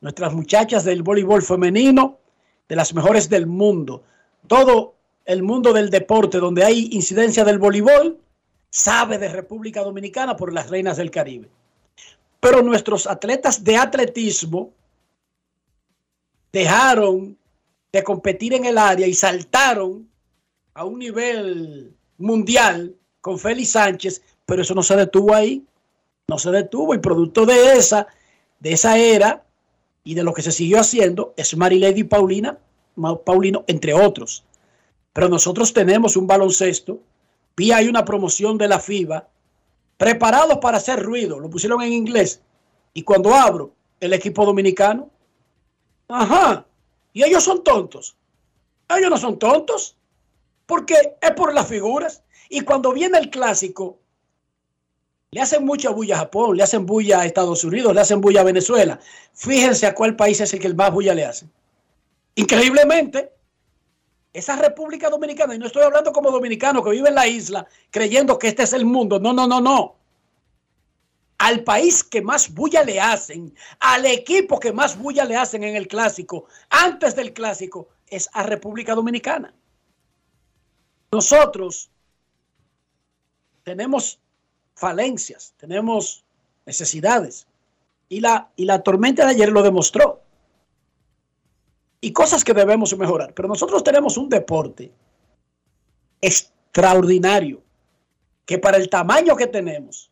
Nuestras 0.00 0.32
muchachas 0.32 0.82
del 0.84 1.02
voleibol 1.02 1.42
femenino, 1.42 2.19
de 2.70 2.76
las 2.76 2.94
mejores 2.94 3.28
del 3.28 3.48
mundo. 3.48 4.04
Todo 4.46 4.94
el 5.24 5.42
mundo 5.42 5.72
del 5.72 5.90
deporte 5.90 6.38
donde 6.38 6.64
hay 6.64 6.88
incidencia 6.92 7.44
del 7.44 7.58
voleibol 7.58 8.20
sabe 8.70 9.18
de 9.18 9.28
República 9.28 9.82
Dominicana 9.82 10.36
por 10.36 10.52
las 10.52 10.70
reinas 10.70 10.96
del 10.96 11.10
Caribe. 11.10 11.48
Pero 12.38 12.62
nuestros 12.62 13.08
atletas 13.08 13.64
de 13.64 13.76
atletismo 13.76 14.70
dejaron 16.52 17.36
de 17.92 18.04
competir 18.04 18.54
en 18.54 18.64
el 18.64 18.78
área 18.78 19.08
y 19.08 19.14
saltaron 19.14 20.08
a 20.72 20.84
un 20.84 21.00
nivel 21.00 21.92
mundial 22.18 22.94
con 23.20 23.36
Félix 23.40 23.70
Sánchez, 23.70 24.22
pero 24.46 24.62
eso 24.62 24.76
no 24.76 24.84
se 24.84 24.94
detuvo 24.94 25.34
ahí, 25.34 25.66
no 26.28 26.38
se 26.38 26.52
detuvo 26.52 26.94
y 26.94 26.98
producto 26.98 27.44
de 27.46 27.72
esa, 27.72 28.06
de 28.60 28.72
esa 28.74 28.96
era 28.96 29.44
y 30.10 30.14
de 30.14 30.24
lo 30.24 30.32
que 30.32 30.42
se 30.42 30.50
siguió 30.50 30.80
haciendo 30.80 31.34
es 31.36 31.56
Marilady 31.56 32.02
Paulina, 32.02 32.58
Paulino, 33.24 33.62
entre 33.68 33.94
otros. 33.94 34.42
Pero 35.12 35.28
nosotros 35.28 35.72
tenemos 35.72 36.16
un 36.16 36.26
baloncesto, 36.26 36.98
vi 37.56 37.70
hay 37.70 37.86
una 37.86 38.04
promoción 38.04 38.58
de 38.58 38.66
la 38.66 38.80
FIBA, 38.80 39.28
preparados 39.96 40.58
para 40.58 40.78
hacer 40.78 41.00
ruido, 41.00 41.38
lo 41.38 41.48
pusieron 41.48 41.80
en 41.82 41.92
inglés, 41.92 42.42
y 42.92 43.04
cuando 43.04 43.32
abro 43.32 43.72
el 44.00 44.12
equipo 44.12 44.44
dominicano, 44.44 45.08
ajá, 46.08 46.66
y 47.12 47.22
ellos 47.22 47.44
son 47.44 47.62
tontos. 47.62 48.16
Ellos 48.88 49.10
no 49.10 49.16
son 49.16 49.38
tontos, 49.38 49.96
porque 50.66 50.96
es 51.20 51.30
por 51.36 51.54
las 51.54 51.68
figuras. 51.68 52.24
Y 52.48 52.62
cuando 52.62 52.92
viene 52.92 53.16
el 53.16 53.30
clásico, 53.30 53.99
le 55.32 55.40
hacen 55.40 55.64
mucha 55.64 55.90
bulla 55.90 56.16
a 56.16 56.18
Japón, 56.20 56.56
le 56.56 56.62
hacen 56.62 56.86
bulla 56.86 57.20
a 57.20 57.26
Estados 57.26 57.62
Unidos, 57.62 57.94
le 57.94 58.00
hacen 58.00 58.20
bulla 58.20 58.40
a 58.40 58.44
Venezuela. 58.44 58.98
Fíjense 59.32 59.86
a 59.86 59.94
cuál 59.94 60.16
país 60.16 60.40
es 60.40 60.52
el 60.52 60.60
que 60.60 60.74
más 60.74 60.92
bulla 60.92 61.14
le 61.14 61.24
hace. 61.24 61.46
Increíblemente, 62.34 63.32
esa 64.32 64.56
República 64.56 65.08
Dominicana, 65.08 65.54
y 65.54 65.58
no 65.58 65.66
estoy 65.66 65.82
hablando 65.82 66.12
como 66.12 66.30
dominicano 66.30 66.82
que 66.82 66.90
vive 66.90 67.08
en 67.08 67.14
la 67.14 67.28
isla 67.28 67.66
creyendo 67.90 68.38
que 68.38 68.48
este 68.48 68.64
es 68.64 68.72
el 68.72 68.84
mundo, 68.84 69.20
no, 69.20 69.32
no, 69.32 69.46
no, 69.46 69.60
no. 69.60 69.96
Al 71.38 71.62
país 71.62 72.02
que 72.04 72.22
más 72.22 72.52
bulla 72.52 72.82
le 72.82 73.00
hacen, 73.00 73.54
al 73.78 74.06
equipo 74.06 74.58
que 74.58 74.72
más 74.72 74.98
bulla 74.98 75.24
le 75.24 75.36
hacen 75.36 75.62
en 75.62 75.76
el 75.76 75.86
clásico, 75.86 76.46
antes 76.68 77.14
del 77.14 77.32
clásico, 77.32 77.88
es 78.08 78.28
a 78.32 78.42
República 78.42 78.94
Dominicana. 78.94 79.54
Nosotros 81.12 81.90
tenemos 83.62 84.20
falencias, 84.80 85.52
tenemos 85.58 86.24
necesidades. 86.64 87.46
Y 88.08 88.20
la, 88.20 88.50
y 88.56 88.64
la 88.64 88.82
tormenta 88.82 89.24
de 89.24 89.32
ayer 89.32 89.52
lo 89.52 89.62
demostró. 89.62 90.22
Y 92.00 92.12
cosas 92.12 92.42
que 92.42 92.54
debemos 92.54 92.96
mejorar. 92.96 93.34
Pero 93.34 93.46
nosotros 93.46 93.84
tenemos 93.84 94.16
un 94.16 94.28
deporte 94.28 94.90
extraordinario 96.20 97.62
que 98.46 98.58
para 98.58 98.78
el 98.78 98.88
tamaño 98.88 99.36
que 99.36 99.46
tenemos, 99.46 100.10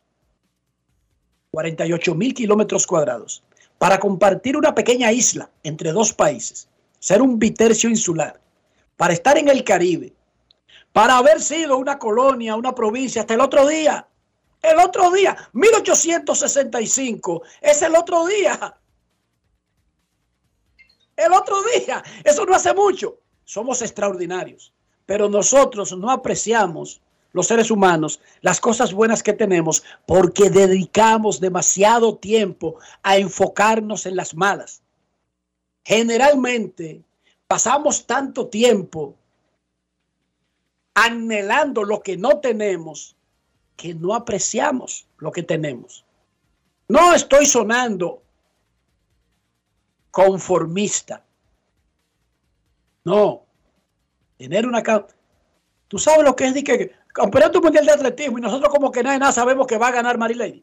48 1.51 2.15
mil 2.15 2.33
kilómetros 2.33 2.85
cuadrados, 2.85 3.43
para 3.79 3.99
compartir 3.99 4.55
una 4.55 4.75
pequeña 4.75 5.11
isla 5.11 5.49
entre 5.63 5.91
dos 5.91 6.13
países, 6.13 6.69
ser 6.99 7.21
un 7.21 7.39
bitercio 7.39 7.89
insular, 7.89 8.39
para 8.95 9.13
estar 9.13 9.37
en 9.37 9.49
el 9.49 9.63
Caribe, 9.63 10.13
para 10.93 11.17
haber 11.17 11.41
sido 11.41 11.77
una 11.77 11.97
colonia, 11.97 12.55
una 12.55 12.75
provincia 12.75 13.21
hasta 13.21 13.33
el 13.33 13.41
otro 13.41 13.67
día, 13.67 14.08
el 14.61 14.79
otro 14.79 15.11
día, 15.11 15.37
1865, 15.53 17.43
es 17.61 17.81
el 17.81 17.95
otro 17.95 18.25
día. 18.25 18.75
El 21.15 21.33
otro 21.33 21.57
día, 21.75 22.03
eso 22.23 22.45
no 22.45 22.55
hace 22.55 22.73
mucho. 22.73 23.19
Somos 23.45 23.81
extraordinarios, 23.81 24.73
pero 25.05 25.27
nosotros 25.27 25.95
no 25.97 26.11
apreciamos 26.11 27.01
los 27.31 27.47
seres 27.47 27.69
humanos, 27.71 28.19
las 28.41 28.59
cosas 28.59 28.93
buenas 28.93 29.21
que 29.21 29.33
tenemos, 29.33 29.83
porque 30.05 30.49
dedicamos 30.49 31.39
demasiado 31.39 32.17
tiempo 32.17 32.77
a 33.03 33.17
enfocarnos 33.17 34.05
en 34.05 34.15
las 34.15 34.33
malas. 34.33 34.81
Generalmente 35.83 37.03
pasamos 37.47 38.05
tanto 38.05 38.47
tiempo 38.47 39.15
anhelando 40.93 41.83
lo 41.83 42.01
que 42.01 42.17
no 42.17 42.39
tenemos, 42.39 43.15
que 43.79 43.93
no 43.93 44.13
apreciamos 44.13 45.07
lo 45.19 45.31
que 45.31 45.41
tenemos. 45.41 46.03
No 46.89 47.13
estoy 47.13 47.45
sonando 47.45 48.21
conformista. 50.11 51.23
No. 53.05 53.45
Tener 54.37 54.67
una... 54.67 54.83
Tú 55.87 55.97
sabes 55.97 56.25
lo 56.25 56.35
que 56.35 56.47
es 56.47 56.53
de 56.53 56.63
que 56.63 56.91
Campeonato 57.13 57.61
Mundial 57.61 57.85
de 57.85 57.93
Atletismo 57.93 58.37
y 58.37 58.41
nosotros 58.41 58.69
como 58.69 58.91
que 58.91 59.01
nada 59.01 59.15
y 59.15 59.19
nada 59.19 59.31
sabemos 59.31 59.65
que 59.65 59.77
va 59.77 59.87
a 59.87 59.91
ganar 59.91 60.17
Marilady. 60.17 60.61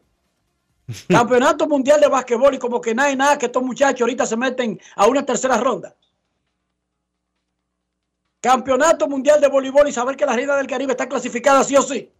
Campeonato 1.08 1.66
Mundial 1.66 1.98
de 1.98 2.08
Básquetbol 2.08 2.54
y 2.54 2.58
como 2.58 2.82
que 2.82 2.94
nada 2.94 3.10
y 3.10 3.16
nada 3.16 3.38
que 3.38 3.46
estos 3.46 3.62
muchachos 3.62 4.02
ahorita 4.02 4.26
se 4.26 4.36
meten 4.36 4.78
a 4.94 5.06
una 5.06 5.24
tercera 5.24 5.56
ronda. 5.56 5.96
Campeonato 8.42 9.08
Mundial 9.08 9.40
de 9.40 9.48
Voleibol 9.48 9.88
y 9.88 9.92
saber 9.92 10.18
que 10.18 10.26
la 10.26 10.36
Reina 10.36 10.54
del 10.54 10.66
Caribe 10.66 10.92
está 10.92 11.08
clasificada 11.08 11.64
sí 11.64 11.76
o 11.76 11.82
sí. 11.82 12.12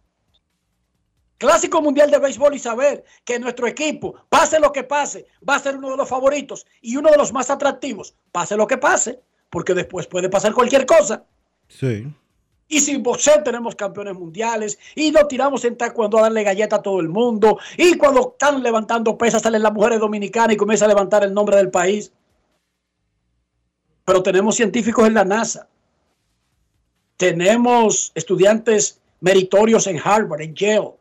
Clásico 1.37 1.81
Mundial 1.81 2.09
de 2.09 2.19
Béisbol 2.19 2.55
y 2.55 2.59
saber 2.59 3.03
que 3.23 3.39
nuestro 3.39 3.67
equipo, 3.67 4.15
pase 4.29 4.59
lo 4.59 4.71
que 4.71 4.83
pase, 4.83 5.27
va 5.47 5.55
a 5.55 5.59
ser 5.59 5.77
uno 5.77 5.91
de 5.91 5.97
los 5.97 6.09
favoritos 6.09 6.65
y 6.81 6.97
uno 6.97 7.11
de 7.11 7.17
los 7.17 7.31
más 7.31 7.49
atractivos, 7.49 8.15
pase 8.31 8.57
lo 8.57 8.65
que 8.65 8.77
pase, 8.77 9.19
porque 9.49 9.73
después 9.73 10.07
puede 10.07 10.29
pasar 10.29 10.53
cualquier 10.53 10.85
cosa. 10.85 11.23
Sí. 11.67 12.07
Y 12.69 12.81
sin 12.81 13.01
boxeo 13.01 13.43
tenemos 13.43 13.75
campeones 13.75 14.15
mundiales 14.15 14.77
y 14.95 15.11
nos 15.11 15.27
tiramos 15.27 15.63
en 15.63 15.77
taekwondo 15.77 16.17
a 16.17 16.23
darle 16.23 16.43
galleta 16.43 16.77
a 16.77 16.81
todo 16.81 16.99
el 16.99 17.07
mundo. 17.07 17.59
Y 17.77 17.97
cuando 17.97 18.31
están 18.33 18.61
levantando 18.61 19.17
pesas 19.17 19.41
salen 19.41 19.63
las 19.63 19.73
mujeres 19.73 19.99
dominicanas 19.99 20.53
y 20.53 20.57
comienza 20.57 20.85
a 20.85 20.89
levantar 20.89 21.23
el 21.23 21.33
nombre 21.33 21.55
del 21.55 21.69
país. 21.69 22.11
Pero 24.03 24.21
tenemos 24.21 24.55
científicos 24.55 25.07
en 25.07 25.13
la 25.13 25.23
NASA. 25.23 25.67
Tenemos 27.15 28.11
estudiantes 28.15 28.99
meritorios 29.21 29.87
en 29.87 29.99
Harvard, 30.03 30.41
en 30.41 30.55
Yale. 30.55 30.96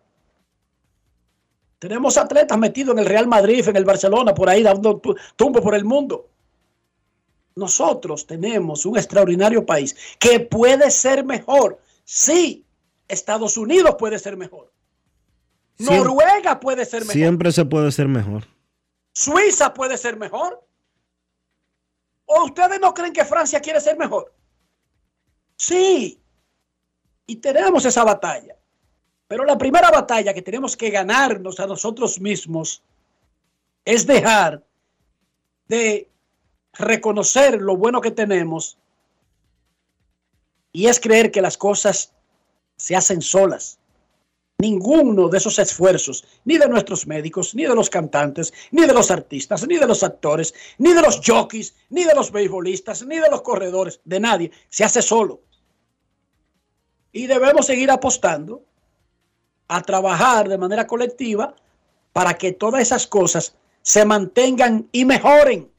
Tenemos 1.78 2.16
atletas 2.16 2.56
metidos 2.58 2.92
en 2.94 3.00
el 3.00 3.06
Real 3.06 3.26
Madrid, 3.26 3.66
en 3.68 3.76
el 3.76 3.84
Barcelona, 3.84 4.34
por 4.34 4.48
ahí 4.48 4.62
dando 4.62 4.98
tu- 4.98 5.14
tumbo 5.36 5.60
por 5.60 5.74
el 5.74 5.84
mundo. 5.84 6.28
Nosotros 7.54 8.26
tenemos 8.26 8.84
un 8.86 8.96
extraordinario 8.98 9.64
país 9.64 9.96
que 10.18 10.40
puede 10.40 10.90
ser 10.90 11.24
mejor. 11.24 11.80
Sí, 12.04 12.64
Estados 13.08 13.56
Unidos 13.56 13.96
puede 13.98 14.18
ser 14.18 14.36
mejor. 14.36 14.72
Noruega 15.78 16.58
puede 16.60 16.84
ser 16.86 17.00
mejor. 17.02 17.12
Siempre 17.14 17.52
se 17.52 17.64
puede 17.64 17.92
ser 17.92 18.08
mejor. 18.08 18.46
Suiza 19.12 19.72
puede 19.74 19.96
ser 19.98 20.16
mejor. 20.16 20.62
¿O 22.26 22.44
ustedes 22.44 22.80
no 22.80 22.92
creen 22.92 23.12
que 23.12 23.24
Francia 23.24 23.60
quiere 23.60 23.80
ser 23.80 23.96
mejor? 23.96 24.34
Sí. 25.56 26.20
Y 27.26 27.36
tenemos 27.36 27.84
esa 27.84 28.04
batalla. 28.04 28.55
Pero 29.28 29.44
la 29.44 29.58
primera 29.58 29.90
batalla 29.90 30.32
que 30.32 30.42
tenemos 30.42 30.76
que 30.76 30.90
ganarnos 30.90 31.58
a 31.58 31.66
nosotros 31.66 32.20
mismos 32.20 32.82
es 33.84 34.06
dejar 34.06 34.64
de 35.68 36.08
reconocer 36.74 37.60
lo 37.60 37.76
bueno 37.76 38.00
que 38.00 38.10
tenemos 38.10 38.78
y 40.72 40.86
es 40.86 41.00
creer 41.00 41.30
que 41.30 41.42
las 41.42 41.56
cosas 41.56 42.12
se 42.76 42.94
hacen 42.94 43.22
solas. 43.22 43.78
Ninguno 44.58 45.28
de 45.28 45.38
esos 45.38 45.58
esfuerzos, 45.58 46.24
ni 46.44 46.56
de 46.56 46.68
nuestros 46.68 47.06
médicos, 47.06 47.54
ni 47.54 47.64
de 47.64 47.74
los 47.74 47.90
cantantes, 47.90 48.54
ni 48.70 48.86
de 48.86 48.94
los 48.94 49.10
artistas, 49.10 49.66
ni 49.66 49.76
de 49.76 49.86
los 49.86 50.02
actores, 50.02 50.54
ni 50.78 50.92
de 50.92 51.02
los 51.02 51.20
jockeys, 51.20 51.74
ni 51.90 52.04
de 52.04 52.14
los 52.14 52.30
beisbolistas, 52.30 53.04
ni 53.04 53.18
de 53.18 53.28
los 53.30 53.42
corredores, 53.42 54.00
de 54.04 54.20
nadie, 54.20 54.50
se 54.68 54.84
hace 54.84 55.02
solo. 55.02 55.42
Y 57.12 57.26
debemos 57.26 57.66
seguir 57.66 57.90
apostando 57.90 58.62
a 59.68 59.82
trabajar 59.82 60.48
de 60.48 60.58
manera 60.58 60.86
colectiva 60.86 61.54
para 62.12 62.34
que 62.34 62.52
todas 62.52 62.82
esas 62.82 63.06
cosas 63.06 63.54
se 63.82 64.04
mantengan 64.04 64.88
y 64.92 65.04
mejoren. 65.04 65.70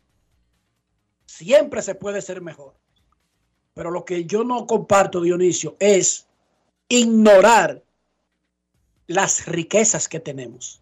Siempre 1.25 1.81
se 1.81 1.95
puede 1.95 2.21
ser 2.21 2.41
mejor. 2.41 2.73
Pero 3.73 3.91
lo 3.91 4.05
que 4.05 4.25
yo 4.25 4.43
no 4.43 4.65
comparto, 4.65 5.21
Dionisio, 5.21 5.75
es 5.79 6.25
ignorar 6.89 7.83
las 9.07 9.45
riquezas 9.45 10.07
que 10.07 10.19
tenemos. 10.19 10.81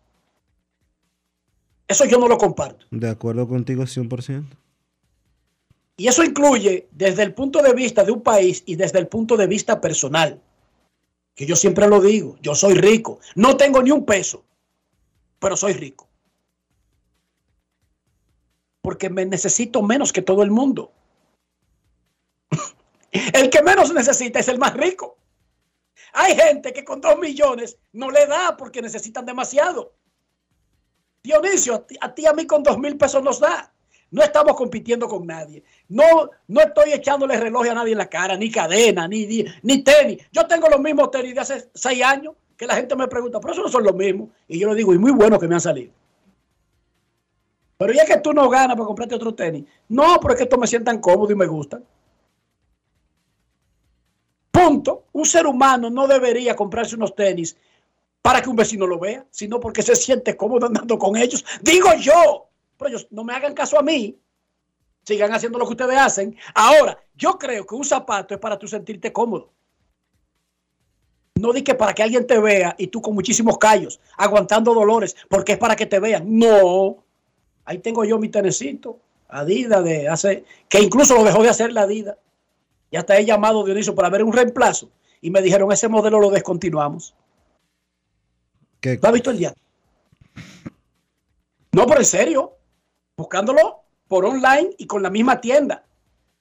Eso 1.87 2.05
yo 2.05 2.17
no 2.17 2.27
lo 2.27 2.37
comparto. 2.37 2.85
De 2.91 3.09
acuerdo 3.09 3.47
contigo 3.47 3.83
100%. 3.83 4.45
Y 5.97 6.07
eso 6.07 6.23
incluye 6.23 6.87
desde 6.91 7.23
el 7.23 7.33
punto 7.33 7.61
de 7.61 7.73
vista 7.73 8.03
de 8.03 8.11
un 8.11 8.21
país 8.21 8.63
y 8.65 8.75
desde 8.75 8.99
el 8.99 9.07
punto 9.07 9.37
de 9.37 9.47
vista 9.47 9.79
personal. 9.79 10.41
Que 11.35 11.45
yo 11.45 11.55
siempre 11.55 11.87
lo 11.87 12.01
digo, 12.01 12.37
yo 12.41 12.55
soy 12.55 12.73
rico. 12.75 13.19
No 13.35 13.57
tengo 13.57 13.83
ni 13.83 13.91
un 13.91 14.05
peso, 14.05 14.43
pero 15.39 15.57
soy 15.57 15.73
rico. 15.73 16.07
Porque 18.81 19.09
me 19.09 19.25
necesito 19.25 19.81
menos 19.81 20.13
que 20.13 20.21
todo 20.21 20.43
el 20.43 20.51
mundo. 20.51 20.91
El 23.11 23.49
que 23.49 23.61
menos 23.61 23.93
necesita 23.93 24.39
es 24.39 24.47
el 24.47 24.57
más 24.57 24.73
rico. 24.73 25.17
Hay 26.13 26.35
gente 26.35 26.71
que 26.71 26.85
con 26.85 27.01
dos 27.01 27.17
millones 27.19 27.77
no 27.91 28.09
le 28.09 28.25
da 28.25 28.55
porque 28.55 28.81
necesitan 28.81 29.25
demasiado. 29.25 29.93
Dionisio, 31.21 31.85
a 31.99 32.13
ti 32.13 32.25
a, 32.25 32.33
mí 32.33 32.47
con 32.47 32.63
dos 32.63 32.77
mil 32.77 32.97
pesos 32.97 33.21
nos 33.21 33.39
da. 33.39 33.74
No 34.15 34.23
estamos 34.23 34.55
compitiendo 34.55 35.09
con 35.09 35.27
nadie. 35.27 35.61
No, 35.89 36.29
no 36.47 36.61
estoy 36.61 36.93
echándole 36.93 37.37
reloj 37.37 37.67
a 37.67 37.73
nadie 37.73 37.91
en 37.91 37.97
la 37.97 38.07
cara, 38.07 38.37
ni 38.37 38.49
cadena, 38.49 39.09
ni, 39.09 39.25
ni, 39.25 39.43
ni 39.61 39.83
tenis. 39.83 40.25
Yo 40.31 40.47
tengo 40.47 40.69
los 40.69 40.79
mismos 40.79 41.11
tenis 41.11 41.35
de 41.35 41.41
hace 41.41 41.69
seis 41.73 42.01
años 42.01 42.33
que 42.55 42.65
la 42.65 42.75
gente 42.75 42.95
me 42.95 43.09
pregunta, 43.09 43.41
pero 43.41 43.51
eso 43.51 43.61
no 43.61 43.67
son 43.67 43.83
los 43.83 43.93
mismos. 43.93 44.29
Y 44.47 44.57
yo 44.57 44.69
le 44.69 44.75
digo, 44.75 44.93
y 44.93 44.97
muy 44.97 45.11
buenos 45.11 45.37
que 45.37 45.49
me 45.49 45.55
han 45.55 45.59
salido. 45.59 45.91
Pero 47.75 47.91
ya 47.91 48.05
que 48.05 48.15
tú 48.19 48.31
no 48.31 48.49
ganas 48.49 48.77
para 48.77 48.87
comprarte 48.87 49.15
otro 49.15 49.35
tenis. 49.35 49.65
No, 49.89 50.17
pero 50.21 50.33
es 50.33 50.39
estos 50.39 50.59
me 50.59 50.67
sientan 50.67 51.01
cómodo 51.01 51.33
y 51.33 51.35
me 51.35 51.47
gustan. 51.47 51.83
Punto. 54.49 55.03
Un 55.11 55.25
ser 55.25 55.45
humano 55.45 55.89
no 55.89 56.07
debería 56.07 56.55
comprarse 56.55 56.95
unos 56.95 57.13
tenis 57.13 57.57
para 58.21 58.41
que 58.41 58.47
un 58.47 58.55
vecino 58.55 58.87
lo 58.87 58.97
vea, 58.97 59.25
sino 59.29 59.59
porque 59.59 59.81
se 59.81 59.93
siente 59.93 60.37
cómodo 60.37 60.67
andando 60.67 60.97
con 60.97 61.17
ellos. 61.17 61.43
Digo 61.61 61.89
yo, 61.99 62.47
pero 62.77 62.89
ellos 62.89 63.07
no 63.11 63.23
me 63.23 63.33
hagan 63.33 63.53
caso 63.53 63.79
a 63.79 63.83
mí. 63.83 64.17
Sigan 65.03 65.33
haciendo 65.33 65.59
lo 65.59 65.65
que 65.65 65.73
ustedes 65.73 65.97
hacen. 65.97 66.35
Ahora, 66.53 66.97
yo 67.15 67.37
creo 67.37 67.65
que 67.65 67.75
un 67.75 67.85
zapato 67.85 68.33
es 68.33 68.39
para 68.39 68.57
tú 68.57 68.67
sentirte 68.67 69.13
cómodo. 69.13 69.51
No 71.35 71.51
di 71.51 71.63
que 71.63 71.75
para 71.75 71.93
que 71.93 72.01
alguien 72.01 72.25
te 72.25 72.39
vea 72.39 72.75
y 72.77 72.87
tú 72.87 73.01
con 73.01 73.13
muchísimos 73.13 73.57
callos, 73.57 73.99
aguantando 74.17 74.73
dolores, 74.73 75.15
porque 75.29 75.53
es 75.53 75.57
para 75.57 75.75
que 75.75 75.85
te 75.85 75.99
vean. 75.99 76.23
No. 76.39 77.03
Ahí 77.65 77.79
tengo 77.79 78.05
yo 78.05 78.17
mi 78.17 78.29
tenecito, 78.29 78.99
Adidas 79.27 79.83
de 79.83 80.07
hace, 80.07 80.45
que 80.69 80.79
incluso 80.79 81.15
lo 81.15 81.23
dejó 81.23 81.43
de 81.43 81.49
hacer 81.49 81.73
la 81.73 81.81
Adidas. 81.81 82.17
Y 82.89 82.97
hasta 82.97 83.17
he 83.17 83.25
llamado 83.25 83.65
Dionisio 83.65 83.93
para 83.93 84.09
ver 84.09 84.23
un 84.23 84.31
reemplazo. 84.31 84.89
Y 85.19 85.29
me 85.29 85.41
dijeron, 85.41 85.71
ese 85.71 85.87
modelo 85.87 86.19
lo 86.19 86.29
descontinuamos. 86.29 87.13
¿Qué? 88.79 88.99
¿Lo 89.01 89.09
ha 89.09 89.11
visto 89.11 89.31
el 89.31 89.39
día? 89.39 89.53
No, 91.73 91.85
pero 91.85 91.99
en 91.99 92.05
serio. 92.05 92.54
Buscándolo 93.17 93.83
por 94.07 94.25
online 94.25 94.71
y 94.77 94.87
con 94.87 95.01
la 95.01 95.09
misma 95.09 95.41
tienda. 95.41 95.83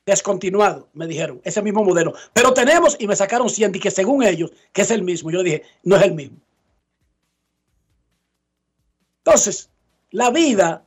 Descontinuado, 0.07 0.89
me 0.93 1.07
dijeron. 1.07 1.41
Ese 1.45 1.63
mismo 1.63 1.83
modelo. 1.83 2.15
Pero 2.33 2.53
tenemos, 2.53 2.97
y 2.99 3.07
me 3.07 3.17
sacaron 3.17 3.49
100 3.49 3.77
y 3.77 3.81
que 3.81 3.91
según 3.91 4.23
ellos, 4.23 4.53
que 4.73 4.83
es 4.83 4.91
el 4.91 5.03
mismo. 5.03 5.31
Yo 5.31 5.43
dije, 5.43 5.63
no 5.83 5.97
es 5.97 6.03
el 6.03 6.13
mismo. 6.13 6.37
Entonces, 9.25 9.71
la 10.11 10.31
vida, 10.31 10.85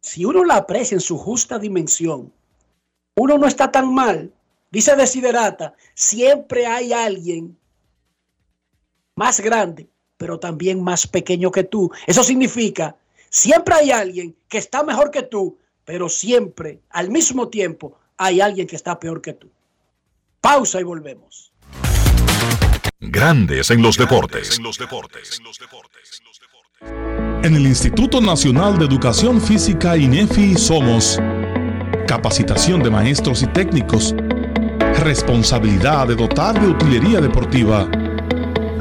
si 0.00 0.24
uno 0.24 0.44
la 0.44 0.56
aprecia 0.56 0.94
en 0.94 1.00
su 1.00 1.18
justa 1.18 1.58
dimensión, 1.58 2.32
uno 3.16 3.38
no 3.38 3.46
está 3.46 3.72
tan 3.72 3.92
mal. 3.92 4.32
Dice 4.70 4.94
Desiderata, 4.94 5.74
siempre 5.94 6.66
hay 6.66 6.92
alguien 6.92 7.56
más 9.16 9.40
grande, 9.40 9.88
pero 10.16 10.38
también 10.38 10.82
más 10.82 11.06
pequeño 11.06 11.50
que 11.50 11.64
tú. 11.64 11.90
Eso 12.06 12.22
significa, 12.22 12.96
siempre 13.34 13.74
hay 13.74 13.90
alguien 13.90 14.36
que 14.48 14.58
está 14.58 14.84
mejor 14.84 15.10
que 15.10 15.24
tú, 15.24 15.58
pero 15.84 16.08
siempre, 16.08 16.80
al 16.90 17.10
mismo 17.10 17.48
tiempo, 17.48 17.98
hay 18.16 18.40
alguien 18.40 18.66
que 18.66 18.76
está 18.76 18.98
peor 18.98 19.20
que 19.20 19.32
tú. 19.32 19.50
Pausa 20.40 20.80
y 20.80 20.84
volvemos. 20.84 21.52
Grandes 23.00 23.70
en 23.70 23.82
los 23.82 23.98
deportes. 23.98 24.58
En 27.42 27.54
el 27.54 27.66
Instituto 27.66 28.20
Nacional 28.20 28.78
de 28.78 28.86
Educación 28.86 29.40
Física 29.40 29.96
INEFI 29.96 30.54
somos 30.54 31.18
capacitación 32.06 32.82
de 32.82 32.90
maestros 32.90 33.42
y 33.42 33.46
técnicos, 33.48 34.14
responsabilidad 35.02 36.06
de 36.06 36.14
dotar 36.14 36.58
de 36.60 36.68
utilería 36.68 37.20
deportiva, 37.20 37.90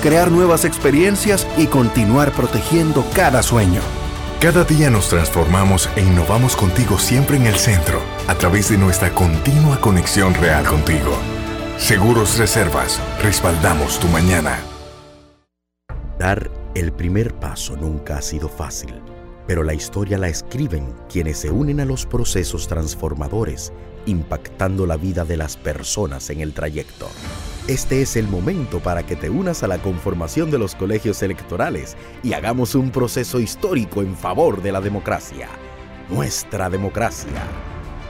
crear 0.00 0.30
nuevas 0.30 0.64
experiencias 0.64 1.46
y 1.56 1.66
continuar 1.66 2.32
protegiendo 2.32 3.04
cada 3.14 3.42
sueño. 3.42 3.80
Cada 4.40 4.64
día 4.64 4.88
nos 4.88 5.10
transformamos 5.10 5.90
e 5.96 6.00
innovamos 6.00 6.56
contigo 6.56 6.98
siempre 6.98 7.36
en 7.36 7.46
el 7.46 7.56
centro, 7.56 8.00
a 8.26 8.34
través 8.34 8.70
de 8.70 8.78
nuestra 8.78 9.10
continua 9.10 9.78
conexión 9.80 10.34
real 10.34 10.64
contigo. 10.64 11.12
Seguros 11.76 12.38
Reservas, 12.38 13.00
respaldamos 13.22 14.00
tu 14.00 14.08
mañana. 14.08 14.58
Dar 16.18 16.50
el 16.74 16.92
primer 16.92 17.34
paso 17.34 17.76
nunca 17.76 18.16
ha 18.16 18.22
sido 18.22 18.48
fácil, 18.48 18.94
pero 19.46 19.62
la 19.62 19.74
historia 19.74 20.16
la 20.16 20.28
escriben 20.28 20.94
quienes 21.10 21.38
se 21.38 21.50
unen 21.50 21.80
a 21.80 21.84
los 21.84 22.06
procesos 22.06 22.68
transformadores, 22.68 23.72
impactando 24.06 24.86
la 24.86 24.96
vida 24.96 25.24
de 25.24 25.36
las 25.36 25.56
personas 25.56 26.30
en 26.30 26.40
el 26.40 26.54
trayecto. 26.54 27.08
Este 27.68 28.02
es 28.02 28.16
el 28.16 28.26
momento 28.26 28.80
para 28.80 29.04
que 29.04 29.16
te 29.16 29.30
unas 29.30 29.62
a 29.62 29.68
la 29.68 29.78
conformación 29.78 30.50
de 30.50 30.58
los 30.58 30.74
colegios 30.74 31.22
electorales 31.22 31.96
y 32.22 32.32
hagamos 32.32 32.74
un 32.74 32.90
proceso 32.90 33.38
histórico 33.38 34.02
en 34.02 34.16
favor 34.16 34.62
de 34.62 34.72
la 34.72 34.80
democracia. 34.80 35.48
Nuestra 36.08 36.68
democracia. 36.68 37.42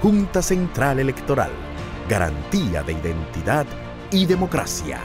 Junta 0.00 0.40
Central 0.40 1.00
Electoral. 1.00 1.50
Garantía 2.08 2.82
de 2.82 2.92
identidad 2.92 3.66
y 4.10 4.24
democracia. 4.24 5.00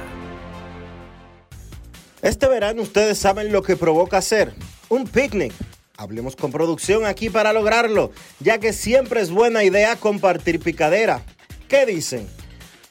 Este 2.21 2.47
verano 2.47 2.83
ustedes 2.83 3.17
saben 3.17 3.51
lo 3.51 3.61
que 3.61 3.75
provoca 3.75 4.17
hacer. 4.17 4.53
Un 4.89 5.05
picnic. 5.05 5.53
Hablemos 5.97 6.35
con 6.35 6.51
producción 6.51 7.05
aquí 7.05 7.29
para 7.29 7.51
lograrlo, 7.51 8.11
ya 8.39 8.59
que 8.59 8.73
siempre 8.73 9.21
es 9.21 9.31
buena 9.31 9.63
idea 9.63 9.95
compartir 9.95 10.59
picadera. 10.59 11.23
¿Qué 11.67 11.85
dicen? 11.85 12.27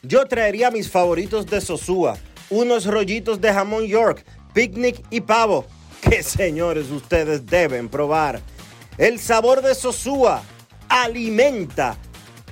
Yo 0.07 0.27
traería 0.27 0.71
mis 0.71 0.91
favoritos 0.91 1.47
de 1.47 1.63
Sosúa, 1.63 2.19
unos 2.51 2.85
rollitos 2.85 3.41
de 3.41 3.53
jamón 3.53 3.87
York, 3.87 4.23
picnic 4.53 5.03
y 5.09 5.23
pavo, 5.23 5.65
que 6.03 6.23
señores 6.23 6.91
ustedes 6.91 7.47
deben 7.47 7.89
probar. 7.89 8.43
El 8.99 9.19
sabor 9.19 9.63
de 9.63 9.75
Sosúa 9.75 10.43
alimenta 10.91 11.97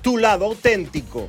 tu 0.01 0.17
lado 0.17 0.47
auténtico. 0.47 1.29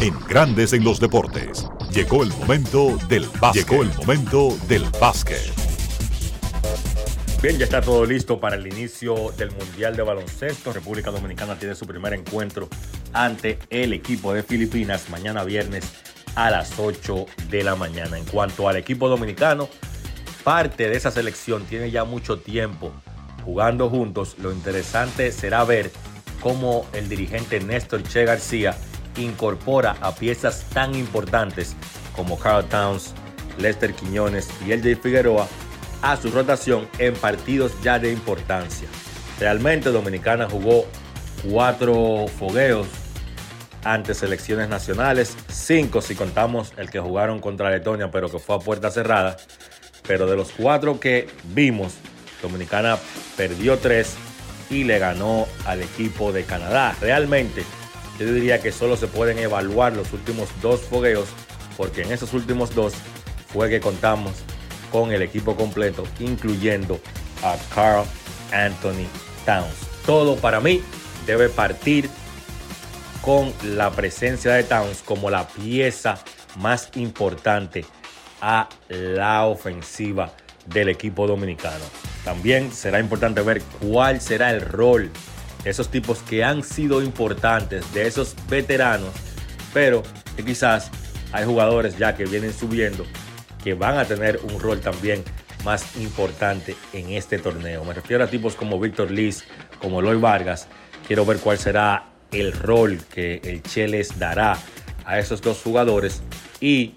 En 0.00 0.18
Grandes 0.26 0.72
en 0.72 0.82
los 0.82 0.98
Deportes. 0.98 1.66
Llegó 1.92 2.22
el 2.22 2.30
momento 2.30 2.96
del 3.06 3.26
básquet. 3.38 3.68
Llegó 3.68 3.82
el 3.82 3.92
momento 3.98 4.56
del 4.66 4.84
básquet. 4.98 5.52
Bien, 7.42 7.58
ya 7.58 7.66
está 7.66 7.82
todo 7.82 8.06
listo 8.06 8.40
para 8.40 8.56
el 8.56 8.66
inicio 8.66 9.30
del 9.36 9.50
Mundial 9.50 9.94
de 9.94 10.02
Baloncesto. 10.02 10.72
República 10.72 11.10
Dominicana 11.10 11.58
tiene 11.58 11.74
su 11.74 11.86
primer 11.86 12.14
encuentro 12.14 12.70
ante 13.12 13.58
el 13.68 13.92
equipo 13.92 14.32
de 14.32 14.42
Filipinas 14.42 15.10
mañana 15.10 15.44
viernes 15.44 15.84
a 16.34 16.48
las 16.48 16.78
8 16.78 17.26
de 17.50 17.62
la 17.62 17.76
mañana. 17.76 18.16
En 18.16 18.24
cuanto 18.24 18.70
al 18.70 18.76
equipo 18.76 19.06
dominicano, 19.06 19.68
parte 20.44 20.88
de 20.88 20.96
esa 20.96 21.10
selección 21.10 21.64
tiene 21.64 21.90
ya 21.90 22.04
mucho 22.04 22.38
tiempo 22.38 22.90
jugando 23.44 23.90
juntos. 23.90 24.36
Lo 24.38 24.50
interesante 24.50 25.30
será 25.30 25.62
ver 25.64 25.92
cómo 26.40 26.86
el 26.94 27.10
dirigente 27.10 27.60
Néstor 27.60 28.02
Che 28.02 28.24
García 28.24 28.74
incorpora 29.16 29.96
a 30.00 30.14
piezas 30.14 30.64
tan 30.72 30.94
importantes 30.94 31.76
como 32.14 32.38
Carl 32.38 32.64
Towns, 32.66 33.14
Lester 33.58 33.94
Quiñones 33.94 34.48
y 34.66 34.74
LJ 34.74 34.96
Figueroa 35.02 35.46
a 36.02 36.16
su 36.16 36.30
rotación 36.30 36.88
en 36.98 37.14
partidos 37.14 37.72
ya 37.82 37.98
de 37.98 38.12
importancia. 38.12 38.88
Realmente 39.38 39.90
Dominicana 39.90 40.48
jugó 40.48 40.86
cuatro 41.48 42.26
fogueos 42.38 42.86
ante 43.84 44.14
selecciones 44.14 44.68
nacionales, 44.68 45.36
cinco 45.48 46.02
si 46.02 46.14
contamos 46.14 46.72
el 46.76 46.90
que 46.90 47.00
jugaron 47.00 47.40
contra 47.40 47.70
Letonia 47.70 48.10
pero 48.10 48.30
que 48.30 48.38
fue 48.38 48.56
a 48.56 48.58
puerta 48.58 48.90
cerrada. 48.90 49.36
Pero 50.06 50.26
de 50.26 50.36
los 50.36 50.50
cuatro 50.50 50.98
que 50.98 51.28
vimos, 51.54 51.94
Dominicana 52.42 52.98
perdió 53.36 53.78
tres 53.78 54.16
y 54.70 54.84
le 54.84 54.98
ganó 54.98 55.46
al 55.66 55.82
equipo 55.82 56.32
de 56.32 56.44
Canadá. 56.44 56.94
Realmente, 57.00 57.64
yo 58.20 58.34
diría 58.34 58.60
que 58.60 58.70
solo 58.70 58.96
se 58.96 59.06
pueden 59.06 59.38
evaluar 59.38 59.96
los 59.96 60.12
últimos 60.12 60.48
dos 60.60 60.80
fogueos, 60.82 61.28
porque 61.76 62.02
en 62.02 62.12
esos 62.12 62.34
últimos 62.34 62.74
dos 62.74 62.92
fue 63.52 63.70
que 63.70 63.80
contamos 63.80 64.32
con 64.92 65.10
el 65.10 65.22
equipo 65.22 65.56
completo, 65.56 66.04
incluyendo 66.18 67.00
a 67.42 67.56
Carl 67.74 68.04
Anthony 68.52 69.06
Towns. 69.46 69.74
Todo 70.04 70.36
para 70.36 70.60
mí 70.60 70.82
debe 71.26 71.48
partir 71.48 72.10
con 73.22 73.52
la 73.62 73.90
presencia 73.90 74.52
de 74.52 74.64
Towns 74.64 75.02
como 75.02 75.30
la 75.30 75.48
pieza 75.48 76.18
más 76.58 76.90
importante 76.96 77.86
a 78.42 78.68
la 78.88 79.46
ofensiva 79.46 80.32
del 80.66 80.90
equipo 80.90 81.26
dominicano. 81.26 81.84
También 82.24 82.70
será 82.70 83.00
importante 83.00 83.40
ver 83.40 83.62
cuál 83.80 84.20
será 84.20 84.50
el 84.50 84.60
rol 84.60 85.10
esos 85.64 85.90
tipos 85.90 86.18
que 86.18 86.44
han 86.44 86.62
sido 86.62 87.02
importantes, 87.02 87.92
de 87.92 88.06
esos 88.06 88.34
veteranos, 88.48 89.10
pero 89.72 90.02
que 90.36 90.44
quizás 90.44 90.90
hay 91.32 91.44
jugadores 91.44 91.96
ya 91.98 92.16
que 92.16 92.24
vienen 92.24 92.52
subiendo 92.52 93.04
que 93.62 93.74
van 93.74 93.98
a 93.98 94.04
tener 94.04 94.40
un 94.42 94.60
rol 94.60 94.80
también 94.80 95.22
más 95.64 95.96
importante 95.96 96.76
en 96.92 97.10
este 97.10 97.38
torneo. 97.38 97.84
Me 97.84 97.92
refiero 97.92 98.24
a 98.24 98.26
tipos 98.26 98.54
como 98.54 98.80
Víctor 98.80 99.10
Liz, 99.10 99.44
como 99.80 100.00
Lloyd 100.00 100.20
Vargas. 100.20 100.68
Quiero 101.06 101.26
ver 101.26 101.38
cuál 101.38 101.58
será 101.58 102.06
el 102.32 102.52
rol 102.52 102.98
que 103.12 103.40
el 103.44 103.62
Che 103.62 103.88
les 103.88 104.18
dará 104.18 104.56
a 105.04 105.18
esos 105.18 105.42
dos 105.42 105.60
jugadores 105.62 106.22
y 106.60 106.94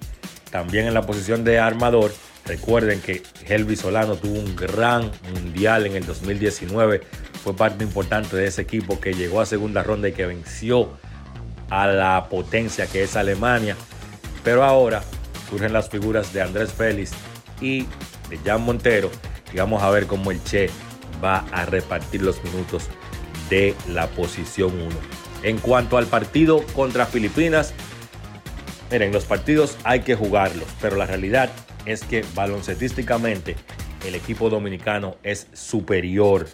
también 0.51 0.87
en 0.87 0.93
la 0.93 1.01
posición 1.01 1.43
de 1.43 1.59
armador. 1.59 2.13
Recuerden 2.45 3.01
que 3.01 3.23
Helvis 3.47 3.79
Solano 3.79 4.15
tuvo 4.15 4.39
un 4.39 4.55
gran 4.55 5.11
mundial 5.33 5.85
en 5.85 5.95
el 5.95 6.05
2019. 6.05 7.01
Fue 7.43 7.53
parte 7.55 7.83
importante 7.83 8.37
de 8.37 8.47
ese 8.47 8.61
equipo 8.61 9.01
que 9.01 9.13
llegó 9.13 9.41
a 9.41 9.45
segunda 9.45 9.83
ronda 9.83 10.07
y 10.07 10.13
que 10.13 10.25
venció 10.25 10.89
a 11.69 11.87
la 11.87 12.27
potencia 12.29 12.87
que 12.87 13.03
es 13.03 13.17
Alemania. 13.17 13.75
Pero 14.43 14.63
ahora 14.63 15.03
surgen 15.49 15.73
las 15.73 15.89
figuras 15.89 16.31
de 16.31 16.41
Andrés 16.41 16.71
Félix 16.71 17.11
y 17.59 17.81
de 18.29 18.37
Jan 18.45 18.61
Montero. 18.61 19.11
Y 19.53 19.57
vamos 19.57 19.83
a 19.83 19.89
ver 19.89 20.07
cómo 20.07 20.31
el 20.31 20.41
Che 20.43 20.69
va 21.23 21.45
a 21.51 21.65
repartir 21.65 22.21
los 22.21 22.41
minutos 22.43 22.85
de 23.49 23.75
la 23.89 24.07
posición 24.07 24.71
1. 24.73 24.89
En 25.43 25.57
cuanto 25.57 25.97
al 25.97 26.07
partido 26.07 26.63
contra 26.73 27.05
Filipinas, 27.05 27.73
miren, 28.89 29.11
los 29.11 29.25
partidos 29.25 29.77
hay 29.83 29.99
que 29.99 30.15
jugarlos, 30.15 30.67
pero 30.81 30.95
la 30.95 31.05
realidad 31.05 31.49
es 31.85 32.03
que 32.03 32.23
baloncetísticamente 32.33 33.57
el 34.05 34.15
equipo 34.15 34.49
dominicano 34.49 35.17
es 35.23 35.47
superior 35.53 36.47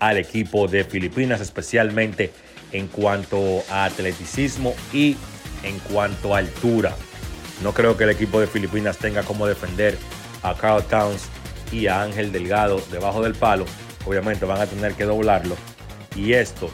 al 0.00 0.16
equipo 0.18 0.66
de 0.66 0.84
Filipinas, 0.84 1.40
especialmente 1.40 2.32
en 2.72 2.88
cuanto 2.88 3.62
a 3.70 3.84
atleticismo 3.84 4.74
y 4.92 5.16
en 5.62 5.78
cuanto 5.80 6.34
a 6.34 6.38
altura. 6.38 6.94
No 7.62 7.72
creo 7.74 7.96
que 7.96 8.04
el 8.04 8.10
equipo 8.10 8.40
de 8.40 8.46
Filipinas 8.46 8.98
tenga 8.98 9.22
como 9.22 9.46
defender 9.46 9.96
a 10.42 10.54
Carl 10.54 10.82
Towns 10.84 11.24
y 11.70 11.86
a 11.86 12.02
Ángel 12.02 12.32
Delgado 12.32 12.82
debajo 12.90 13.22
del 13.22 13.34
palo. 13.34 13.66
Obviamente 14.06 14.46
van 14.46 14.60
a 14.60 14.66
tener 14.66 14.94
que 14.94 15.04
doblarlo 15.04 15.56
y 16.16 16.32
esto 16.32 16.70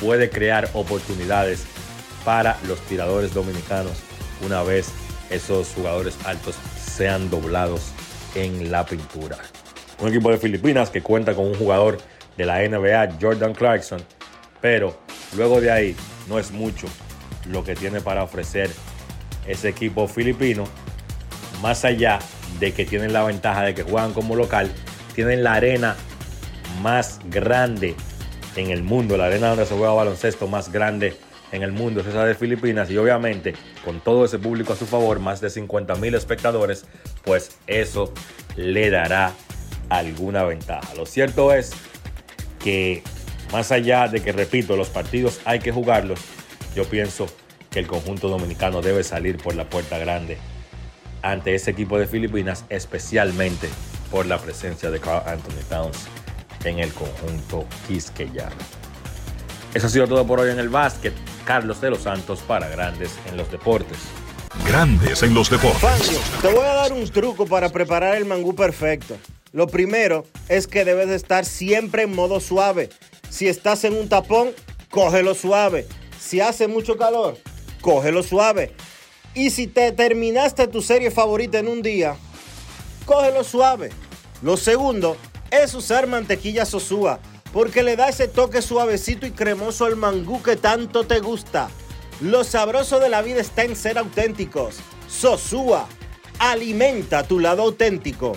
puede 0.00 0.28
crear 0.28 0.68
oportunidades 0.74 1.64
para 2.24 2.58
los 2.68 2.78
tiradores 2.80 3.32
dominicanos 3.32 3.94
una 4.44 4.62
vez 4.62 4.88
esos 5.30 5.68
jugadores 5.68 6.16
altos 6.24 6.56
sean 6.78 7.30
doblados 7.30 7.92
en 8.34 8.70
la 8.70 8.84
pintura. 8.84 9.38
Un 9.98 10.08
equipo 10.08 10.30
de 10.30 10.36
Filipinas 10.36 10.90
que 10.90 11.02
cuenta 11.02 11.34
con 11.34 11.46
un 11.46 11.54
jugador 11.54 11.98
de 12.36 12.46
la 12.46 12.66
NBA, 12.66 13.18
Jordan 13.20 13.54
Clarkson, 13.54 14.00
pero 14.60 14.98
luego 15.36 15.60
de 15.60 15.70
ahí 15.70 15.96
no 16.28 16.38
es 16.38 16.50
mucho 16.50 16.86
lo 17.46 17.64
que 17.64 17.74
tiene 17.74 18.00
para 18.00 18.22
ofrecer 18.22 18.70
ese 19.46 19.68
equipo 19.68 20.08
filipino, 20.08 20.64
más 21.62 21.84
allá 21.84 22.18
de 22.58 22.72
que 22.72 22.84
tienen 22.84 23.12
la 23.12 23.22
ventaja 23.24 23.62
de 23.62 23.74
que 23.74 23.82
juegan 23.82 24.12
como 24.12 24.34
local, 24.34 24.70
tienen 25.14 25.44
la 25.44 25.54
arena 25.54 25.96
más 26.82 27.20
grande 27.30 27.94
en 28.56 28.70
el 28.70 28.82
mundo, 28.82 29.16
la 29.16 29.26
arena 29.26 29.48
donde 29.48 29.66
se 29.66 29.74
juega 29.74 29.92
baloncesto 29.92 30.48
más 30.48 30.72
grande 30.72 31.16
en 31.52 31.62
el 31.62 31.72
mundo 31.72 32.00
es 32.00 32.06
esa 32.06 32.24
de 32.24 32.34
Filipinas. 32.34 32.90
Y 32.90 32.96
obviamente 32.96 33.54
con 33.84 34.00
todo 34.00 34.24
ese 34.24 34.38
público 34.38 34.72
a 34.72 34.76
su 34.76 34.86
favor, 34.86 35.20
más 35.20 35.40
de 35.40 35.50
50 35.50 35.94
mil 35.96 36.14
espectadores, 36.14 36.86
pues 37.24 37.58
eso 37.66 38.12
le 38.56 38.90
dará 38.90 39.32
alguna 39.88 40.44
ventaja. 40.44 40.94
Lo 40.94 41.06
cierto 41.06 41.52
es 41.52 41.72
que 42.66 43.04
más 43.52 43.70
allá 43.70 44.08
de 44.08 44.20
que, 44.20 44.32
repito, 44.32 44.76
los 44.76 44.88
partidos 44.88 45.38
hay 45.44 45.60
que 45.60 45.70
jugarlos, 45.70 46.18
yo 46.74 46.84
pienso 46.84 47.28
que 47.70 47.78
el 47.78 47.86
conjunto 47.86 48.28
dominicano 48.28 48.82
debe 48.82 49.04
salir 49.04 49.38
por 49.38 49.54
la 49.54 49.70
puerta 49.70 49.98
grande 49.98 50.36
ante 51.22 51.54
ese 51.54 51.70
equipo 51.70 51.96
de 51.96 52.08
Filipinas, 52.08 52.64
especialmente 52.68 53.68
por 54.10 54.26
la 54.26 54.38
presencia 54.38 54.90
de 54.90 54.98
Carl 54.98 55.22
Anthony 55.28 55.62
Towns 55.68 56.08
en 56.64 56.80
el 56.80 56.92
conjunto 56.92 57.64
quisqueyano. 57.86 58.56
Eso 59.72 59.86
ha 59.86 59.90
sido 59.90 60.08
todo 60.08 60.26
por 60.26 60.40
hoy 60.40 60.50
en 60.50 60.58
el 60.58 60.68
básquet. 60.68 61.14
Carlos 61.44 61.80
de 61.80 61.90
los 61.90 62.00
Santos 62.00 62.40
para 62.40 62.68
Grandes 62.68 63.16
en 63.30 63.36
los 63.36 63.48
Deportes. 63.48 63.98
Grandes 64.66 65.22
en 65.22 65.34
los 65.34 65.48
Deportes. 65.48 66.20
Te 66.42 66.52
voy 66.52 66.64
a 66.64 66.74
dar 66.74 66.92
un 66.92 67.08
truco 67.08 67.46
para 67.46 67.68
preparar 67.68 68.16
el 68.16 68.24
mangú 68.24 68.56
perfecto. 68.56 69.16
Lo 69.52 69.66
primero 69.66 70.24
es 70.48 70.66
que 70.66 70.84
debes 70.84 71.08
de 71.08 71.16
estar 71.16 71.44
siempre 71.44 72.02
en 72.02 72.14
modo 72.14 72.40
suave. 72.40 72.90
Si 73.30 73.48
estás 73.48 73.84
en 73.84 73.94
un 73.94 74.08
tapón, 74.08 74.50
cógelo 74.90 75.34
suave. 75.34 75.86
Si 76.20 76.40
hace 76.40 76.68
mucho 76.68 76.96
calor, 76.96 77.38
cógelo 77.80 78.22
suave. 78.22 78.72
Y 79.34 79.50
si 79.50 79.66
te 79.66 79.92
terminaste 79.92 80.66
tu 80.66 80.82
serie 80.82 81.10
favorita 81.10 81.58
en 81.58 81.68
un 81.68 81.82
día, 81.82 82.16
cógelo 83.04 83.44
suave. 83.44 83.90
Lo 84.42 84.56
segundo 84.56 85.16
es 85.50 85.74
usar 85.74 86.06
mantequilla 86.06 86.64
sosúa, 86.64 87.20
porque 87.52 87.82
le 87.82 87.96
da 87.96 88.08
ese 88.08 88.28
toque 88.28 88.62
suavecito 88.62 89.26
y 89.26 89.30
cremoso 89.30 89.84
al 89.84 89.96
mangú 89.96 90.42
que 90.42 90.56
tanto 90.56 91.06
te 91.06 91.20
gusta. 91.20 91.68
Lo 92.20 92.44
sabroso 92.44 92.98
de 92.98 93.08
la 93.08 93.22
vida 93.22 93.40
está 93.40 93.64
en 93.64 93.76
ser 93.76 93.98
auténticos. 93.98 94.76
Sosúa, 95.08 95.86
alimenta 96.38 97.22
tu 97.22 97.38
lado 97.38 97.62
auténtico. 97.62 98.36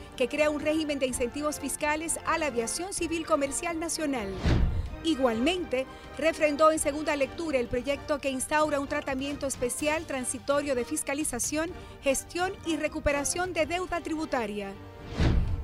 que 0.17 0.27
crea 0.27 0.49
un 0.49 0.59
régimen 0.59 0.99
de 0.99 1.07
incentivos 1.07 1.59
fiscales 1.59 2.19
a 2.25 2.37
la 2.37 2.47
aviación 2.47 2.93
civil 2.93 3.25
comercial 3.25 3.79
nacional. 3.79 4.29
Igualmente, 5.03 5.87
refrendó 6.17 6.71
en 6.71 6.79
segunda 6.79 7.15
lectura 7.15 7.57
el 7.57 7.67
proyecto 7.67 8.19
que 8.19 8.29
instaura 8.29 8.79
un 8.79 8.87
tratamiento 8.87 9.47
especial 9.47 10.05
transitorio 10.05 10.75
de 10.75 10.85
fiscalización, 10.85 11.71
gestión 12.03 12.53
y 12.65 12.77
recuperación 12.77 13.53
de 13.53 13.65
deuda 13.65 14.01
tributaria. 14.01 14.71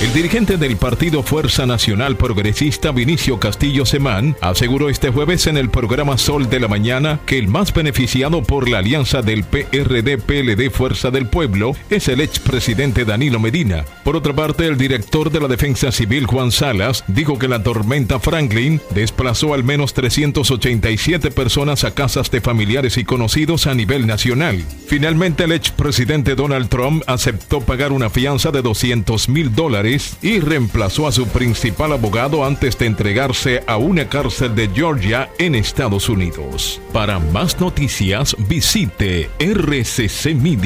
El 0.00 0.14
dirigente 0.14 0.56
del 0.56 0.78
partido 0.78 1.22
Fuerza 1.22 1.66
Nacional 1.66 2.16
Progresista, 2.16 2.90
Vinicio 2.90 3.38
Castillo 3.38 3.84
Semán, 3.84 4.34
aseguró 4.40 4.88
este 4.88 5.10
jueves 5.10 5.46
en 5.46 5.58
el 5.58 5.68
programa 5.68 6.16
Sol 6.16 6.48
de 6.48 6.58
la 6.58 6.68
Mañana 6.68 7.20
que 7.26 7.36
el 7.36 7.48
más 7.48 7.74
beneficiado 7.74 8.42
por 8.42 8.66
la 8.66 8.78
alianza 8.78 9.20
del 9.20 9.44
PRD-PLD 9.44 10.70
Fuerza 10.70 11.10
del 11.10 11.26
Pueblo 11.26 11.76
es 11.90 12.08
el 12.08 12.22
expresidente 12.22 13.04
Danilo 13.04 13.40
Medina. 13.40 13.84
Por 14.02 14.16
otra 14.16 14.32
parte, 14.32 14.66
el 14.66 14.78
director 14.78 15.30
de 15.30 15.38
la 15.38 15.48
Defensa 15.48 15.92
Civil, 15.92 16.24
Juan 16.24 16.50
Salas, 16.50 17.04
dijo 17.06 17.38
que 17.38 17.48
la 17.48 17.62
tormenta 17.62 18.18
Franklin 18.18 18.80
desplazó 18.94 19.52
al 19.52 19.64
menos 19.64 19.92
387 19.92 21.30
personas 21.30 21.84
a 21.84 21.92
casas 21.92 22.30
de 22.30 22.40
familiares 22.40 22.96
y 22.96 23.04
conocidos 23.04 23.66
a 23.66 23.74
nivel 23.74 24.06
nacional. 24.06 24.64
Finalmente, 24.86 25.44
el 25.44 25.52
expresidente 25.52 26.36
Donald 26.36 26.70
Trump 26.70 27.02
aceptó 27.06 27.60
pagar 27.60 27.92
una 27.92 28.08
fianza 28.08 28.50
de 28.50 28.62
200 28.62 29.28
mil 29.28 29.54
dólares 29.54 29.89
y 30.22 30.38
reemplazó 30.40 31.06
a 31.08 31.12
su 31.12 31.26
principal 31.26 31.92
abogado 31.92 32.44
antes 32.44 32.78
de 32.78 32.86
entregarse 32.86 33.62
a 33.66 33.76
una 33.76 34.08
cárcel 34.08 34.54
de 34.54 34.68
Georgia 34.68 35.28
en 35.38 35.54
Estados 35.54 36.08
Unidos. 36.08 36.80
Para 36.92 37.18
más 37.18 37.60
noticias 37.60 38.36
visite 38.38 39.28
rccmedia.com.do. 39.38 40.60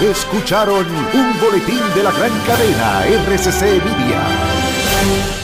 Escucharon 0.00 0.86
un 1.12 1.40
boletín 1.40 1.80
de 1.94 2.02
la 2.02 2.10
gran 2.12 2.32
cadena 2.46 3.04
RCC 3.06 3.62
Media. 3.84 5.37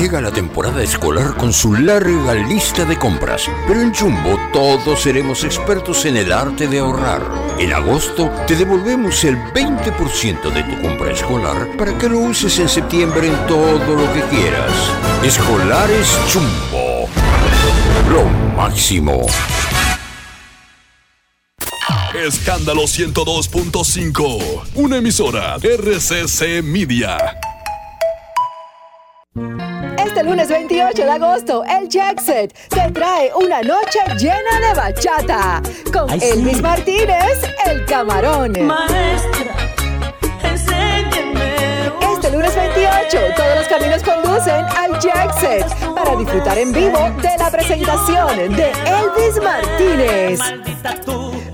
Llega 0.00 0.22
la 0.22 0.32
temporada 0.32 0.82
escolar 0.82 1.36
con 1.36 1.52
su 1.52 1.74
larga 1.74 2.32
lista 2.32 2.86
de 2.86 2.98
compras, 2.98 3.50
pero 3.68 3.82
en 3.82 3.94
Jumbo 3.94 4.38
todos 4.50 5.02
seremos 5.02 5.44
expertos 5.44 6.06
en 6.06 6.16
el 6.16 6.32
arte 6.32 6.66
de 6.68 6.78
ahorrar. 6.78 7.20
En 7.58 7.70
agosto 7.74 8.30
te 8.46 8.56
devolvemos 8.56 9.22
el 9.24 9.36
20% 9.36 10.50
de 10.54 10.62
tu 10.62 10.80
compra 10.80 11.12
escolar 11.12 11.76
para 11.76 11.98
que 11.98 12.08
lo 12.08 12.20
uses 12.20 12.58
en 12.60 12.70
septiembre 12.70 13.26
en 13.26 13.46
todo 13.46 13.94
lo 13.94 14.10
que 14.14 14.22
quieras. 14.34 14.72
Escolares 15.22 16.18
Jumbo. 16.32 17.06
Lo 18.10 18.24
máximo. 18.56 19.26
Escándalo 22.14 22.84
102.5. 22.84 24.62
Una 24.76 24.96
emisora 24.96 25.56
RCC 25.56 26.62
Media. 26.62 27.18
Este 30.20 30.28
lunes 30.28 30.48
28 30.50 31.02
de 31.02 31.10
agosto, 31.10 31.64
el 31.64 31.88
Jackset 31.88 32.52
te 32.68 32.90
trae 32.90 33.32
una 33.34 33.62
noche 33.62 34.00
llena 34.18 34.68
de 34.68 34.74
bachata 34.76 35.62
con 35.90 36.10
Ay, 36.10 36.20
sí. 36.20 36.26
Elvis 36.26 36.60
Martínez, 36.60 37.40
el 37.64 37.86
camarón. 37.86 38.54
Este 42.12 42.30
lunes 42.32 42.54
28, 42.54 43.18
todos 43.34 43.56
los 43.56 43.66
caminos 43.66 44.02
conducen 44.02 44.62
al 44.76 45.00
Jackset 45.00 45.66
para 45.94 46.14
disfrutar 46.16 46.58
en 46.58 46.72
vivo 46.72 46.98
de 47.22 47.38
la 47.38 47.50
presentación 47.50 48.36
de 48.56 48.72
Elvis 48.84 49.42
Martínez. 49.42 50.40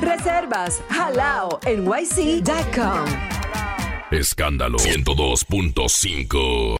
Reservas 0.00 0.82
Jalao 0.90 1.60
NYC.com. 1.66 3.04
Escándalo 4.10 4.78
102.5. 4.78 6.76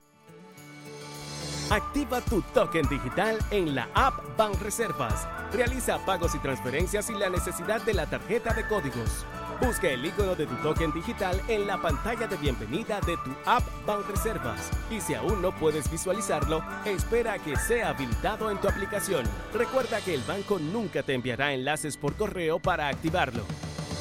Activa 1.70 2.20
tu 2.20 2.42
token 2.54 2.88
digital 2.88 3.38
en 3.50 3.74
la 3.74 3.88
app 3.94 4.36
Banreservas. 4.36 5.26
Realiza 5.52 5.98
pagos 6.06 6.34
y 6.34 6.38
transferencias 6.38 7.06
sin 7.06 7.18
la 7.18 7.28
necesidad 7.28 7.82
de 7.82 7.94
la 7.94 8.06
tarjeta 8.06 8.54
de 8.54 8.68
códigos. 8.68 9.26
Busca 9.60 9.88
el 9.88 10.04
icono 10.04 10.34
de 10.34 10.46
tu 10.46 10.54
token 10.56 10.92
digital 10.92 11.40
en 11.48 11.66
la 11.66 11.80
pantalla 11.80 12.26
de 12.26 12.36
bienvenida 12.36 13.00
de 13.00 13.16
tu 13.16 13.30
app 13.46 13.62
Banreservas. 13.86 14.70
Y 14.90 15.00
si 15.00 15.14
aún 15.14 15.40
no 15.40 15.50
puedes 15.50 15.90
visualizarlo, 15.90 16.62
espera 16.84 17.34
a 17.34 17.38
que 17.38 17.56
sea 17.56 17.88
habilitado 17.90 18.50
en 18.50 18.60
tu 18.60 18.68
aplicación. 18.68 19.24
Recuerda 19.54 20.00
que 20.02 20.14
el 20.14 20.22
banco 20.22 20.58
nunca 20.58 21.02
te 21.02 21.14
enviará 21.14 21.54
enlaces 21.54 21.96
por 21.96 22.14
correo 22.16 22.58
para 22.58 22.88
activarlo. 22.88 23.44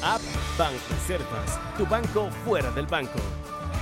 App 0.02 0.20
Banreservas, 0.58 1.58
tu 1.78 1.86
banco 1.86 2.28
fuera 2.44 2.70
del 2.72 2.86
banco. 2.86 3.18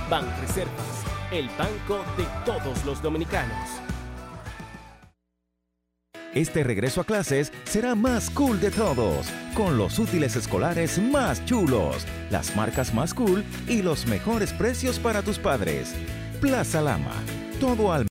Banreservas, 0.09 1.03
el 1.31 1.49
banco 1.57 2.03
de 2.17 2.25
todos 2.45 2.85
los 2.85 3.01
dominicanos. 3.01 3.84
Este 6.35 6.65
regreso 6.65 6.99
a 6.99 7.05
clases 7.05 7.53
será 7.63 7.95
más 7.95 8.29
cool 8.29 8.59
de 8.59 8.69
todos, 8.69 9.27
con 9.53 9.77
los 9.77 9.99
útiles 9.99 10.35
escolares 10.35 10.99
más 10.99 11.45
chulos, 11.45 12.05
las 12.29 12.53
marcas 12.57 12.93
más 12.93 13.13
cool 13.13 13.45
y 13.69 13.81
los 13.81 14.05
mejores 14.05 14.51
precios 14.51 14.99
para 14.99 15.21
tus 15.21 15.39
padres. 15.39 15.95
Plaza 16.41 16.81
Lama, 16.81 17.13
todo 17.61 17.93
al 17.93 18.03